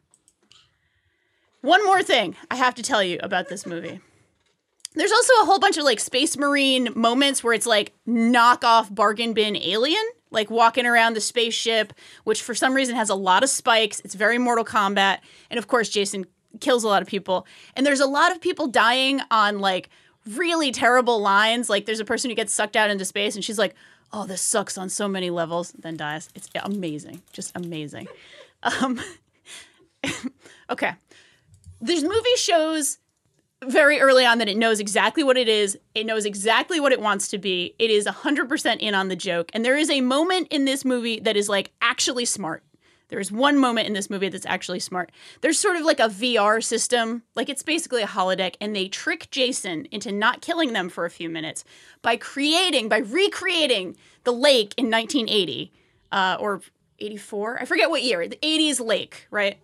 One 1.61 1.85
more 1.85 2.03
thing 2.03 2.37
I 2.51 2.57
have 2.57 2.75
to 2.77 2.83
tell 2.83 3.03
you 3.03 3.19
about 3.23 3.49
this 3.49 3.65
movie. 3.67 4.01
There's 4.95 5.13
also 5.13 5.33
a 5.43 5.47
whole 5.47 5.59
bunch 5.59 5.77
of 5.77 5.85
like 5.85 6.01
space 6.01 6.37
marine 6.37 6.91
moments 6.95 7.43
where 7.43 7.55
it's 7.55 7.67
like 7.67 7.93
knockoff 8.07 8.95
bargain 8.95 9.33
bin 9.33 9.57
alien, 9.57 10.03
like 10.31 10.51
walking 10.51 10.87
around 10.87 11.15
the 11.15 11.21
spaceship, 11.21 11.93
which 12.25 12.43
for 12.43 12.55
some 12.55 12.75
reason 12.75 12.95
has 12.97 13.09
a 13.09 13.15
lot 13.15 13.43
of 13.43 13.49
spikes. 13.49 14.01
It's 14.01 14.15
very 14.15 14.39
Mortal 14.39 14.65
Kombat. 14.65 15.19
And 15.51 15.59
of 15.59 15.67
course, 15.67 15.89
Jason 15.89 16.27
kills 16.61 16.85
a 16.85 16.89
lot 16.89 17.03
of 17.03 17.09
people. 17.09 17.47
And 17.75 17.87
there's 17.87 18.01
a 18.01 18.07
lot 18.07 18.33
of 18.33 18.41
people 18.41 18.67
dying 18.67 19.21
on 19.31 19.61
like 19.61 19.89
really 20.27 20.71
terrible 20.73 21.21
lines. 21.21 21.71
Like 21.71 21.87
there's 21.87 22.01
a 22.01 22.05
person 22.05 22.31
who 22.31 22.37
gets 22.37 22.53
sucked 22.53 22.77
out 22.77 22.91
into 22.91 23.05
space 23.05 23.35
and 23.35 23.45
she's 23.45 23.59
like, 23.59 23.75
oh, 24.13 24.27
this 24.27 24.43
sucks 24.43 24.77
on 24.77 24.89
so 24.89 25.09
many 25.09 25.31
levels, 25.31 25.73
then 25.73 25.97
dies. 25.97 26.29
It's 26.35 26.49
amazing. 26.63 27.23
Just 27.33 27.53
amazing. 27.57 28.09
Um, 28.63 29.01
okay. 30.71 30.93
This 31.81 32.03
movie 32.03 32.37
shows 32.37 32.99
very 33.67 34.01
early 34.01 34.25
on 34.25 34.39
that 34.39 34.49
it 34.49 34.57
knows 34.57 34.81
exactly 34.81 35.23
what 35.23 35.37
it 35.37 35.49
is. 35.49 35.79
It 35.95 36.05
knows 36.05 36.25
exactly 36.25 36.81
what 36.81 36.93
it 36.93 37.01
wants 37.01 37.29
to 37.29 37.39
be. 37.39 37.75
It 37.79 37.91
is 37.91 38.07
100% 38.07 38.79
in 38.81 38.95
on 38.95 39.09
the 39.09 39.17
joke. 39.17 39.51
And 39.55 39.65
there 39.65 39.77
is 39.77 39.91
a 39.91 40.01
moment 40.01 40.49
in 40.51 40.65
this 40.65 40.85
movie 40.85 41.21
that 41.21 41.37
is 41.37 41.49
like 41.49 41.71
actually 41.81 42.25
smart. 42.25 42.63
There 43.09 43.21
is 43.21 43.31
one 43.31 43.59
moment 43.59 43.87
in 43.87 43.93
this 43.93 44.09
movie 44.09 44.31
that's 44.31 44.47
actually 44.47 44.81
smart. 44.81 45.13
There's 45.43 45.59
sort 45.59 45.77
of 45.77 45.83
like 45.83 46.01
a 46.01 46.09
VR 46.09 46.65
system, 46.65 47.23
like 47.35 47.51
it's 47.51 47.63
basically 47.63 48.03
a 48.03 48.07
holodeck, 48.07 48.55
and 48.59 48.75
they 48.75 48.89
trick 48.89 49.31
Jason 49.31 49.87
into 49.91 50.11
not 50.11 50.41
killing 50.41 50.73
them 50.73 50.89
for 50.89 51.05
a 51.05 51.11
few 51.11 51.29
minutes 51.29 51.63
by 52.01 52.17
creating, 52.17 52.89
by 52.89 52.99
recreating 52.99 53.97
the 54.25 54.33
lake 54.33 54.73
in 54.79 54.91
1980 54.91 55.71
uh, 56.11 56.39
or 56.41 56.63
84. 57.01 57.61
I 57.61 57.65
forget 57.67 57.91
what 57.91 58.03
year. 58.03 58.27
The 58.27 58.39
80s 58.43 58.81
lake, 58.81 59.27
right? 59.31 59.59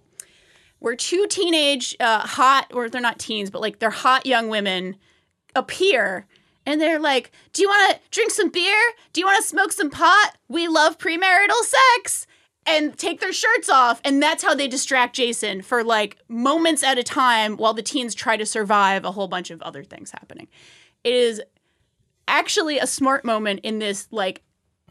Where 0.78 0.94
two 0.94 1.26
teenage 1.28 1.96
uh, 2.00 2.20
hot 2.20 2.70
or 2.72 2.88
they're 2.88 3.00
not 3.00 3.18
teens 3.18 3.50
but 3.50 3.60
like 3.60 3.78
they're 3.78 3.90
hot 3.90 4.26
young 4.26 4.48
women 4.48 4.96
appear 5.54 6.26
and 6.66 6.80
they're 6.80 7.00
like 7.00 7.32
do 7.52 7.62
you 7.62 7.68
want 7.68 7.94
to 7.94 8.00
drink 8.10 8.30
some 8.30 8.50
beer? 8.50 8.80
Do 9.12 9.20
you 9.20 9.26
want 9.26 9.42
to 9.42 9.48
smoke 9.48 9.72
some 9.72 9.90
pot? 9.90 10.36
We 10.48 10.68
love 10.68 10.98
premarital 10.98 11.62
sex! 11.62 12.26
And 12.66 12.98
take 12.98 13.20
their 13.20 13.32
shirts 13.32 13.70
off 13.70 13.98
and 14.04 14.22
that's 14.22 14.44
how 14.44 14.54
they 14.54 14.68
distract 14.68 15.16
jason 15.16 15.62
for 15.62 15.82
like 15.82 16.18
moments 16.28 16.82
at 16.82 16.98
a 16.98 17.02
time 17.02 17.56
while 17.56 17.72
the 17.72 17.82
teens 17.82 18.14
try 18.14 18.36
to 18.36 18.44
survive 18.44 19.06
a 19.06 19.12
whole 19.12 19.26
bunch 19.26 19.50
of 19.50 19.62
other 19.62 19.82
things 19.82 20.10
happening. 20.10 20.48
It 21.02 21.14
is 21.14 21.40
actually 22.26 22.78
a 22.78 22.86
smart 22.86 23.24
moment 23.24 23.60
in 23.62 23.78
this 23.78 24.06
like 24.10 24.42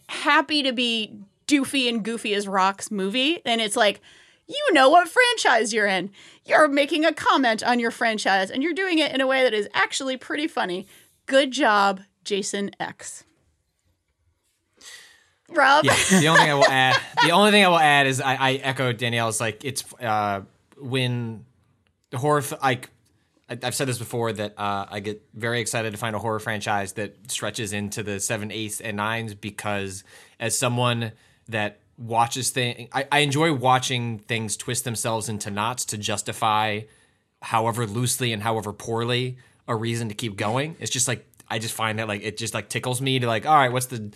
happy 0.10 0.64
to 0.64 0.74
be 0.74 1.20
doofy 1.46 1.88
and 1.88 2.04
goofy 2.04 2.34
as 2.34 2.48
rocks 2.48 2.90
movie 2.90 3.42
and 3.46 3.62
it's 3.62 3.76
like 3.76 4.02
you 4.48 4.74
know 4.74 4.89
what 4.89 5.08
franchise 5.08 5.74
you're 5.74 5.88
in. 5.88 6.10
You're 6.45 6.68
making 6.68 7.06
a 7.06 7.14
comment 7.14 7.64
on 7.64 7.80
your 7.80 7.91
franchise 7.91 8.50
and 8.50 8.64
you're 8.64 8.74
doing 8.74 9.00
it 9.00 9.12
in 9.14 9.20
a 9.22 9.28
way 9.28 9.43
that 9.43 9.54
is 9.54 9.68
actually 9.74 10.18
pretty 10.18 10.48
funny. 10.48 10.88
Good 11.26 11.52
job 11.52 12.02
jason 12.24 12.72
x. 12.80 13.24
Rob? 15.50 15.86
Yeah. 15.86 15.95
The 16.10 16.28
only 16.28 16.41
thing 16.41 16.52
I 16.52 16.54
will 16.56 16.68
add, 16.68 16.98
the 17.24 17.32
only 17.32 17.52
thing 17.52 17.64
I 17.64 17.70
will 17.70 17.80
add 17.80 18.06
is 18.08 18.20
I, 18.20 18.36
I 18.36 18.54
echo 18.56 18.91
Danielle's 18.91 19.39
like 19.39 19.64
it's 19.64 19.84
uh, 20.02 20.41
when 20.78 21.45
the 22.10 22.18
horror 22.18 22.39
f- 22.39 22.62
like 22.62 22.89
I- 23.50 23.58
I've 23.64 23.76
said 23.76 23.88
this 23.88 23.98
before 23.98 24.34
that 24.34 24.54
uh, 24.60 24.86
I 24.89 25.00
get 25.00 25.22
very 25.34 25.62
excited 25.62 25.91
to 25.93 25.98
find 25.98 26.16
a 26.16 26.20
horror 26.20 26.39
franchise 26.39 26.93
that 26.93 27.32
stretches 27.32 27.72
into 27.72 28.04
the 28.04 28.20
seven, 28.20 28.52
eights, 28.52 28.82
and 28.82 28.98
nines 28.98 29.34
because 29.36 30.04
as 30.39 30.58
someone 30.58 31.14
that 31.48 31.80
watches 31.98 32.52
thing. 32.52 32.89
I, 32.93 33.08
I 33.12 33.20
enjoy 33.20 33.54
watching 33.54 34.20
things 34.20 34.56
twist 34.58 34.84
themselves 34.84 35.30
into 35.30 35.50
knots 35.50 35.86
to 35.86 35.98
justify, 35.98 36.82
however 37.41 37.86
loosely 37.86 38.34
and 38.34 38.43
however 38.43 38.74
poorly, 38.74 39.38
a 39.68 39.76
reason 39.76 40.10
to 40.10 40.16
keep 40.16 40.38
going. 40.38 40.76
It's 40.80 40.91
just 40.91 41.08
like 41.08 41.26
I 41.50 41.60
just 41.60 41.74
find 41.74 42.00
that 42.00 42.08
like 42.08 42.24
it 42.24 42.38
just 42.38 42.54
like 42.54 42.70
tickles 42.70 43.02
me 43.02 43.20
to 43.20 43.28
like, 43.28 43.45
all 43.45 43.56
right, 43.56 43.72
what's 43.72 43.88
the 43.88 44.12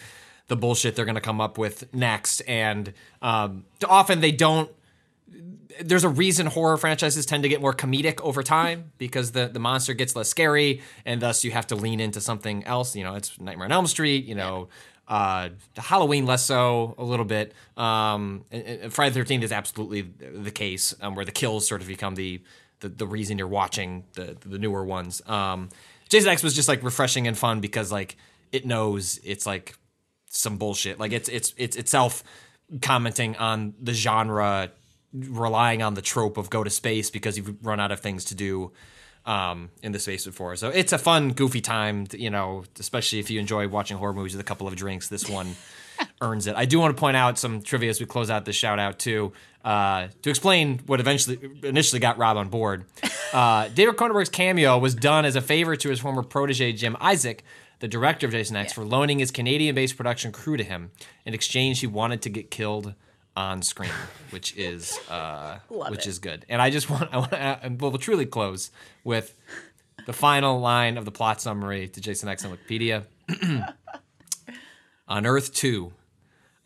the 0.48 0.56
bullshit 0.56 0.96
they're 0.96 1.06
gonna 1.06 1.22
come 1.22 1.42
up 1.42 1.58
with 1.58 1.94
next? 1.94 2.42
And 2.42 2.94
um, 3.22 3.66
often 3.88 4.22
they 4.22 4.32
don't 4.32 4.70
there's 5.82 6.04
a 6.04 6.10
reason 6.10 6.46
horror 6.48 6.78
franchises 6.78 7.26
tend 7.26 7.44
to 7.44 7.50
get 7.50 7.62
more 7.62 7.74
comedic 7.74 8.20
over 8.22 8.44
time 8.44 8.92
because 8.98 9.32
the, 9.32 9.48
the 9.48 9.60
monster 9.60 9.94
gets 9.94 10.16
less 10.16 10.30
scary 10.30 10.82
and 11.06 11.22
thus 11.22 11.44
you 11.44 11.52
have 11.52 11.68
to 11.68 11.76
lean 11.76 12.00
into 12.00 12.20
something 12.20 12.64
else. 12.66 12.96
You 12.96 13.04
know, 13.04 13.16
it's 13.16 13.40
Nightmare 13.40 13.66
on 13.66 13.72
Elm 13.72 13.88
Street, 13.88 14.26
you 14.26 14.36
know, 14.36 14.68
uh, 15.08 15.50
Halloween 15.76 16.26
less 16.26 16.46
so 16.46 16.96
a 16.98 17.04
little 17.04 17.26
bit. 17.26 17.54
Um, 17.76 18.46
Friday 18.90 19.14
the 19.14 19.22
13th 19.22 19.44
is 19.44 19.52
absolutely 19.52 20.02
the 20.02 20.52
case 20.52 20.94
um, 21.02 21.16
where 21.16 21.26
the 21.26 21.32
kills 21.32 21.68
sort 21.68 21.82
of 21.82 21.88
become 21.88 22.16
the, 22.16 22.42
the, 22.80 22.90
the 22.90 23.08
reason 23.08 23.38
you're 23.38 23.48
watching 23.48 24.06
the, 24.14 24.38
the 24.46 24.58
newer 24.58 24.86
ones. 24.86 25.22
Um, 25.28 25.70
Jason 26.10 26.30
X 26.30 26.44
was 26.44 26.54
just 26.54 26.68
like 26.68 26.84
refreshing 26.84 27.28
and 27.28 27.38
fun 27.38 27.60
because 27.60 27.92
like 27.92 28.18
it 28.52 28.66
knows 28.66 29.20
it's 29.24 29.46
like 29.46 29.76
some 30.30 30.58
bullshit. 30.58 31.00
Like 31.00 31.12
it's, 31.12 31.30
it's, 31.30 31.54
it's 31.58 31.76
itself 31.76 32.24
commenting 32.82 33.36
on 33.36 33.74
the 33.82 33.94
genre 33.94 34.72
relying 35.14 35.82
on 35.82 35.94
the 35.94 36.02
trope 36.02 36.38
of 36.38 36.50
go 36.50 36.64
to 36.64 36.70
space 36.70 37.10
because 37.10 37.38
you've 37.38 37.66
run 37.66 37.80
out 37.80 37.92
of 37.92 38.00
things 38.00 38.24
to 38.26 38.36
do 38.36 38.72
um, 39.26 39.70
in 39.84 39.92
the 39.92 40.00
space 40.00 40.26
before. 40.26 40.56
So 40.56 40.70
it's 40.70 40.94
a 40.94 40.98
fun, 40.98 41.32
goofy 41.34 41.62
time, 41.62 42.08
to, 42.08 42.20
you 42.20 42.30
know, 42.30 42.64
especially 42.80 43.20
if 43.20 43.30
you 43.30 43.40
enjoy 43.40 43.68
watching 43.68 43.98
horror 43.98 44.14
movies 44.14 44.34
with 44.34 44.42
a 44.42 44.48
couple 44.48 44.68
of 44.68 44.76
drinks. 44.76 45.08
This 45.08 45.30
one 45.30 45.56
earns 46.22 46.48
it. 46.48 46.56
I 46.56 46.66
do 46.66 46.80
want 46.80 46.96
to 46.96 47.00
point 47.00 47.18
out 47.18 47.38
some 47.38 47.62
trivia 47.62 47.90
as 47.90 48.00
we 48.00 48.06
close 48.06 48.30
out 48.30 48.46
this 48.46 48.56
shout 48.56 48.80
out 48.80 49.00
too. 49.00 49.34
Uh, 49.64 50.08
to 50.24 50.30
explain 50.32 50.80
what 50.88 51.00
eventually 51.00 51.40
initially 51.62 52.00
got 52.00 52.18
Rob 52.18 52.38
on 52.38 52.50
board, 52.50 52.86
uh, 53.34 53.68
David 53.70 53.96
Cronenberg's 53.96 54.30
cameo 54.30 54.78
was 54.78 54.96
done 54.96 55.26
as 55.26 55.36
a 55.36 55.42
favor 55.42 55.76
to 55.76 55.90
his 55.90 56.00
former 56.00 56.24
protege 56.24 56.74
Jim 56.74 56.98
Isaac, 57.00 57.44
the 57.80 57.88
director 57.88 58.26
of 58.26 58.32
Jason 58.32 58.56
X, 58.56 58.74
for 58.74 58.84
loaning 58.84 59.20
his 59.20 59.30
Canadian-based 59.30 59.96
production 59.96 60.32
crew 60.32 60.58
to 60.58 60.64
him. 60.64 60.92
In 61.26 61.34
exchange, 61.34 61.80
he 61.80 61.88
wanted 61.88 62.22
to 62.24 62.30
get 62.30 62.50
killed 62.50 62.96
on 63.36 63.62
screen, 63.62 63.92
which 64.32 64.56
is 64.58 64.98
uh, 65.10 65.60
which 65.70 66.02
it. 66.02 66.08
is 66.08 66.20
good. 66.20 66.46
And 66.50 66.62
I 66.62 66.70
just 66.70 66.90
want 66.90 67.14
I 67.14 67.18
want 67.18 67.32
to, 67.32 67.38
and 67.38 67.80
we'll 67.80 67.98
truly 67.98 68.26
close 68.26 68.72
with 69.04 69.36
the 70.06 70.14
final 70.14 70.60
line 70.60 70.98
of 70.98 71.06
the 71.06 71.12
plot 71.12 71.42
summary 71.42 71.88
to 71.88 72.02
Jason 72.02 72.30
X 72.30 72.44
on 72.46 72.56
Wikipedia. 72.58 73.06
on 75.08 75.26
Earth 75.26 75.54
2, 75.54 75.94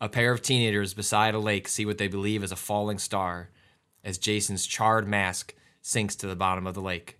a 0.00 0.08
pair 0.08 0.32
of 0.32 0.42
teenagers 0.42 0.94
beside 0.94 1.34
a 1.34 1.38
lake 1.38 1.68
see 1.68 1.84
what 1.86 1.98
they 1.98 2.08
believe 2.08 2.42
is 2.42 2.52
a 2.52 2.56
falling 2.56 2.98
star 2.98 3.50
as 4.04 4.18
Jason's 4.18 4.66
charred 4.66 5.06
mask 5.06 5.54
sinks 5.82 6.16
to 6.16 6.26
the 6.26 6.36
bottom 6.36 6.66
of 6.66 6.74
the 6.74 6.80
lake. 6.80 7.18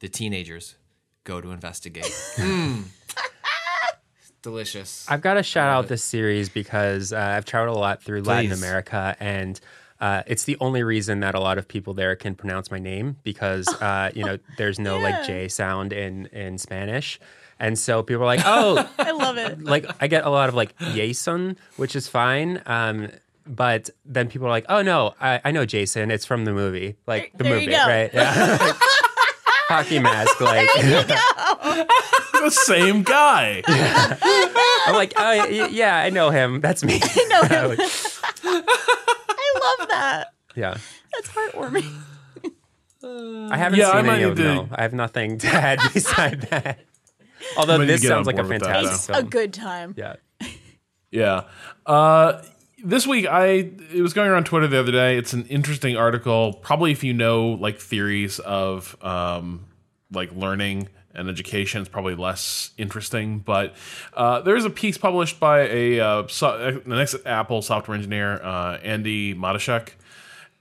The 0.00 0.08
teenagers 0.08 0.76
go 1.24 1.40
to 1.40 1.50
investigate. 1.50 2.04
Mm. 2.36 2.84
Delicious. 4.42 5.06
I've 5.08 5.20
got 5.20 5.34
to 5.34 5.42
shout 5.42 5.68
out 5.70 5.88
this 5.88 6.02
series 6.02 6.48
because 6.48 7.12
uh, 7.12 7.18
I've 7.18 7.44
traveled 7.44 7.76
a 7.76 7.80
lot 7.80 8.02
through 8.02 8.22
Latin 8.22 8.52
America, 8.52 9.16
and 9.20 9.60
uh, 10.00 10.22
it's 10.26 10.44
the 10.44 10.56
only 10.60 10.82
reason 10.82 11.20
that 11.20 11.34
a 11.34 11.40
lot 11.40 11.58
of 11.58 11.68
people 11.68 11.92
there 11.92 12.16
can 12.16 12.34
pronounce 12.34 12.70
my 12.70 12.78
name 12.78 13.16
because 13.22 13.68
uh, 13.82 14.10
you 14.14 14.24
know 14.24 14.38
there's 14.56 14.78
no 14.78 14.98
like 14.98 15.26
J 15.26 15.48
sound 15.48 15.92
in 15.92 16.26
in 16.26 16.56
Spanish, 16.58 17.20
and 17.58 17.78
so 17.78 18.02
people 18.02 18.22
are 18.22 18.26
like, 18.26 18.42
oh, 18.44 18.88
I 18.98 19.10
love 19.10 19.36
it. 19.36 19.62
like 19.62 19.84
I 20.00 20.06
get 20.06 20.24
a 20.24 20.30
lot 20.30 20.48
of 20.48 20.54
like 20.54 20.76
Jason, 20.78 21.58
which 21.76 21.94
is 21.94 22.08
fine. 22.08 22.62
Um, 22.64 23.10
but 23.46 23.90
then 24.04 24.28
people 24.28 24.46
are 24.46 24.50
like, 24.50 24.66
oh 24.68 24.80
no, 24.82 25.14
I, 25.20 25.40
I 25.44 25.50
know 25.50 25.66
Jason. 25.66 26.10
It's 26.10 26.24
from 26.24 26.44
the 26.44 26.52
movie, 26.52 26.96
like 27.06 27.32
the 27.36 27.44
There 27.44 27.54
movie, 27.54 27.72
right? 27.72 28.10
Yeah. 28.12 28.72
Hockey 29.70 29.98
mask, 30.00 30.40
like 30.40 30.68
the 30.74 32.50
same 32.50 33.02
guy. 33.04 33.62
I'm 33.66 34.94
like, 34.94 35.12
oh 35.16 35.38
y- 35.48 35.68
yeah, 35.70 35.96
I 35.96 36.10
know 36.10 36.30
him. 36.30 36.60
That's 36.60 36.82
me. 36.82 36.98
I 37.02 37.24
know 37.28 37.70
him. 37.70 37.78
I 38.44 39.76
love 39.78 39.88
that. 39.88 40.26
yeah. 40.56 40.76
That's 41.12 41.28
heartwarming. 41.28 41.88
I 43.52 43.56
haven't 43.56 43.78
Yeah, 43.78 43.92
seen 43.92 44.06
might 44.06 44.14
any 44.16 44.22
of 44.24 44.36
them. 44.36 44.46
to- 44.46 44.62
no. 44.66 44.68
I 44.74 44.82
have 44.82 44.92
nothing 44.92 45.38
to 45.38 45.46
add 45.48 45.78
beside 45.94 46.40
that. 46.42 46.80
Although 47.56 47.78
might 47.78 47.84
need 47.86 47.86
to 47.86 47.92
this 48.00 48.08
sounds 48.08 48.26
like 48.26 48.38
a 48.38 48.42
board 48.42 48.60
that, 48.60 48.82
fantastic 48.82 49.14
though. 49.14 49.20
A 49.20 49.22
good 49.22 49.52
time. 49.54 49.94
Yeah. 49.96 50.16
Yeah. 51.10 51.42
Uh, 51.86 52.42
this 52.84 53.06
week, 53.06 53.26
I 53.26 53.70
it 53.92 54.02
was 54.02 54.12
going 54.12 54.30
around 54.30 54.44
Twitter 54.44 54.66
the 54.66 54.78
other 54.78 54.92
day. 54.92 55.16
It's 55.16 55.32
an 55.32 55.46
interesting 55.46 55.96
article. 55.96 56.54
Probably 56.54 56.92
if 56.92 57.04
you 57.04 57.12
know 57.12 57.50
like 57.50 57.78
theories 57.78 58.38
of 58.38 58.96
um, 59.02 59.66
like 60.10 60.32
learning 60.32 60.88
and 61.14 61.28
education, 61.28 61.80
it's 61.80 61.90
probably 61.90 62.14
less 62.14 62.70
interesting. 62.76 63.38
But 63.40 63.74
uh, 64.14 64.40
there 64.40 64.56
is 64.56 64.64
a 64.64 64.70
piece 64.70 64.98
published 64.98 65.40
by 65.40 65.68
a 65.68 66.00
uh, 66.00 66.26
so, 66.28 66.80
the 66.84 66.96
next 66.96 67.16
Apple 67.26 67.62
software 67.62 67.94
engineer, 67.96 68.42
uh, 68.42 68.78
Andy 68.82 69.34
Matuschak, 69.34 69.90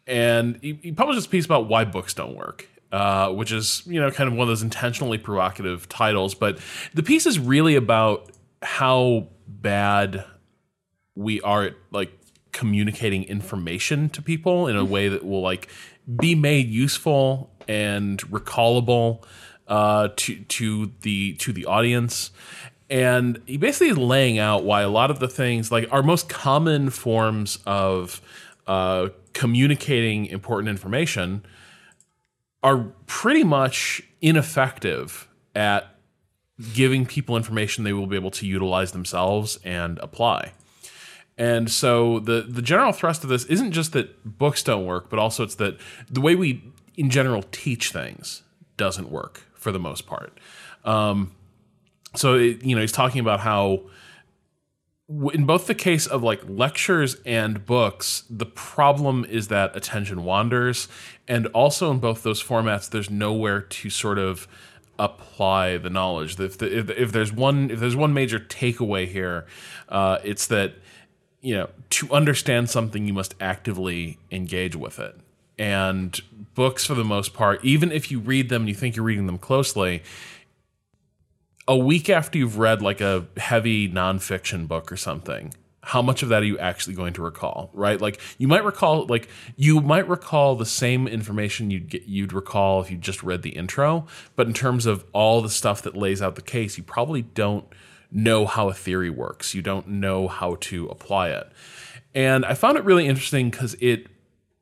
and 0.07 0.57
he, 0.61 0.79
he 0.81 0.91
published 0.91 1.17
this 1.17 1.27
piece 1.27 1.45
about 1.45 1.67
why 1.67 1.85
books 1.85 2.13
don't 2.13 2.35
work. 2.35 2.67
Uh, 2.91 3.29
which 3.29 3.51
is 3.51 3.83
you 3.85 4.01
know 4.01 4.09
kind 4.09 4.27
of 4.27 4.33
one 4.33 4.41
of 4.41 4.47
those 4.47 4.63
intentionally 4.63 5.19
provocative 5.19 5.87
titles, 5.89 6.33
but 6.33 6.57
the 6.95 7.03
piece 7.03 7.27
is 7.27 7.37
really 7.37 7.75
about 7.75 8.31
how 8.63 9.27
bad 9.47 10.25
we 11.15 11.41
are 11.41 11.71
like 11.91 12.11
communicating 12.51 13.23
information 13.23 14.09
to 14.09 14.21
people 14.21 14.67
in 14.67 14.75
a 14.75 14.83
way 14.83 15.07
that 15.07 15.23
will 15.25 15.41
like 15.41 15.69
be 16.19 16.35
made 16.35 16.67
useful 16.67 17.51
and 17.67 18.19
recallable 18.29 19.23
uh, 19.67 20.09
to 20.15 20.39
to 20.45 20.91
the 21.01 21.33
to 21.35 21.53
the 21.53 21.65
audience. 21.65 22.31
And 22.89 23.39
he 23.45 23.57
basically 23.57 23.89
is 23.89 23.97
laying 23.97 24.39
out 24.39 24.63
why 24.63 24.81
a 24.81 24.89
lot 24.89 25.11
of 25.11 25.19
the 25.19 25.27
things 25.27 25.71
like 25.71 25.87
our 25.91 26.01
most 26.01 26.27
common 26.27 26.89
forms 26.89 27.59
of 27.67 28.19
uh, 28.65 29.09
communicating 29.33 30.25
important 30.25 30.69
information 30.69 31.43
are 32.63 32.91
pretty 33.05 33.43
much 33.43 34.01
ineffective 34.21 35.27
at 35.55 35.95
giving 36.73 37.05
people 37.05 37.37
information 37.37 37.83
they 37.83 37.93
will 37.93 38.07
be 38.07 38.15
able 38.15 38.31
to 38.31 38.45
utilize 38.45 38.91
themselves 38.91 39.59
and 39.63 39.97
apply. 39.99 40.51
And 41.39 41.71
so 41.71 42.19
the 42.19 42.41
the 42.41 42.61
general 42.61 42.91
thrust 42.91 43.23
of 43.23 43.29
this 43.29 43.45
isn't 43.45 43.71
just 43.71 43.93
that 43.93 44.37
books 44.37 44.61
don't 44.61 44.85
work, 44.85 45.09
but 45.09 45.17
also 45.17 45.43
it's 45.43 45.55
that 45.55 45.77
the 46.09 46.19
way 46.19 46.35
we 46.35 46.61
in 46.97 47.09
general 47.09 47.43
teach 47.51 47.91
things 47.91 48.43
doesn't 48.75 49.09
work 49.09 49.45
for 49.53 49.71
the 49.71 49.79
most 49.79 50.05
part. 50.05 50.37
Um, 50.83 51.31
so 52.15 52.35
it, 52.35 52.63
you 52.63 52.75
know 52.75 52.81
he's 52.81 52.91
talking 52.91 53.21
about 53.21 53.39
how 53.39 53.83
in 55.33 55.45
both 55.45 55.67
the 55.67 55.75
case 55.75 56.05
of 56.05 56.21
like 56.21 56.41
lectures 56.47 57.15
and 57.25 57.65
books, 57.65 58.25
the 58.29 58.45
problem 58.45 59.25
is 59.25 59.47
that 59.47 59.75
attention 59.77 60.25
wanders, 60.25 60.89
and 61.25 61.47
also 61.47 61.89
in 61.89 61.99
both 61.99 62.21
those 62.21 62.43
formats, 62.43 62.89
there's 62.89 63.09
nowhere 63.09 63.61
to 63.61 63.89
sort 63.89 64.19
of 64.19 64.45
apply 64.99 65.77
the 65.77 65.89
knowledge. 65.89 66.37
If, 66.37 66.57
the, 66.57 66.79
if, 66.79 66.89
if 66.89 67.11
there's 67.13 67.31
one 67.31 67.71
if 67.71 67.79
there's 67.79 67.95
one 67.95 68.13
major 68.13 68.39
takeaway 68.39 69.07
here, 69.07 69.45
uh, 69.87 70.17
it's 70.25 70.45
that 70.47 70.73
you 71.41 71.55
know 71.55 71.69
to 71.89 72.11
understand 72.11 72.69
something 72.69 73.05
you 73.05 73.13
must 73.13 73.35
actively 73.39 74.17
engage 74.31 74.75
with 74.75 74.99
it. 74.99 75.15
And 75.57 76.19
books, 76.55 76.85
for 76.85 76.93
the 76.93 77.03
most 77.03 77.33
part, 77.33 77.63
even 77.65 77.91
if 77.91 78.09
you 78.09 78.19
read 78.19 78.49
them 78.49 78.61
and 78.61 78.69
you 78.69 78.75
think 78.75 78.95
you're 78.95 79.05
reading 79.05 79.25
them 79.25 79.37
closely, 79.37 80.03
a 81.67 81.77
week 81.77 82.09
after 82.09 82.37
you've 82.37 82.57
read 82.57 82.81
like 82.81 83.01
a 83.01 83.27
heavy 83.37 83.89
nonfiction 83.89 84.67
book 84.67 84.89
or 84.89 84.95
something, 84.95 85.53
how 85.81 86.01
much 86.01 86.23
of 86.23 86.29
that 86.29 86.43
are 86.43 86.45
you 86.45 86.57
actually 86.59 86.95
going 86.95 87.11
to 87.13 87.21
recall? 87.21 87.71
Right? 87.73 87.99
Like 87.99 88.21
you 88.37 88.47
might 88.47 88.63
recall, 88.63 89.05
like 89.07 89.27
you 89.57 89.81
might 89.81 90.07
recall 90.07 90.55
the 90.55 90.65
same 90.65 91.07
information 91.07 91.71
you'd 91.71 91.89
get, 91.89 92.03
you'd 92.03 92.31
recall 92.31 92.79
if 92.81 92.89
you 92.89 92.95
just 92.95 93.21
read 93.21 93.41
the 93.41 93.49
intro, 93.49 94.07
but 94.37 94.47
in 94.47 94.53
terms 94.53 94.85
of 94.85 95.03
all 95.11 95.41
the 95.41 95.49
stuff 95.49 95.81
that 95.81 95.95
lays 95.95 96.21
out 96.21 96.35
the 96.35 96.41
case, 96.41 96.77
you 96.77 96.83
probably 96.83 97.21
don't 97.21 97.65
know 98.11 98.45
how 98.45 98.69
a 98.69 98.73
theory 98.73 99.09
works. 99.09 99.53
You 99.53 99.61
don't 99.61 99.87
know 99.87 100.27
how 100.27 100.55
to 100.61 100.87
apply 100.87 101.29
it. 101.29 101.47
And 102.13 102.43
I 102.45 102.53
found 102.53 102.77
it 102.77 102.83
really 102.83 103.07
interesting 103.07 103.49
because 103.49 103.75
it 103.79 104.07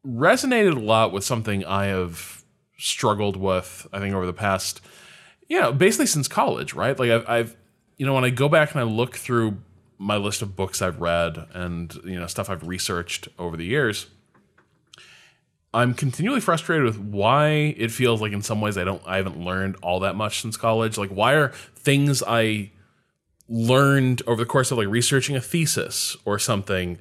resonated 0.06 0.76
a 0.76 0.80
lot 0.80 1.11
with 1.11 1.24
something 1.24 1.65
I 1.65 1.86
have 1.86 2.44
struggled 2.78 3.38
with, 3.38 3.88
I 3.91 3.99
think, 3.99 4.14
over 4.14 4.26
the 4.26 4.34
past 4.34 4.82
you 5.48 5.60
know, 5.60 5.72
basically 5.72 6.06
since 6.06 6.28
college, 6.28 6.74
right? 6.74 6.98
Like 6.98 7.10
I've, 7.10 7.30
I've, 7.30 7.56
you 7.98 8.06
know, 8.06 8.14
when 8.14 8.26
I 8.26 8.30
go 8.30 8.49
back 8.49 8.72
and 8.72 8.80
I 8.80 8.84
look 8.84 9.15
through 9.15 9.57
my 9.98 10.18
list 10.18 10.41
of 10.41 10.56
books 10.56 10.82
I've 10.82 10.99
read 11.02 11.48
and 11.53 11.91
you 12.03 12.19
know 12.19 12.28
stuff 12.28 12.52
I've 12.52 12.68
researched 12.68 13.28
over 13.40 13.57
the 13.57 13.65
years, 13.65 14.07
I'm 15.74 15.94
continually 15.94 16.40
frustrated 16.40 16.86
with 16.86 16.99
why 16.99 17.76
it 17.78 17.91
feels 17.91 18.22
like 18.22 18.32
in 18.32 18.41
some 18.41 18.61
ways 18.61 18.78
I 18.78 18.84
don't, 18.84 19.02
I 19.06 19.18
haven't 19.18 19.40
learned 19.40 19.78
all 19.82 20.02
that 20.02 20.15
much 20.15 20.41
since 20.41 20.57
college. 20.57 20.98
Like 20.98 21.10
why 21.10 21.34
are 21.34 21.49
things 21.49 22.22
I 22.22 22.72
learned 23.49 24.22
over 24.28 24.44
the 24.44 24.45
course 24.45 24.72
of 24.72 24.78
like 24.78 24.88
researching 24.88 25.36
a 25.36 25.41
thesis 25.41 26.18
or 26.26 26.38
something 26.38 26.98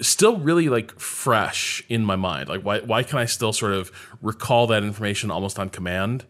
still 0.00 0.38
really 0.38 0.68
like 0.68 0.98
fresh 0.98 1.82
in 1.88 2.04
my 2.04 2.16
mind. 2.16 2.48
Like 2.48 2.62
why 2.62 2.80
why 2.80 3.02
can 3.02 3.18
I 3.18 3.24
still 3.24 3.52
sort 3.52 3.72
of 3.72 3.90
recall 4.20 4.66
that 4.68 4.82
information 4.82 5.30
almost 5.30 5.58
on 5.58 5.70
command 5.70 6.24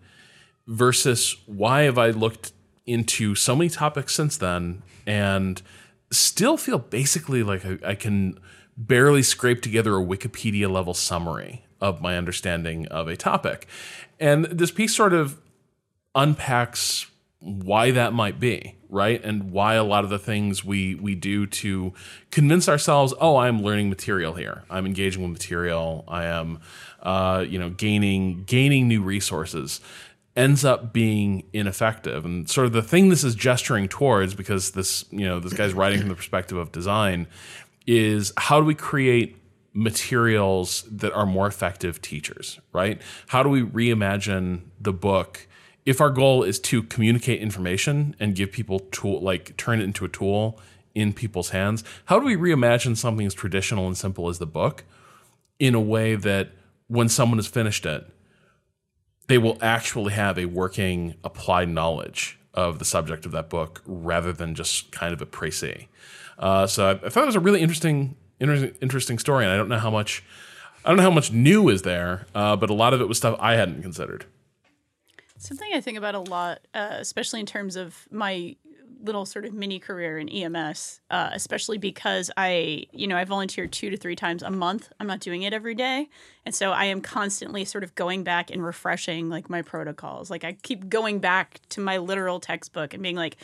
versus 0.66 1.36
why 1.46 1.82
have 1.82 1.98
I 1.98 2.10
looked 2.10 2.52
into 2.86 3.34
so 3.34 3.54
many 3.54 3.70
topics 3.70 4.14
since 4.14 4.36
then 4.36 4.82
and 5.06 5.62
still 6.10 6.56
feel 6.56 6.78
basically 6.78 7.42
like 7.42 7.64
I, 7.64 7.78
I 7.84 7.94
can 7.94 8.38
barely 8.76 9.22
scrape 9.22 9.62
together 9.62 9.96
a 9.96 10.04
Wikipedia 10.04 10.70
level 10.70 10.94
summary 10.94 11.64
of 11.80 12.00
my 12.00 12.16
understanding 12.16 12.86
of 12.88 13.08
a 13.08 13.16
topic. 13.16 13.66
And 14.20 14.44
this 14.46 14.70
piece 14.70 14.94
sort 14.94 15.12
of 15.12 15.40
unpacks 16.14 17.06
why 17.40 17.90
that 17.90 18.12
might 18.12 18.38
be, 18.38 18.76
right? 18.92 19.24
And 19.24 19.50
why 19.50 19.74
a 19.74 19.82
lot 19.82 20.04
of 20.04 20.10
the 20.10 20.18
things 20.18 20.64
we 20.64 20.94
we 20.94 21.14
do 21.14 21.46
to 21.46 21.92
convince 22.30 22.68
ourselves, 22.68 23.14
oh, 23.20 23.38
I'm 23.38 23.62
learning 23.62 23.88
material 23.88 24.34
here. 24.34 24.64
I'm 24.70 24.86
engaging 24.86 25.22
with 25.22 25.32
material. 25.32 26.04
I 26.06 26.26
am, 26.26 26.60
uh, 27.02 27.44
you 27.48 27.58
know, 27.58 27.70
gaining 27.70 28.44
gaining 28.44 28.86
new 28.86 29.02
resources 29.02 29.80
ends 30.36 30.64
up 30.64 30.92
being 30.92 31.44
ineffective. 31.52 32.24
And 32.24 32.48
sort 32.48 32.66
of 32.66 32.72
the 32.72 32.82
thing 32.82 33.08
this 33.08 33.24
is 33.24 33.34
gesturing 33.34 33.88
towards, 33.88 34.34
because 34.34 34.70
this, 34.70 35.04
you 35.10 35.26
know, 35.26 35.40
this 35.40 35.52
guy's 35.52 35.74
writing 35.74 36.00
from 36.00 36.08
the 36.08 36.14
perspective 36.14 36.56
of 36.56 36.72
design, 36.72 37.26
is 37.86 38.32
how 38.36 38.60
do 38.60 38.64
we 38.64 38.74
create 38.74 39.36
materials 39.74 40.84
that 40.90 41.12
are 41.12 41.26
more 41.26 41.46
effective 41.46 42.00
teachers, 42.00 42.60
right? 42.72 43.00
How 43.28 43.42
do 43.42 43.48
we 43.48 43.62
reimagine 43.62 44.62
the 44.80 44.92
book? 44.92 45.46
If 45.84 46.00
our 46.00 46.10
goal 46.10 46.44
is 46.44 46.60
to 46.60 46.82
communicate 46.84 47.40
information 47.40 48.14
and 48.20 48.34
give 48.34 48.52
people 48.52 48.80
tool 48.80 49.20
like 49.20 49.56
turn 49.56 49.80
it 49.80 49.84
into 49.84 50.04
a 50.04 50.08
tool 50.08 50.60
in 50.94 51.12
people's 51.12 51.50
hands, 51.50 51.82
how 52.06 52.20
do 52.20 52.26
we 52.26 52.36
reimagine 52.36 52.96
something 52.96 53.26
as 53.26 53.34
traditional 53.34 53.86
and 53.86 53.96
simple 53.96 54.28
as 54.28 54.38
the 54.38 54.46
book 54.46 54.84
in 55.58 55.74
a 55.74 55.80
way 55.80 56.14
that 56.14 56.50
when 56.88 57.08
someone 57.08 57.38
has 57.38 57.46
finished 57.46 57.86
it, 57.86 58.06
they 59.28 59.38
will 59.38 59.58
actually 59.62 60.12
have 60.12 60.38
a 60.38 60.44
working 60.44 61.14
applied 61.24 61.68
knowledge 61.68 62.38
of 62.54 62.78
the 62.78 62.84
subject 62.84 63.24
of 63.24 63.32
that 63.32 63.48
book 63.48 63.82
rather 63.86 64.32
than 64.32 64.54
just 64.54 64.92
kind 64.92 65.14
of 65.14 65.22
a 65.22 65.26
précis. 65.26 65.86
Uh, 66.38 66.66
so 66.66 66.86
I, 66.86 67.06
I, 67.06 67.08
thought 67.08 67.22
it 67.22 67.26
was 67.26 67.36
a 67.36 67.40
really 67.40 67.60
interesting, 67.60 68.16
interesting, 68.40 69.18
story, 69.18 69.44
and 69.44 69.52
I 69.52 69.56
don't 69.56 69.68
know 69.68 69.78
how 69.78 69.90
much, 69.90 70.22
I 70.84 70.88
don't 70.88 70.96
know 70.96 71.02
how 71.04 71.10
much 71.10 71.32
new 71.32 71.68
is 71.68 71.82
there, 71.82 72.26
uh, 72.34 72.56
but 72.56 72.68
a 72.68 72.74
lot 72.74 72.92
of 72.92 73.00
it 73.00 73.08
was 73.08 73.16
stuff 73.16 73.36
I 73.40 73.54
hadn't 73.54 73.82
considered. 73.82 74.26
Something 75.42 75.70
I 75.74 75.80
think 75.80 75.98
about 75.98 76.14
a 76.14 76.20
lot, 76.20 76.60
uh, 76.72 76.96
especially 77.00 77.40
in 77.40 77.46
terms 77.46 77.74
of 77.74 78.06
my 78.12 78.54
little 79.02 79.26
sort 79.26 79.44
of 79.44 79.52
mini 79.52 79.80
career 79.80 80.16
in 80.18 80.28
EMS, 80.28 81.00
uh, 81.10 81.30
especially 81.32 81.78
because 81.78 82.30
I, 82.36 82.84
you 82.92 83.08
know, 83.08 83.16
I 83.16 83.24
volunteer 83.24 83.66
two 83.66 83.90
to 83.90 83.96
three 83.96 84.14
times 84.14 84.44
a 84.44 84.50
month. 84.50 84.92
I'm 85.00 85.08
not 85.08 85.18
doing 85.18 85.42
it 85.42 85.52
every 85.52 85.74
day. 85.74 86.08
And 86.46 86.54
so 86.54 86.70
I 86.70 86.84
am 86.84 87.00
constantly 87.00 87.64
sort 87.64 87.82
of 87.82 87.96
going 87.96 88.22
back 88.22 88.52
and 88.52 88.64
refreshing 88.64 89.28
like 89.28 89.50
my 89.50 89.62
protocols. 89.62 90.30
Like 90.30 90.44
I 90.44 90.52
keep 90.52 90.88
going 90.88 91.18
back 91.18 91.60
to 91.70 91.80
my 91.80 91.98
literal 91.98 92.38
textbook 92.38 92.94
and 92.94 93.02
being 93.02 93.16
like, 93.16 93.36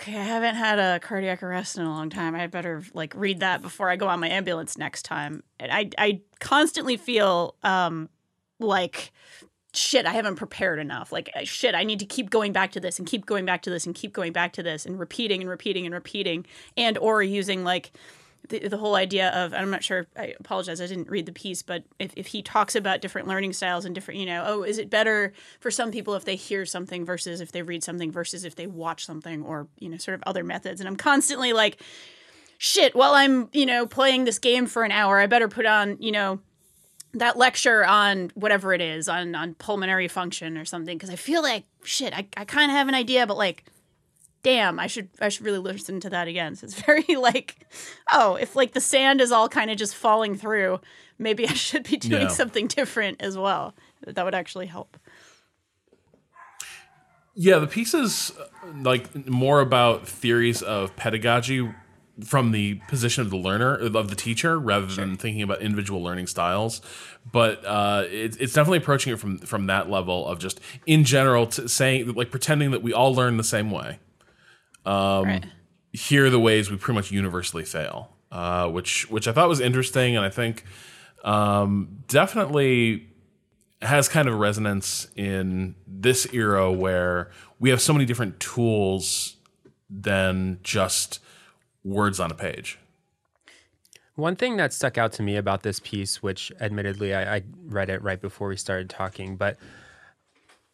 okay, 0.00 0.16
I 0.16 0.22
haven't 0.22 0.54
had 0.54 0.78
a 0.78 0.98
cardiac 1.00 1.42
arrest 1.42 1.76
in 1.76 1.84
a 1.84 1.90
long 1.90 2.08
time. 2.08 2.34
I 2.34 2.46
better 2.46 2.82
like 2.94 3.12
read 3.14 3.40
that 3.40 3.60
before 3.60 3.90
I 3.90 3.96
go 3.96 4.08
on 4.08 4.20
my 4.20 4.30
ambulance 4.30 4.78
next 4.78 5.02
time. 5.02 5.42
And 5.58 5.70
I, 5.70 5.90
I 5.98 6.20
constantly 6.38 6.96
feel 6.96 7.56
um, 7.62 8.08
like 8.58 9.12
shit, 9.72 10.06
I 10.06 10.12
haven't 10.12 10.36
prepared 10.36 10.78
enough. 10.78 11.12
Like, 11.12 11.30
shit, 11.44 11.74
I 11.74 11.84
need 11.84 12.00
to 12.00 12.06
keep 12.06 12.30
going 12.30 12.52
back 12.52 12.72
to 12.72 12.80
this 12.80 12.98
and 12.98 13.06
keep 13.06 13.26
going 13.26 13.44
back 13.44 13.62
to 13.62 13.70
this 13.70 13.86
and 13.86 13.94
keep 13.94 14.12
going 14.12 14.32
back 14.32 14.52
to 14.54 14.62
this 14.62 14.86
and 14.86 14.98
repeating 14.98 15.40
and 15.40 15.50
repeating 15.50 15.86
and 15.86 15.94
repeating 15.94 16.46
and 16.76 16.98
or 16.98 17.22
using 17.22 17.64
like 17.64 17.92
the, 18.48 18.68
the 18.68 18.76
whole 18.76 18.94
idea 18.94 19.30
of 19.30 19.52
I'm 19.54 19.70
not 19.70 19.84
sure 19.84 20.06
I 20.16 20.34
apologize 20.40 20.80
I 20.80 20.86
didn't 20.86 21.08
read 21.08 21.26
the 21.26 21.32
piece 21.32 21.62
but 21.62 21.84
if, 21.98 22.12
if 22.16 22.28
he 22.28 22.42
talks 22.42 22.74
about 22.74 23.00
different 23.00 23.28
learning 23.28 23.52
styles 23.52 23.84
and 23.84 23.94
different 23.94 24.18
you 24.18 24.26
know 24.26 24.44
oh 24.46 24.62
is 24.62 24.78
it 24.78 24.90
better 24.90 25.32
for 25.60 25.70
some 25.70 25.90
people 25.90 26.14
if 26.14 26.24
they 26.24 26.36
hear 26.36 26.66
something 26.66 27.04
versus 27.04 27.40
if 27.40 27.52
they 27.52 27.62
read 27.62 27.84
something 27.84 28.10
versus 28.10 28.44
if 28.44 28.56
they 28.56 28.66
watch 28.66 29.04
something 29.04 29.42
or 29.42 29.68
you 29.78 29.88
know 29.88 29.96
sort 29.96 30.14
of 30.14 30.22
other 30.26 30.42
methods 30.42 30.80
and 30.80 30.88
I'm 30.88 30.96
constantly 30.96 31.52
like 31.52 31.80
shit 32.58 32.94
while 32.94 33.12
I'm 33.12 33.48
you 33.52 33.66
know 33.66 33.86
playing 33.86 34.24
this 34.24 34.38
game 34.38 34.66
for 34.66 34.84
an 34.84 34.92
hour 34.92 35.18
I 35.18 35.26
better 35.26 35.48
put 35.48 35.66
on 35.66 35.96
you 36.00 36.12
know 36.12 36.40
that 37.14 37.36
lecture 37.36 37.84
on 37.84 38.30
whatever 38.34 38.72
it 38.72 38.80
is 38.80 39.08
on 39.08 39.34
on 39.34 39.54
pulmonary 39.54 40.08
function 40.08 40.56
or 40.56 40.64
something 40.64 40.96
because 40.96 41.10
I 41.10 41.16
feel 41.16 41.42
like 41.42 41.64
shit 41.82 42.14
I, 42.14 42.26
I 42.36 42.44
kind 42.44 42.70
of 42.70 42.76
have 42.76 42.88
an 42.88 42.94
idea 42.94 43.26
but 43.26 43.36
like 43.36 43.64
damn 44.42 44.78
I 44.78 44.86
should 44.86 45.08
I 45.20 45.28
should 45.28 45.44
really 45.44 45.58
listen 45.58 46.00
to 46.00 46.10
that 46.10 46.28
again. 46.28 46.54
So 46.54 46.64
it's 46.66 46.80
very 46.86 47.16
like 47.16 47.66
oh 48.12 48.36
if 48.36 48.54
like 48.54 48.72
the 48.72 48.80
sand 48.80 49.20
is 49.20 49.32
all 49.32 49.48
kind 49.48 49.70
of 49.70 49.76
just 49.76 49.94
falling 49.94 50.36
through 50.36 50.80
maybe 51.18 51.46
I 51.48 51.52
should 51.52 51.84
be 51.84 51.96
doing 51.96 52.28
something 52.28 52.66
different 52.66 53.20
as 53.20 53.36
well. 53.36 53.74
That 54.06 54.24
would 54.24 54.34
actually 54.34 54.66
help. 54.66 54.96
Yeah 57.34 57.58
the 57.58 57.66
piece 57.66 57.94
is 57.94 58.32
uh, 58.38 58.46
like 58.82 59.26
more 59.28 59.60
about 59.60 60.06
theories 60.06 60.62
of 60.62 60.94
pedagogy 60.94 61.68
from 62.24 62.52
the 62.52 62.74
position 62.88 63.22
of 63.22 63.30
the 63.30 63.36
learner 63.36 63.74
of 63.74 64.10
the 64.10 64.14
teacher 64.14 64.58
rather 64.58 64.88
sure. 64.88 65.04
than 65.04 65.16
thinking 65.16 65.42
about 65.42 65.60
individual 65.60 66.02
learning 66.02 66.26
styles 66.26 66.80
but 67.30 67.64
uh, 67.64 68.04
it, 68.06 68.36
it's 68.40 68.52
definitely 68.52 68.78
approaching 68.78 69.12
it 69.12 69.16
from 69.18 69.38
from 69.38 69.66
that 69.66 69.90
level 69.90 70.26
of 70.26 70.38
just 70.38 70.60
in 70.86 71.04
general 71.04 71.50
saying 71.50 72.12
like 72.14 72.30
pretending 72.30 72.70
that 72.70 72.82
we 72.82 72.92
all 72.92 73.14
learn 73.14 73.36
the 73.36 73.44
same 73.44 73.70
way 73.70 73.98
um, 74.86 75.24
right. 75.24 75.46
here 75.92 76.26
are 76.26 76.30
the 76.30 76.40
ways 76.40 76.70
we 76.70 76.76
pretty 76.76 76.96
much 76.96 77.10
universally 77.10 77.64
fail 77.64 78.16
uh, 78.32 78.68
which 78.68 79.10
which 79.10 79.26
i 79.28 79.32
thought 79.32 79.48
was 79.48 79.60
interesting 79.60 80.16
and 80.16 80.24
i 80.24 80.30
think 80.30 80.64
um, 81.22 82.02
definitely 82.08 83.06
has 83.82 84.08
kind 84.08 84.28
of 84.28 84.38
resonance 84.38 85.08
in 85.16 85.74
this 85.86 86.26
era 86.32 86.70
where 86.70 87.30
we 87.58 87.70
have 87.70 87.80
so 87.80 87.92
many 87.92 88.04
different 88.04 88.38
tools 88.40 89.36
than 89.88 90.58
just 90.62 91.20
words 91.84 92.20
on 92.20 92.30
a 92.30 92.34
page. 92.34 92.78
One 94.14 94.36
thing 94.36 94.56
that 94.58 94.72
stuck 94.72 94.98
out 94.98 95.12
to 95.12 95.22
me 95.22 95.36
about 95.36 95.62
this 95.62 95.80
piece, 95.80 96.22
which 96.22 96.52
admittedly 96.60 97.14
I, 97.14 97.36
I, 97.36 97.42
read 97.64 97.88
it 97.88 98.02
right 98.02 98.20
before 98.20 98.48
we 98.48 98.56
started 98.56 98.90
talking, 98.90 99.36
but 99.36 99.56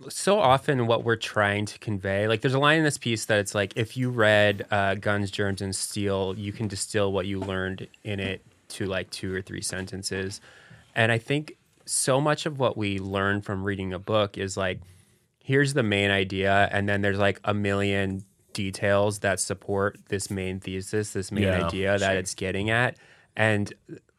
so 0.09 0.39
often 0.39 0.87
what 0.87 1.05
we're 1.05 1.17
trying 1.17 1.65
to 1.67 1.79
convey, 1.79 2.27
like 2.29 2.41
there's 2.41 2.55
a 2.55 2.59
line 2.59 2.79
in 2.79 2.85
this 2.85 2.99
piece 2.99 3.27
that 3.27 3.39
it's 3.39 3.55
like, 3.55 3.73
if 3.77 3.97
you 3.97 4.11
read 4.11 4.67
uh, 4.71 4.95
Guns, 4.95 5.31
Germs, 5.31 5.63
and 5.63 5.75
Steel, 5.75 6.35
you 6.37 6.53
can 6.53 6.67
distill 6.67 7.13
what 7.13 7.27
you 7.27 7.39
learned 7.39 7.87
in 8.05 8.21
it 8.21 8.43
to 8.69 8.87
like 8.87 9.11
two 9.11 9.33
or 9.33 9.41
three 9.41 9.63
sentences. 9.63 10.41
And 10.95 11.13
I 11.13 11.19
think 11.19 11.57
so 11.85 12.21
much 12.21 12.47
of 12.47 12.59
what 12.59 12.77
we 12.77 12.99
learn 12.99 13.41
from 13.43 13.63
reading 13.63 13.93
a 13.93 13.99
book 13.99 14.37
is 14.37 14.57
like, 14.57 14.81
here's 15.39 15.75
the 15.75 15.83
main 15.83 16.11
idea, 16.11 16.69
and 16.73 16.89
then 16.89 17.01
there's 17.01 17.19
like 17.19 17.41
a 17.45 17.55
million 17.55 18.25
details 18.57 19.19
that 19.19 19.39
support 19.39 19.99
this 20.09 20.31
main 20.31 20.59
thesis, 20.59 21.13
this 21.13 21.31
main 21.31 21.45
yeah, 21.45 21.67
idea 21.67 21.99
that 21.99 22.17
it's 22.17 22.35
getting 22.35 22.71
at. 22.71 22.97
And 23.37 23.71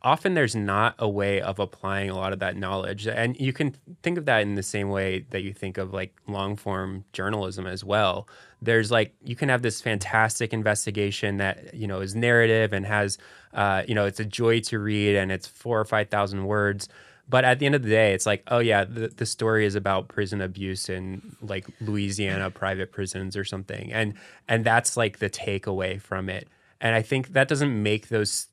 often 0.03 0.35
there's 0.35 0.55
not 0.55 0.93
a 0.99 1.09
way 1.09 1.41
of 1.41 1.57
applying 1.57 2.11
a 2.11 2.15
lot 2.15 2.33
of 2.33 2.39
that 2.39 2.55
knowledge. 2.55 3.07
And 3.07 3.35
you 3.39 3.51
can 3.51 3.75
think 4.03 4.19
of 4.19 4.25
that 4.25 4.43
in 4.43 4.53
the 4.53 4.61
same 4.61 4.89
way 4.89 5.25
that 5.31 5.41
you 5.41 5.53
think 5.53 5.79
of 5.79 5.91
like 5.91 6.13
long 6.27 6.55
form 6.55 7.03
journalism 7.13 7.65
as 7.65 7.83
well. 7.83 8.29
There's 8.61 8.91
like, 8.91 9.15
you 9.23 9.35
can 9.35 9.49
have 9.49 9.63
this 9.63 9.81
fantastic 9.81 10.53
investigation 10.53 11.37
that, 11.37 11.73
you 11.73 11.87
know, 11.87 12.01
is 12.01 12.13
narrative 12.13 12.73
and 12.73 12.85
has, 12.85 13.17
uh, 13.55 13.81
you 13.87 13.95
know, 13.95 14.05
it's 14.05 14.19
a 14.19 14.25
joy 14.25 14.59
to 14.61 14.77
read 14.77 15.15
and 15.15 15.31
it's 15.31 15.47
four 15.47 15.79
or 15.79 15.85
5,000 15.85 16.45
words. 16.45 16.87
But 17.29 17.43
at 17.43 17.59
the 17.59 17.65
end 17.65 17.75
of 17.75 17.83
the 17.83 17.89
day, 17.89 18.13
it's 18.13 18.25
like, 18.25 18.43
oh 18.47 18.59
yeah, 18.59 18.85
the, 18.85 19.09
the 19.09 19.25
story 19.25 19.65
is 19.65 19.75
about 19.75 20.07
prison 20.07 20.41
abuse 20.41 20.87
in 20.89 21.35
like 21.41 21.67
Louisiana 21.81 22.49
private 22.49 22.91
prisons 22.91 23.35
or 23.35 23.43
something, 23.43 23.91
and 23.91 24.13
and 24.47 24.63
that's 24.63 24.95
like 24.95 25.19
the 25.19 25.29
takeaway 25.29 26.01
from 26.01 26.29
it. 26.29 26.47
And 26.79 26.95
I 26.95 27.01
think 27.01 27.33
that 27.33 27.47
doesn't 27.47 27.83
make 27.83 28.07
those 28.07 28.47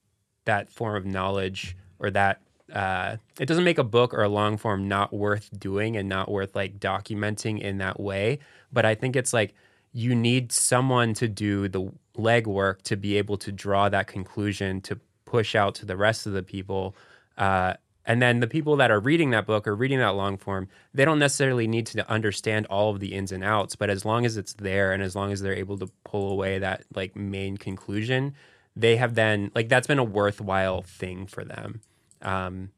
that 0.44 0.70
form 0.70 0.96
of 0.96 1.06
knowledge 1.06 1.76
or 1.98 2.10
that 2.10 2.40
uh, 2.72 3.16
it 3.38 3.46
doesn't 3.46 3.64
make 3.64 3.78
a 3.78 3.84
book 3.84 4.12
or 4.14 4.22
a 4.22 4.28
long 4.28 4.56
form 4.56 4.88
not 4.88 5.12
worth 5.12 5.48
doing 5.58 5.96
and 5.96 6.08
not 6.08 6.30
worth 6.30 6.56
like 6.56 6.80
documenting 6.80 7.60
in 7.60 7.78
that 7.78 8.00
way. 8.00 8.38
But 8.72 8.84
I 8.84 8.94
think 8.94 9.16
it's 9.16 9.32
like 9.32 9.54
you 9.92 10.14
need 10.14 10.50
someone 10.50 11.14
to 11.14 11.28
do 11.28 11.68
the 11.68 11.92
legwork 12.16 12.82
to 12.82 12.96
be 12.96 13.16
able 13.16 13.36
to 13.38 13.52
draw 13.52 13.88
that 13.88 14.06
conclusion 14.06 14.80
to 14.82 14.98
push 15.24 15.54
out 15.54 15.74
to 15.76 15.86
the 15.86 15.96
rest 15.96 16.26
of 16.26 16.32
the 16.32 16.42
people. 16.42 16.96
Uh, 17.38 17.74
and 18.06 18.20
then 18.20 18.40
the 18.40 18.46
people 18.46 18.76
that 18.76 18.90
are 18.90 19.00
reading 19.00 19.30
that 19.30 19.46
book 19.46 19.66
or 19.66 19.74
reading 19.74 19.98
that 19.98 20.14
long 20.14 20.36
form, 20.36 20.68
they 20.92 21.04
don't 21.04 21.18
necessarily 21.18 21.66
need 21.66 21.86
to 21.86 22.08
understand 22.10 22.66
all 22.66 22.90
of 22.90 23.00
the 23.00 23.14
ins 23.14 23.32
and 23.32 23.42
outs, 23.42 23.76
but 23.76 23.90
as 23.90 24.04
long 24.04 24.26
as 24.26 24.36
it's 24.36 24.52
there 24.54 24.92
and 24.92 25.02
as 25.02 25.16
long 25.16 25.32
as 25.32 25.40
they're 25.40 25.54
able 25.54 25.78
to 25.78 25.88
pull 26.04 26.30
away 26.30 26.58
that 26.58 26.84
like 26.94 27.16
main 27.16 27.56
conclusion, 27.56 28.34
they 28.76 28.96
have 28.96 29.14
then 29.14 29.50
like 29.54 29.68
that's 29.68 29.86
been 29.86 29.98
a 29.98 30.04
worthwhile 30.04 30.82
thing 30.82 31.26
for 31.26 31.44
them. 31.44 31.80
Um, 32.20 32.70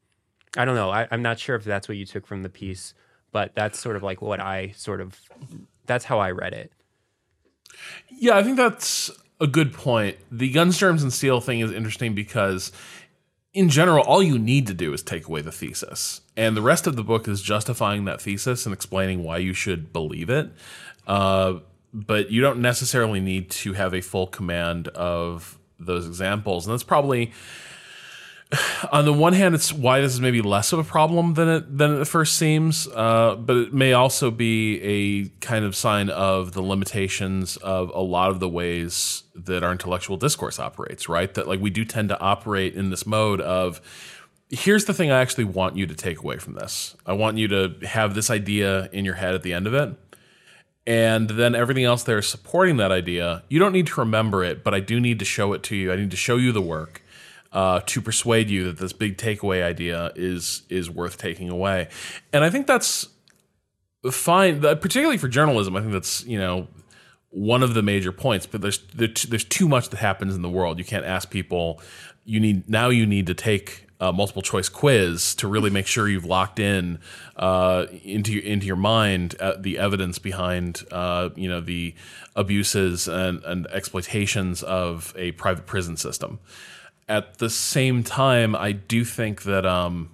I 0.56 0.64
don't 0.64 0.76
know. 0.76 0.90
I, 0.90 1.08
I'm 1.10 1.22
not 1.22 1.38
sure 1.38 1.56
if 1.56 1.64
that's 1.64 1.88
what 1.88 1.96
you 1.96 2.06
took 2.06 2.26
from 2.26 2.42
the 2.42 2.48
piece, 2.48 2.94
but 3.32 3.54
that's 3.54 3.78
sort 3.78 3.96
of 3.96 4.02
like 4.02 4.22
what 4.22 4.40
I 4.40 4.72
sort 4.76 5.00
of 5.00 5.20
that's 5.86 6.04
how 6.04 6.18
I 6.18 6.30
read 6.30 6.52
it. 6.52 6.72
Yeah, 8.08 8.36
I 8.36 8.42
think 8.42 8.56
that's 8.56 9.10
a 9.40 9.46
good 9.46 9.72
point. 9.72 10.16
The 10.30 10.50
guns, 10.50 10.78
germs, 10.78 11.02
and 11.02 11.12
steel 11.12 11.40
thing 11.40 11.60
is 11.60 11.72
interesting 11.72 12.14
because 12.14 12.72
in 13.56 13.70
general, 13.70 14.04
all 14.04 14.22
you 14.22 14.38
need 14.38 14.66
to 14.66 14.74
do 14.74 14.92
is 14.92 15.02
take 15.02 15.26
away 15.26 15.40
the 15.40 15.50
thesis, 15.50 16.20
and 16.36 16.54
the 16.54 16.60
rest 16.60 16.86
of 16.86 16.94
the 16.94 17.02
book 17.02 17.26
is 17.26 17.40
justifying 17.40 18.04
that 18.04 18.20
thesis 18.20 18.66
and 18.66 18.74
explaining 18.74 19.24
why 19.24 19.38
you 19.38 19.54
should 19.54 19.94
believe 19.94 20.28
it. 20.28 20.50
Uh, 21.06 21.60
but 21.90 22.30
you 22.30 22.42
don't 22.42 22.60
necessarily 22.60 23.18
need 23.18 23.48
to 23.50 23.72
have 23.72 23.94
a 23.94 24.02
full 24.02 24.26
command 24.26 24.88
of 24.88 25.58
those 25.80 26.06
examples, 26.06 26.66
and 26.66 26.74
that's 26.74 26.82
probably 26.82 27.32
on 28.92 29.04
the 29.04 29.12
one 29.12 29.32
hand, 29.32 29.54
it's 29.54 29.72
why 29.72 30.00
this 30.00 30.12
is 30.12 30.20
maybe 30.20 30.40
less 30.40 30.72
of 30.72 30.78
a 30.78 30.84
problem 30.84 31.34
than 31.34 31.48
it 31.48 31.78
than 31.78 32.00
it 32.00 32.04
first 32.06 32.36
seems, 32.36 32.86
uh, 32.88 33.34
but 33.34 33.56
it 33.56 33.74
may 33.74 33.92
also 33.92 34.30
be 34.30 34.80
a 34.82 35.28
kind 35.44 35.64
of 35.64 35.74
sign 35.74 36.10
of 36.10 36.52
the 36.52 36.62
limitations 36.62 37.56
of 37.56 37.90
a 37.90 38.00
lot 38.00 38.30
of 38.30 38.38
the 38.38 38.48
ways 38.48 39.24
that 39.34 39.64
our 39.64 39.72
intellectual 39.72 40.16
discourse 40.16 40.60
operates. 40.60 41.08
Right, 41.08 41.32
that 41.34 41.48
like 41.48 41.60
we 41.60 41.70
do 41.70 41.84
tend 41.84 42.08
to 42.10 42.20
operate 42.20 42.74
in 42.74 42.90
this 42.90 43.04
mode 43.04 43.40
of 43.40 43.80
here's 44.48 44.84
the 44.84 44.94
thing 44.94 45.10
I 45.10 45.20
actually 45.20 45.44
want 45.44 45.76
you 45.76 45.86
to 45.86 45.94
take 45.94 46.20
away 46.20 46.38
from 46.38 46.54
this. 46.54 46.94
I 47.04 47.14
want 47.14 47.38
you 47.38 47.48
to 47.48 47.74
have 47.84 48.14
this 48.14 48.30
idea 48.30 48.88
in 48.92 49.04
your 49.04 49.14
head 49.14 49.34
at 49.34 49.42
the 49.42 49.52
end 49.52 49.66
of 49.66 49.74
it. 49.74 49.92
And 50.88 51.30
then 51.30 51.56
everything 51.56 51.82
else 51.82 52.04
there 52.04 52.22
supporting 52.22 52.76
that 52.76 52.92
idea, 52.92 53.42
you 53.48 53.58
don't 53.58 53.72
need 53.72 53.88
to 53.88 54.00
remember 54.00 54.44
it, 54.44 54.62
but 54.62 54.72
I 54.72 54.78
do 54.78 55.00
need 55.00 55.18
to 55.18 55.24
show 55.24 55.52
it 55.52 55.64
to 55.64 55.74
you. 55.74 55.92
I 55.92 55.96
need 55.96 56.12
to 56.12 56.16
show 56.16 56.36
you 56.36 56.52
the 56.52 56.62
work 56.62 57.02
uh, 57.56 57.80
to 57.86 58.02
persuade 58.02 58.50
you 58.50 58.64
that 58.64 58.76
this 58.76 58.92
big 58.92 59.16
takeaway 59.16 59.62
idea 59.62 60.12
is 60.14 60.62
is 60.68 60.90
worth 60.90 61.16
taking 61.16 61.48
away. 61.48 61.88
And 62.30 62.44
I 62.44 62.50
think 62.50 62.66
that's 62.66 63.08
fine, 64.12 64.60
particularly 64.60 65.16
for 65.16 65.26
journalism. 65.26 65.74
I 65.74 65.80
think 65.80 65.92
that's 65.92 66.22
you 66.26 66.38
know 66.38 66.68
one 67.30 67.62
of 67.62 67.72
the 67.72 67.82
major 67.82 68.12
points. 68.12 68.44
But 68.44 68.60
there's 68.60 68.80
there's 68.94 69.44
too 69.44 69.68
much 69.68 69.88
that 69.88 69.96
happens 69.96 70.36
in 70.36 70.42
the 70.42 70.50
world. 70.50 70.78
You 70.78 70.84
can't 70.84 71.06
ask 71.06 71.30
people. 71.30 71.80
You 72.26 72.40
need 72.40 72.68
now. 72.68 72.90
You 72.90 73.06
need 73.06 73.26
to 73.28 73.34
take 73.34 73.86
a 74.00 74.12
multiple 74.12 74.42
choice 74.42 74.68
quiz 74.68 75.34
to 75.36 75.48
really 75.48 75.70
make 75.70 75.86
sure 75.86 76.06
you've 76.06 76.26
locked 76.26 76.58
in 76.58 76.98
uh, 77.36 77.86
into 78.04 78.34
your, 78.34 78.42
into 78.42 78.66
your 78.66 78.76
mind 78.76 79.34
uh, 79.40 79.54
the 79.58 79.78
evidence 79.78 80.18
behind 80.18 80.84
uh, 80.92 81.30
you 81.34 81.48
know 81.48 81.62
the 81.62 81.94
abuses 82.34 83.08
and, 83.08 83.42
and 83.44 83.66
exploitations 83.68 84.62
of 84.62 85.14
a 85.16 85.32
private 85.32 85.64
prison 85.64 85.96
system 85.96 86.38
at 87.08 87.38
the 87.38 87.50
same 87.50 88.02
time, 88.02 88.56
I 88.56 88.72
do 88.72 89.04
think 89.04 89.42
that 89.42 89.64
um, 89.64 90.10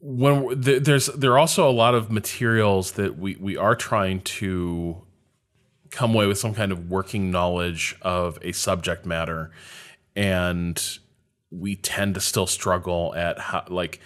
when 0.00 0.60
there's 0.60 1.06
there 1.06 1.32
are 1.32 1.38
also 1.38 1.68
a 1.68 1.72
lot 1.72 1.94
of 1.94 2.10
materials 2.10 2.92
that 2.92 3.18
we 3.18 3.36
we 3.36 3.56
are 3.56 3.74
trying 3.74 4.20
to 4.22 5.02
come 5.90 6.14
away 6.14 6.26
with 6.26 6.38
some 6.38 6.54
kind 6.54 6.72
of 6.72 6.90
working 6.90 7.30
knowledge 7.30 7.96
of 8.02 8.38
a 8.42 8.52
subject 8.52 9.04
matter, 9.04 9.50
and 10.16 10.98
we 11.50 11.76
tend 11.76 12.14
to 12.14 12.20
still 12.20 12.46
struggle 12.46 13.14
at 13.14 13.38
how 13.38 13.64
like 13.68 14.00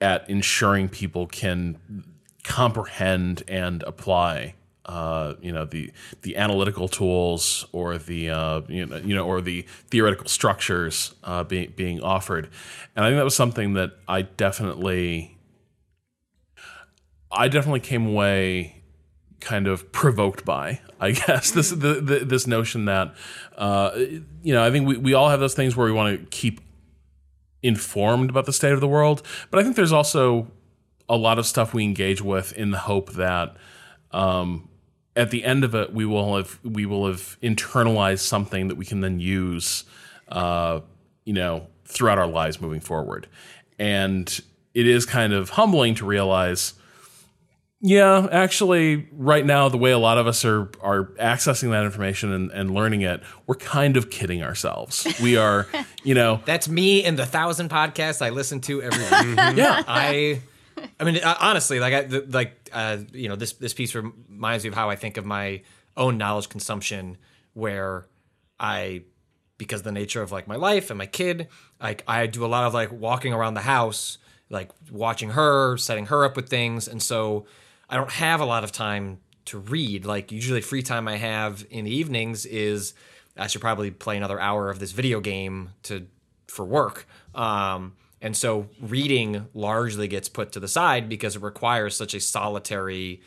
at 0.00 0.28
ensuring 0.28 0.88
people 0.88 1.26
can 1.26 2.04
comprehend 2.44 3.42
and 3.48 3.82
apply 3.84 4.54
uh, 4.86 5.34
you 5.40 5.52
know 5.52 5.64
the 5.64 5.92
the 6.22 6.36
analytical 6.36 6.88
tools 6.88 7.66
or 7.72 7.98
the 7.98 8.30
uh, 8.30 8.62
you 8.68 8.86
know 8.86 8.96
you 8.98 9.14
know 9.14 9.26
or 9.26 9.40
the 9.40 9.62
theoretical 9.88 10.28
structures 10.28 11.14
uh, 11.24 11.44
being 11.44 11.72
being 11.76 12.00
offered, 12.00 12.48
and 12.94 13.04
I 13.04 13.08
think 13.08 13.18
that 13.18 13.24
was 13.24 13.36
something 13.36 13.74
that 13.74 13.92
I 14.08 14.22
definitely 14.22 15.36
I 17.30 17.48
definitely 17.48 17.80
came 17.80 18.06
away 18.06 18.82
kind 19.40 19.66
of 19.66 19.92
provoked 19.92 20.44
by. 20.44 20.80
I 21.00 21.10
guess 21.26 21.50
this 21.50 21.70
the, 21.70 22.00
the, 22.00 22.18
this 22.24 22.46
notion 22.46 22.84
that 22.86 23.14
uh, 23.56 23.90
you 23.96 24.54
know 24.54 24.64
I 24.64 24.70
think 24.70 24.86
we 24.86 24.96
we 24.96 25.14
all 25.14 25.28
have 25.28 25.40
those 25.40 25.54
things 25.54 25.76
where 25.76 25.86
we 25.86 25.92
want 25.92 26.18
to 26.18 26.26
keep 26.26 26.60
informed 27.62 28.30
about 28.30 28.46
the 28.46 28.52
state 28.52 28.72
of 28.72 28.80
the 28.80 28.88
world, 28.88 29.22
but 29.50 29.58
I 29.58 29.64
think 29.64 29.74
there's 29.74 29.92
also 29.92 30.46
a 31.08 31.16
lot 31.16 31.38
of 31.38 31.46
stuff 31.46 31.74
we 31.74 31.84
engage 31.84 32.22
with 32.22 32.52
in 32.52 32.70
the 32.70 32.78
hope 32.78 33.12
that 33.12 33.56
um, 34.12 34.65
at 35.16 35.30
the 35.30 35.44
end 35.44 35.64
of 35.64 35.74
it, 35.74 35.92
we 35.92 36.04
will 36.04 36.36
have 36.36 36.60
we 36.62 36.86
will 36.86 37.06
have 37.06 37.38
internalized 37.42 38.20
something 38.20 38.68
that 38.68 38.76
we 38.76 38.84
can 38.84 39.00
then 39.00 39.18
use, 39.18 39.84
uh, 40.28 40.80
you 41.24 41.32
know, 41.32 41.66
throughout 41.86 42.18
our 42.18 42.26
lives 42.26 42.60
moving 42.60 42.80
forward. 42.80 43.26
And 43.78 44.28
it 44.74 44.86
is 44.86 45.06
kind 45.06 45.32
of 45.32 45.50
humbling 45.50 45.94
to 45.96 46.04
realize, 46.04 46.74
yeah, 47.80 48.28
actually, 48.30 49.08
right 49.12 49.44
now, 49.44 49.68
the 49.70 49.78
way 49.78 49.90
a 49.90 49.98
lot 49.98 50.18
of 50.18 50.26
us 50.26 50.44
are 50.44 50.70
are 50.82 51.06
accessing 51.18 51.70
that 51.70 51.84
information 51.84 52.32
and, 52.32 52.50
and 52.50 52.70
learning 52.70 53.00
it, 53.00 53.22
we're 53.46 53.54
kind 53.54 53.96
of 53.96 54.10
kidding 54.10 54.42
ourselves. 54.42 55.06
We 55.22 55.38
are, 55.38 55.66
you 56.04 56.14
know, 56.14 56.42
that's 56.46 56.68
me 56.68 57.04
and 57.04 57.18
the 57.18 57.26
thousand 57.26 57.70
podcasts 57.70 58.20
I 58.20 58.30
listen 58.30 58.60
to 58.62 58.82
every 58.82 58.98
week. 59.02 59.36
yeah, 59.56 59.82
I 59.86 60.42
I 61.00 61.04
mean, 61.04 61.18
uh, 61.22 61.36
honestly, 61.40 61.80
like, 61.80 61.94
I, 61.94 62.02
the, 62.02 62.26
like, 62.28 62.65
uh, 62.72 62.98
you 63.12 63.28
know, 63.28 63.36
this 63.36 63.52
this 63.54 63.74
piece 63.74 63.94
reminds 63.94 64.64
me 64.64 64.68
of 64.68 64.74
how 64.74 64.90
I 64.90 64.96
think 64.96 65.16
of 65.16 65.24
my 65.24 65.62
own 65.96 66.18
knowledge 66.18 66.48
consumption, 66.48 67.16
where 67.54 68.06
I, 68.60 69.02
because 69.58 69.82
the 69.82 69.92
nature 69.92 70.22
of 70.22 70.32
like 70.32 70.46
my 70.46 70.56
life 70.56 70.90
and 70.90 70.98
my 70.98 71.06
kid, 71.06 71.48
like, 71.80 72.02
I 72.06 72.26
do 72.26 72.44
a 72.44 72.48
lot 72.48 72.64
of 72.64 72.74
like 72.74 72.92
walking 72.92 73.32
around 73.32 73.54
the 73.54 73.60
house, 73.60 74.18
like 74.50 74.70
watching 74.90 75.30
her, 75.30 75.76
setting 75.76 76.06
her 76.06 76.24
up 76.24 76.36
with 76.36 76.48
things, 76.48 76.88
and 76.88 77.02
so 77.02 77.46
I 77.88 77.96
don't 77.96 78.10
have 78.10 78.40
a 78.40 78.44
lot 78.44 78.64
of 78.64 78.72
time 78.72 79.20
to 79.46 79.58
read. 79.58 80.04
Like, 80.04 80.32
usually, 80.32 80.60
free 80.60 80.82
time 80.82 81.08
I 81.08 81.16
have 81.16 81.66
in 81.70 81.84
the 81.84 81.94
evenings 81.94 82.46
is 82.46 82.94
I 83.36 83.46
should 83.46 83.60
probably 83.60 83.90
play 83.90 84.16
another 84.16 84.40
hour 84.40 84.70
of 84.70 84.78
this 84.78 84.92
video 84.92 85.20
game 85.20 85.70
to 85.84 86.06
for 86.48 86.64
work. 86.64 87.06
Um, 87.34 87.94
and 88.26 88.36
so 88.36 88.68
reading 88.80 89.46
largely 89.54 90.08
gets 90.08 90.28
put 90.28 90.50
to 90.50 90.58
the 90.58 90.66
side 90.66 91.08
because 91.08 91.36
it 91.36 91.42
requires 91.42 91.94
such 91.94 92.12
a 92.12 92.18
solitary 92.18 93.22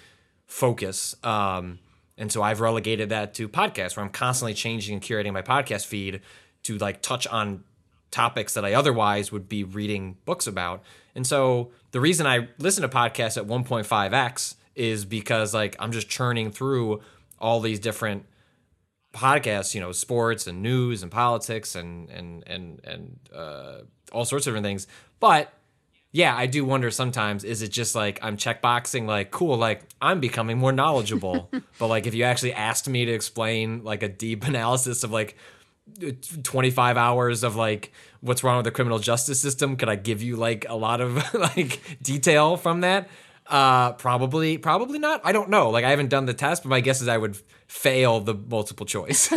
focus. 0.45 1.15
Um, 1.23 1.80
and 2.17 2.30
so 2.30 2.43
I've 2.43 2.59
relegated 2.59 3.07
that 3.07 3.34
to 3.35 3.47
podcasts 3.47 3.95
where 3.95 4.05
I'm 4.05 4.11
constantly 4.11 4.53
changing 4.53 4.95
and 4.95 5.01
curating 5.01 5.31
my 5.31 5.41
podcast 5.41 5.85
feed 5.85 6.19
to 6.63 6.77
like 6.80 7.01
touch 7.01 7.26
on 7.27 7.63
topics 8.11 8.55
that 8.55 8.65
I 8.65 8.73
otherwise 8.73 9.31
would 9.31 9.47
be 9.47 9.63
reading 9.63 10.17
books 10.26 10.47
about. 10.47 10.84
And 11.15 11.26
so 11.26 11.71
the 11.91 12.01
reason 12.01 12.27
I 12.27 12.49
listen 12.57 12.81
to 12.81 12.89
podcasts 12.89 13.38
at 13.38 13.47
1.5x 13.47 14.55
is 14.76 15.05
because 15.05 15.53
like 15.53 15.77
I'm 15.80 15.93
just 15.93 16.09
churning 16.09 16.51
through 16.51 16.99
all 17.39 17.61
these 17.61 17.80
different 17.80 18.26
podcasts, 19.13 19.73
you 19.73 19.80
know, 19.80 19.93
sports 19.93 20.45
and 20.45 20.61
news 20.61 21.03
and 21.03 21.09
politics 21.09 21.73
and 21.73 22.09
and 22.09 22.43
and 22.45 22.81
and 22.84 23.19
uh, 23.34 23.77
all 24.10 24.26
sorts 24.26 24.48
of 24.48 24.52
different 24.52 24.65
things. 24.65 24.88
But 25.19 25.53
yeah, 26.11 26.36
I 26.36 26.48
do 26.48 26.65
wonder 26.65 26.90
sometimes 26.90 27.44
is 27.44 27.61
it 27.61 27.69
just 27.69 27.94
like 27.95 28.19
I'm 28.23 28.36
checkboxing 28.36 29.06
like 29.06 29.31
cool 29.31 29.57
like 29.57 29.84
I'm 30.02 30.19
becoming 30.19 30.57
more 30.57 30.72
knowledgeable. 30.72 31.52
but 31.80 31.88
like 31.88 32.07
if 32.07 32.15
you 32.15 32.23
actually 32.23 32.53
asked 32.53 32.90
me 32.90 33.06
to 33.06 33.11
explain 33.11 33.84
like 33.84 34.03
a 34.03 34.10
deep 34.10 34.44
analysis 34.48 35.03
of 35.03 35.11
like 35.11 35.38
25 36.44 36.98
hours 36.98 37.44
of 37.44 37.56
like 37.56 37.91
what's 38.22 38.44
wrong 38.44 38.57
with 38.57 38.65
the 38.65 38.72
criminal 38.72 38.99
justice 38.99 39.40
system, 39.40 39.76
could 39.76 39.90
I 39.90 39.95
give 39.95 40.22
you 40.23 40.36
like 40.36 40.65
a 40.68 40.76
lot 40.76 41.02
of 41.02 41.34
like 41.34 41.80
detail 42.02 42.57
from 42.57 42.81
that? 42.81 43.07
Uh 43.45 43.94
probably 43.94 44.57
probably 44.57 44.99
not. 44.99 45.22
I 45.23 45.31
don't 45.31 45.49
know. 45.49 45.69
Like 45.69 45.86
I 45.86 45.91
haven't 45.91 46.10
done 46.10 46.26
the 46.26 46.34
test, 46.34 46.64
but 46.64 46.69
my 46.69 46.81
guess 46.81 47.02
is 47.02 47.07
I 47.07 47.18
would 47.18 47.38
fail 47.68 48.19
the 48.19 48.34
multiple 48.34 48.86
choice. 48.86 49.31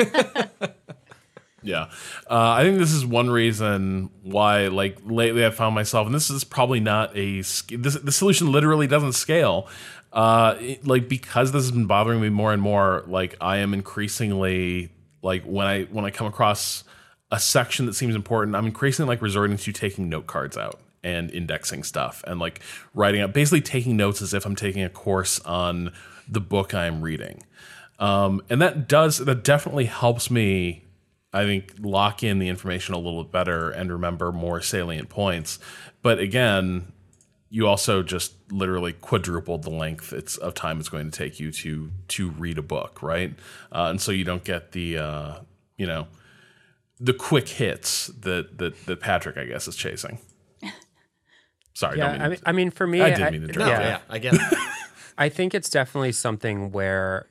Yeah, 1.62 1.90
uh, 2.28 2.50
I 2.50 2.62
think 2.64 2.78
this 2.78 2.92
is 2.92 3.06
one 3.06 3.30
reason 3.30 4.10
why, 4.22 4.68
like 4.68 4.98
lately, 5.04 5.46
I 5.46 5.50
found 5.50 5.74
myself, 5.74 6.06
and 6.06 6.14
this 6.14 6.28
is 6.30 6.44
probably 6.44 6.80
not 6.80 7.16
a 7.16 7.36
this 7.36 7.94
the 7.94 8.12
solution 8.12 8.50
literally 8.50 8.86
doesn't 8.86 9.12
scale. 9.12 9.68
Uh, 10.12 10.56
it, 10.60 10.86
like 10.86 11.08
because 11.08 11.52
this 11.52 11.62
has 11.62 11.70
been 11.70 11.86
bothering 11.86 12.20
me 12.20 12.28
more 12.28 12.52
and 12.52 12.60
more. 12.60 13.04
Like 13.06 13.36
I 13.40 13.58
am 13.58 13.72
increasingly 13.74 14.90
like 15.22 15.44
when 15.44 15.66
I 15.66 15.84
when 15.84 16.04
I 16.04 16.10
come 16.10 16.26
across 16.26 16.84
a 17.30 17.38
section 17.38 17.86
that 17.86 17.94
seems 17.94 18.14
important, 18.14 18.56
I'm 18.56 18.66
increasingly 18.66 19.08
like 19.08 19.22
resorting 19.22 19.56
to 19.56 19.72
taking 19.72 20.08
note 20.08 20.26
cards 20.26 20.58
out 20.58 20.80
and 21.02 21.30
indexing 21.30 21.82
stuff 21.82 22.22
and 22.26 22.38
like 22.38 22.60
writing 22.94 23.22
up, 23.22 23.32
basically 23.32 23.60
taking 23.60 23.96
notes 23.96 24.20
as 24.20 24.34
if 24.34 24.44
I'm 24.44 24.54
taking 24.54 24.82
a 24.82 24.90
course 24.90 25.40
on 25.40 25.92
the 26.28 26.40
book 26.40 26.74
I'm 26.74 27.02
reading. 27.02 27.42
Um, 27.98 28.42
and 28.50 28.60
that 28.60 28.88
does 28.88 29.18
that 29.18 29.44
definitely 29.44 29.86
helps 29.86 30.30
me 30.30 30.84
I 31.32 31.44
think 31.44 31.74
lock 31.80 32.22
in 32.22 32.38
the 32.38 32.48
information 32.48 32.94
a 32.94 32.98
little 32.98 33.24
bit 33.24 33.32
better 33.32 33.70
and 33.70 33.90
remember 33.90 34.32
more 34.32 34.60
salient 34.60 35.08
points. 35.08 35.58
But 36.02 36.18
again, 36.18 36.92
you 37.48 37.66
also 37.66 38.02
just 38.02 38.34
literally 38.50 38.92
quadrupled 38.92 39.62
the 39.62 39.70
length 39.70 40.12
it's, 40.12 40.36
of 40.36 40.54
time 40.54 40.80
it's 40.80 40.88
going 40.88 41.10
to 41.10 41.16
take 41.16 41.38
you 41.38 41.52
to 41.52 41.90
to 42.08 42.30
read 42.30 42.58
a 42.58 42.62
book, 42.62 43.02
right? 43.02 43.34
Uh, 43.70 43.88
and 43.90 44.00
so 44.00 44.12
you 44.12 44.24
don't 44.24 44.44
get 44.44 44.72
the 44.72 44.98
uh, 44.98 45.34
you 45.76 45.86
know 45.86 46.06
the 46.98 47.12
quick 47.12 47.48
hits 47.48 48.06
that 48.08 48.58
that 48.58 48.86
that 48.86 49.00
Patrick, 49.00 49.36
I 49.36 49.44
guess, 49.44 49.68
is 49.68 49.76
chasing. 49.76 50.18
Sorry, 51.74 51.98
yeah, 51.98 52.12
mean 52.12 52.22
I 52.22 52.28
mean, 52.28 52.38
I 52.46 52.52
mean, 52.52 52.70
for 52.70 52.86
me, 52.86 53.00
I 53.00 53.10
didn't 53.10 53.32
mean 53.32 53.52
to 53.52 53.58
no, 53.58 53.66
yeah. 53.66 53.80
yeah, 53.80 53.98
I 54.08 54.18
get 54.18 54.34
it. 54.34 54.40
I 55.18 55.28
think 55.28 55.54
it's 55.54 55.68
definitely 55.68 56.12
something 56.12 56.72
where 56.72 57.26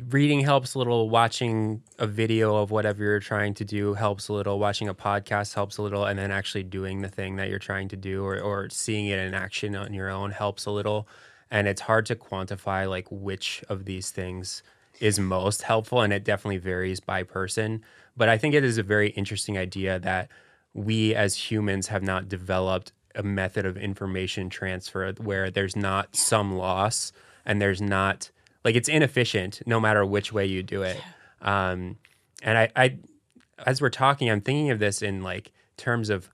reading 0.00 0.40
helps 0.40 0.74
a 0.74 0.78
little. 0.78 1.10
Watching 1.10 1.82
a 1.98 2.06
video 2.06 2.56
of 2.56 2.70
whatever 2.70 3.02
you're 3.02 3.20
trying 3.20 3.54
to 3.54 3.64
do 3.64 3.94
helps 3.94 4.28
a 4.28 4.32
little. 4.32 4.58
Watching 4.58 4.88
a 4.88 4.94
podcast 4.94 5.54
helps 5.54 5.76
a 5.76 5.82
little, 5.82 6.04
and 6.04 6.18
then 6.18 6.30
actually 6.30 6.62
doing 6.62 7.02
the 7.02 7.08
thing 7.08 7.36
that 7.36 7.50
you're 7.50 7.58
trying 7.58 7.88
to 7.88 7.96
do, 7.96 8.24
or 8.24 8.40
or 8.40 8.70
seeing 8.70 9.06
it 9.06 9.18
in 9.18 9.34
action 9.34 9.76
on 9.76 9.92
your 9.92 10.08
own 10.08 10.30
helps 10.30 10.64
a 10.66 10.70
little. 10.70 11.06
And 11.50 11.68
it's 11.68 11.82
hard 11.82 12.06
to 12.06 12.16
quantify 12.16 12.88
like 12.88 13.06
which 13.10 13.62
of 13.68 13.84
these 13.84 14.10
things 14.10 14.62
is 15.00 15.18
most 15.18 15.62
helpful, 15.62 16.00
and 16.00 16.12
it 16.12 16.24
definitely 16.24 16.58
varies 16.58 17.00
by 17.00 17.22
person. 17.22 17.82
But 18.16 18.28
I 18.28 18.38
think 18.38 18.54
it 18.54 18.64
is 18.64 18.78
a 18.78 18.82
very 18.82 19.10
interesting 19.10 19.58
idea 19.58 19.98
that 19.98 20.30
we 20.74 21.14
as 21.14 21.50
humans 21.50 21.88
have 21.88 22.02
not 22.02 22.28
developed 22.28 22.92
a 23.14 23.22
method 23.22 23.66
of 23.66 23.76
information 23.76 24.48
transfer 24.48 25.12
where 25.12 25.50
there's 25.50 25.76
not 25.76 26.16
some 26.16 26.56
loss 26.56 27.12
and 27.44 27.60
there's 27.60 27.82
not 27.82 28.30
like 28.64 28.74
it's 28.76 28.88
inefficient 28.88 29.62
no 29.66 29.80
matter 29.80 30.04
which 30.04 30.32
way 30.32 30.46
you 30.46 30.62
do 30.62 30.82
it. 30.82 31.00
Um, 31.40 31.96
and 32.42 32.58
I, 32.58 32.70
I, 32.76 32.96
as 33.66 33.80
we're 33.80 33.90
talking, 33.90 34.30
I'm 34.30 34.40
thinking 34.40 34.70
of 34.70 34.78
this 34.78 35.02
in 35.02 35.22
like 35.22 35.52
terms 35.76 36.10
of 36.10 36.30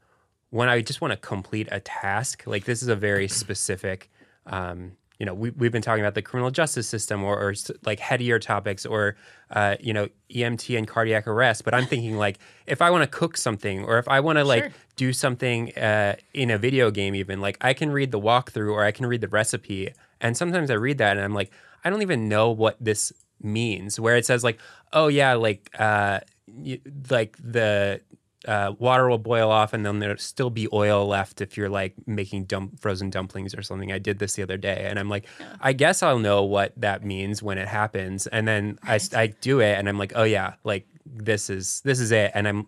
when 0.50 0.68
I 0.68 0.80
just 0.80 1.00
want 1.00 1.12
to 1.12 1.16
complete 1.18 1.68
a 1.70 1.80
task. 1.80 2.44
Like 2.46 2.64
this 2.64 2.82
is 2.82 2.88
a 2.88 2.96
very 2.96 3.28
specific. 3.42 4.10
Um, 4.46 4.92
you 5.18 5.26
know, 5.26 5.34
we, 5.34 5.50
we've 5.50 5.72
been 5.72 5.82
talking 5.82 6.02
about 6.04 6.14
the 6.14 6.22
criminal 6.22 6.50
justice 6.52 6.88
system 6.88 7.24
or, 7.24 7.36
or 7.36 7.52
like 7.84 7.98
headier 7.98 8.38
topics 8.38 8.86
or, 8.86 9.16
uh, 9.50 9.74
you 9.80 9.92
know, 9.92 10.08
EMT 10.30 10.78
and 10.78 10.86
cardiac 10.86 11.26
arrest. 11.26 11.64
But 11.64 11.74
I'm 11.74 11.86
thinking 11.92 12.16
like 12.16 12.38
if 12.66 12.80
I 12.80 12.90
want 12.90 13.02
to 13.02 13.08
cook 13.08 13.36
something 13.36 13.84
or 13.84 13.98
if 13.98 14.06
I 14.08 14.20
want 14.20 14.38
to 14.38 14.44
like 14.44 14.64
Sure. 14.64 14.72
do 14.96 15.12
something 15.12 15.76
uh, 15.76 16.14
in 16.34 16.50
a 16.50 16.58
video 16.58 16.90
game, 16.92 17.16
even 17.16 17.40
like 17.40 17.58
I 17.60 17.74
can 17.74 17.90
read 17.90 18.12
the 18.12 18.20
walkthrough 18.20 18.72
or 18.72 18.84
I 18.84 18.92
can 18.92 19.06
read 19.06 19.20
the 19.20 19.28
recipe. 19.28 19.92
And 20.20 20.36
sometimes 20.36 20.70
I 20.70 20.74
read 20.74 20.98
that 20.98 21.16
and 21.16 21.24
I'm 21.24 21.34
like, 21.34 21.50
I 21.84 21.90
don't 21.90 22.02
even 22.02 22.28
know 22.28 22.50
what 22.50 22.76
this 22.80 23.12
means. 23.42 23.98
Where 24.00 24.16
it 24.16 24.26
says 24.26 24.44
like, 24.44 24.58
oh 24.92 25.08
yeah, 25.08 25.34
like 25.34 25.70
uh, 25.78 26.20
you, 26.46 26.80
like 27.10 27.36
the 27.42 28.00
uh, 28.46 28.72
water 28.78 29.08
will 29.08 29.18
boil 29.18 29.50
off 29.50 29.72
and 29.72 29.84
then 29.84 29.98
there'll 29.98 30.16
still 30.16 30.50
be 30.50 30.68
oil 30.72 31.06
left 31.06 31.40
if 31.40 31.56
you're 31.56 31.68
like 31.68 31.94
making 32.06 32.44
dump, 32.44 32.80
frozen 32.80 33.10
dumplings 33.10 33.54
or 33.54 33.62
something. 33.62 33.92
I 33.92 33.98
did 33.98 34.18
this 34.18 34.34
the 34.34 34.42
other 34.42 34.56
day 34.56 34.86
and 34.88 34.98
I'm 34.98 35.08
like, 35.08 35.26
I 35.60 35.72
guess 35.72 36.02
I'll 36.02 36.18
know 36.18 36.44
what 36.44 36.72
that 36.76 37.04
means 37.04 37.42
when 37.42 37.58
it 37.58 37.68
happens. 37.68 38.26
And 38.28 38.46
then 38.46 38.78
I, 38.82 39.00
I 39.14 39.28
do 39.28 39.60
it 39.60 39.76
and 39.76 39.88
I'm 39.88 39.98
like, 39.98 40.12
oh 40.14 40.22
yeah, 40.22 40.54
like 40.64 40.86
this 41.04 41.50
is 41.50 41.80
this 41.82 42.00
is 42.00 42.12
it. 42.12 42.30
And 42.34 42.46
I'm 42.46 42.66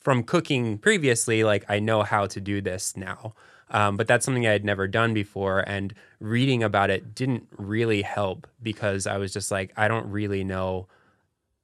from 0.00 0.22
cooking 0.22 0.78
previously, 0.78 1.44
like 1.44 1.64
I 1.68 1.80
know 1.80 2.02
how 2.02 2.26
to 2.26 2.40
do 2.40 2.60
this 2.60 2.96
now. 2.96 3.34
Um, 3.70 3.96
but 3.96 4.06
that's 4.06 4.24
something 4.24 4.46
I 4.46 4.52
had 4.52 4.64
never 4.64 4.86
done 4.86 5.14
before. 5.14 5.60
And 5.60 5.94
reading 6.20 6.62
about 6.62 6.90
it 6.90 7.14
didn't 7.14 7.48
really 7.56 8.02
help 8.02 8.46
because 8.62 9.06
I 9.06 9.18
was 9.18 9.32
just 9.32 9.50
like, 9.50 9.72
I 9.76 9.88
don't 9.88 10.10
really 10.10 10.44
know. 10.44 10.86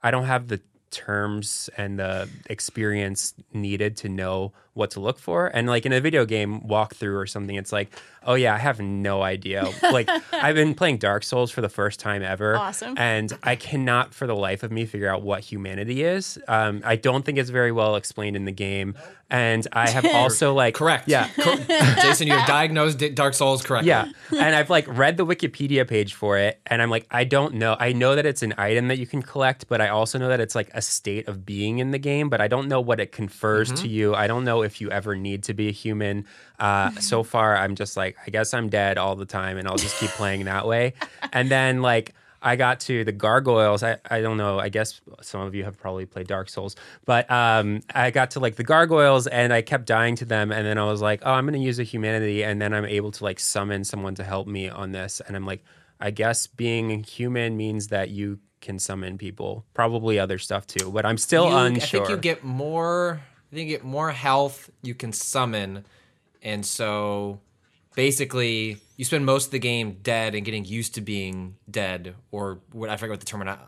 I 0.03 0.11
don't 0.11 0.25
have 0.25 0.49
the 0.49 0.61
terms 0.91 1.71
and 1.77 1.99
the 1.99 2.29
experience 2.47 3.35
needed 3.53 3.97
to 3.99 4.09
know 4.09 4.53
what 4.75 4.91
to 4.93 5.01
look 5.01 5.19
for. 5.19 5.49
And 5.49 5.67
like 5.69 5.85
in 5.85 5.93
a 5.93 6.01
video 6.01 6.25
game 6.25 6.61
walkthrough 6.61 7.21
or 7.21 7.27
something, 7.27 7.57
it's 7.57 7.73
like, 7.73 7.91
oh 8.25 8.35
yeah, 8.35 8.55
I 8.55 8.59
have 8.59 8.81
no 8.81 9.23
idea. 9.23 9.69
like 9.83 10.09
I've 10.33 10.55
been 10.55 10.75
playing 10.75 10.99
Dark 10.99 11.25
Souls 11.25 11.51
for 11.51 11.61
the 11.61 11.69
first 11.69 11.99
time 11.99 12.23
ever. 12.23 12.57
Awesome. 12.57 12.95
And 12.97 13.37
I 13.43 13.57
cannot 13.57 14.15
for 14.15 14.27
the 14.27 14.37
life 14.37 14.63
of 14.63 14.71
me 14.71 14.87
figure 14.87 15.09
out 15.09 15.23
what 15.23 15.41
humanity 15.41 16.03
is. 16.05 16.39
Um, 16.49 16.83
I 16.85 16.97
don't 16.97 17.25
think 17.25 17.39
it's 17.39 17.51
very 17.51 17.73
well 17.73 17.97
explained 17.97 18.37
in 18.37 18.45
the 18.45 18.53
game. 18.53 18.95
And 19.29 19.67
I 19.73 19.89
have 19.89 20.05
also 20.15 20.55
like 20.55 20.75
Correct. 20.75 21.09
Yeah. 21.09 21.29
Jason, 22.03 22.27
you 22.27 22.35
have 22.35 22.47
diagnosed 22.47 23.03
Dark 23.15 23.35
Souls 23.35 23.63
correctly. 23.63 23.89
Yeah. 23.89 24.11
and 24.31 24.55
I've 24.55 24.71
like 24.71 24.87
read 24.89 25.17
the 25.17 25.27
Wikipedia 25.27 25.87
page 25.87 26.15
for 26.15 26.39
it 26.39 26.61
and 26.67 26.81
I'm 26.81 26.91
like, 26.91 27.07
I 27.11 27.25
don't 27.25 27.55
know. 27.55 27.77
I 27.79 27.93
know 27.93 28.15
that 28.15 28.27
it's 28.27 28.43
an 28.43 28.55
item 28.57 28.89
that 28.89 28.99
you 28.99 29.07
can 29.07 29.23
collect, 29.23 29.67
but 29.69 29.81
I 29.81 29.89
also 29.89 30.19
know 30.19 30.29
that 30.29 30.41
it's 30.41 30.55
like 30.55 30.71
a 30.75 30.83
state 30.83 31.27
of 31.29 31.45
being 31.45 31.79
in 31.79 31.91
the 31.91 31.99
game, 31.99 32.29
but 32.29 32.41
I 32.41 32.49
don't 32.49 32.69
know 32.69 32.81
what 32.81 33.01
it 33.01 33.13
confers 33.13 33.73
to 33.81 33.89
you. 33.89 34.15
I 34.15 34.27
don't 34.27 34.45
know 34.45 34.60
if 34.63 34.81
you 34.81 34.91
ever 34.91 35.15
need 35.17 35.43
to 35.45 35.55
be 35.55 35.69
a 35.69 35.73
human. 35.73 36.27
Uh, 36.59 36.91
so 36.93 37.23
far, 37.23 37.57
I'm 37.57 37.75
just 37.75 37.97
like, 37.97 38.17
I 38.27 38.31
guess 38.31 38.53
I'm 38.55 38.69
dead 38.69 38.99
all 38.99 39.17
the 39.17 39.27
time 39.27 39.57
and 39.59 39.67
I'll 39.69 39.77
just 39.77 39.99
keep 39.99 40.11
playing 40.11 40.45
that 40.45 40.67
way. 40.67 40.95
And 41.33 41.51
then 41.51 41.83
like, 41.83 42.15
I 42.43 42.57
got 42.57 42.81
to 42.81 43.05
the 43.05 43.13
gargoyles. 43.13 43.83
I, 43.83 43.99
I 44.11 44.23
don't 44.23 44.39
know. 44.39 44.59
I 44.59 44.71
guess 44.71 45.01
some 45.21 45.43
of 45.43 45.55
you 45.55 45.65
have 45.65 45.79
probably 45.79 46.07
played 46.07 46.27
Dark 46.27 46.49
Souls, 46.49 46.75
but 47.05 47.31
um, 47.31 47.81
I 47.95 48.11
got 48.11 48.31
to 48.31 48.41
like 48.41 48.57
the 48.57 48.65
gargoyles 48.65 49.27
and 49.27 49.53
I 49.53 49.61
kept 49.61 49.85
dying 49.87 50.17
to 50.17 50.25
them. 50.25 50.51
And 50.51 50.67
then 50.67 50.79
I 50.79 50.85
was 50.85 51.03
like, 51.03 51.21
oh, 51.23 51.33
I'm 51.33 51.45
going 51.45 51.61
to 51.61 51.65
use 51.65 51.79
a 51.79 51.83
humanity. 51.83 52.43
And 52.43 52.61
then 52.61 52.73
I'm 52.73 52.87
able 52.87 53.11
to 53.11 53.25
like 53.25 53.39
summon 53.41 53.85
someone 53.85 54.15
to 54.15 54.25
help 54.25 54.47
me 54.47 54.71
on 54.71 54.93
this. 54.93 55.21
And 55.27 55.37
I'm 55.37 55.45
like, 55.45 55.63
I 56.01 56.11
guess 56.13 56.47
being 56.47 57.05
human 57.05 57.59
means 57.59 57.89
that 57.89 58.09
you 58.09 58.39
can 58.63 58.79
summon 58.79 59.19
people, 59.19 59.67
probably 59.75 60.19
other 60.19 60.39
stuff 60.39 60.67
too. 60.67 60.91
But 60.91 61.05
I'm 61.05 61.19
still 61.19 61.47
You- 61.51 61.57
unsure. 61.57 62.03
I 62.03 62.07
think 62.07 62.09
you 62.09 62.17
get 62.23 62.43
more. 62.43 63.21
I 63.51 63.55
think 63.57 63.69
you 63.69 63.77
get 63.77 63.85
more 63.85 64.11
health. 64.11 64.71
You 64.83 64.95
can 64.95 65.13
summon, 65.13 65.85
and 66.43 66.65
so 66.65 67.41
basically 67.97 68.79
you 68.97 69.05
spend 69.05 69.27
most 69.27 69.47
of 69.47 69.51
the 69.53 69.59
game 69.59 69.99
dead 70.03 70.35
and 70.35 70.45
getting 70.45 70.65
used 70.65 70.95
to 70.95 71.01
being 71.01 71.57
dead, 71.71 72.15
or 72.31 72.61
what 72.73 72.89
I 72.91 72.97
forget 72.97 73.11
what 73.19 73.21
the 73.21 73.59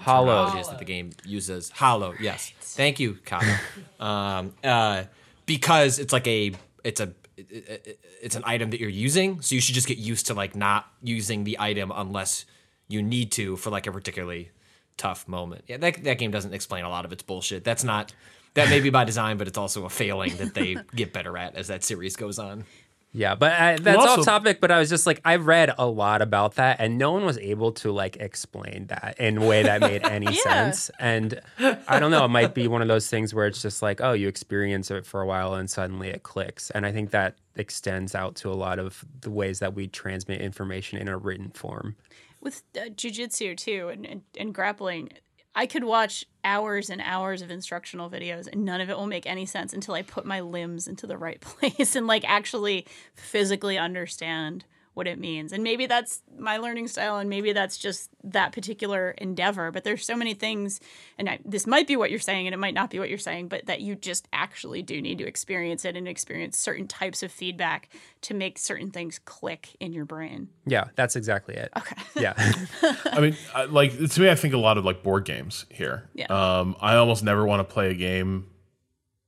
Hollow. 0.00 0.26
terminology 0.26 0.58
is 0.60 0.68
that 0.68 0.78
the 0.78 0.84
game 0.84 1.10
uses. 1.24 1.70
Hollow. 1.70 2.14
Yes. 2.20 2.52
Thank 2.60 3.00
you, 3.00 3.18
Kyle. 3.24 3.58
um, 4.00 4.54
uh, 4.62 5.04
because 5.46 5.98
it's 5.98 6.12
like 6.12 6.26
a 6.26 6.52
it's 6.84 7.00
a 7.00 7.12
it- 7.36 7.50
it- 7.86 8.00
it's 8.22 8.36
an 8.36 8.42
item 8.44 8.68
that 8.70 8.80
you're 8.80 8.90
using, 8.90 9.40
so 9.40 9.54
you 9.54 9.62
should 9.62 9.74
just 9.74 9.88
get 9.88 9.96
used 9.96 10.26
to 10.26 10.34
like 10.34 10.54
not 10.54 10.86
using 11.02 11.44
the 11.44 11.56
item 11.58 11.90
unless 11.94 12.44
you 12.86 13.00
need 13.02 13.32
to 13.32 13.56
for 13.56 13.70
like 13.70 13.86
a 13.86 13.92
particularly 13.92 14.50
tough 14.98 15.26
moment. 15.26 15.64
Yeah, 15.66 15.78
that 15.78 16.04
that 16.04 16.18
game 16.18 16.30
doesn't 16.30 16.52
explain 16.52 16.84
a 16.84 16.90
lot 16.90 17.06
of 17.06 17.12
its 17.12 17.22
bullshit. 17.22 17.64
That's 17.64 17.82
not 17.82 18.12
that 18.54 18.68
may 18.70 18.80
be 18.80 18.90
by 18.90 19.04
design, 19.04 19.36
but 19.36 19.48
it's 19.48 19.58
also 19.58 19.84
a 19.84 19.90
failing 19.90 20.36
that 20.36 20.54
they 20.54 20.76
get 20.94 21.12
better 21.12 21.36
at 21.38 21.54
as 21.56 21.68
that 21.68 21.84
series 21.84 22.16
goes 22.16 22.38
on. 22.38 22.64
Yeah, 23.12 23.34
but 23.34 23.52
I, 23.52 23.76
that's 23.76 23.98
also- 23.98 24.20
off 24.20 24.24
topic. 24.24 24.60
But 24.60 24.70
I 24.70 24.78
was 24.78 24.88
just 24.88 25.04
like, 25.04 25.20
I 25.24 25.34
read 25.36 25.74
a 25.76 25.86
lot 25.86 26.22
about 26.22 26.54
that, 26.54 26.76
and 26.78 26.96
no 26.96 27.10
one 27.10 27.24
was 27.24 27.38
able 27.38 27.72
to 27.72 27.90
like 27.90 28.16
explain 28.18 28.86
that 28.86 29.16
in 29.18 29.38
a 29.38 29.44
way 29.46 29.64
that 29.64 29.80
made 29.80 30.04
any 30.04 30.32
sense. 30.36 30.92
And 31.00 31.40
I 31.58 31.98
don't 31.98 32.12
know, 32.12 32.24
it 32.24 32.28
might 32.28 32.54
be 32.54 32.68
one 32.68 32.82
of 32.82 32.88
those 32.88 33.08
things 33.08 33.34
where 33.34 33.48
it's 33.48 33.62
just 33.62 33.82
like, 33.82 34.00
oh, 34.00 34.12
you 34.12 34.28
experience 34.28 34.92
it 34.92 35.04
for 35.04 35.20
a 35.22 35.26
while, 35.26 35.54
and 35.54 35.68
suddenly 35.68 36.08
it 36.08 36.22
clicks. 36.22 36.70
And 36.70 36.86
I 36.86 36.92
think 36.92 37.10
that 37.10 37.34
extends 37.56 38.14
out 38.14 38.36
to 38.36 38.48
a 38.50 38.54
lot 38.54 38.78
of 38.78 39.04
the 39.22 39.30
ways 39.30 39.58
that 39.58 39.74
we 39.74 39.88
transmit 39.88 40.40
information 40.40 40.98
in 41.00 41.08
a 41.08 41.18
written 41.18 41.50
form. 41.50 41.96
with 42.40 42.62
uh, 42.76 42.90
jujitsu 42.90 43.56
too 43.56 43.88
and, 43.92 44.06
and, 44.06 44.22
and 44.38 44.54
grappling 44.54 45.10
i 45.54 45.66
could 45.66 45.84
watch 45.84 46.24
hours 46.44 46.90
and 46.90 47.00
hours 47.02 47.42
of 47.42 47.50
instructional 47.50 48.10
videos 48.10 48.46
and 48.46 48.64
none 48.64 48.80
of 48.80 48.88
it 48.88 48.96
will 48.96 49.06
make 49.06 49.26
any 49.26 49.46
sense 49.46 49.72
until 49.72 49.94
i 49.94 50.02
put 50.02 50.24
my 50.24 50.40
limbs 50.40 50.86
into 50.88 51.06
the 51.06 51.18
right 51.18 51.40
place 51.40 51.96
and 51.96 52.06
like 52.06 52.24
actually 52.28 52.86
physically 53.14 53.78
understand 53.78 54.64
what 55.00 55.08
it 55.08 55.18
means 55.18 55.50
and 55.54 55.64
maybe 55.64 55.86
that's 55.86 56.20
my 56.38 56.58
learning 56.58 56.86
style 56.86 57.16
and 57.16 57.30
maybe 57.30 57.54
that's 57.54 57.78
just 57.78 58.10
that 58.22 58.52
particular 58.52 59.12
endeavor 59.16 59.70
but 59.70 59.82
there's 59.82 60.04
so 60.04 60.14
many 60.14 60.34
things 60.34 60.78
and 61.16 61.26
I, 61.26 61.38
this 61.42 61.66
might 61.66 61.86
be 61.86 61.96
what 61.96 62.10
you're 62.10 62.20
saying 62.20 62.46
and 62.46 62.52
it 62.52 62.58
might 62.58 62.74
not 62.74 62.90
be 62.90 62.98
what 62.98 63.08
you're 63.08 63.16
saying 63.16 63.48
but 63.48 63.64
that 63.64 63.80
you 63.80 63.94
just 63.96 64.28
actually 64.34 64.82
do 64.82 65.00
need 65.00 65.16
to 65.16 65.26
experience 65.26 65.86
it 65.86 65.96
and 65.96 66.06
experience 66.06 66.58
certain 66.58 66.86
types 66.86 67.22
of 67.22 67.32
feedback 67.32 67.88
to 68.20 68.34
make 68.34 68.58
certain 68.58 68.90
things 68.90 69.18
click 69.24 69.74
in 69.80 69.94
your 69.94 70.04
brain 70.04 70.50
Yeah, 70.66 70.84
that's 70.96 71.16
exactly 71.16 71.54
it. 71.54 71.72
Okay. 71.78 71.96
Yeah. 72.20 72.34
I 73.06 73.20
mean, 73.20 73.36
I- 73.54 73.64
like 73.64 73.96
to 74.10 74.20
me, 74.20 74.28
I 74.28 74.34
think 74.34 74.52
a 74.52 74.58
lot 74.58 74.76
of 74.76 74.84
like 74.84 75.02
board 75.02 75.24
games 75.24 75.64
here. 75.70 76.10
Yeah. 76.14 76.26
Um, 76.26 76.76
I 76.80 76.96
almost 76.96 77.24
never 77.24 77.46
want 77.46 77.66
to 77.66 77.72
play 77.72 77.90
a 77.90 77.94
game 77.94 78.50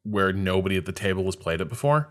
where 0.03 0.33
nobody 0.35 0.77
at 0.77 0.85
the 0.85 0.93
table 0.93 1.25
has 1.25 1.37
played 1.37 1.61
it 1.63 1.69
before, 1.69 2.11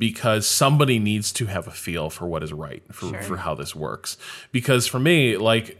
because 0.00 0.46
somebody 0.46 0.98
needs 0.98 1.30
to 1.30 1.44
have 1.44 1.68
a 1.68 1.70
feel 1.70 2.08
for 2.08 2.26
what 2.26 2.42
is 2.42 2.54
right 2.54 2.82
for 2.90 3.22
for 3.22 3.36
how 3.36 3.54
this 3.54 3.76
works. 3.76 4.16
Because 4.50 4.86
for 4.86 4.98
me, 4.98 5.36
like 5.36 5.78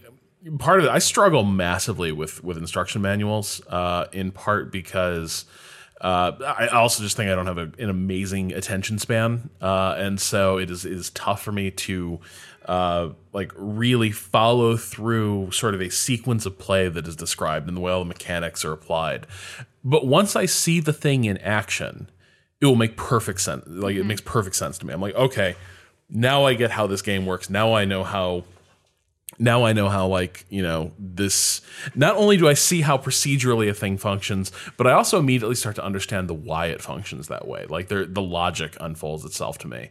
part 0.59 0.79
of 0.79 0.85
it, 0.85 0.91
I 0.91 0.99
struggle 0.99 1.43
massively 1.43 2.13
with 2.13 2.45
with 2.45 2.59
instruction 2.59 3.03
manuals. 3.03 3.61
Uh, 3.67 4.05
in 4.13 4.31
part 4.31 4.71
because. 4.71 5.47
Uh, 6.03 6.55
I 6.59 6.69
also 6.69 7.03
just 7.03 7.15
think 7.15 7.31
I 7.31 7.35
don't 7.35 7.45
have 7.45 7.59
a, 7.59 7.71
an 7.79 7.91
amazing 7.91 8.55
attention 8.55 8.99
span, 8.99 9.51
uh, 9.61 9.97
and 9.99 10.19
so 10.19 10.57
it 10.57 10.71
is 10.71 10.87
it 10.87 10.93
is 10.93 11.11
tough 11.11 11.43
for 11.43 11.53
me 11.53 11.71
to 11.73 12.19
uh, 12.65 13.11
like 13.35 13.53
really 13.55 14.11
follow 14.11 14.79
through 14.79 15.51
sort 15.51 15.75
of 15.75 15.83
a 15.83 15.91
sequence 15.91 16.47
of 16.47 16.59
play 16.59 16.89
that 16.89 17.07
is 17.07 17.17
described 17.17 17.69
and 17.69 17.77
the 17.77 17.83
way 17.83 17.93
all 17.93 17.99
the 17.99 18.07
mechanics 18.07 18.65
are 18.65 18.73
applied. 18.73 19.27
But 19.85 20.07
once 20.07 20.37
I 20.37 20.47
see 20.47 20.81
the 20.81 20.95
thing 20.95 21.27
in 21.27 21.37
action, 21.37 22.09
it 22.61 22.66
will 22.66 22.77
make 22.77 22.97
perfect 22.97 23.41
sense. 23.41 23.65
Like 23.66 23.95
it 23.95 24.01
mm-hmm. 24.01 24.09
makes 24.09 24.20
perfect 24.20 24.57
sense 24.57 24.78
to 24.78 24.87
me. 24.87 24.93
I'm 24.93 25.01
like, 25.01 25.15
okay, 25.15 25.57
now 26.09 26.45
I 26.45 26.55
get 26.55 26.70
how 26.70 26.87
this 26.87 27.03
game 27.03 27.27
works. 27.27 27.49
Now 27.49 27.74
I 27.74 27.85
know 27.85 28.05
how 28.05 28.45
now 29.39 29.65
I 29.65 29.73
know 29.73 29.89
how 29.89 30.07
like 30.07 30.45
you 30.51 30.62
know 30.62 30.93
this. 30.99 31.62
Not 31.95 32.16
only 32.16 32.37
do 32.37 32.49
I 32.49 32.55
see 32.55 32.82
how 32.82 32.99
procedurally 32.99 33.70
a 33.70 33.74
thing 33.74 33.97
functions, 33.97 34.53
but 34.77 34.87
I 34.87 34.93
also 34.93 35.19
immediately 35.19 35.55
start 35.55 35.77
to 35.77 35.85
understand 35.85 36.28
the 36.28 36.35
why 36.35 36.66
it 36.66 36.82
functions 36.82 37.28
that 37.28 37.49
way. 37.49 37.65
Like 37.66 37.89
there, 37.89 38.05
the 38.05 38.23
logic 38.23 38.77
unfolds 38.81 39.24
itself 39.24 39.57
to 39.59 39.69
me, 39.69 39.89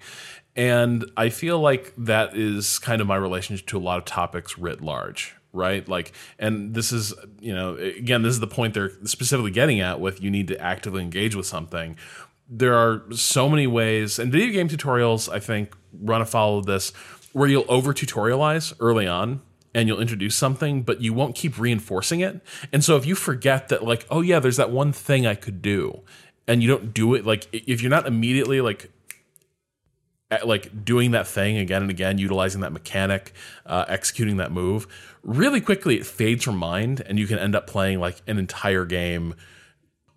and 0.56 1.06
I 1.18 1.30
feel 1.30 1.60
like 1.60 1.94
that 1.98 2.36
is 2.38 2.78
kind 2.80 3.02
of 3.02 3.08
my 3.08 3.16
relationship 3.16 3.66
to 3.68 3.78
a 3.78 3.80
lot 3.80 3.98
of 3.98 4.06
topics 4.06 4.58
writ 4.58 4.82
large. 4.82 5.36
right? 5.54 5.88
Like, 5.88 6.14
and 6.38 6.74
this 6.74 6.92
is, 6.92 7.14
you 7.40 7.54
know, 7.54 7.76
again, 7.76 8.22
this 8.22 8.32
is 8.32 8.40
the 8.40 8.48
point 8.48 8.74
they're 8.74 8.92
specifically 9.06 9.52
getting 9.52 9.80
at 9.80 10.00
with 10.00 10.22
you 10.22 10.30
need 10.30 10.48
to 10.50 10.60
actively 10.60 11.02
engage 11.02 11.36
with 11.36 11.46
something. 11.46 11.98
There 12.52 12.74
are 12.74 13.04
so 13.12 13.48
many 13.48 13.68
ways, 13.68 14.18
and 14.18 14.32
video 14.32 14.52
game 14.52 14.68
tutorials, 14.68 15.32
I 15.32 15.40
think, 15.40 15.76
run 15.94 16.22
afoul 16.22 16.58
of 16.58 16.66
this, 16.66 16.90
where 17.32 17.48
you'll 17.48 17.66
over 17.70 17.94
tutorialize 17.94 18.74
early 18.80 19.06
on 19.06 19.42
and 19.76 19.88
you'll 19.88 20.02
introduce 20.02 20.36
something, 20.36 20.82
but 20.82 21.00
you 21.00 21.14
won't 21.14 21.36
keep 21.36 21.60
reinforcing 21.60 22.22
it. 22.22 22.42
And 22.74 22.84
so 22.84 22.98
if 22.98 23.06
you 23.06 23.14
forget 23.14 23.68
that, 23.68 23.84
like, 23.84 24.08
oh 24.10 24.22
yeah, 24.22 24.40
there's 24.40 24.58
that 24.58 24.72
one 24.72 24.92
thing 24.92 25.28
I 25.28 25.36
could 25.36 25.62
do, 25.62 26.02
and 26.48 26.64
you 26.64 26.68
don't 26.68 26.92
do 26.92 27.14
it, 27.14 27.24
like, 27.24 27.48
if 27.54 27.84
you're 27.84 27.92
not 27.92 28.08
immediately 28.08 28.62
like 28.62 28.92
at, 30.32 30.48
like 30.48 30.84
doing 30.84 31.12
that 31.12 31.28
thing 31.28 31.58
again 31.58 31.84
and 31.84 31.92
again, 31.92 32.18
utilizing 32.18 32.62
that 32.62 32.72
mechanic, 32.72 33.34
uh, 33.68 33.86
executing 33.88 34.38
that 34.38 34.52
move, 34.52 34.88
really 35.22 35.62
quickly 35.62 35.98
it 35.98 36.06
fades 36.08 36.44
from 36.44 36.58
mind, 36.58 37.04
and 37.06 37.20
you 37.20 37.28
can 37.28 37.38
end 37.38 37.56
up 37.56 37.68
playing 37.68 38.00
like 38.00 38.24
an 38.26 38.40
entire 38.40 38.86
game 38.86 39.36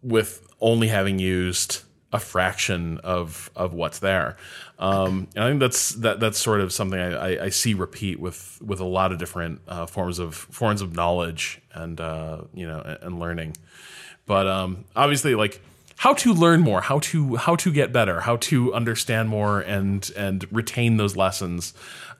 with 0.03 0.47
only 0.61 0.89
having 0.89 1.19
used 1.19 1.83
a 2.13 2.19
fraction 2.19 2.99
of 2.99 3.51
of 3.57 3.73
what's 3.73 3.99
there. 3.99 4.37
Um, 4.79 5.29
and 5.35 5.45
I 5.45 5.49
think 5.49 5.61
that's 5.61 5.91
that 5.97 6.21
that's 6.21 6.39
sort 6.39 6.61
of 6.61 6.73
something 6.73 6.99
I, 6.99 7.13
I, 7.13 7.45
I 7.45 7.49
see 7.49 7.75
repeat 7.75 8.21
with 8.21 8.61
with 8.63 8.81
a 8.81 8.85
lot 8.85 9.13
of 9.13 9.19
different 9.19 9.61
uh, 9.67 9.87
forms 9.87 10.19
of 10.19 10.35
forms 10.35 10.83
of 10.83 10.95
knowledge 10.95 11.61
and 11.73 12.01
uh, 12.01 12.43
you 12.55 12.67
know 12.67 12.81
and, 12.81 12.99
and 13.03 13.19
learning. 13.19 13.57
But 14.27 14.47
um, 14.47 14.85
obviously, 14.95 15.35
like 15.35 15.61
how 15.97 16.15
to 16.15 16.33
learn 16.33 16.61
more, 16.61 16.81
how 16.81 16.99
to 16.99 17.37
how 17.37 17.57
to 17.57 17.73
get 17.73 17.93
better, 17.93 18.21
how 18.21 18.37
to 18.37 18.75
understand 18.75 19.29
more 19.29 19.61
and 19.61 20.11
and 20.17 20.47
retain 20.53 20.97
those 20.97 21.17
lessons 21.17 21.75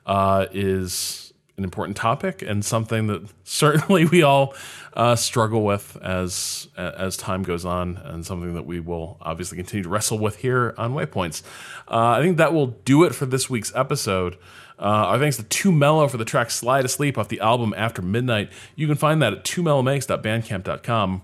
uh, 0.05 0.47
is 0.51 1.22
an 1.57 1.63
important 1.63 1.95
topic 1.95 2.41
and 2.41 2.65
something 2.65 3.07
that 3.07 3.21
certainly 3.43 4.05
we 4.05 4.23
all 4.23 4.55
uh, 4.93 5.15
struggle 5.15 5.63
with 5.63 5.97
as 6.01 6.67
as 6.77 7.17
time 7.17 7.43
goes 7.43 7.65
on, 7.65 7.97
and 7.97 8.25
something 8.25 8.53
that 8.53 8.65
we 8.65 8.79
will 8.79 9.17
obviously 9.21 9.57
continue 9.57 9.83
to 9.83 9.89
wrestle 9.89 10.19
with 10.19 10.37
here 10.37 10.73
on 10.77 10.93
Waypoints. 10.93 11.43
Uh, 11.87 12.09
I 12.09 12.21
think 12.21 12.37
that 12.37 12.53
will 12.53 12.67
do 12.67 13.03
it 13.03 13.13
for 13.15 13.25
this 13.25 13.49
week's 13.49 13.73
episode. 13.75 14.37
Uh, 14.79 15.05
our 15.07 15.19
thanks 15.19 15.37
to 15.37 15.43
2 15.43 15.71
Mello 15.71 16.07
for 16.07 16.17
the 16.17 16.25
track 16.25 16.51
"Slide 16.51 16.85
Asleep" 16.85 17.17
off 17.17 17.27
the 17.27 17.39
album 17.39 17.73
After 17.77 18.01
Midnight. 18.01 18.51
You 18.75 18.87
can 18.87 18.95
find 18.95 19.21
that 19.21 19.33
at 19.33 19.43
2mellomakes.bandcamp.com. 19.43 21.21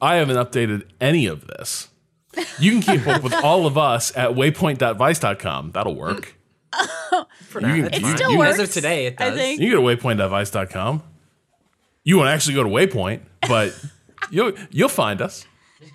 I 0.00 0.16
haven't 0.16 0.36
updated 0.36 0.84
any 1.00 1.26
of 1.26 1.46
this. 1.46 1.88
You 2.58 2.72
can 2.72 2.80
keep 2.82 3.06
up 3.06 3.22
with 3.22 3.32
all 3.32 3.66
of 3.66 3.78
us 3.78 4.16
at 4.16 4.30
waypoint.vice.com. 4.30 5.70
That'll 5.72 5.94
work. 5.94 6.36
For 7.48 7.60
You 7.60 7.66
now, 7.66 7.74
can- 7.74 7.84
it's 7.86 7.96
It 7.98 8.02
fine. 8.02 8.16
still 8.16 8.32
As 8.42 8.58
works, 8.58 8.58
of 8.60 8.72
today, 8.72 9.06
it 9.06 9.20
I 9.20 9.30
think. 9.30 9.60
You 9.60 9.70
can 9.72 9.80
go 9.82 9.88
to 9.94 9.96
waypoint.vice.com. 9.96 11.02
You 12.04 12.16
won't 12.18 12.28
actually 12.28 12.54
go 12.54 12.62
to 12.64 12.68
Waypoint, 12.68 13.20
but 13.48 13.72
you'll 14.30 14.52
you'll 14.70 14.88
find 14.90 15.22
us. 15.22 15.46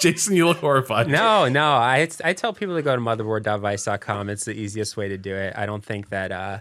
Jason, 0.00 0.34
you 0.34 0.46
look 0.46 0.58
horrified. 0.58 1.08
No, 1.08 1.48
no. 1.48 1.72
I 1.72 2.08
I 2.24 2.32
tell 2.32 2.52
people 2.54 2.74
to 2.76 2.82
go 2.82 2.94
to 2.96 3.02
motherboard.vice.com. 3.02 4.30
It's 4.30 4.44
the 4.46 4.52
easiest 4.52 4.96
way 4.96 5.08
to 5.08 5.18
do 5.18 5.34
it. 5.34 5.52
I 5.56 5.66
don't 5.66 5.84
think 5.84 6.08
that 6.08 6.32
uh, 6.32 6.60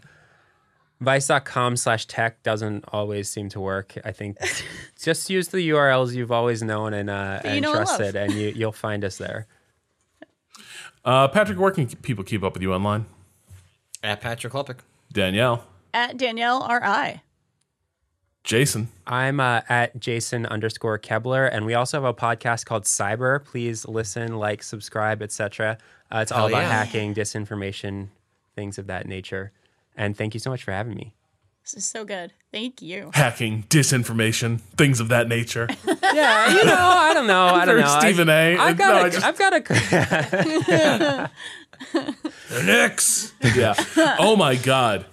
vice.com 1.00 1.78
slash 1.78 2.06
tech 2.06 2.44
doesn't 2.44 2.84
always 2.92 3.30
seem 3.30 3.48
to 3.50 3.60
work. 3.62 3.96
I 4.04 4.12
think 4.12 4.38
just 5.02 5.30
use 5.30 5.48
the 5.50 5.70
URLs 5.70 6.14
you've 6.14 6.32
always 6.34 6.62
known 6.62 6.94
and, 6.94 7.10
uh, 7.10 7.40
and 7.46 7.62
know 7.62 7.70
and 7.74 7.78
trusted, 7.88 8.16
and 8.18 8.34
you, 8.34 8.50
you'll 8.56 8.72
find 8.74 9.06
us 9.06 9.18
there. 9.18 9.48
Uh, 11.04 11.28
Patrick, 11.28 11.60
where 11.60 11.72
can 11.72 11.88
people 11.88 12.24
keep 12.24 12.44
up 12.44 12.54
with 12.54 12.62
you 12.62 12.74
online? 12.74 13.06
At 14.04 14.22
Patrick 14.22 14.54
Klepek. 14.54 14.80
Danielle, 15.12 15.66
At 15.94 16.18
Danielle 16.18 16.62
R.I. 16.62 17.22
Jason, 18.44 18.88
I'm 19.06 19.40
uh, 19.40 19.62
at 19.68 20.00
Jason 20.00 20.46
underscore 20.46 20.98
Koebler, 20.98 21.50
and 21.52 21.66
we 21.66 21.74
also 21.74 21.98
have 21.98 22.04
a 22.04 22.14
podcast 22.14 22.66
called 22.66 22.84
Cyber. 22.84 23.44
Please 23.44 23.88
listen, 23.88 24.38
like, 24.38 24.64
subscribe, 24.64 25.22
etc. 25.22 25.78
Uh, 26.12 26.20
it's 26.20 26.32
all 26.32 26.48
about 26.48 26.62
yeah. 26.62 26.70
hacking, 26.70 27.14
disinformation, 27.14 28.10
things 28.56 28.78
of 28.78 28.88
that 28.88 29.08
nature. 29.08 29.52
And 29.96 30.18
thank 30.18 30.34
you 30.34 30.40
so 30.40 30.50
much 30.50 30.64
for 30.64 30.72
having 30.72 30.96
me. 30.96 31.14
This 31.64 31.74
is 31.84 31.86
so 31.86 32.04
good. 32.04 32.34
Thank 32.52 32.82
you. 32.82 33.12
hacking, 33.16 33.64
disinformation, 33.70 34.60
things 34.78 35.00
of 35.00 35.10
that 35.10 35.28
nature. 35.28 35.68
Yeah, 36.12 36.50
you 36.56 36.66
know, 36.66 36.76
I 36.76 37.14
don't 37.14 37.28
know, 37.28 37.46
I 37.46 37.66
don't 37.66 37.80
know. 37.80 37.86
I- 37.86 38.00
Stephen 38.00 38.30
A. 38.30 38.58
I've 38.58 38.80
No, 38.80 38.86
got, 38.88 39.12
just- 39.12 39.26
I've 39.26 39.38
got 39.38 39.54
a. 39.54 41.30
The 42.50 42.64
Knicks. 42.64 43.32
yeah. 43.56 43.74
Oh 44.20 44.36
my 44.36 44.56
God. 44.56 45.06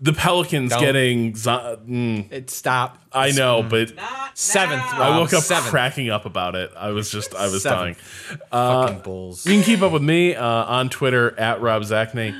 The 0.00 0.12
Pelicans 0.12 0.70
Don't. 0.70 0.80
getting. 0.80 1.34
zo- 1.36 1.80
mm, 1.86 2.30
It 2.30 2.50
stopped. 2.50 3.00
I 3.14 3.30
know, 3.30 3.62
but 3.62 3.92
Seventh. 4.34 4.82
I 4.82 5.16
woke 5.18 5.32
up 5.32 5.42
seventh. 5.42 5.70
cracking 5.70 6.10
up 6.10 6.26
about 6.26 6.54
it. 6.54 6.70
I 6.76 6.90
was 6.90 7.10
just, 7.10 7.34
I 7.34 7.46
was 7.48 7.62
dying. 7.62 7.94
Seventh. 7.94 8.42
Fucking 8.50 8.98
Bulls. 9.00 9.46
You 9.46 9.54
can 9.54 9.62
keep 9.64 9.80
up 9.80 9.92
with 9.92 10.02
me 10.02 10.34
uh, 10.34 10.44
on 10.46 10.90
Twitter 10.90 11.38
at 11.38 11.60
Rob 11.60 11.82
Zacny. 11.82 12.32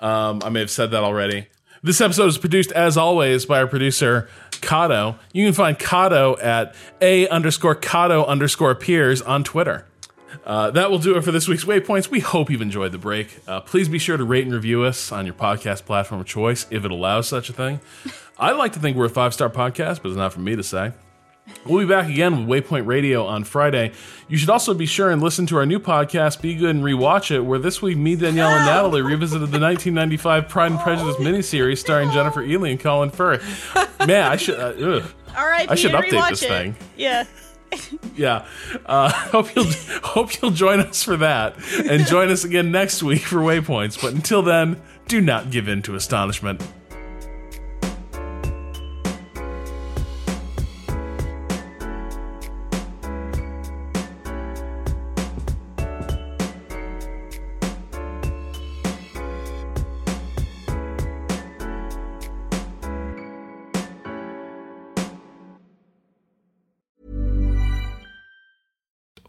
Um, 0.00 0.40
I 0.44 0.48
may 0.48 0.60
have 0.60 0.70
said 0.70 0.92
that 0.92 1.02
already. 1.02 1.48
This 1.88 2.02
episode 2.02 2.26
is 2.26 2.36
produced, 2.36 2.70
as 2.72 2.98
always, 2.98 3.46
by 3.46 3.60
our 3.60 3.66
producer, 3.66 4.28
Kato. 4.60 5.18
You 5.32 5.46
can 5.46 5.54
find 5.54 5.78
Kato 5.78 6.36
at 6.36 6.74
A 7.00 7.26
underscore 7.28 7.74
Kato 7.74 8.26
underscore 8.26 8.74
peers 8.74 9.22
on 9.22 9.42
Twitter. 9.42 9.86
Uh, 10.44 10.70
that 10.72 10.90
will 10.90 10.98
do 10.98 11.16
it 11.16 11.24
for 11.24 11.32
this 11.32 11.48
week's 11.48 11.64
Waypoints. 11.64 12.10
We 12.10 12.20
hope 12.20 12.50
you've 12.50 12.60
enjoyed 12.60 12.92
the 12.92 12.98
break. 12.98 13.40
Uh, 13.48 13.62
please 13.62 13.88
be 13.88 13.98
sure 13.98 14.18
to 14.18 14.24
rate 14.24 14.44
and 14.44 14.52
review 14.52 14.82
us 14.82 15.10
on 15.12 15.24
your 15.24 15.34
podcast 15.34 15.86
platform 15.86 16.20
of 16.20 16.26
choice 16.26 16.66
if 16.70 16.84
it 16.84 16.90
allows 16.90 17.26
such 17.26 17.48
a 17.48 17.54
thing. 17.54 17.80
I 18.38 18.52
like 18.52 18.74
to 18.74 18.80
think 18.80 18.94
we're 18.94 19.06
a 19.06 19.08
five 19.08 19.32
star 19.32 19.48
podcast, 19.48 20.02
but 20.02 20.08
it's 20.08 20.16
not 20.18 20.34
for 20.34 20.40
me 20.40 20.56
to 20.56 20.62
say. 20.62 20.92
We'll 21.64 21.80
be 21.80 21.88
back 21.88 22.08
again 22.08 22.46
with 22.46 22.66
Waypoint 22.66 22.86
Radio 22.86 23.26
on 23.26 23.44
Friday. 23.44 23.92
You 24.28 24.38
should 24.38 24.50
also 24.50 24.72
be 24.74 24.86
sure 24.86 25.10
and 25.10 25.20
listen 25.20 25.46
to 25.46 25.56
our 25.56 25.66
new 25.66 25.78
podcast, 25.78 26.40
Be 26.40 26.54
Good 26.54 26.74
and 26.74 26.84
Rewatch 26.84 27.30
It, 27.30 27.40
where 27.40 27.58
this 27.58 27.82
week 27.82 27.98
me, 27.98 28.16
Danielle, 28.16 28.48
and 28.48 28.64
Natalie 28.64 29.02
revisited 29.02 29.50
the 29.50 29.60
1995 29.60 30.48
Pride 30.48 30.72
and 30.72 30.80
Prejudice 30.80 31.16
miniseries 31.16 31.78
starring 31.78 32.10
Jennifer 32.10 32.42
Ehle 32.42 32.70
and 32.70 32.80
Colin 32.80 33.10
Firth. 33.10 33.42
Man, 34.06 34.30
I 34.32 34.36
should. 34.36 34.58
Uh, 34.58 34.96
ugh. 34.96 35.10
R.I.P. 35.36 35.68
I 35.68 35.74
should 35.74 35.92
update 35.92 36.30
this 36.30 36.42
it. 36.42 36.48
thing. 36.48 36.76
Yeah. 36.96 37.24
Yeah. 38.16 38.46
Uh, 38.86 39.10
hope 39.12 39.54
you'll 39.54 39.70
hope 40.02 40.40
you'll 40.40 40.50
join 40.52 40.80
us 40.80 41.02
for 41.02 41.18
that, 41.18 41.54
and 41.84 42.06
join 42.06 42.30
us 42.30 42.42
again 42.44 42.72
next 42.72 43.02
week 43.02 43.20
for 43.20 43.36
Waypoints. 43.36 44.00
But 44.00 44.14
until 44.14 44.42
then, 44.42 44.80
do 45.06 45.20
not 45.20 45.50
give 45.50 45.68
in 45.68 45.82
to 45.82 45.94
astonishment. 45.94 46.62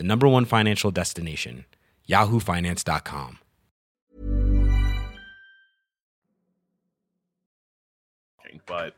the 0.00 0.04
number 0.06 0.26
one 0.26 0.46
financial 0.46 0.90
destination, 0.90 1.66
yahoofinance.com. 2.08 3.38
But 8.66 8.94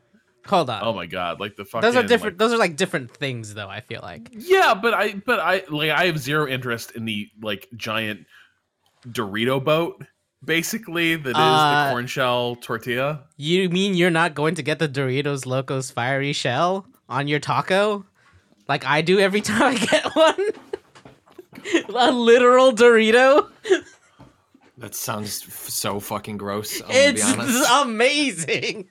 Hold 0.47 0.69
on. 0.69 0.81
oh 0.83 0.93
my 0.93 1.05
god, 1.05 1.39
like 1.39 1.55
the 1.55 1.65
fucking 1.65 1.81
those 1.81 1.95
are 1.97 2.03
different. 2.07 2.35
like- 2.35 2.37
those 2.39 2.53
are 2.53 2.57
like 2.57 2.75
different 2.75 3.11
things, 3.11 3.53
though. 3.53 3.67
I 3.69 3.81
feel 3.81 3.99
like. 4.01 4.29
Yeah, 4.31 4.73
but 4.73 4.93
I 4.93 5.13
but 5.15 5.39
I 5.39 5.63
like 5.69 5.91
I 5.91 6.05
have 6.05 6.17
zero 6.19 6.47
interest 6.47 6.91
in 6.91 7.05
the 7.05 7.29
like 7.41 7.67
giant 7.75 8.25
Dorito 9.07 9.63
boat, 9.63 10.03
basically 10.43 11.15
that 11.17 11.29
is 11.29 11.35
Uh, 11.35 11.85
the 11.85 11.91
corn 11.91 12.07
shell 12.07 12.55
tortilla. 12.55 13.25
You 13.37 13.69
mean 13.69 13.93
you're 13.93 14.09
not 14.09 14.33
going 14.35 14.55
to 14.55 14.63
get 14.63 14.79
the 14.79 14.87
Doritos 14.89 15.45
Locos 15.45 15.91
Fiery 15.91 16.33
Shell 16.33 16.85
on 17.09 17.27
your 17.27 17.39
taco, 17.39 18.05
like 18.67 18.85
I 18.85 19.01
do 19.01 19.19
every 19.19 19.41
time 19.49 19.61
I 19.61 19.75
get 19.77 20.05
one? 20.15 20.49
A 21.95 22.11
literal 22.11 22.71
Dorito. 22.73 23.49
That 24.77 24.95
sounds 24.95 25.43
f- 25.47 25.69
so 25.69 25.99
fucking 25.99 26.37
gross. 26.37 26.81
I'm 26.81 26.87
It's 26.89 27.23
gonna 27.23 27.43
be 27.45 27.51
honest. 27.51 27.71
amazing. 27.83 28.89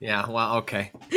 Yeah. 0.00 0.28
Well, 0.28 0.56
okay. 0.58 0.92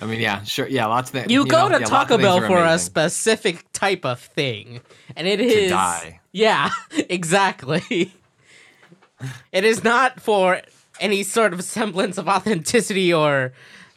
I 0.00 0.06
mean, 0.06 0.20
yeah, 0.20 0.42
sure. 0.42 0.66
Yeah, 0.66 0.86
lots 0.86 1.10
of 1.10 1.14
things. 1.14 1.30
You, 1.30 1.46
go 1.46 1.68
know, 1.68 1.78
to 1.78 1.80
yeah, 1.80 1.86
Taco 1.86 2.18
Bell 2.18 2.40
for 2.40 2.64
a 2.64 2.78
specific 2.78 3.64
type 3.72 4.04
of 4.04 4.18
thing, 4.18 4.80
and 5.14 5.28
it 5.28 5.40
is 5.40 5.70
die. 5.70 6.20
Yeah, 6.32 6.70
exactly. 7.08 8.12
it 9.52 9.64
is 9.64 9.84
not 9.84 10.20
for 10.20 10.60
any 10.98 11.22
sort 11.22 11.52
of 11.52 11.62
semblance 11.62 12.18
of 12.18 12.28
authenticity 12.28 13.12
or 13.12 13.52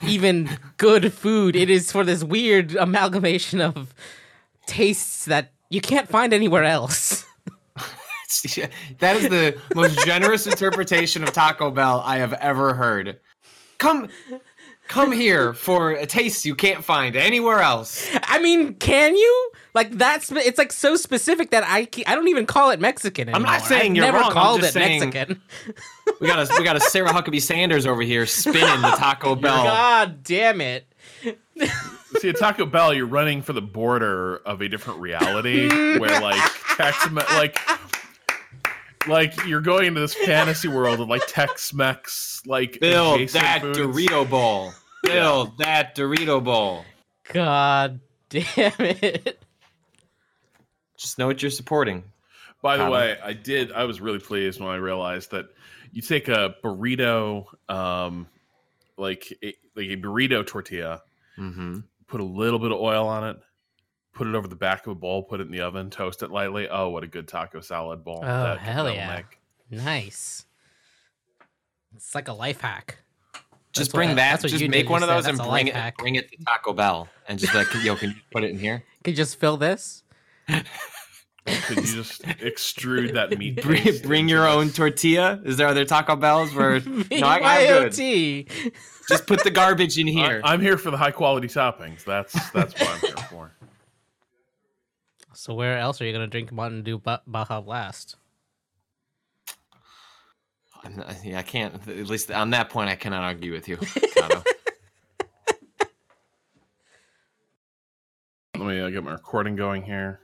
even 0.05 0.49
good 0.77 1.11
food. 1.11 1.55
It 1.55 1.71
is 1.71 1.91
for 1.91 2.03
this 2.03 2.23
weird 2.23 2.75
amalgamation 2.75 3.59
of 3.59 3.93
tastes 4.67 5.25
that 5.25 5.51
you 5.69 5.81
can't 5.81 6.07
find 6.07 6.33
anywhere 6.33 6.63
else. 6.63 7.25
that 8.99 9.15
is 9.15 9.29
the 9.29 9.57
most 9.75 10.03
generous 10.05 10.45
interpretation 10.47 11.23
of 11.23 11.31
Taco 11.31 11.71
Bell 11.71 12.01
I 12.05 12.17
have 12.17 12.33
ever 12.33 12.73
heard. 12.73 13.19
Come, 13.77 14.09
come 14.87 15.11
here 15.11 15.53
for 15.53 15.91
a 15.91 16.05
taste 16.05 16.45
you 16.45 16.55
can't 16.55 16.83
find 16.83 17.15
anywhere 17.15 17.59
else. 17.59 18.07
I 18.23 18.39
mean, 18.39 18.75
can 18.75 19.15
you? 19.15 19.51
Like 19.73 19.91
that's 19.91 20.31
it's 20.31 20.57
like 20.57 20.71
so 20.71 20.95
specific 20.95 21.51
that 21.51 21.63
I 21.65 21.87
I 22.07 22.15
don't 22.15 22.27
even 22.29 22.45
call 22.45 22.71
it 22.71 22.79
Mexican 22.79 23.29
anymore. 23.29 23.47
I'm 23.47 23.59
not 23.59 23.67
saying 23.67 23.91
I've 23.91 23.95
you're 23.97 24.05
never 24.05 24.17
wrong, 24.19 24.27
I'm 24.27 24.33
called 24.33 24.61
just 24.61 24.75
it 24.75 24.79
saying- 24.79 24.99
Mexican. 25.09 25.41
We 26.21 26.27
got 26.27 26.49
a 26.49 26.53
we 26.57 26.63
got 26.63 26.77
a 26.77 26.79
Sarah 26.79 27.09
Huckabee 27.09 27.41
Sanders 27.41 27.85
over 27.85 28.01
here 28.01 28.25
spinning 28.25 28.81
the 28.81 28.95
Taco 28.97 29.35
Bell. 29.35 29.63
God 29.65 30.23
damn 30.23 30.61
it. 30.61 30.87
See, 32.19 32.29
at 32.29 32.37
Taco 32.37 32.65
Bell, 32.65 32.93
you're 32.93 33.05
running 33.05 33.41
for 33.41 33.53
the 33.53 33.61
border 33.61 34.37
of 34.37 34.61
a 34.61 34.69
different 34.69 34.99
reality 34.99 35.69
where, 35.99 36.21
like, 36.21 36.41
Tex 36.77 37.11
like, 37.11 37.57
like 39.07 39.45
you're 39.45 39.61
going 39.61 39.87
into 39.87 39.99
this 39.99 40.13
fantasy 40.13 40.67
world 40.67 40.99
of 40.99 41.07
like 41.07 41.21
Tex-Mex, 41.27 42.41
like 42.45 42.79
Build 42.79 43.15
adjacent 43.15 43.43
that 43.43 43.61
foods. 43.61 43.77
Dorito 43.77 44.29
bowl. 44.29 44.71
Build 45.03 45.57
that 45.59 45.95
Dorito 45.95 46.43
bowl. 46.43 46.85
God 47.31 47.99
damn 48.29 48.73
it. 48.79 49.43
Just 50.97 51.19
know 51.19 51.27
what 51.27 51.41
you're 51.41 51.51
supporting. 51.51 52.03
By 52.61 52.77
the 52.77 52.83
Adam. 52.83 52.93
way, 52.93 53.17
I 53.23 53.33
did. 53.33 53.71
I 53.71 53.83
was 53.83 54.01
really 54.01 54.19
pleased 54.19 54.59
when 54.59 54.69
I 54.69 54.77
realized 54.77 55.31
that 55.31 55.45
you 55.91 56.01
take 56.01 56.27
a 56.27 56.55
burrito, 56.63 57.45
um, 57.69 58.27
like 58.97 59.31
a, 59.43 59.53
like 59.75 59.89
a 59.89 59.97
burrito 59.97 60.45
tortilla, 60.45 61.01
Mm-hmm. 61.37 61.79
Put 62.07 62.21
a 62.21 62.23
little 62.23 62.59
bit 62.59 62.71
of 62.71 62.79
oil 62.79 63.07
on 63.07 63.23
it, 63.23 63.37
put 64.13 64.27
it 64.27 64.35
over 64.35 64.47
the 64.47 64.55
back 64.55 64.85
of 64.85 64.91
a 64.91 64.95
bowl, 64.95 65.23
put 65.23 65.39
it 65.39 65.47
in 65.47 65.51
the 65.51 65.61
oven, 65.61 65.89
toast 65.89 66.23
it 66.23 66.31
lightly. 66.31 66.67
Oh, 66.69 66.89
what 66.89 67.03
a 67.03 67.07
good 67.07 67.27
taco 67.27 67.59
salad 67.61 68.03
bowl! 68.03 68.19
Oh, 68.21 68.25
that- 68.25 68.59
hell 68.59 68.89
yeah. 68.91 69.15
make. 69.17 69.39
Nice. 69.69 70.45
It's 71.95 72.13
like 72.13 72.27
a 72.27 72.33
life 72.33 72.61
hack. 72.61 72.99
Just 73.73 73.87
That's 73.89 73.95
bring 73.95 74.09
what- 74.09 74.15
that. 74.15 74.31
that's 74.31 74.43
what 74.43 74.49
Just 74.51 74.61
you 74.61 74.69
make 74.69 74.85
did, 74.85 74.91
one 74.91 75.01
you 75.01 75.07
of 75.09 75.13
those 75.15 75.25
and 75.27 75.37
bring 75.37 75.67
it. 75.67 75.75
hack. 75.75 75.97
Bring 75.97 76.15
it 76.15 76.29
to 76.31 76.37
Taco 76.45 76.73
Bell 76.73 77.07
and 77.27 77.37
just 77.39 77.53
like, 77.55 77.67
yo, 77.83 77.95
can 77.95 78.11
you 78.11 78.15
put 78.31 78.43
it 78.43 78.51
in 78.51 78.59
here? 78.59 78.83
Can 79.03 79.11
you 79.11 79.17
just 79.17 79.37
fill 79.39 79.57
this? 79.57 80.03
Could 81.45 81.77
you 81.77 81.83
just 81.83 82.23
extrude 82.23 83.13
that 83.13 83.37
meat? 83.37 83.61
Bring, 83.61 83.97
bring 83.99 84.27
your 84.27 84.47
own 84.47 84.71
tortilla. 84.71 85.39
Is 85.45 85.57
there 85.57 85.67
other 85.67 85.85
Taco 85.85 86.15
Bells 86.15 86.53
where 86.55 86.79
no, 87.11 87.27
I, 87.27 87.39
I'm 87.43 87.91
good. 87.91 88.47
Just 89.07 89.27
put 89.27 89.43
the 89.43 89.51
garbage 89.51 89.99
in 89.99 90.07
here. 90.07 90.41
I, 90.43 90.55
am 90.55 90.61
here 90.61 90.77
for 90.77 90.89
the 90.89 90.97
high 90.97 91.11
quality 91.11 91.47
toppings. 91.47 92.03
That's 92.03 92.33
that's 92.51 92.73
what 92.79 92.89
I'm 92.89 92.99
here 92.99 93.17
for. 93.29 93.51
So 95.33 95.53
where 95.53 95.77
else 95.77 96.01
are 96.01 96.05
you 96.05 96.13
gonna 96.13 96.25
drink 96.27 96.51
Mountain 96.51 96.81
Dew 96.81 96.97
Ba- 96.97 97.21
Baja 97.27 97.61
Blast? 97.61 98.15
I'm 100.83 100.95
not- 100.97 101.15
yeah, 101.23 101.37
I 101.37 101.43
can't. 101.43 101.75
At 101.87 102.07
least 102.07 102.31
on 102.31 102.49
that 102.51 102.71
point, 102.71 102.89
I 102.89 102.95
cannot 102.95 103.21
argue 103.21 103.51
with 103.51 103.67
you. 103.67 103.77
Let 108.57 108.67
me 108.67 108.79
uh, 108.79 108.89
get 108.89 109.03
my 109.03 109.11
recording 109.11 109.55
going 109.55 109.83
here. 109.83 110.21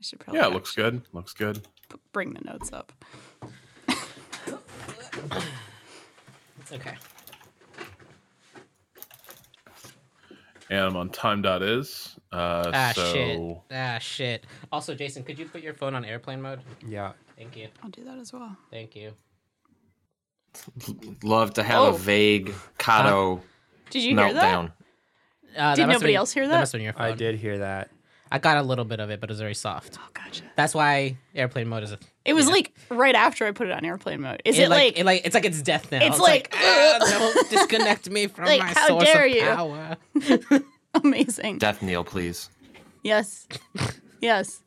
I 0.00 0.02
should 0.02 0.20
probably 0.20 0.40
Yeah, 0.40 0.46
it 0.48 0.52
looks 0.52 0.74
good. 0.74 1.02
Looks 1.12 1.32
good. 1.34 1.66
bring 2.12 2.32
the 2.34 2.40
notes 2.42 2.72
up. 2.72 2.92
Okay. 6.70 6.94
And 10.70 10.80
I'm 10.80 10.96
on 10.96 11.08
time.is. 11.08 12.16
Uh, 12.30 12.70
Ah 12.74 12.92
so 12.94 13.12
shit. 13.12 13.40
Ah 13.72 13.98
shit. 13.98 14.44
Also, 14.70 14.94
Jason, 14.94 15.22
could 15.24 15.38
you 15.38 15.46
put 15.46 15.62
your 15.62 15.72
phone 15.72 15.94
on 15.94 16.04
airplane 16.04 16.42
mode? 16.42 16.60
Yeah. 16.86 17.12
Thank 17.38 17.56
you. 17.56 17.68
I'll 17.82 17.88
do 17.90 18.04
that 18.04 18.18
as 18.18 18.32
well. 18.34 18.54
Thank 18.70 18.94
you. 18.94 19.12
Love 21.22 21.54
to 21.54 21.62
have 21.62 21.80
Oh. 21.80 21.94
a 21.94 21.98
vague 21.98 22.52
Kato 22.76 23.42
Did 23.90 24.02
you 24.02 24.14
hear 24.16 24.32
that? 24.34 24.42
meltdown. 24.44 24.72
Uh, 25.56 25.74
Did 25.74 25.82
that 25.82 25.86
must 25.86 25.94
nobody 26.00 26.12
have 26.12 26.18
else 26.20 26.32
hear 26.32 26.46
That 26.46 26.52
that? 26.54 26.60
must 26.60 26.72
have 26.72 26.78
been 26.78 26.84
your 26.84 26.92
phone. 26.92 27.02
I 27.02 27.12
did 27.12 27.36
hear 27.36 27.58
that. 27.58 27.90
I 28.30 28.38
got 28.38 28.58
a 28.58 28.62
little 28.62 28.84
bit 28.84 29.00
of 29.00 29.10
it, 29.10 29.20
but 29.20 29.30
it 29.30 29.32
was 29.32 29.40
very 29.40 29.54
soft. 29.54 29.98
Oh, 30.00 30.08
gotcha. 30.14 30.44
That's 30.56 30.74
why 30.74 31.16
airplane 31.34 31.68
mode 31.68 31.82
is 31.82 31.92
a. 31.92 31.98
It 32.24 32.34
was 32.34 32.48
like 32.48 32.74
right 32.90 33.14
after 33.14 33.46
I 33.46 33.52
put 33.52 33.66
it 33.68 33.72
on 33.72 33.84
airplane 33.84 34.20
mode. 34.20 34.42
Is 34.44 34.58
it, 34.58 34.64
it, 34.64 34.68
like, 34.68 34.78
like, 34.80 34.98
it 34.98 35.04
like 35.06 35.22
it's 35.26 35.34
like 35.34 35.44
it's 35.44 35.62
death 35.62 35.90
now. 35.90 36.04
It's 36.06 36.18
like, 36.20 36.54
ah, 36.54 36.98
don't 37.00 37.50
disconnect 37.50 38.10
me 38.10 38.26
from 38.26 38.44
Like, 38.46 38.60
my 38.60 38.66
how 38.66 38.86
source 38.88 39.04
dare 39.04 39.26
of 39.26 39.32
you. 39.32 39.42
power. 39.42 39.96
amazing? 41.02 41.58
Death 41.58 41.82
kneel, 41.82 42.04
please. 42.04 42.50
Yes. 43.02 43.46
Yes. 44.20 44.60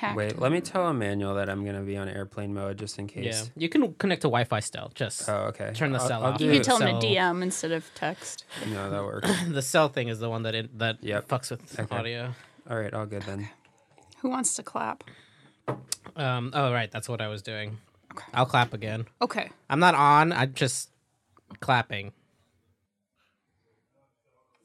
Hacked. 0.00 0.16
Wait, 0.16 0.38
let 0.38 0.50
me 0.50 0.62
tell 0.62 0.88
Emmanuel 0.88 1.34
that 1.34 1.50
I'm 1.50 1.62
gonna 1.64 1.82
be 1.82 1.96
on 1.98 2.08
airplane 2.08 2.54
mode 2.54 2.78
just 2.78 2.98
in 2.98 3.06
case. 3.06 3.24
Yeah, 3.24 3.30
case. 3.32 3.50
you 3.54 3.68
can 3.68 3.92
connect 3.94 4.22
to 4.22 4.28
Wi-Fi 4.28 4.60
still. 4.60 4.90
Just 4.94 5.28
Oh, 5.28 5.48
okay. 5.48 5.72
turn 5.74 5.92
the 5.92 5.98
I'll- 5.98 6.08
cell 6.08 6.24
I'll 6.24 6.32
off. 6.32 6.40
You 6.40 6.50
can 6.52 6.62
tell 6.62 6.78
them 6.78 7.00
So- 7.02 7.06
to 7.06 7.06
DM 7.06 7.42
instead 7.42 7.70
of 7.72 7.84
text. 7.94 8.44
No, 8.66 8.88
that 8.88 9.02
works. 9.10 9.28
the 9.48 9.60
cell 9.60 9.88
thing 9.90 10.08
is 10.08 10.18
the 10.18 10.30
one 10.30 10.42
that 10.44 10.54
it, 10.54 10.78
that 10.78 11.02
Yep. 11.02 11.28
fucks 11.28 11.50
with 11.50 11.78
Okay. 11.78 11.94
audio. 11.96 12.34
All 12.70 12.78
right, 12.78 12.94
all 12.94 13.04
good 13.04 13.22
then. 13.22 13.50
Who 14.22 14.30
wants 14.30 14.54
to 14.54 14.62
clap? 14.62 15.04
Um. 16.16 16.50
Oh, 16.54 16.72
right. 16.72 16.90
That's 16.90 17.08
what 17.08 17.20
I 17.20 17.28
was 17.28 17.42
doing. 17.42 17.76
Okay. 18.12 18.24
I'll 18.32 18.46
clap 18.46 18.72
again. 18.72 19.04
Okay. 19.20 19.50
I'm 19.68 19.80
not 19.80 19.94
on. 19.94 20.32
I'm 20.32 20.54
just 20.54 20.90
clapping. 21.60 22.12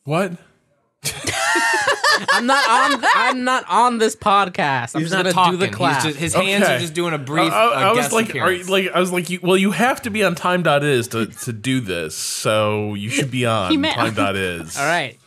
what? 0.06 0.34
I'm 2.32 2.45
not 2.45 2.68
on. 2.94 3.06
I'm 3.15 3.44
not 3.44 3.65
on 3.68 3.98
this 3.98 4.15
podcast. 4.15 4.95
I'm 4.95 5.02
He's 5.02 5.11
just 5.11 5.23
not 5.23 5.34
gonna 5.34 5.52
do 5.52 5.57
the 5.57 5.65
talking. 5.65 5.77
clap. 5.77 6.03
He's 6.03 6.14
just, 6.14 6.19
his 6.19 6.34
hands 6.34 6.64
are 6.65 6.80
just 6.80 6.94
doing 6.94 7.14
a 7.14 7.18
brief. 7.18 7.52
I, 7.52 7.68
I 7.68 7.84
uh, 7.84 7.90
was 7.94 7.99
guest 7.99 8.14
like, 8.14 8.30
are 8.36 8.52
you, 8.52 8.61
appearance. 8.61 8.69
like, 8.69 8.88
I 8.94 8.99
was 8.99 9.11
like, 9.11 9.30
you, 9.30 9.40
well, 9.41 9.57
you 9.57 9.72
have 9.72 10.02
to 10.03 10.10
be 10.10 10.23
on 10.23 10.36
time.is 10.36 11.07
to 11.10 11.26
to 11.27 11.53
do 11.53 11.82
this, 11.82 12.15
so 12.15 12.94
you 12.94 13.10
should 13.10 13.32
be 13.32 13.45
on 13.45 13.72
He 13.72 13.77
meant- 13.77 13.95
time.is. 13.95 14.77
All 14.80 14.86
right. 14.86 15.19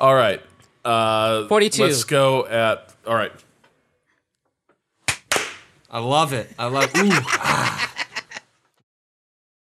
all 0.00 0.14
right. 0.14 0.40
Uh, 0.84 1.46
42. 1.48 1.82
Let's 1.82 2.04
go 2.04 2.46
at 2.46 2.92
all 3.06 3.14
right. 3.14 3.32
I 5.90 5.98
love 6.00 6.32
it. 6.32 6.50
I 6.58 6.66
love. 6.66 6.84
Ooh, 6.96 7.08
ah. 7.12 7.83